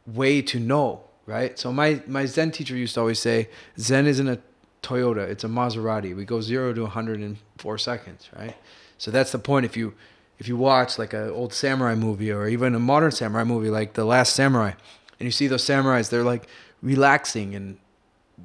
way 0.05 0.41
to 0.41 0.59
know, 0.59 1.03
right? 1.25 1.57
So 1.57 1.71
my, 1.71 2.01
my 2.07 2.25
Zen 2.25 2.51
teacher 2.51 2.75
used 2.75 2.95
to 2.95 3.01
always 3.01 3.19
say, 3.19 3.49
Zen 3.77 4.07
isn't 4.07 4.27
a 4.27 4.39
Toyota, 4.81 5.27
it's 5.27 5.43
a 5.43 5.47
Maserati. 5.47 6.15
We 6.15 6.25
go 6.25 6.41
zero 6.41 6.73
to 6.73 6.81
100 6.81 7.21
in 7.21 7.37
four 7.57 7.77
seconds, 7.77 8.29
right? 8.37 8.55
So 8.97 9.11
that's 9.11 9.31
the 9.31 9.39
point. 9.39 9.65
If 9.65 9.77
you 9.77 9.93
if 10.39 10.47
you 10.47 10.55
watch 10.55 10.99
like 10.99 11.13
an 11.13 11.29
old 11.29 11.53
samurai 11.53 11.95
movie 11.95 12.31
or 12.31 12.47
even 12.47 12.75
a 12.75 12.79
modern 12.79 13.11
samurai 13.11 13.43
movie 13.43 13.69
like 13.69 13.93
The 13.93 14.05
Last 14.05 14.35
Samurai, 14.35 14.73
and 15.19 15.25
you 15.25 15.31
see 15.31 15.47
those 15.47 15.63
samurais, 15.63 16.09
they're 16.09 16.23
like 16.23 16.47
relaxing 16.81 17.55
and 17.55 17.77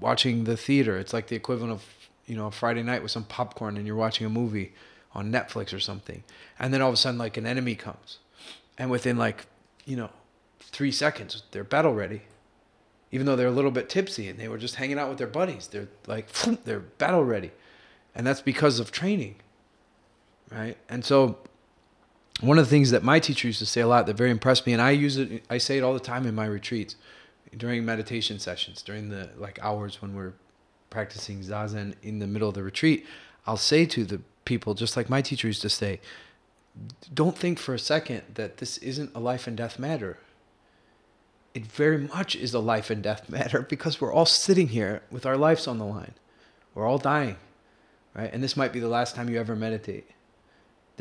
watching 0.00 0.44
the 0.44 0.56
theater. 0.56 0.98
It's 0.98 1.12
like 1.12 1.26
the 1.26 1.36
equivalent 1.36 1.72
of 1.72 1.84
you 2.26 2.36
know 2.36 2.46
a 2.46 2.50
Friday 2.50 2.82
night 2.82 3.02
with 3.02 3.10
some 3.10 3.24
popcorn 3.24 3.76
and 3.76 3.86
you're 3.86 3.96
watching 3.96 4.26
a 4.26 4.30
movie 4.30 4.72
on 5.14 5.30
Netflix 5.30 5.74
or 5.74 5.80
something, 5.80 6.24
and 6.58 6.72
then 6.72 6.80
all 6.80 6.88
of 6.88 6.94
a 6.94 6.96
sudden 6.96 7.18
like 7.18 7.36
an 7.36 7.46
enemy 7.46 7.74
comes, 7.74 8.18
and 8.78 8.90
within 8.90 9.16
like 9.16 9.46
you 9.84 9.96
know 9.96 10.10
three 10.72 10.90
seconds, 10.90 11.42
they're 11.50 11.64
battle 11.64 11.94
ready. 11.94 12.22
Even 13.10 13.26
though 13.26 13.36
they're 13.36 13.46
a 13.46 13.52
little 13.52 13.70
bit 13.70 13.90
tipsy 13.90 14.26
and 14.28 14.38
they 14.38 14.48
were 14.48 14.56
just 14.56 14.76
hanging 14.76 14.98
out 14.98 15.10
with 15.10 15.18
their 15.18 15.26
buddies, 15.26 15.68
they're 15.68 15.88
like, 16.06 16.32
they're 16.64 16.80
battle 16.80 17.22
ready. 17.22 17.50
And 18.14 18.26
that's 18.26 18.40
because 18.40 18.80
of 18.80 18.90
training. 18.90 19.36
Right. 20.50 20.76
And 20.88 21.04
so, 21.04 21.38
one 22.40 22.58
of 22.58 22.64
the 22.64 22.70
things 22.70 22.90
that 22.90 23.02
my 23.02 23.20
teacher 23.20 23.48
used 23.48 23.58
to 23.60 23.66
say 23.66 23.82
a 23.82 23.86
lot 23.86 24.06
that 24.06 24.16
very 24.16 24.30
impressed 24.30 24.66
me, 24.66 24.72
and 24.72 24.82
I 24.82 24.90
use 24.90 25.16
it, 25.16 25.44
I 25.50 25.58
say 25.58 25.78
it 25.78 25.82
all 25.82 25.94
the 25.94 26.00
time 26.00 26.26
in 26.26 26.34
my 26.34 26.46
retreats, 26.46 26.96
during 27.56 27.84
meditation 27.84 28.38
sessions, 28.38 28.82
during 28.82 29.10
the 29.10 29.30
like 29.36 29.58
hours 29.62 30.00
when 30.00 30.14
we're 30.14 30.32
practicing 30.92 31.40
zazen 31.40 31.94
in 32.02 32.18
the 32.18 32.26
middle 32.26 32.48
of 32.48 32.54
the 32.54 32.62
retreat, 32.62 33.06
I'll 33.46 33.56
say 33.56 33.86
to 33.86 34.04
the 34.04 34.20
people, 34.44 34.74
just 34.74 34.96
like 34.96 35.10
my 35.10 35.22
teacher 35.22 35.48
used 35.48 35.62
to 35.62 35.68
say, 35.68 36.00
don't 37.12 37.36
think 37.36 37.58
for 37.58 37.74
a 37.74 37.78
second 37.78 38.22
that 38.34 38.58
this 38.58 38.78
isn't 38.78 39.14
a 39.14 39.20
life 39.20 39.46
and 39.46 39.56
death 39.56 39.78
matter. 39.78 40.18
It 41.54 41.66
very 41.66 41.98
much 41.98 42.36
is 42.36 42.54
a 42.54 42.60
life 42.60 42.88
and 42.90 43.02
death 43.02 43.28
matter 43.28 43.62
because 43.68 44.00
we're 44.00 44.12
all 44.12 44.26
sitting 44.26 44.68
here 44.68 45.02
with 45.10 45.26
our 45.26 45.36
lives 45.36 45.66
on 45.66 45.78
the 45.78 45.84
line. 45.84 46.14
We're 46.74 46.86
all 46.86 46.98
dying, 46.98 47.36
right? 48.14 48.32
And 48.32 48.42
this 48.42 48.56
might 48.56 48.72
be 48.72 48.80
the 48.80 48.88
last 48.88 49.14
time 49.14 49.28
you 49.28 49.38
ever 49.38 49.56
meditate. 49.56 50.08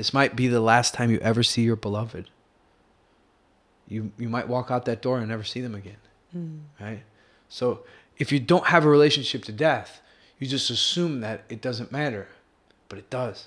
This 0.02 0.16
might 0.16 0.36
be 0.36 0.48
the 0.48 0.62
last 0.62 0.96
time 0.96 1.12
you 1.12 1.20
ever 1.20 1.44
see 1.44 1.62
your 1.62 1.76
beloved. 1.76 2.28
You, 3.88 4.12
you 4.18 4.30
might 4.30 4.48
walk 4.48 4.72
out 4.72 4.86
that 4.86 5.00
door 5.00 5.20
and 5.20 5.28
never 5.28 5.44
see 5.44 5.62
them 5.62 5.76
again, 5.76 6.02
mm. 6.36 6.62
right? 6.80 7.04
So 7.50 7.84
if 8.18 8.32
you 8.32 8.40
don't 8.40 8.66
have 8.66 8.84
a 8.84 8.90
relationship 8.90 9.44
to 9.44 9.52
death, 9.52 10.02
you 10.40 10.48
just 10.48 10.72
assume 10.72 11.22
that 11.22 11.44
it 11.50 11.62
doesn't 11.62 11.92
matter, 11.92 12.30
but 12.90 12.98
it 12.98 13.12
does. 13.12 13.46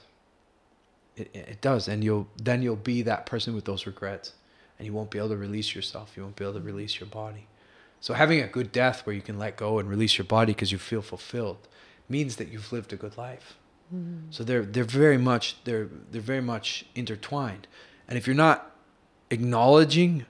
It, 1.17 1.29
it 1.35 1.61
does, 1.61 1.89
and 1.89 2.05
you'll 2.05 2.29
then 2.41 2.63
you'll 2.63 2.77
be 2.77 3.03
that 3.03 3.27
person 3.27 3.53
with 3.57 3.65
those 3.65 3.85
regrets, 3.85 4.35
and 4.79 4.87
you 4.87 4.93
won't 4.93 5.11
be 5.11 5.19
able 5.19 5.31
to 5.31 5.37
release 5.37 5.75
yourself. 5.75 6.13
You 6.17 6.23
won't 6.23 6.37
be 6.37 6.45
able 6.45 6.55
to 6.55 6.61
release 6.61 7.01
your 7.01 7.09
body. 7.09 7.49
So 8.01 8.15
having 8.15 8.41
a 8.41 8.47
good 8.47 8.71
death 8.71 9.05
where 9.05 9.17
you 9.17 9.23
can 9.23 9.41
let 9.41 9.57
go 9.57 9.81
and 9.81 9.91
release 9.91 10.19
your 10.19 10.25
body 10.25 10.53
because 10.53 10.71
you 10.71 10.79
feel 10.79 11.03
fulfilled 11.03 11.67
means 12.09 12.37
that 12.37 12.47
you've 12.47 12.73
lived 12.73 12.93
a 12.93 12.97
good 12.97 13.19
life. 13.19 13.57
Mm-hmm. 13.93 14.31
So 14.31 14.45
they're 14.45 14.65
they're 14.65 14.85
very 14.85 15.19
much 15.19 15.57
they're 15.65 15.89
they're 16.11 16.21
very 16.21 16.41
much 16.41 16.87
intertwined, 16.95 17.67
and 18.09 18.17
if 18.17 18.27
you're 18.27 18.37
not 18.37 18.71
acknowledging, 19.31 20.27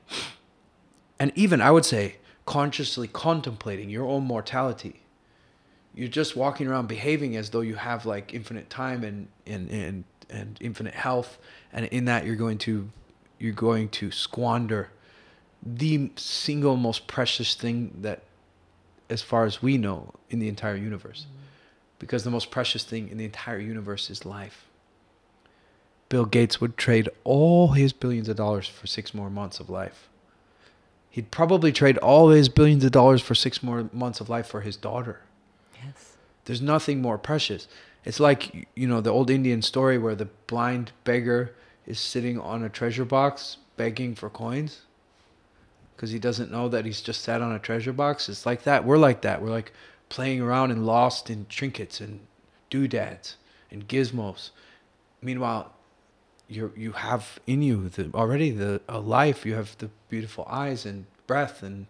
and 1.18 1.32
even 1.34 1.60
I 1.60 1.70
would 1.70 1.84
say 1.84 2.16
consciously 2.46 3.08
contemplating 3.08 3.90
your 3.90 4.06
own 4.06 4.24
mortality, 4.24 5.02
you're 5.94 6.08
just 6.08 6.36
walking 6.36 6.66
around 6.66 6.88
behaving 6.88 7.36
as 7.36 7.50
though 7.50 7.60
you 7.60 7.76
have 7.76 8.06
like 8.06 8.34
infinite 8.34 8.70
time 8.70 9.04
and 9.04 9.28
and 9.46 9.70
and 9.70 10.04
and 10.30 10.58
infinite 10.60 10.94
health, 10.94 11.38
and 11.72 11.86
in 11.86 12.06
that 12.06 12.24
you're 12.26 12.36
going 12.36 12.58
to 12.58 12.90
you're 13.38 13.52
going 13.52 13.88
to 13.90 14.10
squander 14.10 14.90
the 15.64 16.10
single 16.16 16.76
most 16.76 17.06
precious 17.06 17.54
thing 17.54 17.96
that, 18.02 18.22
as 19.08 19.22
far 19.22 19.44
as 19.44 19.62
we 19.62 19.78
know, 19.78 20.12
in 20.30 20.38
the 20.38 20.48
entire 20.48 20.76
universe, 20.76 21.26
mm-hmm. 21.26 21.43
Because 22.04 22.22
the 22.22 22.30
most 22.30 22.50
precious 22.50 22.84
thing 22.84 23.08
in 23.08 23.16
the 23.16 23.24
entire 23.24 23.58
universe 23.58 24.10
is 24.10 24.26
life. 24.26 24.66
Bill 26.10 26.26
Gates 26.26 26.60
would 26.60 26.76
trade 26.76 27.08
all 27.24 27.68
his 27.68 27.94
billions 27.94 28.28
of 28.28 28.36
dollars 28.36 28.68
for 28.68 28.86
six 28.86 29.14
more 29.14 29.30
months 29.30 29.58
of 29.58 29.70
life. 29.70 30.10
He'd 31.08 31.30
probably 31.30 31.72
trade 31.72 31.96
all 31.98 32.28
his 32.28 32.50
billions 32.50 32.84
of 32.84 32.92
dollars 32.92 33.22
for 33.22 33.34
six 33.34 33.62
more 33.62 33.88
months 33.90 34.20
of 34.20 34.28
life 34.28 34.46
for 34.46 34.60
his 34.60 34.76
daughter. 34.76 35.22
Yes. 35.82 36.16
There's 36.44 36.60
nothing 36.60 37.00
more 37.00 37.16
precious. 37.16 37.68
It's 38.04 38.20
like 38.20 38.68
you 38.76 38.86
know 38.86 39.00
the 39.00 39.10
old 39.10 39.30
Indian 39.30 39.62
story 39.62 39.96
where 39.96 40.14
the 40.14 40.28
blind 40.46 40.92
beggar 41.04 41.54
is 41.86 41.98
sitting 41.98 42.38
on 42.38 42.62
a 42.62 42.68
treasure 42.68 43.06
box 43.06 43.56
begging 43.78 44.14
for 44.14 44.28
coins 44.28 44.82
because 45.96 46.10
he 46.10 46.18
doesn't 46.18 46.52
know 46.52 46.68
that 46.68 46.84
he's 46.84 47.00
just 47.00 47.22
sat 47.22 47.40
on 47.40 47.52
a 47.52 47.58
treasure 47.58 47.94
box. 47.94 48.28
It's 48.28 48.44
like 48.44 48.64
that. 48.64 48.84
We're 48.84 48.98
like 48.98 49.22
that. 49.22 49.40
We're 49.40 49.48
like 49.48 49.72
playing 50.14 50.40
around 50.40 50.70
and 50.70 50.86
lost 50.86 51.28
in 51.28 51.44
trinkets 51.48 52.00
and 52.00 52.20
doodads 52.70 53.36
and 53.68 53.88
gizmos. 53.88 54.50
Meanwhile, 55.20 55.72
you 56.48 56.72
you 56.76 56.92
have 56.92 57.40
in 57.48 57.62
you 57.62 57.88
the, 57.88 58.12
already 58.14 58.52
the 58.52 58.80
a 58.88 59.00
life. 59.00 59.44
You 59.44 59.54
have 59.54 59.76
the 59.78 59.90
beautiful 60.08 60.46
eyes 60.48 60.86
and 60.86 61.06
breath 61.26 61.64
and 61.64 61.86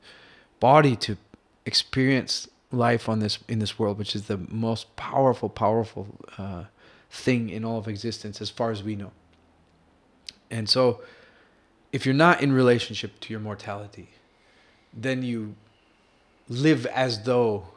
body 0.59 0.97
to 0.97 1.19
experience 1.67 2.49
life 2.73 3.11
on 3.11 3.19
this 3.19 3.41
in 3.47 3.59
this 3.59 3.79
world, 3.79 3.99
which 3.99 4.17
is 4.17 4.23
the 4.23 4.39
most 4.39 4.97
powerful, 4.97 5.51
powerful 5.51 6.07
uh, 6.39 6.65
thing 7.11 7.51
in 7.51 7.63
all 7.63 7.77
of 7.77 7.87
existence, 7.89 8.41
as 8.41 8.49
far 8.49 8.71
as 8.71 8.83
we 8.83 8.97
know. 8.97 9.13
And 10.51 10.67
so, 10.67 11.03
if 11.93 12.07
you're 12.07 12.15
not 12.15 12.41
in 12.41 12.53
relationship 12.53 13.21
to 13.21 13.35
your 13.35 13.41
mortality, 13.41 14.09
then 14.95 15.23
you 15.23 15.57
live 16.49 16.87
as 16.87 17.25
though 17.25 17.74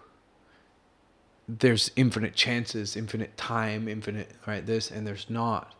there's 1.47 1.91
infinite 1.95 2.35
chances, 2.35 2.95
infinite 2.95 3.37
time, 3.37 3.87
infinite 3.87 4.31
right 4.45 4.65
this, 4.65 4.91
and 4.91 5.07
there's 5.07 5.29
not. 5.29 5.73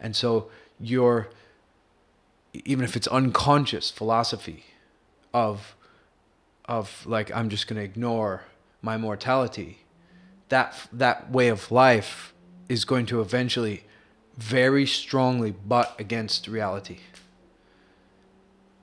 And 0.00 0.16
so 0.16 0.50
your 0.78 1.28
even 2.52 2.84
if 2.84 2.96
it's 2.96 3.06
unconscious 3.08 3.90
philosophy 3.90 4.64
of 5.32 5.76
of 6.64 7.04
like 7.06 7.34
I'm 7.34 7.48
just 7.48 7.66
gonna 7.68 7.82
ignore 7.82 8.44
my 8.82 8.96
mortality, 8.96 9.80
that 10.48 10.88
that 10.92 11.30
way 11.30 11.48
of 11.48 11.70
life 11.70 12.32
is 12.68 12.84
going 12.84 13.06
to 13.06 13.20
eventually 13.20 13.84
very 14.38 14.86
strongly 14.86 15.50
butt 15.50 15.94
against 15.98 16.48
reality. 16.48 16.98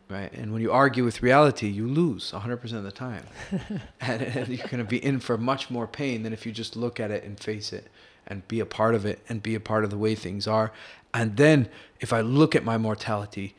Right? 0.10 0.32
And 0.32 0.54
when 0.54 0.62
you 0.62 0.72
argue 0.72 1.04
with 1.04 1.22
reality, 1.22 1.68
you 1.68 1.86
lose 1.86 2.32
100% 2.32 2.64
of 2.74 2.84
the 2.84 2.92
time. 2.92 3.26
and, 4.00 4.22
and 4.22 4.48
you're 4.48 4.68
going 4.68 4.78
to 4.78 4.86
be 4.86 5.04
in 5.04 5.20
for 5.20 5.38
much 5.38 5.70
more 5.70 5.86
pain 5.86 6.24
than 6.24 6.32
if 6.32 6.46
you 6.46 6.54
just 6.54 6.78
look 6.78 7.00
at 7.00 7.12
it 7.12 7.26
and 7.26 7.38
face 7.38 7.74
it 7.74 7.90
and 8.26 8.48
be 8.48 8.62
a 8.62 8.66
part 8.66 8.96
of 8.96 9.06
it 9.06 9.20
and 9.28 9.44
be 9.44 9.54
a 9.54 9.60
part 9.60 9.84
of 9.84 9.90
the 9.90 9.98
way 9.98 10.16
things 10.16 10.48
are. 10.48 10.72
And 11.14 11.36
then 11.36 11.68
if 12.00 12.14
I 12.14 12.22
look 12.22 12.56
at 12.56 12.64
my 12.64 12.78
mortality, 12.78 13.54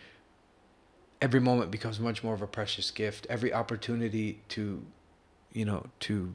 every 1.21 1.41
moment 1.41 1.71
becomes 1.71 2.01
much 2.01 2.25
more 2.25 2.33
of 2.33 2.41
a 2.41 2.47
precious 2.47 2.91
gift. 2.91 3.27
Every 3.29 3.53
opportunity 3.53 4.41
to 4.51 4.83
you 5.53 5.65
know, 5.65 5.87
to 6.01 6.35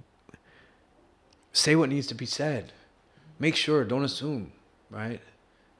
say 1.51 1.75
what 1.75 1.89
needs 1.89 2.07
to 2.07 2.15
be 2.15 2.25
said. 2.25 2.73
Make 3.39 3.55
sure, 3.55 3.83
don't 3.83 4.03
assume, 4.03 4.51
right? 4.89 5.21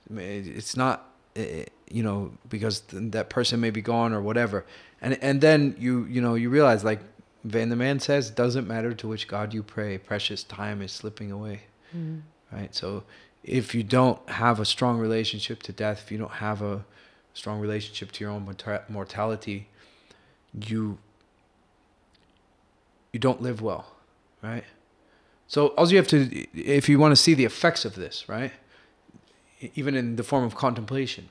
It's 0.10 0.76
not, 0.76 1.13
you 1.36 2.04
know, 2.04 2.32
because 2.50 2.84
that 2.92 3.30
person 3.30 3.60
may 3.60 3.70
be 3.70 3.82
gone 3.82 4.14
or 4.14 4.22
whatever. 4.22 4.66
And 5.02 5.18
and 5.22 5.42
then 5.42 5.76
you 5.80 6.06
you 6.06 6.22
know 6.22 6.36
you 6.36 6.50
realize 6.50 6.84
like 6.84 7.00
Van 7.44 7.70
the 7.70 7.76
man 7.76 8.00
says, 8.00 8.30
it 8.30 8.36
doesn't 8.36 8.68
matter 8.68 8.94
to 8.94 9.08
which 9.08 9.28
God 9.28 9.54
you 9.54 9.64
pray. 9.64 9.98
Precious 9.98 10.44
time 10.44 10.82
is 10.82 10.92
slipping 10.92 11.32
away, 11.32 11.62
mm. 11.96 12.22
right? 12.52 12.74
So 12.74 13.04
if 13.44 13.76
you 13.76 13.84
don't 13.84 14.18
have 14.30 14.60
a 14.60 14.66
strong 14.66 14.98
relationship 14.98 15.62
to 15.64 15.74
death, 15.74 16.04
if 16.06 16.12
you 16.12 16.18
don't 16.18 16.32
have 16.32 16.62
a 16.62 16.86
strong 17.34 17.60
relationship 17.60 18.12
to 18.14 18.24
your 18.24 18.32
own 18.32 18.56
mortality, 18.88 19.68
you 20.68 20.98
you 23.12 23.20
don't 23.20 23.42
live 23.42 23.62
well, 23.62 23.86
right? 24.42 24.64
So 25.48 25.68
all 25.68 25.90
you 25.92 25.98
have 25.98 26.08
to, 26.08 26.48
if 26.54 26.90
you 26.90 26.98
want 26.98 27.12
to 27.12 27.16
see 27.16 27.34
the 27.34 27.46
effects 27.46 27.86
of 27.86 27.96
this, 27.96 28.28
right? 28.28 28.52
Even 29.76 29.96
in 29.96 30.16
the 30.16 30.24
form 30.24 30.44
of 30.44 30.56
contemplation, 30.56 31.30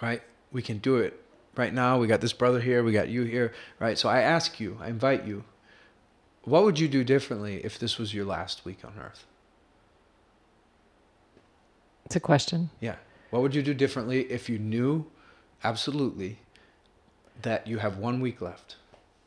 right? 0.00 0.22
We 0.52 0.62
can 0.62 0.78
do 0.78 0.96
it 0.96 1.22
right 1.56 1.74
now. 1.74 1.98
We 1.98 2.06
got 2.06 2.20
this 2.20 2.32
brother 2.32 2.60
here. 2.60 2.82
We 2.82 2.92
got 2.92 3.08
you 3.08 3.24
here, 3.24 3.52
right? 3.78 3.98
So 3.98 4.08
I 4.08 4.20
ask 4.20 4.58
you, 4.60 4.78
I 4.80 4.88
invite 4.88 5.24
you, 5.26 5.44
what 6.44 6.64
would 6.64 6.78
you 6.78 6.88
do 6.88 7.04
differently 7.04 7.62
if 7.64 7.78
this 7.78 7.98
was 7.98 8.14
your 8.14 8.24
last 8.24 8.64
week 8.64 8.84
on 8.84 8.94
earth? 8.98 9.26
It's 12.06 12.16
a 12.16 12.20
question. 12.20 12.70
Yeah. 12.80 12.96
What 13.30 13.42
would 13.42 13.54
you 13.54 13.62
do 13.62 13.74
differently 13.74 14.22
if 14.30 14.48
you 14.48 14.58
knew 14.58 15.04
absolutely 15.62 16.38
that 17.42 17.66
you 17.66 17.78
have 17.78 17.98
one 17.98 18.20
week 18.20 18.40
left? 18.40 18.76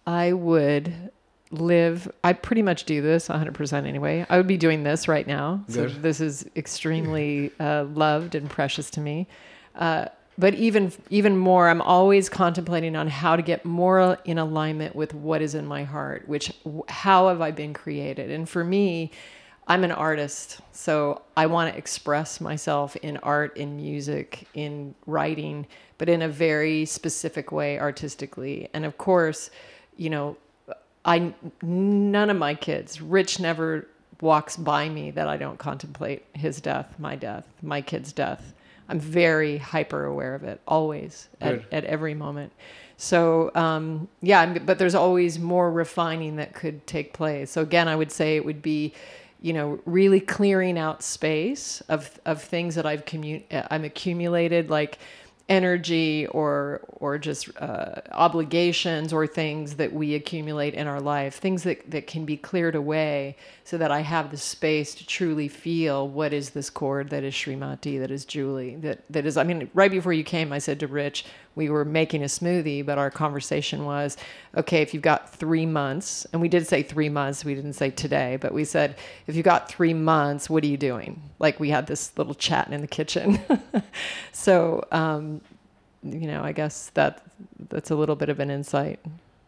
I 0.07 0.33
would 0.33 1.11
live 1.51 2.11
i 2.23 2.33
pretty 2.33 2.61
much 2.61 2.85
do 2.85 3.01
this 3.01 3.27
100% 3.27 3.85
anyway. 3.85 4.25
I 4.29 4.37
would 4.37 4.47
be 4.47 4.57
doing 4.57 4.83
this 4.83 5.07
right 5.07 5.27
now. 5.27 5.63
So 5.67 5.87
Good. 5.87 6.01
this 6.01 6.21
is 6.21 6.45
extremely 6.55 7.51
uh, 7.59 7.85
loved 7.85 8.35
and 8.35 8.49
precious 8.49 8.89
to 8.91 9.01
me. 9.01 9.27
Uh, 9.75 10.05
but 10.37 10.53
even 10.55 10.91
even 11.09 11.37
more 11.37 11.67
i'm 11.67 11.81
always 11.81 12.29
contemplating 12.29 12.95
on 12.95 13.07
how 13.07 13.35
to 13.35 13.41
get 13.41 13.65
more 13.65 14.17
in 14.23 14.37
alignment 14.37 14.95
with 14.95 15.13
what 15.13 15.41
is 15.41 15.55
in 15.55 15.65
my 15.65 15.83
heart 15.83 16.27
which 16.27 16.53
how 16.87 17.27
have 17.27 17.41
i 17.41 17.51
been 17.51 17.73
created? 17.73 18.31
And 18.31 18.47
for 18.47 18.63
me 18.63 19.11
i'm 19.67 19.83
an 19.83 19.91
artist 19.91 20.61
so 20.71 21.21
i 21.35 21.45
want 21.45 21.71
to 21.71 21.77
express 21.77 22.39
myself 22.39 22.95
in 22.97 23.17
art 23.17 23.55
in 23.57 23.75
music 23.75 24.47
in 24.53 24.95
writing 25.05 25.67
but 25.97 26.07
in 26.09 26.21
a 26.21 26.29
very 26.29 26.85
specific 26.85 27.51
way 27.51 27.77
artistically. 27.77 28.69
And 28.73 28.85
of 28.85 28.97
course 28.97 29.51
you 29.97 30.09
know, 30.09 30.37
I 31.05 31.33
none 31.61 32.29
of 32.29 32.37
my 32.37 32.55
kids, 32.55 33.01
Rich 33.01 33.39
never 33.39 33.87
walks 34.21 34.55
by 34.55 34.87
me 34.87 35.11
that 35.11 35.27
I 35.27 35.37
don't 35.37 35.57
contemplate 35.57 36.23
his 36.33 36.61
death, 36.61 36.99
my 36.99 37.15
death, 37.15 37.47
my 37.61 37.81
kid's 37.81 38.13
death. 38.13 38.53
I'm 38.87 38.99
very 38.99 39.57
hyper 39.57 40.05
aware 40.05 40.35
of 40.35 40.43
it 40.43 40.61
always 40.67 41.29
at, 41.39 41.63
at 41.71 41.85
every 41.85 42.13
moment. 42.13 42.51
So 42.97 43.51
um, 43.55 44.07
yeah, 44.21 44.59
but 44.59 44.77
there's 44.77 44.93
always 44.95 45.39
more 45.39 45.71
refining 45.71 46.35
that 46.35 46.53
could 46.53 46.85
take 46.85 47.13
place. 47.13 47.49
So 47.49 47.61
again, 47.61 47.87
I 47.87 47.95
would 47.95 48.11
say 48.11 48.35
it 48.35 48.45
would 48.45 48.61
be, 48.61 48.93
you 49.41 49.53
know, 49.53 49.79
really 49.85 50.19
clearing 50.19 50.77
out 50.77 51.01
space 51.01 51.81
of 51.89 52.19
of 52.25 52.43
things 52.43 52.75
that 52.75 52.85
I've 52.85 53.05
commu- 53.05 53.43
I'm 53.71 53.85
accumulated 53.85 54.69
like 54.69 54.99
energy 55.51 56.25
or 56.27 56.79
or 56.93 57.17
just 57.17 57.49
uh, 57.61 57.95
obligations 58.13 59.11
or 59.11 59.27
things 59.27 59.75
that 59.75 59.91
we 59.91 60.15
accumulate 60.15 60.73
in 60.73 60.87
our 60.87 61.01
life 61.01 61.35
things 61.35 61.63
that, 61.63 61.91
that 61.91 62.07
can 62.07 62.23
be 62.23 62.37
cleared 62.37 62.73
away 62.73 63.35
so 63.71 63.77
that 63.77 63.89
i 63.89 64.01
have 64.01 64.31
the 64.31 64.37
space 64.37 64.93
to 64.93 65.07
truly 65.07 65.47
feel 65.47 66.05
what 66.05 66.33
is 66.33 66.49
this 66.49 66.69
chord 66.69 67.09
that 67.09 67.23
is 67.23 67.33
Srimati, 67.33 67.97
that 67.99 68.11
is 68.11 68.25
julie 68.25 68.75
that 68.75 68.99
that 69.09 69.25
is 69.25 69.37
i 69.37 69.43
mean 69.43 69.69
right 69.73 69.89
before 69.89 70.11
you 70.11 70.25
came 70.25 70.51
i 70.51 70.59
said 70.59 70.77
to 70.81 70.87
rich 70.87 71.23
we 71.55 71.69
were 71.69 71.85
making 71.85 72.21
a 72.21 72.25
smoothie 72.25 72.85
but 72.85 72.97
our 72.97 73.09
conversation 73.09 73.85
was 73.85 74.17
okay 74.57 74.81
if 74.81 74.93
you've 74.93 75.01
got 75.01 75.33
three 75.33 75.65
months 75.65 76.27
and 76.33 76.41
we 76.41 76.49
did 76.49 76.67
say 76.67 76.83
three 76.83 77.07
months 77.07 77.45
we 77.45 77.55
didn't 77.55 77.73
say 77.73 77.89
today 77.89 78.37
but 78.41 78.53
we 78.53 78.65
said 78.65 78.97
if 79.27 79.37
you've 79.37 79.45
got 79.45 79.69
three 79.69 79.93
months 79.93 80.49
what 80.49 80.63
are 80.65 80.67
you 80.67 80.77
doing 80.77 81.21
like 81.39 81.57
we 81.57 81.69
had 81.69 81.87
this 81.87 82.11
little 82.17 82.35
chat 82.35 82.67
in 82.73 82.81
the 82.81 82.87
kitchen 82.87 83.39
so 84.33 84.85
um, 84.91 85.39
you 86.03 86.27
know, 86.27 86.41
I 86.43 86.51
guess 86.51 86.89
that 86.95 87.23
that's 87.69 87.91
a 87.91 87.95
little 87.95 88.15
bit 88.15 88.29
of 88.29 88.39
an 88.39 88.49
insight. 88.49 88.99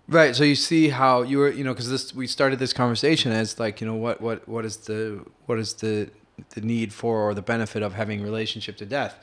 Right. 0.08 0.36
So 0.36 0.44
you 0.44 0.56
see 0.56 0.90
how 0.90 1.22
you 1.22 1.38
were, 1.38 1.50
you 1.50 1.64
know, 1.64 1.74
because 1.74 1.90
this 1.90 2.14
we 2.14 2.28
started 2.28 2.60
this 2.60 2.74
conversation 2.74 3.32
as 3.32 3.60
like, 3.60 3.80
you 3.80 3.88
know, 3.88 3.96
what 3.96 4.20
what 4.22 4.48
what 4.48 4.66
is 4.66 4.78
the 4.78 5.26
what 5.46 5.60
is 5.60 5.74
the 5.76 6.10
the 6.50 6.62
need 6.62 6.92
for 6.94 7.22
or 7.22 7.34
the 7.34 7.42
benefit 7.42 7.84
of 7.84 7.94
having 7.94 8.22
relationship 8.22 8.76
to 8.78 8.86
death. 8.86 9.18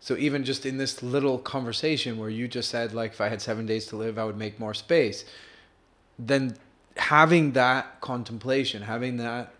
So 0.00 0.16
even 0.16 0.44
just 0.44 0.66
in 0.66 0.76
this 0.76 1.02
little 1.02 1.38
conversation 1.38 2.18
where 2.18 2.30
you 2.30 2.48
just 2.48 2.68
said 2.70 2.92
like 2.92 3.12
if 3.12 3.20
I 3.20 3.28
had 3.28 3.40
7 3.40 3.64
days 3.66 3.86
to 3.86 3.96
live 3.96 4.18
I 4.18 4.24
would 4.24 4.36
make 4.36 4.58
more 4.58 4.74
space 4.74 5.24
then 6.18 6.56
having 6.96 7.52
that 7.52 8.00
contemplation, 8.00 8.82
having 8.82 9.16
that 9.18 9.54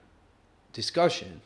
discussion, 0.73 1.41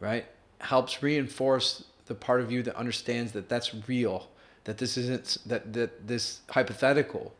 right, 0.00 0.26
helps 0.60 1.02
reinforce 1.02 1.84
the 2.06 2.14
part 2.14 2.40
of 2.40 2.52
you 2.52 2.62
that 2.62 2.76
understands 2.76 3.32
that 3.32 3.48
that's 3.48 3.74
real 3.88 4.28
that 4.64 4.78
this 4.78 4.96
isn't 4.96 5.38
that 5.46 5.72
that 5.72 6.06
this 6.06 6.40
hypothetical 6.50 7.34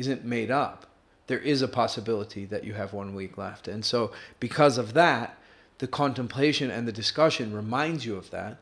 isn't 0.00 0.24
made 0.24 0.50
up. 0.50 0.86
There 1.26 1.38
is 1.38 1.62
a 1.62 1.68
possibility 1.68 2.44
that 2.46 2.64
you 2.64 2.72
have 2.74 2.92
one 2.92 3.14
week 3.14 3.38
left, 3.38 3.68
and 3.68 3.84
so 3.84 4.10
because 4.40 4.78
of 4.78 4.94
that, 4.94 5.38
the 5.78 5.86
contemplation 5.86 6.70
and 6.70 6.88
the 6.88 6.92
discussion 6.92 7.54
reminds 7.54 8.04
you 8.04 8.16
of 8.16 8.30
that, 8.30 8.58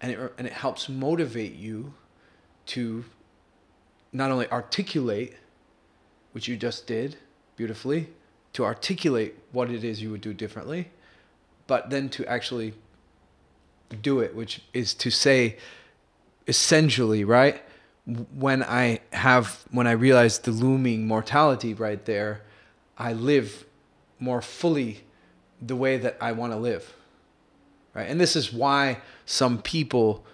and 0.00 0.12
it 0.12 0.32
and 0.38 0.46
it 0.46 0.52
helps 0.52 0.88
motivate 0.88 1.54
you 1.54 1.94
to 2.66 3.04
not 4.12 4.30
only 4.30 4.48
articulate, 4.50 5.34
which 6.32 6.46
you 6.46 6.56
just 6.56 6.86
did 6.86 7.16
beautifully, 7.56 8.08
to 8.52 8.64
articulate 8.64 9.34
what 9.50 9.70
it 9.70 9.82
is 9.82 10.02
you 10.02 10.10
would 10.10 10.20
do 10.20 10.34
differently, 10.34 10.90
but 11.66 11.90
then 11.90 12.08
to 12.10 12.26
actually 12.26 12.74
do 14.02 14.20
it, 14.20 14.34
which 14.36 14.62
is 14.72 14.94
to 14.94 15.10
say 15.10 15.56
essentially, 16.46 17.24
right? 17.24 17.62
When 18.06 18.62
I 18.62 19.00
have, 19.12 19.64
when 19.70 19.86
I 19.86 19.92
realize 19.92 20.40
the 20.40 20.50
looming 20.50 21.06
mortality 21.06 21.72
right 21.72 22.04
there, 22.04 22.42
I 22.98 23.12
live 23.12 23.64
more 24.18 24.42
fully 24.42 25.02
the 25.60 25.76
way 25.76 25.96
that 25.98 26.16
I 26.20 26.32
want 26.32 26.52
to 26.52 26.58
live, 26.58 26.94
right? 27.94 28.08
And 28.08 28.20
this 28.20 28.34
is 28.34 28.52
why 28.52 28.98
some 29.24 29.62
people, 29.62 30.24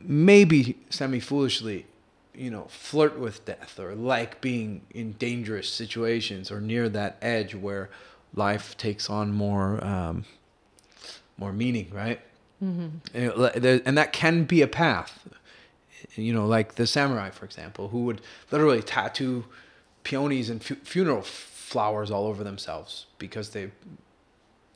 maybe 0.00 0.78
semi 0.88 1.20
foolishly, 1.20 1.86
you 2.34 2.50
know, 2.50 2.66
flirt 2.68 3.18
with 3.18 3.44
death 3.44 3.78
or 3.78 3.94
like 3.94 4.40
being 4.40 4.82
in 4.90 5.12
dangerous 5.12 5.68
situations 5.68 6.50
or 6.50 6.60
near 6.60 6.88
that 6.88 7.18
edge 7.20 7.54
where 7.54 7.90
life 8.34 8.76
takes 8.76 9.10
on 9.10 9.32
more, 9.32 9.82
um, 9.84 10.24
more 11.36 11.52
meaning, 11.52 11.90
right? 11.92 12.20
Mm-hmm. 12.62 12.88
And, 13.14 13.82
and 13.86 13.98
that 13.98 14.12
can 14.12 14.44
be 14.44 14.62
a 14.62 14.66
path 14.66 15.26
you 16.14 16.32
know, 16.32 16.46
like 16.46 16.74
the 16.76 16.86
samurai, 16.86 17.30
for 17.30 17.44
example, 17.44 17.88
who 17.88 18.04
would 18.04 18.20
literally 18.50 18.82
tattoo 18.82 19.44
peonies 20.02 20.48
and 20.50 20.62
fu- 20.62 20.76
funeral 20.76 21.22
flowers 21.22 22.10
all 22.10 22.26
over 22.26 22.42
themselves 22.42 23.06
because 23.18 23.50
they 23.50 23.70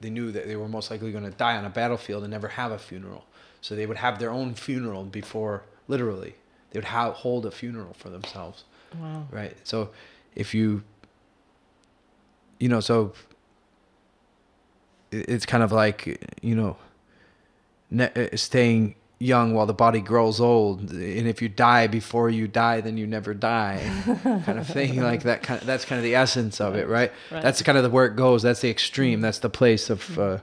they 0.01 0.11
knew 0.11 0.31
that 0.33 0.47
they 0.47 0.57
were 0.57 0.69
most 0.69 0.91
likely 0.91 1.11
going 1.13 1.25
to 1.25 1.31
die 1.31 1.57
on 1.57 1.65
a 1.65 1.71
battlefield 1.71 2.23
and 2.25 2.31
never 2.31 2.49
have 2.49 2.71
a 2.71 2.79
funeral. 2.79 3.25
So 3.63 3.75
they 3.75 3.87
would 3.87 3.97
have 3.97 4.19
their 4.19 4.31
own 4.31 4.55
funeral 4.55 5.05
before, 5.05 5.63
literally, 5.89 6.35
they 6.71 6.79
would 6.79 6.85
have, 6.85 7.15
hold 7.15 7.47
a 7.47 7.51
funeral 7.51 7.95
for 7.95 8.11
themselves. 8.11 8.65
Wow. 9.01 9.27
Right. 9.31 9.57
So 9.65 9.91
if 10.35 10.53
you, 10.55 10.83
you 12.61 12.69
know, 12.69 12.81
so 12.81 13.15
it's 15.11 15.47
kind 15.47 15.63
of 15.63 15.73
like, 15.73 16.39
you 16.43 16.55
know, 16.55 16.77
ne- 17.91 18.37
staying 18.37 18.97
young 19.25 19.55
while 19.55 19.67
the 19.67 19.75
body 19.75 20.01
grows 20.01 20.41
old 20.41 20.91
and 20.91 21.27
if 21.27 21.41
you 21.41 21.49
die 21.49 21.87
before 21.87 22.29
you 22.29 22.47
die 22.47 22.81
then 22.81 22.97
you 22.97 23.07
never 23.07 23.33
die 23.33 23.81
kind 24.45 24.59
of 24.59 24.67
thing 24.67 25.01
like 25.01 25.23
that 25.23 25.43
kind 25.43 25.61
of, 25.61 25.67
that's 25.67 25.85
kind 25.85 25.99
of 25.99 26.05
the 26.05 26.15
essence 26.15 26.61
of 26.61 26.75
it 26.75 26.87
right, 26.89 27.11
right. 27.31 27.43
that's 27.43 27.63
kind 27.63 27.79
of 27.79 27.85
the 27.85 27.91
where 27.91 28.05
it 28.05 28.17
goes 28.17 28.43
that's 28.43 28.61
the 28.61 28.71
extreme 28.71 29.21
that's 29.21 29.39
the 29.39 29.49
place 29.49 29.89
of 29.89 30.03
mm-hmm. 30.09 30.37
uh, 30.37 30.39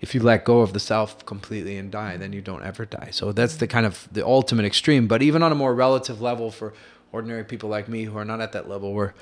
if 0.00 0.14
you 0.14 0.20
let 0.22 0.44
go 0.44 0.60
of 0.60 0.72
the 0.72 0.80
self 0.80 1.26
completely 1.26 1.76
and 1.76 1.90
die 1.90 2.16
then 2.16 2.32
you 2.32 2.40
don't 2.40 2.62
ever 2.62 2.86
die 2.86 3.08
so 3.10 3.32
that's 3.32 3.56
the 3.56 3.66
kind 3.66 3.84
of 3.84 4.08
the 4.12 4.24
ultimate 4.24 4.64
extreme 4.64 5.08
but 5.08 5.22
even 5.22 5.42
on 5.42 5.50
a 5.50 5.56
more 5.56 5.74
relative 5.74 6.20
level 6.20 6.50
for 6.50 6.72
ordinary 7.12 7.44
people 7.44 7.68
like 7.68 7.88
me 7.88 8.04
who 8.04 8.16
are 8.16 8.24
not 8.24 8.40
at 8.40 8.52
that 8.52 8.68
level 8.68 8.94
where 8.94 9.12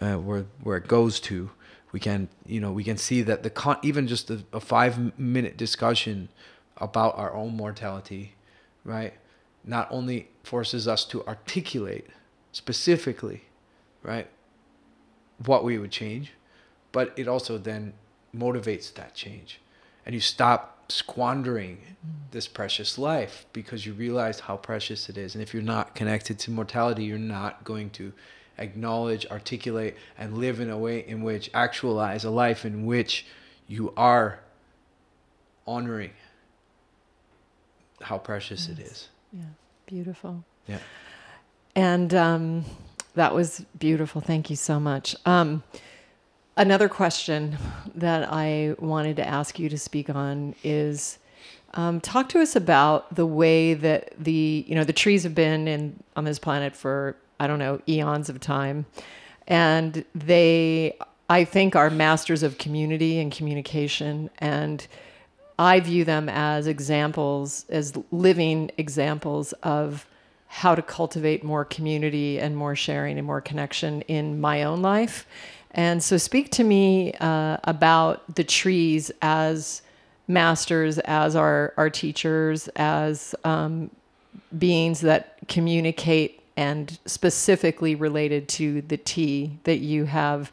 uh, 0.00 0.14
where 0.14 0.44
where 0.62 0.76
it 0.76 0.88
goes 0.88 1.20
to 1.20 1.50
we 1.92 2.00
can 2.00 2.28
you 2.44 2.60
know 2.60 2.72
we 2.72 2.82
can 2.84 2.96
see 2.96 3.22
that 3.22 3.42
the 3.42 3.50
con- 3.50 3.78
even 3.82 4.06
just 4.06 4.28
a, 4.30 4.44
a 4.52 4.60
five 4.60 5.18
minute 5.18 5.56
discussion 5.56 6.28
about 6.78 7.16
our 7.16 7.32
own 7.32 7.56
mortality 7.56 8.35
right, 8.86 9.14
not 9.64 9.88
only 9.90 10.28
forces 10.44 10.86
us 10.86 11.04
to 11.06 11.26
articulate 11.26 12.06
specifically, 12.52 13.42
right, 14.02 14.28
what 15.44 15.64
we 15.64 15.76
would 15.76 15.90
change, 15.90 16.32
but 16.92 17.12
it 17.16 17.28
also 17.28 17.58
then 17.58 17.92
motivates 18.34 18.94
that 18.94 19.14
change. 19.14 19.60
And 20.06 20.14
you 20.14 20.20
stop 20.20 20.90
squandering 20.90 21.78
mm. 21.78 22.30
this 22.30 22.46
precious 22.46 22.96
life 22.96 23.44
because 23.52 23.84
you 23.84 23.92
realize 23.92 24.40
how 24.40 24.56
precious 24.56 25.08
it 25.08 25.18
is. 25.18 25.34
And 25.34 25.42
if 25.42 25.52
you're 25.52 25.62
not 25.62 25.94
connected 25.94 26.38
to 26.40 26.50
mortality, 26.50 27.04
you're 27.04 27.18
not 27.18 27.64
going 27.64 27.90
to 27.90 28.12
acknowledge, 28.56 29.26
articulate, 29.26 29.96
and 30.16 30.38
live 30.38 30.60
in 30.60 30.70
a 30.70 30.78
way 30.78 31.06
in 31.06 31.22
which 31.22 31.50
actualize 31.52 32.24
a 32.24 32.30
life 32.30 32.64
in 32.64 32.86
which 32.86 33.26
you 33.66 33.92
are 33.96 34.40
honoring 35.66 36.12
how 38.00 38.18
precious 38.18 38.68
yes. 38.68 38.78
it 38.78 38.82
is. 38.82 39.08
Yeah, 39.32 39.44
beautiful. 39.86 40.44
Yeah. 40.66 40.78
And 41.74 42.14
um, 42.14 42.64
that 43.14 43.34
was 43.34 43.64
beautiful. 43.78 44.20
Thank 44.20 44.50
you 44.50 44.56
so 44.56 44.80
much. 44.80 45.14
Um, 45.26 45.62
another 46.56 46.88
question 46.88 47.56
that 47.94 48.32
I 48.32 48.74
wanted 48.78 49.16
to 49.16 49.26
ask 49.26 49.58
you 49.58 49.68
to 49.68 49.78
speak 49.78 50.08
on 50.10 50.54
is 50.64 51.18
um, 51.74 52.00
talk 52.00 52.28
to 52.30 52.40
us 52.40 52.56
about 52.56 53.14
the 53.14 53.26
way 53.26 53.74
that 53.74 54.12
the 54.18 54.64
you 54.66 54.74
know 54.74 54.84
the 54.84 54.92
trees 54.92 55.22
have 55.24 55.34
been 55.34 55.68
in 55.68 56.02
on 56.16 56.24
this 56.24 56.38
planet 56.38 56.74
for 56.74 57.16
I 57.38 57.46
don't 57.46 57.58
know 57.58 57.80
eons 57.86 58.28
of 58.30 58.40
time, 58.40 58.86
and 59.46 60.04
they 60.14 60.96
I 61.28 61.44
think 61.44 61.76
are 61.76 61.90
masters 61.90 62.42
of 62.42 62.56
community 62.56 63.18
and 63.18 63.30
communication 63.30 64.30
and 64.38 64.86
I 65.58 65.80
view 65.80 66.04
them 66.04 66.28
as 66.28 66.66
examples, 66.66 67.64
as 67.68 67.94
living 68.10 68.70
examples 68.76 69.52
of 69.62 70.06
how 70.48 70.74
to 70.74 70.82
cultivate 70.82 71.42
more 71.42 71.64
community 71.64 72.38
and 72.38 72.56
more 72.56 72.76
sharing 72.76 73.18
and 73.18 73.26
more 73.26 73.40
connection 73.40 74.02
in 74.02 74.40
my 74.40 74.62
own 74.62 74.82
life. 74.82 75.26
And 75.72 76.02
so, 76.02 76.16
speak 76.16 76.50
to 76.52 76.64
me 76.64 77.12
uh, 77.14 77.58
about 77.64 78.34
the 78.34 78.44
trees 78.44 79.10
as 79.20 79.82
masters, 80.28 80.98
as 81.00 81.36
our, 81.36 81.74
our 81.76 81.90
teachers, 81.90 82.68
as 82.76 83.34
um, 83.44 83.90
beings 84.56 85.00
that 85.02 85.36
communicate 85.48 86.42
and 86.56 86.98
specifically 87.04 87.94
related 87.94 88.48
to 88.48 88.80
the 88.82 88.96
tea 88.96 89.58
that 89.64 89.78
you 89.78 90.06
have 90.06 90.50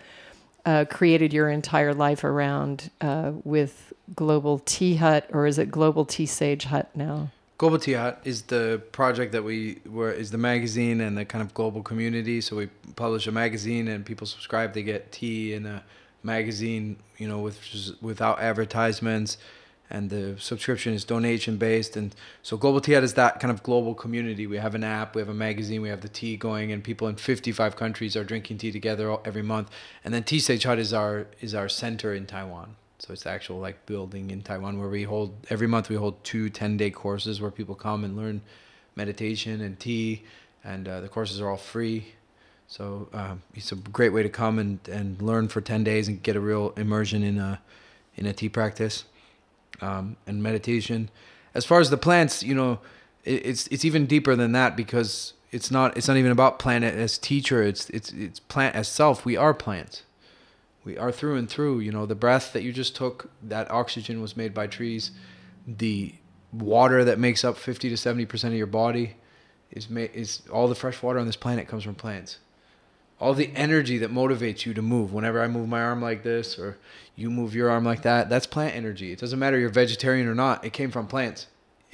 uh, 0.65 0.85
created 0.89 1.33
your 1.33 1.49
entire 1.49 1.93
life 1.93 2.23
around 2.23 2.89
uh, 3.01 3.31
with 3.43 3.92
Global 4.15 4.59
Tea 4.59 4.95
Hut, 4.95 5.29
or 5.31 5.45
is 5.45 5.57
it 5.57 5.71
Global 5.71 6.05
Tea 6.05 6.25
Sage 6.25 6.65
Hut 6.65 6.89
now? 6.95 7.31
Global 7.57 7.79
Tea 7.79 7.93
Hut 7.93 8.19
is 8.25 8.43
the 8.43 8.81
project 8.91 9.31
that 9.31 9.43
we 9.43 9.79
were 9.85 10.11
is 10.11 10.31
the 10.31 10.37
magazine 10.37 10.99
and 11.01 11.17
the 11.17 11.23
kind 11.23 11.41
of 11.41 11.53
global 11.53 11.81
community. 11.81 12.41
So 12.41 12.57
we 12.57 12.67
publish 12.95 13.27
a 13.27 13.31
magazine 13.31 13.87
and 13.87 14.05
people 14.05 14.27
subscribe. 14.27 14.73
They 14.73 14.83
get 14.83 15.11
tea 15.11 15.53
in 15.53 15.65
a 15.65 15.83
magazine, 16.23 16.97
you 17.17 17.27
know, 17.27 17.39
with 17.39 17.59
without 18.01 18.39
advertisements, 18.41 19.37
and 19.89 20.09
the 20.09 20.35
subscription 20.39 20.93
is 20.93 21.05
donation 21.05 21.57
based. 21.57 21.95
And 21.95 22.15
so 22.41 22.57
Global 22.57 22.81
Tea 22.81 22.93
Hut 22.93 23.03
is 23.03 23.13
that 23.13 23.39
kind 23.39 23.51
of 23.51 23.63
global 23.63 23.93
community. 23.93 24.47
We 24.47 24.57
have 24.57 24.75
an 24.75 24.83
app, 24.83 25.15
we 25.15 25.21
have 25.21 25.29
a 25.29 25.33
magazine, 25.33 25.81
we 25.81 25.89
have 25.89 26.01
the 26.01 26.09
tea 26.09 26.35
going, 26.35 26.71
and 26.71 26.83
people 26.83 27.07
in 27.07 27.15
55 27.15 27.75
countries 27.75 28.15
are 28.15 28.23
drinking 28.23 28.57
tea 28.57 28.71
together 28.71 29.15
every 29.23 29.43
month. 29.43 29.69
And 30.03 30.13
then 30.13 30.23
Tea 30.23 30.39
Sage 30.39 30.63
Hut 30.63 30.79
is 30.79 30.91
our 30.91 31.27
is 31.39 31.53
our 31.53 31.69
center 31.69 32.13
in 32.13 32.25
Taiwan. 32.25 32.75
So 32.99 33.11
it's 33.11 33.25
actual 33.25 33.59
like 33.59 33.85
building 33.85 34.31
in 34.31 34.41
Taiwan 34.41 34.79
where 34.79 34.89
we 34.89 35.03
hold 35.03 35.35
every 35.49 35.67
month 35.67 35.89
we 35.89 35.95
hold 35.95 36.23
two 36.23 36.49
10 36.49 36.77
day 36.77 36.89
courses 36.89 37.41
where 37.41 37.51
people 37.51 37.75
come 37.75 38.03
and 38.03 38.15
learn 38.15 38.41
meditation 38.95 39.61
and 39.61 39.79
tea, 39.79 40.23
and 40.63 40.87
uh, 40.87 41.01
the 41.01 41.09
courses 41.09 41.41
are 41.41 41.49
all 41.49 41.57
free. 41.57 42.13
So 42.67 43.09
um, 43.13 43.41
it's 43.53 43.71
a 43.71 43.75
great 43.75 44.13
way 44.13 44.23
to 44.23 44.29
come 44.29 44.57
and, 44.57 44.79
and 44.87 45.21
learn 45.21 45.47
for 45.47 45.61
10 45.61 45.83
days 45.83 46.07
and 46.07 46.21
get 46.23 46.35
a 46.35 46.39
real 46.39 46.73
immersion 46.77 47.23
in 47.23 47.37
a 47.37 47.61
in 48.15 48.25
a 48.25 48.33
tea 48.33 48.49
practice 48.49 49.05
um, 49.81 50.15
and 50.27 50.41
meditation. 50.41 51.09
As 51.53 51.65
far 51.65 51.79
as 51.79 51.89
the 51.89 51.97
plants, 51.97 52.43
you 52.43 52.55
know, 52.55 52.79
it, 53.23 53.45
it's 53.45 53.67
it's 53.67 53.85
even 53.85 54.05
deeper 54.05 54.35
than 54.35 54.51
that 54.53 54.75
because 54.75 55.33
it's 55.51 55.69
not 55.69 55.97
it's 55.97 56.07
not 56.07 56.17
even 56.17 56.31
about 56.31 56.59
plant 56.59 56.83
as 56.83 57.17
teacher. 57.17 57.61
It's 57.63 57.89
it's 57.89 58.11
it's 58.13 58.39
plant 58.39 58.75
as 58.75 58.87
self. 58.87 59.25
We 59.25 59.35
are 59.35 59.53
plants. 59.53 60.03
We 60.83 60.97
are 60.97 61.11
through 61.11 61.37
and 61.37 61.49
through. 61.49 61.79
You 61.79 61.91
know, 61.91 62.05
the 62.05 62.15
breath 62.15 62.53
that 62.53 62.63
you 62.63 62.73
just 62.73 62.95
took, 62.95 63.29
that 63.41 63.71
oxygen 63.71 64.21
was 64.21 64.35
made 64.35 64.53
by 64.53 64.67
trees. 64.67 65.11
The 65.65 66.15
water 66.51 67.03
that 67.03 67.19
makes 67.19 67.43
up 67.43 67.57
50 67.57 67.89
to 67.89 67.97
70 67.97 68.25
percent 68.25 68.53
of 68.53 68.57
your 68.57 68.67
body 68.67 69.15
is 69.71 69.89
made 69.89 70.11
is 70.13 70.41
all 70.51 70.67
the 70.67 70.75
fresh 70.75 71.01
water 71.01 71.19
on 71.19 71.25
this 71.25 71.35
planet 71.35 71.67
comes 71.67 71.83
from 71.83 71.95
plants 71.95 72.37
all 73.23 73.33
the 73.33 73.51
energy 73.55 73.97
that 73.99 74.11
motivates 74.11 74.65
you 74.65 74.73
to 74.73 74.81
move. 74.81 75.13
Whenever 75.13 75.41
I 75.41 75.47
move 75.47 75.69
my 75.69 75.81
arm 75.81 76.01
like 76.01 76.23
this 76.23 76.59
or 76.59 76.77
you 77.15 77.29
move 77.29 77.55
your 77.55 77.69
arm 77.69 77.85
like 77.85 78.01
that, 78.01 78.29
that's 78.29 78.45
plant 78.45 78.75
energy. 78.75 79.13
It 79.13 79.19
doesn't 79.19 79.39
matter 79.39 79.57
you're 79.57 79.69
vegetarian 79.69 80.27
or 80.27 80.35
not. 80.35 80.65
It 80.65 80.73
came 80.73 80.91
from 80.91 81.07
plants. 81.07 81.47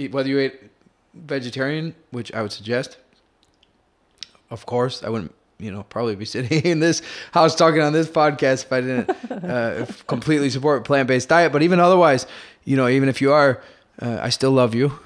Whether 0.10 0.28
you 0.28 0.40
ate 0.40 0.72
vegetarian, 1.14 1.94
which 2.10 2.34
I 2.34 2.42
would 2.42 2.52
suggest, 2.52 2.98
of 4.50 4.66
course, 4.66 5.04
I 5.04 5.10
wouldn't, 5.10 5.36
you 5.60 5.72
know, 5.72 5.84
probably 5.84 6.16
be 6.16 6.26
sitting 6.26 6.62
in 6.64 6.80
this 6.80 7.02
house 7.32 7.56
talking 7.56 7.82
on 7.82 7.94
this 7.94 8.08
podcast 8.08 8.66
if 8.66 8.74
I 8.74 8.82
didn't 8.82 9.10
uh, 9.32 9.86
completely 10.08 10.50
support 10.50 10.86
plant-based 10.86 11.30
diet. 11.30 11.52
But 11.52 11.64
even 11.64 11.80
otherwise, 11.80 12.26
you 12.64 12.78
know, 12.78 12.88
even 12.88 13.10
if 13.10 13.22
you 13.22 13.32
are, 13.32 13.62
uh, 14.02 14.20
I 14.22 14.30
still 14.30 14.52
love 14.52 14.74
you 14.74 15.00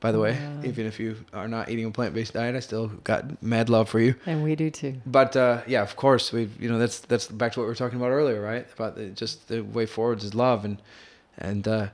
by 0.00 0.12
the 0.12 0.18
way. 0.18 0.32
Yeah. 0.32 0.68
Even 0.68 0.86
if 0.86 0.98
you 0.98 1.16
are 1.32 1.46
not 1.46 1.68
eating 1.68 1.84
a 1.84 1.90
plant 1.90 2.14
based 2.14 2.32
diet, 2.32 2.56
I 2.56 2.60
still 2.60 2.88
got 3.04 3.42
mad 3.42 3.68
love 3.68 3.88
for 3.88 4.00
you. 4.00 4.14
And 4.26 4.42
we 4.42 4.56
do 4.56 4.70
too. 4.70 5.00
But 5.06 5.36
uh, 5.36 5.60
yeah, 5.66 5.82
of 5.82 5.96
course, 5.96 6.32
we 6.32 6.48
you 6.58 6.68
know 6.68 6.78
that's 6.78 7.00
that's 7.00 7.28
back 7.28 7.52
to 7.52 7.60
what 7.60 7.64
we 7.64 7.68
were 7.68 7.74
talking 7.74 7.98
about 7.98 8.10
earlier, 8.10 8.40
right? 8.40 8.66
About 8.72 8.96
the, 8.96 9.06
just 9.10 9.48
the 9.48 9.60
way 9.60 9.86
forwards 9.86 10.24
is 10.24 10.34
love 10.34 10.64
and 10.64 10.78
and 11.38 11.68
uh, 11.68 11.88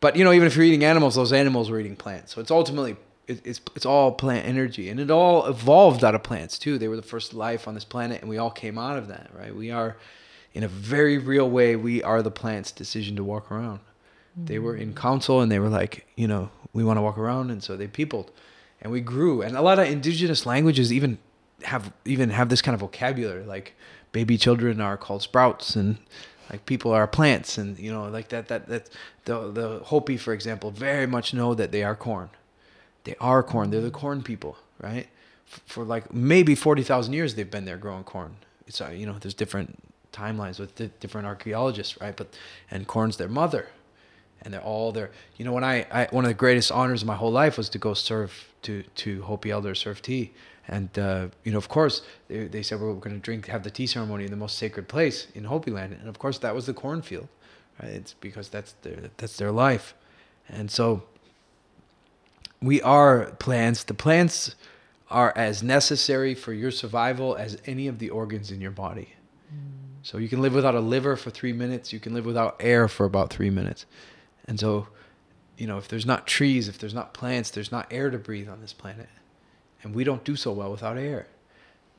but 0.00 0.14
you 0.16 0.24
know 0.24 0.32
even 0.32 0.46
if 0.46 0.54
you're 0.54 0.64
eating 0.64 0.84
animals, 0.84 1.14
those 1.14 1.32
animals 1.32 1.70
were 1.70 1.80
eating 1.80 1.96
plants. 1.96 2.34
So 2.34 2.40
it's 2.40 2.50
ultimately 2.50 2.96
it, 3.28 3.46
it's 3.46 3.60
it's 3.76 3.86
all 3.86 4.10
plant 4.12 4.46
energy, 4.46 4.88
and 4.88 4.98
it 4.98 5.10
all 5.10 5.46
evolved 5.46 6.02
out 6.02 6.14
of 6.14 6.22
plants 6.22 6.58
too. 6.58 6.78
They 6.78 6.88
were 6.88 6.96
the 6.96 7.02
first 7.02 7.34
life 7.34 7.68
on 7.68 7.74
this 7.74 7.84
planet, 7.84 8.20
and 8.20 8.28
we 8.28 8.38
all 8.38 8.50
came 8.50 8.78
out 8.78 8.98
of 8.98 9.08
that, 9.08 9.30
right? 9.32 9.54
We 9.54 9.70
are, 9.70 9.96
in 10.54 10.64
a 10.64 10.68
very 10.68 11.18
real 11.18 11.48
way, 11.48 11.76
we 11.76 12.02
are 12.02 12.22
the 12.22 12.30
plant's 12.30 12.72
decision 12.72 13.14
to 13.16 13.24
walk 13.24 13.52
around. 13.52 13.80
They 14.36 14.58
were 14.58 14.76
in 14.76 14.94
council, 14.94 15.40
and 15.40 15.50
they 15.50 15.58
were 15.58 15.68
like, 15.68 16.06
you 16.16 16.28
know, 16.28 16.50
we 16.72 16.84
want 16.84 16.96
to 16.96 17.02
walk 17.02 17.18
around, 17.18 17.50
and 17.50 17.62
so 17.62 17.76
they 17.76 17.88
peopled, 17.88 18.30
and 18.80 18.92
we 18.92 19.00
grew. 19.00 19.42
And 19.42 19.56
a 19.56 19.62
lot 19.62 19.78
of 19.78 19.88
indigenous 19.88 20.46
languages 20.46 20.92
even 20.92 21.18
have 21.64 21.92
even 22.04 22.30
have 22.30 22.48
this 22.48 22.62
kind 22.62 22.74
of 22.74 22.80
vocabulary, 22.80 23.44
like 23.44 23.74
baby 24.12 24.38
children 24.38 24.80
are 24.80 24.96
called 24.96 25.22
sprouts, 25.22 25.76
and 25.76 25.98
like 26.50 26.66
people 26.66 26.92
are 26.92 27.06
plants, 27.06 27.58
and 27.58 27.78
you 27.78 27.92
know, 27.92 28.08
like 28.08 28.28
that 28.28 28.48
that 28.48 28.68
that 28.68 28.90
the 29.24 29.50
the 29.50 29.80
Hopi, 29.80 30.16
for 30.16 30.32
example, 30.32 30.70
very 30.70 31.06
much 31.06 31.34
know 31.34 31.54
that 31.54 31.72
they 31.72 31.82
are 31.82 31.96
corn. 31.96 32.30
They 33.08 33.16
are 33.22 33.42
corn. 33.42 33.70
They're 33.70 33.80
the 33.80 33.90
corn 33.90 34.22
people, 34.22 34.58
right? 34.82 35.06
For 35.46 35.82
like 35.82 36.12
maybe 36.12 36.54
forty 36.54 36.82
thousand 36.82 37.14
years, 37.14 37.34
they've 37.34 37.50
been 37.50 37.64
there 37.64 37.78
growing 37.78 38.04
corn. 38.04 38.36
It's 38.66 38.82
uh, 38.82 38.90
you 38.90 39.06
know, 39.06 39.16
there's 39.18 39.32
different 39.32 39.78
timelines 40.12 40.60
with 40.60 40.76
different 41.00 41.26
archaeologists, 41.26 41.98
right? 42.02 42.14
But 42.14 42.36
and 42.70 42.86
corn's 42.86 43.16
their 43.16 43.30
mother, 43.30 43.70
and 44.42 44.52
they're 44.52 44.60
all 44.60 44.92
there. 44.92 45.10
You 45.38 45.46
know, 45.46 45.52
when 45.52 45.64
I, 45.64 45.86
I 45.90 46.08
one 46.10 46.26
of 46.26 46.28
the 46.28 46.34
greatest 46.34 46.70
honors 46.70 47.00
of 47.00 47.08
my 47.08 47.16
whole 47.16 47.32
life 47.32 47.56
was 47.56 47.70
to 47.70 47.78
go 47.78 47.94
serve 47.94 48.52
to 48.64 48.82
to 48.82 49.22
Hopi 49.22 49.50
elders 49.50 49.78
serve 49.78 50.02
tea, 50.02 50.32
and 50.66 50.90
uh, 50.98 51.28
you 51.44 51.52
know, 51.52 51.56
of 51.56 51.70
course, 51.70 52.02
they, 52.28 52.46
they 52.46 52.62
said 52.62 52.78
we 52.78 52.88
we're 52.88 52.92
going 52.96 53.16
to 53.16 53.22
drink, 53.22 53.46
have 53.46 53.62
the 53.62 53.70
tea 53.70 53.86
ceremony 53.86 54.24
in 54.24 54.30
the 54.30 54.36
most 54.36 54.58
sacred 54.58 54.86
place 54.86 55.28
in 55.34 55.44
Hopi 55.44 55.70
land, 55.70 55.94
and 55.94 56.10
of 56.10 56.18
course, 56.18 56.36
that 56.40 56.54
was 56.54 56.66
the 56.66 56.74
cornfield, 56.74 57.28
right? 57.82 57.90
It's 57.90 58.12
because 58.20 58.50
that's 58.50 58.72
their 58.82 59.08
that's 59.16 59.38
their 59.38 59.50
life, 59.50 59.94
and 60.46 60.70
so 60.70 61.04
we 62.60 62.82
are 62.82 63.26
plants. 63.38 63.84
The 63.84 63.94
plants 63.94 64.54
are 65.10 65.32
as 65.36 65.62
necessary 65.62 66.34
for 66.34 66.52
your 66.52 66.70
survival 66.70 67.36
as 67.36 67.58
any 67.66 67.86
of 67.86 67.98
the 67.98 68.10
organs 68.10 68.50
in 68.50 68.60
your 68.60 68.70
body. 68.70 69.14
So 70.02 70.18
you 70.18 70.28
can 70.28 70.40
live 70.40 70.54
without 70.54 70.74
a 70.74 70.80
liver 70.80 71.16
for 71.16 71.30
three 71.30 71.52
minutes. 71.52 71.92
You 71.92 72.00
can 72.00 72.14
live 72.14 72.24
without 72.24 72.56
air 72.60 72.88
for 72.88 73.04
about 73.04 73.30
three 73.30 73.50
minutes. 73.50 73.84
And 74.46 74.58
so, 74.58 74.88
you 75.56 75.66
know, 75.66 75.76
if 75.76 75.88
there's 75.88 76.06
not 76.06 76.26
trees, 76.26 76.68
if 76.68 76.78
there's 76.78 76.94
not 76.94 77.12
plants, 77.12 77.50
there's 77.50 77.70
not 77.70 77.86
air 77.90 78.10
to 78.10 78.18
breathe 78.18 78.48
on 78.48 78.60
this 78.60 78.72
planet. 78.72 79.08
And 79.82 79.94
we 79.94 80.04
don't 80.04 80.24
do 80.24 80.34
so 80.36 80.52
well 80.52 80.70
without 80.70 80.96
air. 80.96 81.26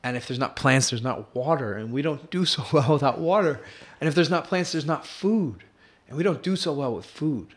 And 0.04 0.18
if 0.18 0.28
there's 0.28 0.40
not 0.40 0.56
plants, 0.56 0.90
there's 0.90 1.04
not 1.04 1.36
water. 1.36 1.74
And 1.74 1.92
we 1.92 2.02
don't 2.02 2.30
do 2.32 2.46
so 2.54 2.64
well 2.72 2.94
without 2.94 3.20
water. 3.20 3.60
And 4.00 4.08
if 4.08 4.16
there's 4.16 4.30
not 4.30 4.46
plants, 4.46 4.72
there's 4.72 4.86
not 4.86 5.06
food. 5.06 5.64
And 6.08 6.18
we 6.18 6.24
don't 6.24 6.42
do 6.42 6.56
so 6.56 6.74
well 6.74 6.96
with 6.96 7.06
food, 7.06 7.54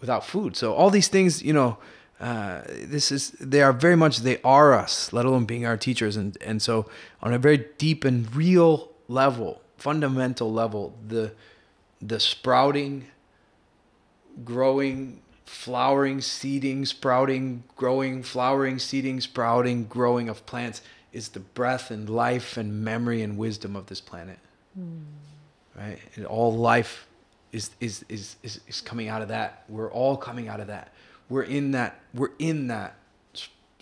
without 0.00 0.26
food. 0.26 0.56
So 0.56 0.74
all 0.74 0.90
these 0.90 1.08
things, 1.08 1.42
you 1.42 1.52
know, 1.52 1.78
uh, 2.20 2.62
this 2.66 3.12
is 3.12 3.30
they 3.32 3.62
are 3.62 3.72
very 3.72 3.96
much 3.96 4.18
they 4.18 4.40
are 4.42 4.72
us, 4.72 5.12
let 5.12 5.24
alone 5.24 5.44
being 5.44 5.66
our 5.66 5.76
teachers. 5.76 6.16
And 6.16 6.36
and 6.40 6.62
so 6.62 6.86
on 7.22 7.32
a 7.32 7.38
very 7.38 7.66
deep 7.78 8.04
and 8.04 8.34
real 8.34 8.92
level, 9.08 9.60
fundamental 9.76 10.52
level, 10.52 10.94
the 11.06 11.32
the 12.00 12.20
sprouting 12.20 13.06
growing, 14.44 15.20
flowering, 15.44 16.20
seeding, 16.20 16.84
sprouting, 16.84 17.64
growing, 17.76 18.22
flowering, 18.22 18.78
seeding, 18.78 19.20
sprouting, 19.20 19.84
growing 19.84 20.28
of 20.28 20.44
plants 20.46 20.82
is 21.12 21.30
the 21.30 21.40
breath 21.40 21.90
and 21.90 22.10
life 22.10 22.56
and 22.56 22.84
memory 22.84 23.22
and 23.22 23.38
wisdom 23.38 23.76
of 23.76 23.86
this 23.86 24.00
planet. 24.00 24.38
Mm. 24.78 25.04
Right? 25.74 25.98
And 26.16 26.26
all 26.26 26.54
life 26.54 27.06
is, 27.52 27.70
is, 27.80 28.04
is, 28.08 28.36
is, 28.42 28.60
is 28.66 28.80
coming 28.80 29.08
out 29.08 29.22
of 29.22 29.28
that. 29.28 29.64
We're 29.68 29.90
all 29.90 30.16
coming 30.16 30.48
out 30.48 30.60
of 30.60 30.66
that. 30.66 30.92
We're 31.28 31.42
in 31.42 31.72
that, 31.72 32.00
we're 32.14 32.32
in 32.38 32.68
that 32.68 32.96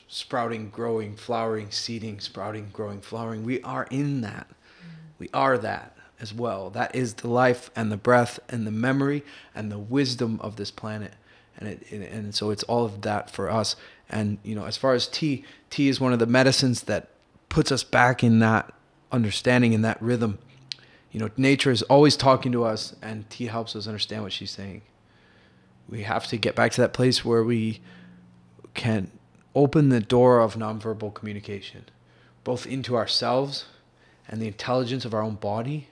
sprouting, 0.09 0.71
growing, 0.71 1.17
flowering, 1.17 1.71
seeding, 1.71 2.21
sprouting, 2.21 2.71
growing, 2.73 3.01
flowering. 3.01 3.45
We 3.45 3.61
are 3.63 3.87
in 3.91 4.21
that. 4.21 4.47
Mm. 4.49 4.91
We 5.19 5.29
are 5.35 5.59
that 5.59 5.97
as 6.21 6.33
well. 6.33 6.71
That 6.71 6.95
is 6.95 7.15
the 7.15 7.29
life 7.29 7.71
and 7.75 7.91
the 7.91 7.97
breath 7.97 8.39
and 8.49 8.67
the 8.67 8.71
memory 8.71 9.25
and 9.55 9.73
the 9.73 9.79
wisdom 9.79 10.41
of 10.41 10.57
this 10.57 10.71
planet. 10.71 11.15
And 11.59 11.69
it, 11.69 11.91
and 11.91 12.35
so 12.35 12.51
it's 12.51 12.63
all 12.65 12.85
of 12.85 13.03
that 13.03 13.31
for 13.31 13.51
us. 13.51 13.77
And 14.09 14.39
you 14.43 14.55
know, 14.55 14.67
as 14.67 14.77
far 14.77 14.95
as 14.95 15.09
tea, 15.09 15.45
tea 15.71 15.89
is 15.89 16.01
one 16.01 16.13
of 16.13 16.19
the 16.19 16.27
medicines 16.27 16.83
that 16.83 17.09
puts 17.49 17.73
us 17.73 17.85
back 17.85 18.23
in 18.23 18.39
that 18.41 18.73
understanding 19.11 19.73
in 19.73 19.83
that 19.83 20.01
rhythm. 20.01 20.39
You 21.13 21.21
know, 21.21 21.31
nature 21.37 21.71
is 21.71 21.83
always 21.83 22.17
talking 22.17 22.51
to 22.53 22.65
us, 22.65 22.97
and 23.01 23.29
tea 23.31 23.47
helps 23.47 23.77
us 23.77 23.87
understand 23.87 24.23
what 24.23 24.33
she's 24.33 24.51
saying. 24.51 24.83
We 25.89 26.03
have 26.03 26.27
to 26.29 26.37
get 26.37 26.55
back 26.55 26.73
to 26.73 26.81
that 26.81 26.93
place 26.93 27.25
where 27.25 27.45
we 27.45 27.81
can 28.75 29.11
open 29.55 29.89
the 29.89 30.01
door 30.01 30.41
of 30.41 30.55
nonverbal 30.55 31.15
communication, 31.15 31.85
both 32.43 32.67
into 32.67 32.97
ourselves 32.97 33.67
and 34.29 34.41
the 34.41 34.47
intelligence 34.47 35.05
of 35.05 35.15
our 35.15 35.23
own 35.23 35.37
body, 35.37 35.89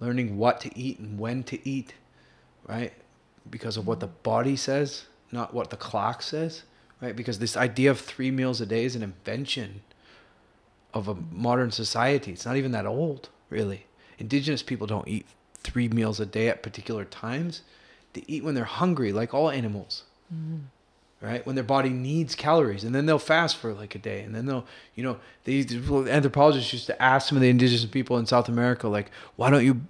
learning 0.00 0.36
what 0.38 0.60
to 0.60 0.78
eat 0.78 0.98
and 0.98 1.18
when 1.18 1.42
to 1.44 1.68
eat, 1.68 1.94
right? 2.66 2.92
Because 3.48 3.76
of 3.76 3.86
what 3.86 4.00
the 4.00 4.06
body 4.06 4.56
says, 4.56 5.06
not 5.30 5.54
what 5.54 5.70
the 5.70 5.76
clock 5.76 6.22
says, 6.22 6.64
right? 7.00 7.14
Because 7.14 7.38
this 7.38 7.56
idea 7.56 7.90
of 7.90 8.00
three 8.00 8.30
meals 8.30 8.60
a 8.60 8.66
day 8.66 8.84
is 8.84 8.96
an 8.96 9.02
invention 9.02 9.82
of 10.92 11.08
a 11.08 11.14
modern 11.14 11.70
society. 11.70 12.32
It's 12.32 12.46
not 12.46 12.56
even 12.56 12.72
that 12.72 12.86
old, 12.86 13.28
really. 13.50 13.86
Indigenous 14.18 14.62
people 14.62 14.86
don't 14.86 15.06
eat 15.06 15.26
three 15.58 15.88
meals 15.88 16.20
a 16.20 16.26
day 16.26 16.48
at 16.48 16.62
particular 16.62 17.04
times. 17.04 17.62
They 18.16 18.24
eat 18.26 18.42
when 18.42 18.54
they're 18.54 18.64
hungry, 18.64 19.12
like 19.12 19.32
all 19.32 19.50
animals. 19.50 20.02
Mm-hmm 20.34 20.56
right? 21.20 21.44
When 21.46 21.54
their 21.54 21.64
body 21.64 21.90
needs 21.90 22.34
calories, 22.34 22.84
and 22.84 22.94
then 22.94 23.06
they'll 23.06 23.18
fast 23.18 23.56
for 23.56 23.72
like 23.72 23.94
a 23.94 23.98
day, 23.98 24.20
and 24.20 24.34
then 24.34 24.46
they'll, 24.46 24.66
you 24.94 25.02
know, 25.02 25.18
these 25.44 25.72
anthropologists 26.08 26.72
used 26.72 26.86
to 26.86 27.02
ask 27.02 27.28
some 27.28 27.36
of 27.36 27.42
the 27.42 27.48
indigenous 27.48 27.84
people 27.86 28.18
in 28.18 28.26
South 28.26 28.48
America, 28.48 28.88
like, 28.88 29.10
why 29.36 29.50
don't 29.50 29.64
you 29.64 29.82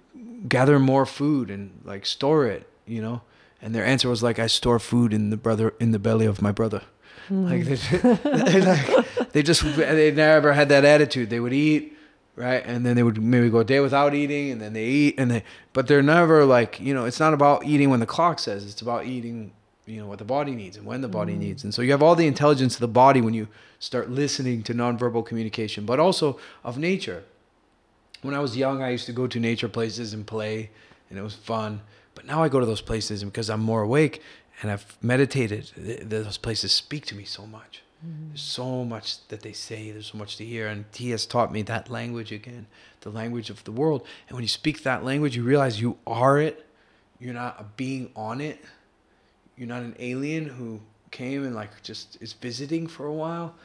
gather 0.47 0.79
more 0.79 1.05
food 1.05 1.49
and 1.49 1.81
like 1.83 2.05
store 2.05 2.45
it, 2.47 2.67
you 2.85 3.01
know? 3.01 3.21
And 3.61 3.73
their 3.73 3.85
answer 3.85 4.07
was 4.07 4.21
like, 4.21 4.39
I 4.39 4.47
store 4.47 4.79
food 4.79 5.13
in 5.13 5.29
the 5.29 5.37
brother 5.37 5.73
in 5.79 5.91
the 5.91 5.99
belly 5.99 6.25
of 6.25 6.41
my 6.41 6.51
brother. 6.51 6.83
Mm. 7.29 7.49
Like, 7.49 7.65
they, 7.65 8.61
like 9.21 9.31
they 9.31 9.43
just 9.43 9.63
they 9.75 10.11
never 10.11 10.53
had 10.53 10.69
that 10.69 10.85
attitude. 10.85 11.29
They 11.29 11.39
would 11.39 11.53
eat, 11.53 11.96
right? 12.37 12.63
And 12.65 12.85
then 12.85 12.95
they 12.95 13.03
would 13.03 13.21
maybe 13.21 13.49
go 13.49 13.59
a 13.59 13.65
day 13.65 13.81
without 13.81 14.13
eating, 14.13 14.51
and 14.51 14.61
then 14.61 14.71
they 14.71 14.85
eat, 14.85 15.15
and 15.17 15.29
they, 15.29 15.43
but 15.73 15.87
they're 15.87 16.03
never 16.03 16.45
like, 16.45 16.79
you 16.79 16.93
know, 16.93 17.03
it's 17.03 17.19
not 17.19 17.33
about 17.33 17.65
eating 17.65 17.89
when 17.89 17.99
the 17.99 18.05
clock 18.05 18.39
says. 18.39 18.63
It's 18.63 18.81
about 18.81 19.05
eating, 19.05 19.51
you 19.85 19.99
know, 19.99 20.07
what 20.07 20.19
the 20.19 20.25
body 20.25 20.53
needs 20.53 20.77
and 20.77 20.85
when 20.85 21.01
the 21.01 21.07
body 21.09 21.33
Mm. 21.33 21.39
needs. 21.39 21.63
And 21.63 21.73
so 21.73 21.81
you 21.81 21.91
have 21.91 22.03
all 22.03 22.15
the 22.15 22.27
intelligence 22.27 22.75
of 22.75 22.79
the 22.79 22.87
body 22.87 23.21
when 23.21 23.33
you 23.33 23.47
start 23.79 24.09
listening 24.09 24.63
to 24.63 24.73
nonverbal 24.73 25.25
communication, 25.25 25.85
but 25.85 25.99
also 25.99 26.39
of 26.63 26.77
nature. 26.77 27.23
When 28.21 28.33
I 28.33 28.39
was 28.39 28.55
young, 28.55 28.81
I 28.81 28.89
used 28.91 29.07
to 29.07 29.13
go 29.13 29.27
to 29.27 29.39
nature 29.39 29.67
places 29.67 30.13
and 30.13 30.25
play, 30.25 30.69
and 31.09 31.17
it 31.19 31.23
was 31.23 31.35
fun. 31.35 31.81
But 32.15 32.25
now 32.25 32.43
I 32.43 32.49
go 32.49 32.59
to 32.59 32.65
those 32.65 32.81
places, 32.81 33.23
because 33.23 33.49
I'm 33.49 33.61
more 33.61 33.81
awake 33.81 34.21
and 34.61 34.71
I've 34.71 34.97
meditated, 35.01 35.71
those 36.09 36.37
places 36.37 36.71
speak 36.71 37.05
to 37.07 37.15
me 37.15 37.25
so 37.25 37.45
much. 37.45 37.83
There's 38.03 38.41
so 38.41 38.85
much 38.85 39.27
that 39.29 39.41
they 39.41 39.53
say. 39.53 39.91
There's 39.91 40.11
so 40.11 40.17
much 40.17 40.37
to 40.37 40.45
hear, 40.45 40.67
and 40.67 40.85
he 40.93 41.09
has 41.11 41.25
taught 41.25 41.51
me 41.51 41.63
that 41.63 41.89
language 41.89 42.31
again, 42.31 42.67
the 43.01 43.09
language 43.09 43.49
of 43.49 43.63
the 43.63 43.71
world. 43.71 44.05
And 44.27 44.35
when 44.35 44.43
you 44.43 44.49
speak 44.49 44.83
that 44.83 45.03
language, 45.03 45.35
you 45.35 45.43
realize 45.43 45.81
you 45.81 45.97
are 46.05 46.39
it. 46.39 46.65
You're 47.19 47.33
not 47.33 47.59
a 47.59 47.65
being 47.75 48.11
on 48.15 48.39
it. 48.39 48.63
You're 49.57 49.67
not 49.67 49.81
an 49.81 49.95
alien 49.97 50.45
who 50.45 50.81
came 51.09 51.43
and 51.43 51.55
like 51.55 51.81
just 51.81 52.17
is 52.21 52.33
visiting 52.33 52.85
for 52.85 53.07
a 53.07 53.13
while. 53.13 53.55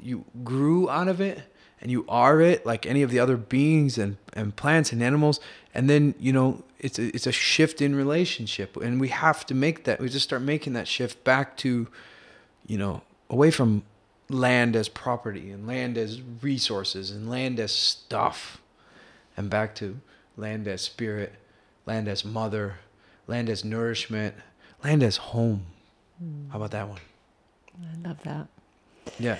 You 0.00 0.24
grew 0.42 0.88
out 0.88 1.08
of 1.08 1.20
it, 1.20 1.42
and 1.80 1.90
you 1.90 2.06
are 2.08 2.40
it, 2.40 2.64
like 2.64 2.86
any 2.86 3.02
of 3.02 3.10
the 3.10 3.18
other 3.18 3.36
beings 3.36 3.98
and 3.98 4.16
and 4.32 4.56
plants 4.56 4.92
and 4.92 5.02
animals. 5.02 5.40
And 5.74 5.90
then 5.90 6.14
you 6.18 6.32
know 6.32 6.64
it's 6.78 6.98
a, 6.98 7.14
it's 7.14 7.26
a 7.26 7.32
shift 7.32 7.82
in 7.82 7.94
relationship, 7.94 8.76
and 8.76 8.98
we 8.98 9.08
have 9.08 9.44
to 9.46 9.54
make 9.54 9.84
that. 9.84 10.00
We 10.00 10.08
just 10.08 10.24
start 10.24 10.40
making 10.40 10.72
that 10.72 10.88
shift 10.88 11.22
back 11.24 11.56
to, 11.58 11.88
you 12.66 12.78
know, 12.78 13.02
away 13.34 13.50
from 13.50 13.82
land 14.30 14.76
as 14.76 14.88
property 14.88 15.50
and 15.50 15.66
land 15.66 15.98
as 15.98 16.22
resources 16.40 17.10
and 17.10 17.28
land 17.28 17.58
as 17.58 17.72
stuff 17.72 18.62
and 19.36 19.50
back 19.50 19.74
to 19.74 20.00
land 20.36 20.68
as 20.68 20.82
spirit, 20.82 21.34
land 21.84 22.06
as 22.06 22.24
mother, 22.24 22.76
land 23.26 23.50
as 23.50 23.64
nourishment, 23.64 24.36
land 24.84 25.02
as 25.02 25.16
home. 25.16 25.66
Hmm. 26.18 26.48
How 26.50 26.58
about 26.58 26.70
that 26.70 26.88
one? 26.88 27.00
I 27.82 28.08
love 28.08 28.22
that. 28.22 28.46
Yeah. 29.18 29.36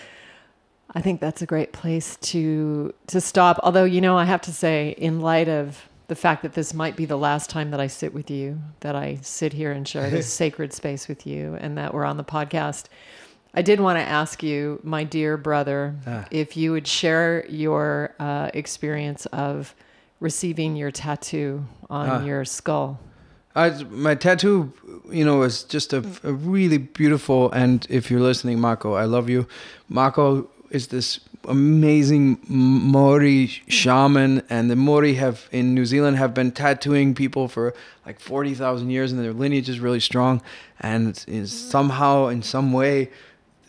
I 0.93 1.01
think 1.01 1.21
that's 1.21 1.41
a 1.41 1.47
great 1.47 1.73
place 1.73 2.17
to 2.17 2.93
to 3.07 3.21
stop. 3.21 3.61
Although, 3.63 3.85
you 3.85 4.01
know, 4.01 4.19
I 4.19 4.25
have 4.25 4.43
to 4.43 4.53
say, 4.53 4.95
in 4.99 5.21
light 5.21 5.49
of 5.49 5.89
the 6.09 6.17
fact 6.17 6.43
that 6.43 6.53
this 6.53 6.75
might 6.75 6.97
be 6.97 7.07
the 7.07 7.17
last 7.17 7.49
time 7.49 7.71
that 7.71 7.81
I 7.81 7.87
sit 7.87 8.13
with 8.13 8.31
you, 8.31 8.61
that 8.81 8.95
I 8.95 9.19
sit 9.23 9.53
here 9.53 9.73
and 9.73 9.87
share 9.89 10.11
this 10.11 10.31
sacred 10.43 10.73
space 10.73 11.09
with 11.09 11.27
you, 11.27 11.57
and 11.61 11.79
that 11.79 11.95
we're 11.95 12.05
on 12.05 12.17
the 12.17 12.25
podcast, 12.25 12.87
I 13.57 13.63
did 13.63 13.79
want 13.81 13.99
to 13.99 14.03
ask 14.03 14.43
you, 14.43 14.81
my 14.83 15.05
dear 15.05 15.37
brother, 15.37 15.95
Ah. 16.07 16.25
if 16.31 16.57
you 16.57 16.73
would 16.73 16.87
share 16.89 17.47
your 17.49 18.13
uh, 18.19 18.51
experience 18.53 19.27
of 19.27 19.75
receiving 20.21 20.75
your 20.77 20.91
tattoo 20.91 21.65
on 21.89 22.09
Ah. 22.09 22.25
your 22.25 22.45
skull. 22.45 22.99
I, 23.55 23.71
my 23.91 24.17
tattoo, 24.17 24.73
you 25.11 25.25
know, 25.25 25.43
is 25.43 25.63
just 25.63 25.93
a, 25.93 25.99
a 26.25 26.33
really 26.33 26.79
beautiful. 26.79 27.53
And 27.53 27.87
if 27.89 28.11
you're 28.11 28.21
listening, 28.21 28.59
Mako, 28.61 28.95
I 28.95 29.05
love 29.05 29.31
you. 29.31 29.47
Mako 29.89 30.49
is 30.71 30.89
this 30.89 31.21
amazing 31.47 32.39
Maori 32.49 33.47
shaman, 33.69 34.43
and 34.51 34.69
the 34.71 34.75
Maori 34.77 35.15
have 35.15 35.49
in 35.53 35.73
New 35.75 35.87
Zealand 35.87 36.17
have 36.17 36.35
been 36.35 36.51
tattooing 36.51 37.15
people 37.15 37.47
for 37.47 37.75
like 38.05 38.19
forty 38.19 38.55
thousand 38.55 38.91
years, 38.91 39.13
and 39.13 39.23
their 39.23 39.33
lineage 39.33 39.69
is 39.69 39.79
really 39.79 40.01
strong. 40.01 40.43
And 40.81 41.23
is 41.29 41.53
somehow, 41.53 42.27
in 42.29 42.43
some 42.43 42.73
way, 42.73 43.11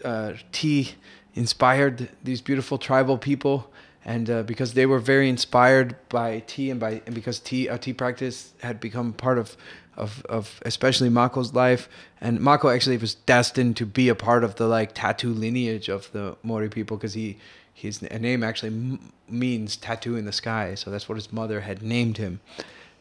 uh, 0.06 0.34
tea 0.52 0.92
inspired 1.34 2.10
these 2.24 2.42
beautiful 2.42 2.78
tribal 2.78 3.18
people. 3.18 3.70
And 4.06 4.30
uh, 4.30 4.44
because 4.44 4.76
they 4.76 4.86
were 4.86 5.00
very 5.00 5.28
inspired 5.28 5.96
by 6.10 6.44
tea 6.46 6.70
and 6.70 6.80
by 6.80 7.02
and 7.08 7.16
because 7.16 7.40
tea 7.40 7.68
a 7.68 7.78
tea 7.80 7.94
practice 7.94 8.54
had 8.62 8.80
become 8.80 9.14
part 9.14 9.40
of 9.40 9.58
of 9.98 10.24
of 10.28 10.62
especially 10.64 11.10
Mako's 11.10 11.54
life. 11.54 11.90
And 12.22 12.40
Mako 12.40 12.70
actually 12.70 12.98
was 12.98 13.16
destined 13.16 13.78
to 13.78 13.86
be 13.86 14.08
a 14.10 14.16
part 14.16 14.44
of 14.44 14.56
the 14.56 14.68
like 14.68 14.94
tattoo 14.94 15.34
lineage 15.34 15.90
of 15.90 16.12
the 16.12 16.38
Maori 16.44 16.70
people 16.70 16.98
because 16.98 17.16
he 17.16 17.38
his 17.74 18.02
name 18.02 18.44
actually 18.44 18.70
m- 18.70 19.12
means 19.28 19.76
tattoo 19.76 20.16
in 20.16 20.26
the 20.26 20.32
sky. 20.32 20.76
So 20.76 20.92
that's 20.92 21.10
what 21.10 21.16
his 21.16 21.34
mother 21.34 21.62
had 21.62 21.82
named 21.82 22.18
him. 22.18 22.42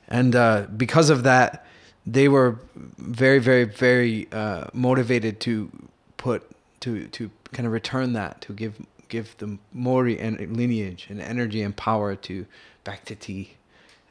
And 0.09 0.35
uh, 0.35 0.67
because 0.75 1.11
of 1.11 1.23
that 1.25 1.67
they 2.07 2.29
were 2.29 2.59
very 2.97 3.41
very 3.41 3.65
very 3.65 4.27
uh, 4.33 4.69
motivated 4.73 5.41
to 5.41 5.71
put 6.17 6.51
to 6.85 7.07
to 7.09 7.31
kind 7.53 7.67
of 7.67 7.73
return 7.73 8.13
that 8.13 8.41
to 8.43 8.53
give 8.53 8.75
give 9.09 9.37
the 9.39 9.59
Maori 9.73 10.19
and 10.19 10.39
lineage 10.57 11.07
and 11.11 11.21
energy 11.21 11.63
and 11.63 11.77
power 11.77 12.17
to 12.17 12.47
back 12.85 13.05
to 13.07 13.15
tea, 13.15 13.55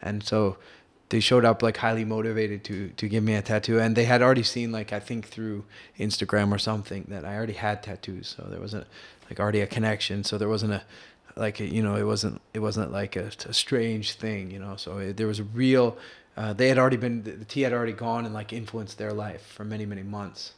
and 0.01 0.23
so 0.23 0.57
they 1.09 1.19
showed 1.19 1.45
up 1.45 1.61
like 1.61 1.77
highly 1.77 2.05
motivated 2.05 2.63
to 2.65 2.89
to 2.97 3.07
give 3.07 3.23
me 3.23 3.35
a 3.35 3.41
tattoo, 3.41 3.79
and 3.79 3.95
they 3.95 4.05
had 4.05 4.21
already 4.21 4.43
seen 4.43 4.71
like 4.71 4.91
I 4.91 4.99
think 4.99 5.27
through 5.27 5.65
Instagram 5.99 6.51
or 6.51 6.57
something 6.57 7.05
that 7.09 7.25
I 7.25 7.35
already 7.35 7.53
had 7.53 7.83
tattoos, 7.83 8.35
so 8.35 8.47
there 8.49 8.59
wasn't 8.59 8.87
like 9.29 9.39
already 9.39 9.61
a 9.61 9.67
connection, 9.67 10.23
so 10.23 10.37
there 10.37 10.49
wasn't 10.49 10.73
a 10.73 10.83
like 11.35 11.59
you 11.59 11.83
know 11.83 11.95
it 11.95 12.03
wasn't 12.03 12.41
it 12.53 12.59
wasn't 12.59 12.91
like 12.91 13.15
a, 13.15 13.31
a 13.45 13.53
strange 13.53 14.13
thing, 14.13 14.51
you 14.51 14.59
know, 14.59 14.75
so 14.75 14.97
it, 14.97 15.17
there 15.17 15.27
was 15.27 15.39
a 15.39 15.43
real. 15.43 15.97
Uh, 16.35 16.51
they 16.51 16.67
had 16.67 16.79
already 16.79 16.97
been 16.97 17.21
the, 17.21 17.31
the 17.31 17.45
tea 17.45 17.61
had 17.61 17.73
already 17.73 17.93
gone 17.93 18.25
and 18.25 18.33
like 18.33 18.51
influenced 18.51 18.97
their 18.97 19.13
life 19.13 19.45
for 19.45 19.63
many 19.63 19.85
many 19.85 20.03
months. 20.03 20.53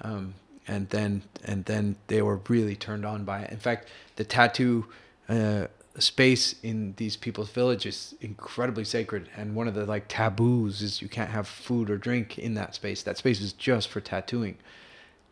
Um, 0.00 0.34
and 0.68 0.88
then 0.90 1.22
and 1.44 1.64
then 1.64 1.96
they 2.06 2.22
were 2.22 2.40
really 2.48 2.76
turned 2.76 3.04
on 3.04 3.24
by 3.24 3.40
it. 3.40 3.50
In 3.50 3.58
fact, 3.58 3.88
the 4.16 4.24
tattoo 4.24 4.86
uh, 5.28 5.66
space 5.98 6.54
in 6.62 6.94
these 6.96 7.16
people's 7.16 7.50
village 7.50 7.86
is 7.86 8.14
incredibly 8.20 8.84
sacred, 8.84 9.28
and 9.36 9.54
one 9.54 9.66
of 9.66 9.74
the 9.74 9.86
like 9.86 10.06
taboos 10.08 10.82
is 10.82 11.02
you 11.02 11.08
can't 11.08 11.30
have 11.30 11.48
food 11.48 11.90
or 11.90 11.96
drink 11.96 12.38
in 12.38 12.54
that 12.54 12.74
space. 12.74 13.02
That 13.02 13.16
space 13.16 13.40
is 13.40 13.52
just 13.52 13.88
for 13.88 14.00
tattooing, 14.00 14.58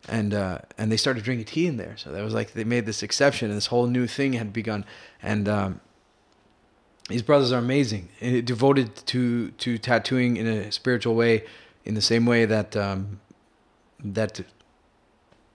and 0.09 0.35
uh, 0.35 0.59
and 0.79 0.91
they 0.91 0.97
started 0.97 1.23
drinking 1.23 1.47
tea 1.47 1.67
in 1.67 1.77
there. 1.77 1.97
So 1.97 2.11
that 2.11 2.25
was 2.25 2.35
like 2.35 2.53
they 2.53 2.65
made 2.65 2.87
this 2.87 3.03
exception, 3.03 3.51
and 3.51 3.57
this 3.57 3.67
whole 3.67 3.87
new 3.87 4.07
thing 4.07 4.33
had 4.33 4.53
begun. 4.53 4.85
And 5.23 5.49
um, 5.49 5.81
these 7.09 7.23
brothers 7.23 7.53
are 7.53 7.59
amazing, 7.59 8.09
eh, 8.21 8.41
devoted 8.41 8.97
to 9.07 9.51
to 9.51 9.79
tattooing 9.79 10.39
in 10.39 10.47
a 10.47 10.73
spiritual 10.73 11.15
way, 11.15 11.45
in 11.85 11.95
the 11.95 12.03
same 12.03 12.27
way 12.27 12.47
that 12.47 12.75
um, 12.75 13.21
that 14.03 14.41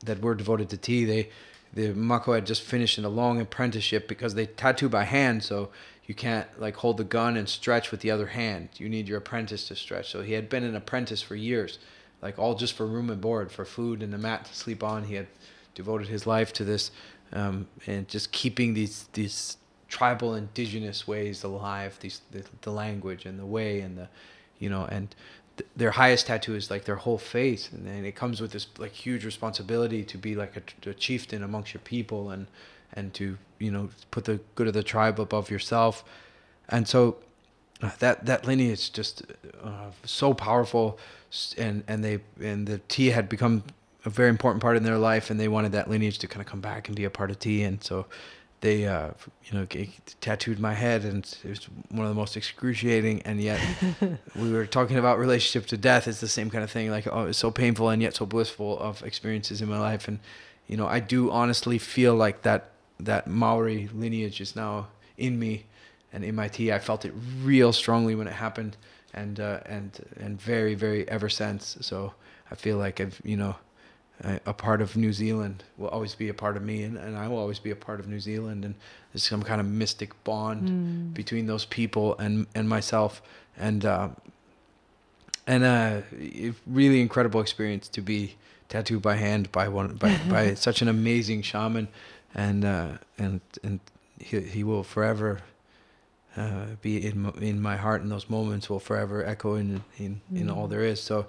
that 0.03 0.21
were 0.21 0.35
devoted 0.35 0.69
to 0.69 0.77
tea. 0.77 1.05
They 1.05 1.29
the 1.73 1.93
Mako 1.93 2.33
had 2.33 2.45
just 2.45 2.63
finished 2.63 2.97
in 2.97 3.05
a 3.05 3.09
long 3.09 3.39
apprenticeship 3.39 4.07
because 4.07 4.35
they 4.35 4.45
tattoo 4.45 4.89
by 4.89 5.05
hand, 5.05 5.43
so 5.43 5.69
you 6.05 6.13
can't 6.13 6.47
like 6.59 6.75
hold 6.75 6.97
the 6.97 7.03
gun 7.03 7.37
and 7.37 7.47
stretch 7.47 7.91
with 7.91 8.01
the 8.01 8.11
other 8.11 8.27
hand. 8.27 8.69
You 8.75 8.89
need 8.89 9.07
your 9.07 9.19
apprentice 9.19 9.67
to 9.69 9.75
stretch. 9.75 10.11
So 10.11 10.21
he 10.21 10.33
had 10.33 10.49
been 10.49 10.63
an 10.63 10.75
apprentice 10.75 11.21
for 11.21 11.35
years, 11.35 11.79
like 12.21 12.37
all 12.37 12.55
just 12.55 12.73
for 12.73 12.85
room 12.85 13.09
and 13.09 13.21
board, 13.21 13.51
for 13.51 13.63
food 13.63 14.03
and 14.03 14.13
a 14.13 14.17
mat 14.17 14.45
to 14.45 14.55
sleep 14.55 14.83
on. 14.83 15.05
He 15.05 15.15
had 15.15 15.27
devoted 15.73 16.07
his 16.07 16.27
life 16.27 16.51
to 16.53 16.65
this, 16.65 16.91
um, 17.31 17.67
and 17.87 18.07
just 18.07 18.31
keeping 18.33 18.73
these 18.73 19.07
these 19.13 19.57
tribal 19.87 20.35
indigenous 20.35 21.07
ways 21.07 21.43
alive. 21.43 21.97
These 22.01 22.21
the, 22.31 22.43
the 22.61 22.71
language 22.71 23.25
and 23.25 23.39
the 23.39 23.45
way 23.45 23.79
and 23.79 23.97
the, 23.97 24.09
you 24.59 24.69
know, 24.69 24.83
and 24.85 25.15
th- 25.61 25.71
their 25.75 25.91
highest 25.91 26.27
tattoo 26.27 26.55
is 26.55 26.69
like 26.71 26.85
their 26.85 26.95
whole 26.95 27.17
face, 27.17 27.69
and 27.71 27.85
then 27.85 28.05
it 28.05 28.15
comes 28.15 28.41
with 28.41 28.51
this 28.51 28.67
like 28.77 28.91
huge 28.91 29.23
responsibility 29.25 30.03
to 30.03 30.17
be 30.17 30.35
like 30.35 30.57
a, 30.57 30.89
a 30.89 30.93
chieftain 30.93 31.43
amongst 31.43 31.73
your 31.73 31.81
people 31.81 32.31
and 32.31 32.47
and 32.93 33.13
to 33.13 33.37
you 33.59 33.71
know 33.71 33.89
put 34.09 34.25
the 34.25 34.39
good 34.55 34.67
of 34.67 34.73
the 34.73 34.83
tribe 34.83 35.19
above 35.19 35.49
yourself, 35.49 36.03
and 36.69 36.87
so 36.87 37.17
uh, 37.81 37.91
that 37.99 38.25
that 38.25 38.45
lineage 38.45 38.79
is 38.79 38.89
just 38.89 39.23
uh, 39.63 39.91
so 40.03 40.33
powerful, 40.33 40.97
and 41.57 41.83
and 41.87 42.03
they 42.03 42.19
and 42.41 42.67
the 42.67 42.79
tea 42.87 43.07
had 43.07 43.29
become 43.29 43.63
a 44.03 44.09
very 44.09 44.29
important 44.29 44.61
part 44.61 44.77
in 44.77 44.83
their 44.83 44.97
life, 44.97 45.29
and 45.29 45.39
they 45.39 45.47
wanted 45.47 45.71
that 45.73 45.89
lineage 45.89 46.17
to 46.17 46.27
kind 46.27 46.41
of 46.41 46.47
come 46.47 46.61
back 46.61 46.87
and 46.87 46.95
be 46.95 47.03
a 47.03 47.09
part 47.09 47.29
of 47.29 47.37
tea, 47.37 47.63
and 47.63 47.83
so 47.83 48.07
they 48.61 48.85
uh, 48.87 49.09
you 49.45 49.57
know 49.57 49.67
tattooed 50.21 50.59
my 50.59 50.73
head, 50.73 51.03
and 51.03 51.25
it 51.43 51.49
was 51.49 51.65
one 51.89 52.05
of 52.05 52.09
the 52.09 52.19
most 52.19 52.37
excruciating, 52.37 53.21
and 53.23 53.41
yet 53.41 53.59
we 54.35 54.51
were 54.51 54.65
talking 54.65 54.97
about 54.97 55.19
relationship 55.19 55.67
to 55.69 55.77
death. 55.77 56.07
It's 56.07 56.21
the 56.21 56.27
same 56.27 56.49
kind 56.49 56.63
of 56.63 56.71
thing, 56.71 56.89
like 56.89 57.07
oh, 57.07 57.25
it's 57.25 57.39
so 57.39 57.51
painful 57.51 57.89
and 57.89 58.01
yet 58.01 58.15
so 58.15 58.25
blissful 58.25 58.79
of 58.79 59.03
experiences 59.03 59.61
in 59.61 59.69
my 59.69 59.79
life, 59.79 60.07
and 60.07 60.19
you 60.67 60.77
know 60.77 60.87
I 60.87 60.99
do 60.99 61.31
honestly 61.31 61.77
feel 61.77 62.15
like 62.15 62.43
that 62.43 62.69
that 62.99 63.27
Maori 63.27 63.89
lineage 63.93 64.39
is 64.39 64.55
now 64.55 64.87
in 65.17 65.39
me 65.39 65.65
and 66.13 66.23
in 66.23 66.35
my 66.35 66.47
tea. 66.47 66.71
I 66.71 66.79
felt 66.79 67.03
it 67.03 67.13
real 67.43 67.73
strongly 67.73 68.13
when 68.13 68.27
it 68.27 68.33
happened, 68.33 68.77
and 69.13 69.39
uh, 69.39 69.61
and 69.65 69.99
and 70.19 70.39
very 70.39 70.75
very 70.75 71.07
ever 71.09 71.29
since. 71.29 71.77
So 71.81 72.13
I 72.51 72.55
feel 72.55 72.77
like 72.77 73.01
I've 73.01 73.19
you 73.23 73.37
know 73.37 73.55
a, 74.23 74.39
a 74.47 74.53
part 74.53 74.81
of 74.81 74.95
New 74.95 75.13
Zealand 75.13 75.63
will 75.77 75.87
always 75.89 76.15
be 76.15 76.29
a 76.29 76.33
part 76.33 76.55
of 76.57 76.63
me, 76.63 76.83
and, 76.83 76.97
and 76.97 77.17
I 77.17 77.27
will 77.27 77.37
always 77.37 77.59
be 77.59 77.71
a 77.71 77.75
part 77.75 77.99
of 77.99 78.07
New 78.07 78.19
Zealand, 78.19 78.65
and 78.65 78.75
there's 79.11 79.27
some 79.27 79.43
kind 79.43 79.59
of 79.61 79.67
mystic 79.67 80.11
bond 80.23 80.69
Mm. 80.69 81.13
between 81.13 81.47
those 81.47 81.65
people 81.65 82.17
and 82.19 82.47
and 82.55 82.67
myself, 82.69 83.21
and 83.57 83.85
uh, 83.85 84.09
and 85.47 85.63
uh, 85.63 86.01
really 86.67 87.01
incredible 87.01 87.41
experience 87.41 87.87
to 87.89 88.01
be 88.01 88.35
tattooed 88.69 89.01
by 89.01 89.15
hand 89.15 89.51
by 89.51 89.67
one 89.67 89.95
by, 89.95 90.17
by 90.29 90.53
such 90.53 90.81
an 90.81 90.87
amazing 90.87 91.41
shaman, 91.41 91.87
and 92.35 92.63
uh, 92.65 92.97
and 93.17 93.41
and 93.63 93.79
he 94.19 94.39
he 94.41 94.63
will 94.63 94.83
forever 94.83 95.41
uh, 96.37 96.65
be 96.81 97.05
in 97.05 97.31
in 97.41 97.61
my 97.61 97.75
heart 97.75 98.01
and 98.01 98.11
those 98.11 98.29
moments 98.29 98.69
will 98.69 98.79
forever 98.79 99.25
echo 99.25 99.55
in 99.55 99.83
in, 99.97 100.21
in 100.33 100.49
all 100.49 100.67
there 100.67 100.85
is. 100.85 101.01
So, 101.01 101.25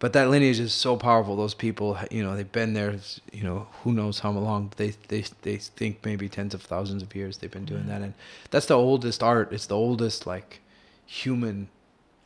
but 0.00 0.12
that 0.14 0.28
lineage 0.30 0.58
is 0.58 0.72
so 0.72 0.96
powerful. 0.96 1.36
Those 1.36 1.54
people, 1.54 1.96
you 2.10 2.22
know, 2.24 2.34
they've 2.34 2.50
been 2.50 2.72
there. 2.72 2.96
You 3.32 3.44
know, 3.44 3.68
who 3.84 3.92
knows 3.92 4.18
how 4.20 4.32
long? 4.32 4.72
They 4.76 4.94
they 5.08 5.24
they 5.42 5.56
think 5.58 6.04
maybe 6.04 6.28
tens 6.28 6.54
of 6.54 6.62
thousands 6.62 7.02
of 7.02 7.14
years 7.14 7.38
they've 7.38 7.50
been 7.50 7.66
doing 7.66 7.86
that, 7.86 8.00
and 8.02 8.14
that's 8.50 8.66
the 8.66 8.76
oldest 8.76 9.22
art. 9.22 9.52
It's 9.52 9.66
the 9.66 9.76
oldest 9.76 10.26
like 10.26 10.60
human 11.06 11.68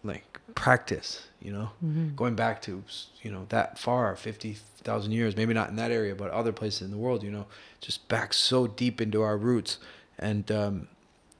like 0.02 0.40
practice. 0.54 1.26
You 1.42 1.52
know, 1.52 1.70
Mhm. 1.84 2.16
going 2.16 2.34
back 2.36 2.62
to 2.62 2.82
you 3.22 3.30
know 3.30 3.44
that 3.50 3.78
far, 3.78 4.16
fifty 4.16 4.56
thousand 4.82 5.12
years. 5.12 5.36
Maybe 5.36 5.52
not 5.52 5.68
in 5.68 5.76
that 5.76 5.90
area, 5.90 6.14
but 6.14 6.30
other 6.30 6.52
places 6.52 6.82
in 6.82 6.90
the 6.90 6.96
world. 6.96 7.22
You 7.22 7.30
know, 7.30 7.46
just 7.80 8.06
back 8.08 8.32
so 8.32 8.66
deep 8.66 9.00
into 9.00 9.20
our 9.22 9.36
roots, 9.36 9.78
and 10.18 10.50
um, 10.50 10.88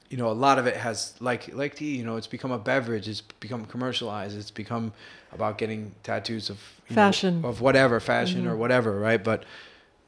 you 0.09 0.17
know, 0.17 0.27
a 0.29 0.33
lot 0.45 0.59
of 0.59 0.67
it 0.67 0.77
has 0.77 1.15
like 1.19 1.53
like 1.55 1.75
tea. 1.75 1.95
You 1.97 2.03
know, 2.05 2.17
it's 2.17 2.27
become 2.27 2.51
a 2.51 2.59
beverage. 2.59 3.07
It's 3.07 3.21
become 3.21 3.65
commercialized. 3.65 4.37
It's 4.37 4.51
become 4.51 4.93
about 5.35 5.57
getting 5.57 5.93
tattoos 6.03 6.49
of 6.49 6.57
you 6.89 6.95
know, 6.95 7.01
Fashion. 7.03 7.43
of 7.45 7.61
whatever 7.61 7.99
fashion 7.99 8.47
or 8.47 8.55
Mhm. 8.55 8.59
whatever, 8.59 8.99
right? 8.99 9.23
But 9.23 9.43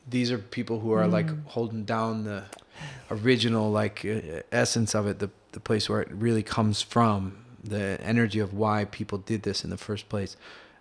these 0.10 0.32
are 0.32 0.38
people 0.38 0.80
who 0.80 0.91
are 0.94 1.08
like 1.08 1.28
Mm. 1.28 1.45
holding 1.48 1.84
down 1.86 2.24
the 2.24 2.44
original 3.12 3.70
like 3.72 4.06
uh, 4.06 4.41
essence 4.52 4.95
of 4.95 5.06
it, 5.08 5.20
the 5.20 5.30
the 5.54 5.60
place 5.60 5.90
where 5.90 6.02
it 6.02 6.10
really 6.12 6.44
comes 6.44 6.82
from, 6.84 7.20
the 7.64 7.98
energy 8.04 8.40
of 8.40 8.54
why 8.54 8.86
people 8.86 9.18
did 9.18 9.41
this 9.44 9.64
in 9.64 9.70
the 9.70 9.78
first 9.78 10.08
place, 10.10 10.38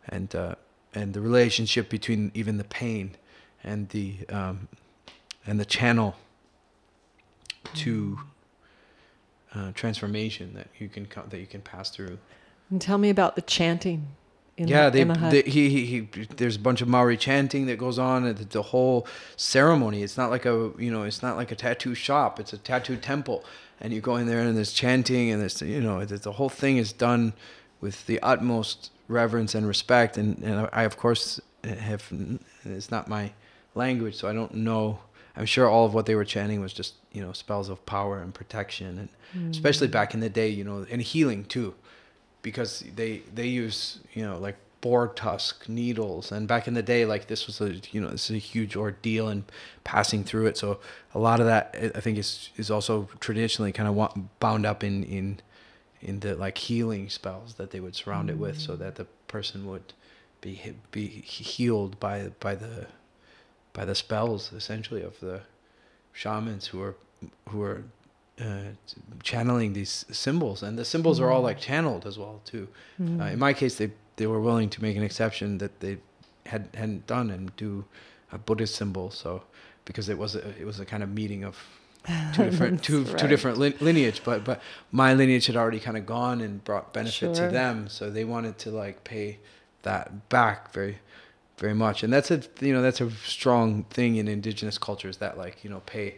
and 0.08 0.34
uh, 0.34 0.54
and 0.94 1.14
the 1.14 1.20
relationship 1.20 1.88
between 1.88 2.30
even 2.34 2.56
the 2.58 2.64
pain 2.64 3.16
and 3.64 3.88
the 3.90 4.18
um, 4.28 4.68
and 5.46 5.58
the 5.58 5.64
channel 5.64 6.14
to 7.74 8.18
uh, 9.54 9.72
transformation 9.72 10.54
that 10.54 10.68
you 10.78 10.88
can 10.88 11.06
co- 11.06 11.26
that 11.30 11.38
you 11.40 11.46
can 11.46 11.62
pass 11.62 11.90
through. 11.90 12.18
And 12.70 12.80
tell 12.80 12.98
me 12.98 13.10
about 13.10 13.34
the 13.36 13.42
chanting. 13.42 14.08
Yeah, 14.58 14.88
the, 14.88 15.04
they, 15.04 15.04
the 15.04 15.42
they 15.42 15.50
he, 15.50 15.68
he 15.68 15.84
he 15.86 16.24
there's 16.36 16.56
a 16.56 16.58
bunch 16.60 16.80
of 16.80 16.88
Maori 16.88 17.16
chanting 17.16 17.66
that 17.66 17.76
goes 17.78 17.98
on 17.98 18.24
and 18.24 18.38
the 18.38 18.62
whole 18.62 19.06
ceremony. 19.36 20.02
It's 20.02 20.16
not 20.16 20.30
like 20.30 20.46
a 20.46 20.72
you 20.78 20.90
know 20.90 21.02
it's 21.02 21.22
not 21.22 21.36
like 21.36 21.52
a 21.52 21.54
tattoo 21.56 21.94
shop. 21.94 22.40
It's 22.40 22.52
a 22.52 22.58
tattoo 22.58 22.96
temple, 22.96 23.44
and 23.80 23.92
you 23.92 24.00
go 24.00 24.16
in 24.16 24.26
there 24.26 24.40
and 24.40 24.56
there's 24.56 24.72
chanting 24.72 25.30
and 25.30 25.40
there's 25.42 25.60
you 25.60 25.80
know 25.80 26.04
the, 26.04 26.16
the 26.16 26.32
whole 26.32 26.48
thing 26.48 26.78
is 26.78 26.92
done 26.92 27.34
with 27.80 28.06
the 28.06 28.18
utmost 28.22 28.90
reverence 29.08 29.54
and 29.54 29.66
respect. 29.68 30.16
And 30.16 30.38
and 30.42 30.68
I 30.72 30.84
of 30.84 30.96
course 30.96 31.38
have 31.62 32.10
it's 32.64 32.90
not 32.90 33.08
my 33.08 33.32
language, 33.74 34.16
so 34.16 34.28
I 34.28 34.32
don't 34.32 34.54
know. 34.54 35.00
I'm 35.36 35.44
sure 35.44 35.68
all 35.68 35.84
of 35.84 35.92
what 35.92 36.06
they 36.06 36.14
were 36.14 36.24
chanting 36.24 36.62
was 36.62 36.72
just 36.72 36.94
you 37.12 37.20
know 37.20 37.32
spells 37.32 37.68
of 37.68 37.84
power 37.84 38.22
and 38.22 38.32
protection, 38.32 38.98
and 38.98 39.08
Mm. 39.36 39.50
especially 39.50 39.88
back 39.88 40.14
in 40.14 40.20
the 40.20 40.28
day, 40.30 40.48
you 40.48 40.62
know, 40.62 40.86
and 40.88 41.02
healing 41.02 41.44
too, 41.44 41.74
because 42.46 42.84
they 42.94 43.22
they 43.34 43.48
use 43.48 43.98
you 44.14 44.24
know 44.24 44.38
like 44.38 44.54
boar 44.80 45.08
tusk 45.08 45.68
needles, 45.68 46.30
and 46.30 46.46
back 46.46 46.68
in 46.68 46.74
the 46.74 46.82
day, 46.82 47.04
like 47.04 47.26
this 47.26 47.48
was 47.48 47.60
a 47.60 47.74
you 47.90 48.00
know 48.00 48.10
this 48.10 48.30
is 48.30 48.36
a 48.36 48.38
huge 48.38 48.76
ordeal 48.76 49.26
and 49.26 49.42
passing 49.82 50.22
through 50.22 50.46
it. 50.46 50.56
So 50.56 50.78
a 51.12 51.18
lot 51.18 51.40
of 51.40 51.46
that 51.46 51.74
I 51.96 52.00
think 52.00 52.18
is 52.18 52.50
is 52.56 52.70
also 52.70 53.08
traditionally 53.18 53.72
kind 53.72 53.88
of 53.88 54.28
bound 54.38 54.64
up 54.64 54.84
in 54.84 55.02
in 55.02 55.40
in 56.00 56.20
the 56.20 56.36
like 56.36 56.56
healing 56.56 57.08
spells 57.08 57.54
that 57.54 57.72
they 57.72 57.80
would 57.80 57.96
surround 57.96 58.30
it 58.30 58.38
with, 58.38 58.60
so 58.60 58.74
mm. 58.74 58.78
that 58.78 58.94
the 58.94 59.06
person 59.26 59.66
would 59.66 59.92
be 60.40 60.76
be 60.92 61.08
healed 61.08 61.98
by 61.98 62.28
by 62.38 62.54
the 62.54 62.86
by 63.72 63.84
the 63.84 63.96
spells 63.96 64.52
essentially 64.52 65.02
of 65.02 65.18
the 65.18 65.40
shamans 66.12 66.68
who 66.68 66.80
are 66.80 66.94
who 67.48 67.60
are 67.60 67.82
uh, 68.40 68.72
channeling 69.22 69.72
these 69.72 70.04
symbols, 70.10 70.62
and 70.62 70.78
the 70.78 70.84
symbols 70.84 71.20
are 71.20 71.30
all 71.30 71.42
like 71.42 71.58
channeled 71.58 72.06
as 72.06 72.18
well 72.18 72.40
too. 72.44 72.68
Mm. 73.00 73.20
Uh, 73.20 73.24
in 73.32 73.38
my 73.38 73.52
case, 73.54 73.76
they 73.76 73.90
they 74.16 74.26
were 74.26 74.40
willing 74.40 74.68
to 74.70 74.82
make 74.82 74.96
an 74.96 75.02
exception 75.02 75.58
that 75.58 75.80
they 75.80 75.98
had 76.46 76.68
hadn't 76.74 77.06
done 77.06 77.30
and 77.30 77.54
do 77.56 77.84
a 78.32 78.38
Buddhist 78.38 78.74
symbol. 78.74 79.10
So 79.10 79.42
because 79.84 80.08
it 80.08 80.18
was 80.18 80.34
a, 80.36 80.48
it 80.60 80.66
was 80.66 80.80
a 80.80 80.84
kind 80.84 81.02
of 81.02 81.08
meeting 81.10 81.44
of 81.44 81.56
two 82.34 82.44
different 82.44 82.82
two 82.82 83.04
That's 83.04 83.22
two 83.22 83.28
different 83.28 83.58
lin- 83.58 83.74
lineage, 83.80 84.22
but 84.24 84.44
but 84.44 84.60
my 84.92 85.14
lineage 85.14 85.46
had 85.46 85.56
already 85.56 85.80
kind 85.80 85.96
of 85.96 86.04
gone 86.06 86.40
and 86.40 86.62
brought 86.62 86.92
benefit 86.92 87.14
Sure. 87.14 87.34
to 87.34 87.48
them, 87.48 87.88
so 87.88 88.10
they 88.10 88.24
wanted 88.24 88.58
to 88.58 88.70
like 88.70 89.02
pay 89.04 89.38
that 89.82 90.28
back 90.28 90.72
very 90.72 90.98
very 91.58 91.74
much, 91.74 92.02
and 92.02 92.12
that's 92.12 92.30
a 92.30 92.42
you 92.60 92.72
know 92.74 92.82
that's 92.82 93.00
a 93.00 93.10
strong 93.24 93.84
thing 93.84 94.16
in 94.16 94.28
indigenous 94.28 94.76
cultures 94.78 95.16
that 95.18 95.38
like 95.38 95.64
you 95.64 95.70
know 95.70 95.80
pay 95.86 96.16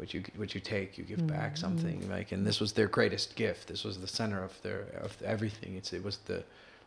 what 0.00 0.14
you 0.14 0.22
what 0.36 0.54
you 0.54 0.60
take 0.60 0.96
you 0.98 1.04
give 1.04 1.24
back 1.26 1.52
Mhm. 1.54 1.58
something 1.58 1.98
like 2.10 2.32
and 2.32 2.46
this 2.48 2.58
was 2.58 2.72
their 2.72 2.88
greatest 2.88 3.36
gift. 3.36 3.68
This 3.68 3.84
was 3.84 3.98
the 4.00 4.06
center 4.08 4.42
of 4.42 4.52
their 4.62 4.80
of 5.06 5.12
everything. 5.22 5.76
It's 5.76 5.92
it 5.92 6.02
was 6.02 6.16
the 6.30 6.42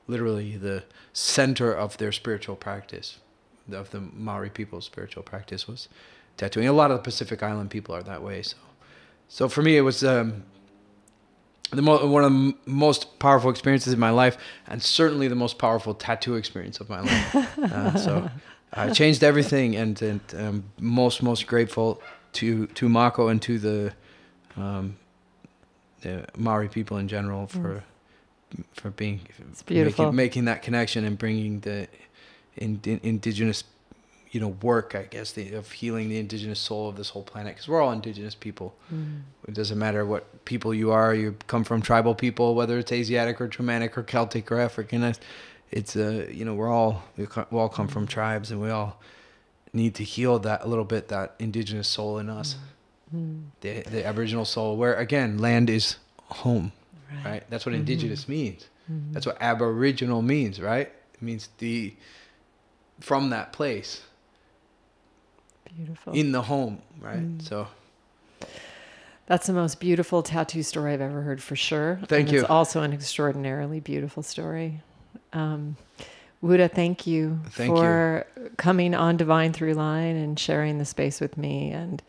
literally 0.07 0.57
the 0.57 0.83
center 1.13 1.71
of 1.83 1.97
their 1.97 2.11
spiritual 2.11 2.55
practice 2.55 3.19
of 3.71 3.91
the 3.91 4.01
Maori 4.01 4.49
people's 4.49 4.85
spiritual 4.85 5.23
practice 5.23 5.67
was 5.67 5.87
tattooing. 6.37 6.67
A 6.67 6.73
lot 6.73 6.89
of 6.91 6.97
the 6.97 7.03
Pacific 7.03 7.43
Island 7.43 7.69
people 7.69 7.93
are 7.95 8.03
that 8.03 8.21
way 8.23 8.41
so. 8.41 8.57
So 9.27 9.47
for 9.47 9.61
me 9.61 9.77
it 9.77 9.81
was 9.81 10.03
um 10.03 10.43
the 11.71 11.81
mo- 11.81 12.05
one 12.07 12.23
of 12.23 12.31
the 12.31 12.37
m- 12.37 12.55
most 12.65 13.19
powerful 13.19 13.49
experiences 13.49 13.93
in 13.93 13.99
my 13.99 14.09
life 14.11 14.37
and 14.67 14.81
certainly 14.81 15.27
the 15.27 15.35
most 15.45 15.57
powerful 15.57 15.93
tattoo 15.93 16.35
experience 16.35 16.79
of 16.79 16.89
my 16.89 17.01
life. 17.01 17.29
Uh, 17.73 17.95
so 17.95 18.29
I 18.73 18.89
changed 18.91 19.23
everything 19.23 19.75
and 19.75 19.99
and 20.01 20.21
um, 20.43 20.63
most 20.79 21.23
most 21.23 21.47
grateful 21.47 22.01
to 22.33 22.67
to 22.67 22.89
Mako 22.89 23.27
and 23.29 23.41
to 23.43 23.57
the 23.59 23.93
um, 24.57 24.95
the 26.01 26.25
Maori 26.37 26.67
people 26.69 26.97
in 26.97 27.07
general 27.07 27.47
for 27.47 27.83
for 28.73 28.91
being 28.91 29.21
It's 29.51 29.63
beautiful. 29.63 30.05
making, 30.05 30.15
making 30.15 30.45
that 30.45 30.61
connection 30.61 31.05
and 31.05 31.17
bringing 31.17 31.61
the 31.61 31.87
in, 32.55 32.79
in, 32.85 32.99
indigenous 33.03 33.63
you 34.31 34.39
know 34.39 34.49
work 34.61 34.93
I 34.95 35.03
guess 35.03 35.31
the, 35.31 35.53
of 35.55 35.71
healing 35.71 36.09
the 36.09 36.19
indigenous 36.19 36.59
soul 36.59 36.87
of 36.89 36.95
this 36.95 37.09
whole 37.09 37.23
planet 37.23 37.53
because 37.55 37.67
we're 37.67 37.81
all 37.81 37.91
indigenous 37.91 38.35
people 38.35 38.75
Mm. 38.93 39.21
it 39.47 39.53
doesn't 39.55 39.77
matter 39.79 40.05
what 40.05 40.45
people 40.45 40.73
you 40.73 40.91
are 40.91 41.15
you 41.15 41.35
come 41.47 41.63
from 41.63 41.81
tribal 41.81 42.13
people 42.15 42.53
whether 42.53 42.77
it's 42.77 42.91
Asiatic 42.91 43.39
or 43.41 43.47
Germanic 43.47 43.97
or 43.97 44.03
Celtic 44.03 44.51
or 44.51 44.59
African 44.59 45.01
it's- 45.03 45.19
it's 45.71 45.95
uh 45.95 46.27
you 46.31 46.45
know 46.45 46.53
we're 46.53 46.69
all 46.71 47.03
we 47.17 47.25
all 47.57 47.69
come 47.69 47.87
from 47.87 48.05
tribes 48.05 48.51
and 48.51 48.61
we 48.61 48.69
all 48.69 48.99
need 49.73 49.95
to 49.95 50.03
heal 50.03 50.37
that 50.39 50.63
a 50.63 50.67
little 50.67 50.85
bit 50.85 51.07
that 51.09 51.35
indigenous 51.39 51.87
soul 51.87 52.19
in 52.19 52.29
us 52.29 52.55
Mm. 53.15 53.43
the 53.61 53.81
the 53.81 54.03
aboriginal 54.05 54.43
soul 54.45 54.75
where 54.75 54.95
again 54.95 55.37
land 55.37 55.69
is 55.69 55.97
home 56.41 56.71
right 57.23 57.43
that's 57.49 57.63
what 57.65 57.75
indigenous 57.75 58.27
means 58.27 58.67
Mhm. 58.91 59.13
that's 59.13 59.25
what 59.27 59.37
aboriginal 59.39 60.21
means 60.23 60.59
right 60.59 60.91
it 61.13 61.21
means 61.21 61.49
the 61.59 61.93
from 62.99 63.29
that 63.29 63.53
place 63.53 64.01
beautiful. 65.75 66.13
in 66.13 66.31
the 66.31 66.41
home 66.43 66.81
right 66.99 67.19
Mm. 67.19 67.41
so 67.41 67.67
That's 69.25 69.47
the 69.47 69.53
most 69.53 69.79
beautiful 69.79 70.21
tattoo 70.21 70.63
story 70.63 70.91
I've 70.93 70.99
ever 71.01 71.21
heard 71.21 71.41
for 71.41 71.55
sure. 71.55 71.97
Thank 72.07 72.27
and 72.27 72.31
you. 72.33 72.41
It's 72.41 72.49
also 72.49 72.81
an 72.81 72.91
extraordinarily 72.91 73.79
beautiful 73.79 74.21
story. 74.21 74.81
Um, 75.31 75.77
Wu 76.43 76.57
De, 76.57 76.67
thank 76.67 77.07
you 77.07 77.39
Thank 77.51 77.77
for 77.77 78.27
coming 78.57 78.93
on 78.93 79.15
Divine 79.15 79.53
Through 79.53 79.75
Line 79.75 80.17
and 80.17 80.37
sharing 80.37 80.77
the 80.77 80.83
space 80.83 81.21
with 81.21 81.37
me. 81.37 81.71
And 81.71 82.03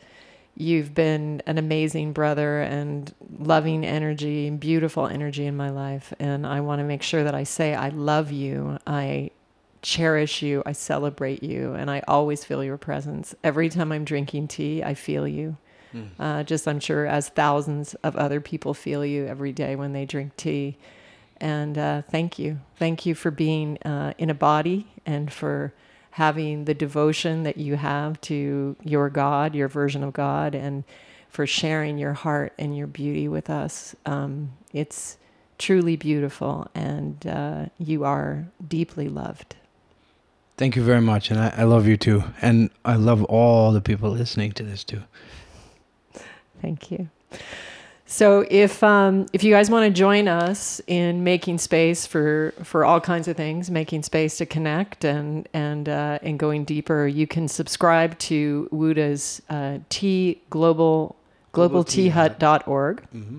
you've 0.57 0.93
been 0.93 1.41
an 1.47 1.57
amazing 1.57 2.13
brother 2.13 2.61
and 2.61 3.15
loving 3.39 3.87
energy 3.87 4.49
and 4.49 4.59
beautiful 4.59 5.07
energy 5.07 5.47
in 5.47 5.57
my 5.57 5.71
life. 5.71 6.13
And 6.19 6.49
I 6.49 6.63
want 6.63 6.81
to 6.81 6.85
make 6.85 7.05
sure 7.05 7.23
that 7.23 7.37
I 7.37 7.45
say 7.45 7.77
I 7.77 7.91
love 7.91 8.33
you. 8.33 8.77
I 8.89 9.31
cherish 9.83 10.43
you. 10.43 10.65
I 10.67 10.73
celebrate 10.73 11.45
you. 11.45 11.75
And 11.75 11.89
I 11.89 12.03
always 12.09 12.45
feel 12.45 12.65
your 12.65 12.77
presence. 12.77 13.37
Every 13.45 13.69
time 13.69 13.93
I'm 13.93 14.05
drinking 14.05 14.49
tea, 14.49 14.83
I 14.83 14.95
feel 14.95 15.29
you. 15.29 15.57
mm. 15.95 16.09
Uh, 16.19 16.43
just 16.43 16.67
I'm 16.67 16.81
sure 16.81 17.07
as 17.07 17.29
thousands 17.29 17.95
of 18.03 18.17
other 18.17 18.41
people 18.41 18.75
feel 18.75 19.05
you 19.07 19.27
every 19.27 19.53
day 19.53 19.77
when 19.77 19.93
they 19.93 20.05
drink 20.07 20.37
tea. 20.37 20.77
And 21.45 21.77
uh, 21.77 22.01
thank 22.11 22.39
you. 22.39 22.61
Thank 22.77 23.05
you 23.05 23.15
for 23.15 23.31
being 23.31 23.77
uh, 23.83 24.15
in 24.17 24.31
a 24.31 24.35
body 24.35 24.87
and 25.05 25.31
for 25.31 25.75
having 26.13 26.65
the 26.65 26.73
devotion 26.73 27.43
that 27.43 27.59
you 27.59 27.77
have 27.77 28.19
to 28.23 28.75
your 28.83 29.11
God, 29.11 29.55
your 29.55 29.69
version 29.69 30.03
of 30.03 30.15
God, 30.15 30.55
and 30.55 30.85
for 31.29 31.47
sharing 31.47 31.99
your 31.99 32.15
heart 32.15 32.55
and 32.59 32.75
your 32.75 32.87
beauty 32.87 33.29
with 33.29 33.51
us. 33.51 33.95
Um, 34.07 34.53
it's 34.73 35.19
truly 35.59 35.97
beautiful, 35.97 36.67
and 36.75 37.27
uh, 37.27 37.67
you 37.79 38.05
are 38.05 38.47
deeply 38.67 39.11
loved. 39.11 39.57
Thank 40.57 40.77
you 40.77 40.83
very 40.83 41.03
much, 41.03 41.31
and 41.31 41.39
I, 41.39 41.53
I 41.59 41.65
love 41.65 41.87
you 41.87 41.99
too, 41.99 42.25
and 42.41 42.71
I 42.87 42.95
love 42.95 43.23
all 43.25 43.71
the 43.71 43.83
people 43.83 44.09
listening 44.09 44.53
to 44.53 44.63
this 44.63 44.83
too. 44.83 45.03
Thank 46.63 46.91
you. 46.91 47.11
So 48.07 48.45
if 48.51 48.83
um, 48.83 49.27
if 49.33 49.43
you 49.43 49.53
guys 49.53 49.71
want 49.71 49.87
to 49.87 49.99
join 49.99 50.29
us 50.29 50.81
in 50.87 51.25
making 51.25 51.59
space 51.59 52.07
for 52.07 52.53
for 52.63 52.85
all 52.85 53.01
kinds 53.01 53.29
of 53.29 53.37
things, 53.37 53.71
making 53.71 54.03
space 54.03 54.37
to 54.39 54.47
connect 54.47 55.05
and 55.05 55.49
and 55.55 55.89
uh, 55.89 56.19
and 56.23 56.39
going 56.39 56.65
deeper, 56.65 57.07
you 57.07 57.27
can 57.27 57.49
subscribe 57.49 58.19
to 58.21 58.69
Wu 58.71 58.93
De's 58.95 59.41
uh, 59.49 59.79
T 59.89 60.43
Global 60.51 61.17
Global 61.53 61.83
Tea 61.83 62.11
Hut. 62.11 62.39
globalteahut.org 62.39 63.03
Mm-hmm. 63.15 63.39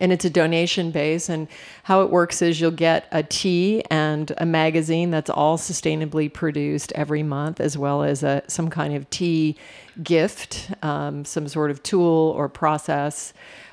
and 0.00 0.12
it's 0.12 0.24
a 0.24 0.30
donation 0.30 0.90
base 0.90 1.28
and 1.28 1.46
how 1.84 2.00
it 2.02 2.10
works 2.10 2.40
is 2.42 2.60
you'll 2.60 2.70
get 2.70 3.06
a 3.12 3.22
tea 3.22 3.82
and 3.90 4.32
a 4.38 4.46
magazine 4.46 5.10
that's 5.10 5.30
all 5.30 5.58
sustainably 5.58 6.32
produced 6.32 6.90
every 6.92 7.22
month 7.22 7.60
as 7.60 7.76
well 7.76 8.02
as 8.02 8.22
a 8.22 8.42
some 8.48 8.70
kind 8.70 8.94
of 8.94 9.08
tea 9.10 9.56
gift 10.02 10.70
um, 10.82 11.24
some 11.24 11.46
sort 11.48 11.70
of 11.70 11.82
tool 11.82 12.32
or 12.36 12.48
process 12.48 13.32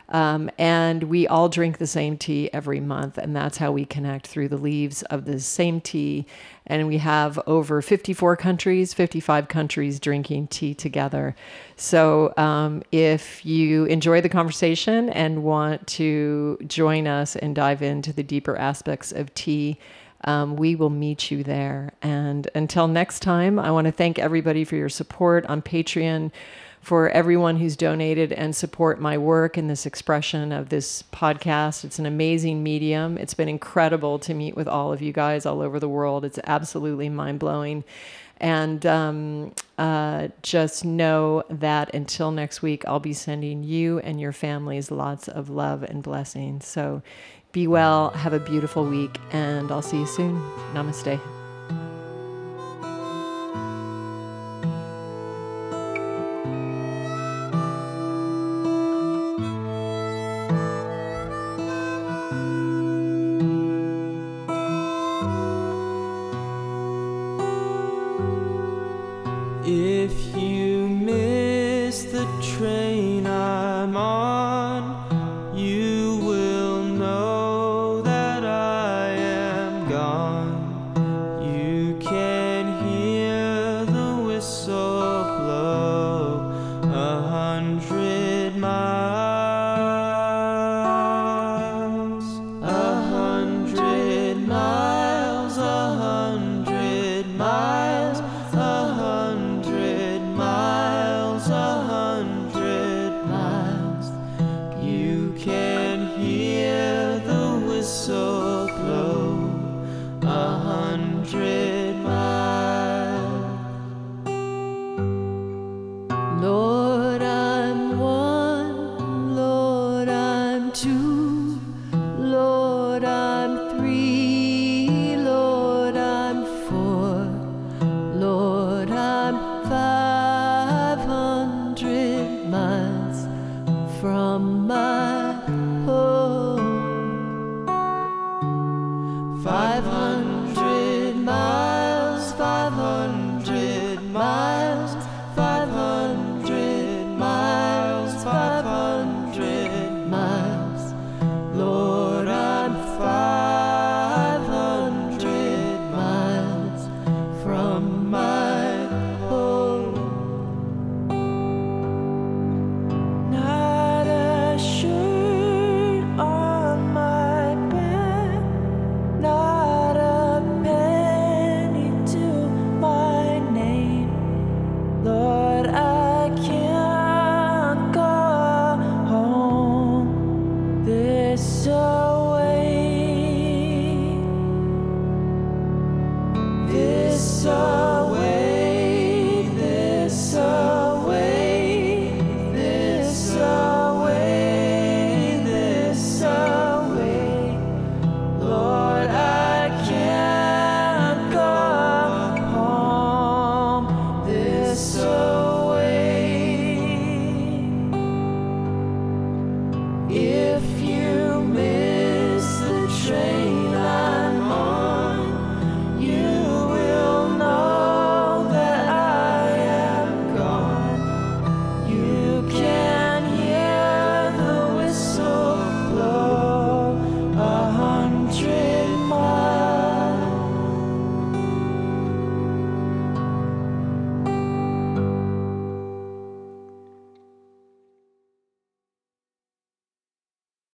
um, 0.10 0.50
and 0.58 1.04
we 1.04 1.28
all 1.28 1.50
drink 1.50 1.78
the 1.78 1.88
same 1.88 2.18
tea 2.18 2.50
every 2.54 2.80
month, 2.80 3.18
and 3.18 3.36
that's 3.36 3.58
how 3.58 3.72
we 3.72 3.86
connect 3.86 4.28
through 4.28 4.50
the 4.50 4.58
leaves 4.58 5.02
of 5.04 5.26
the 5.26 5.40
same 5.40 5.82
tea. 5.82 6.26
And 6.68 6.88
we 6.88 6.98
have 7.00 7.40
over 7.48 7.82
54 7.82 8.36
countries, 8.38 8.94
55 8.94 9.48
countries 9.48 10.00
drinking 10.00 10.48
tea 10.48 10.74
together. 10.74 11.36
So 11.76 12.34
um, 12.38 12.84
if 12.92 13.46
you 13.46 13.86
enjoy 13.86 14.22
the 14.22 14.30
conversation 14.30 15.10
and 15.10 15.44
want 15.44 15.86
to 15.88 16.58
join 16.68 17.08
us 17.08 17.36
and 17.36 17.56
dive 17.56 17.82
into 17.82 18.14
the 18.14 18.24
deeper 18.24 18.56
aspects 18.56 19.12
of 19.12 19.34
tea, 19.34 19.80
um, 20.26 20.56
we 20.56 20.76
will 20.76 20.90
meet 20.90 21.32
you 21.32 21.44
there. 21.44 21.94
And 22.02 22.50
until 22.56 22.88
next 22.88 23.22
time, 23.22 23.60
I 23.60 23.72
want 23.72 23.86
to 23.86 23.92
thank 23.92 24.20
everybody 24.20 24.64
for 24.64 24.76
your 24.76 24.90
support 24.90 25.46
on 25.48 25.62
Patreon 25.62 26.32
for 26.84 27.10
everyone 27.10 27.56
who's 27.56 27.78
donated 27.78 28.34
and 28.34 28.54
support 28.54 29.00
my 29.00 29.18
work 29.18 29.58
in 29.58 29.68
this 29.68 29.86
expression 29.86 30.52
of 30.52 30.68
this 30.68 31.04
podcast. 31.14 31.86
It's 31.86 31.98
an 31.98 32.06
amazing 32.06 32.62
medium. 32.62 33.18
It's 33.18 33.34
been 33.34 33.48
incredible 33.48 34.20
to 34.20 34.34
meet 34.34 34.58
with 34.58 34.68
all 34.68 34.92
of 34.92 35.02
you 35.02 35.14
guys 35.14 35.46
all 35.46 35.62
over 35.62 35.80
the 35.80 35.88
world. 35.88 36.26
It's 36.26 36.40
absolutely 36.44 37.08
mind 37.08 37.40
blowing. 37.40 37.86
And 38.38 38.86
um, 38.86 39.54
uh, 39.78 40.28
just 40.42 40.84
know 40.84 41.44
that 41.50 41.96
until 41.96 42.32
next 42.32 42.62
week, 42.62 42.84
I'll 42.86 43.00
be 43.00 43.14
sending 43.14 43.64
you 43.64 44.00
and 44.00 44.20
your 44.20 44.34
families 44.34 44.92
lots 44.92 45.30
of 45.30 45.50
love 45.50 45.84
and 45.84 46.04
blessings. 46.04 46.68
So 46.68 47.02
be 47.54 47.66
well, 47.66 48.10
have 48.10 48.34
a 48.34 48.40
beautiful 48.40 48.84
week, 48.84 49.18
and 49.32 49.72
I'll 49.72 49.82
see 49.82 50.00
you 50.00 50.08
soon. 50.08 50.36
Namaste. 50.74 51.43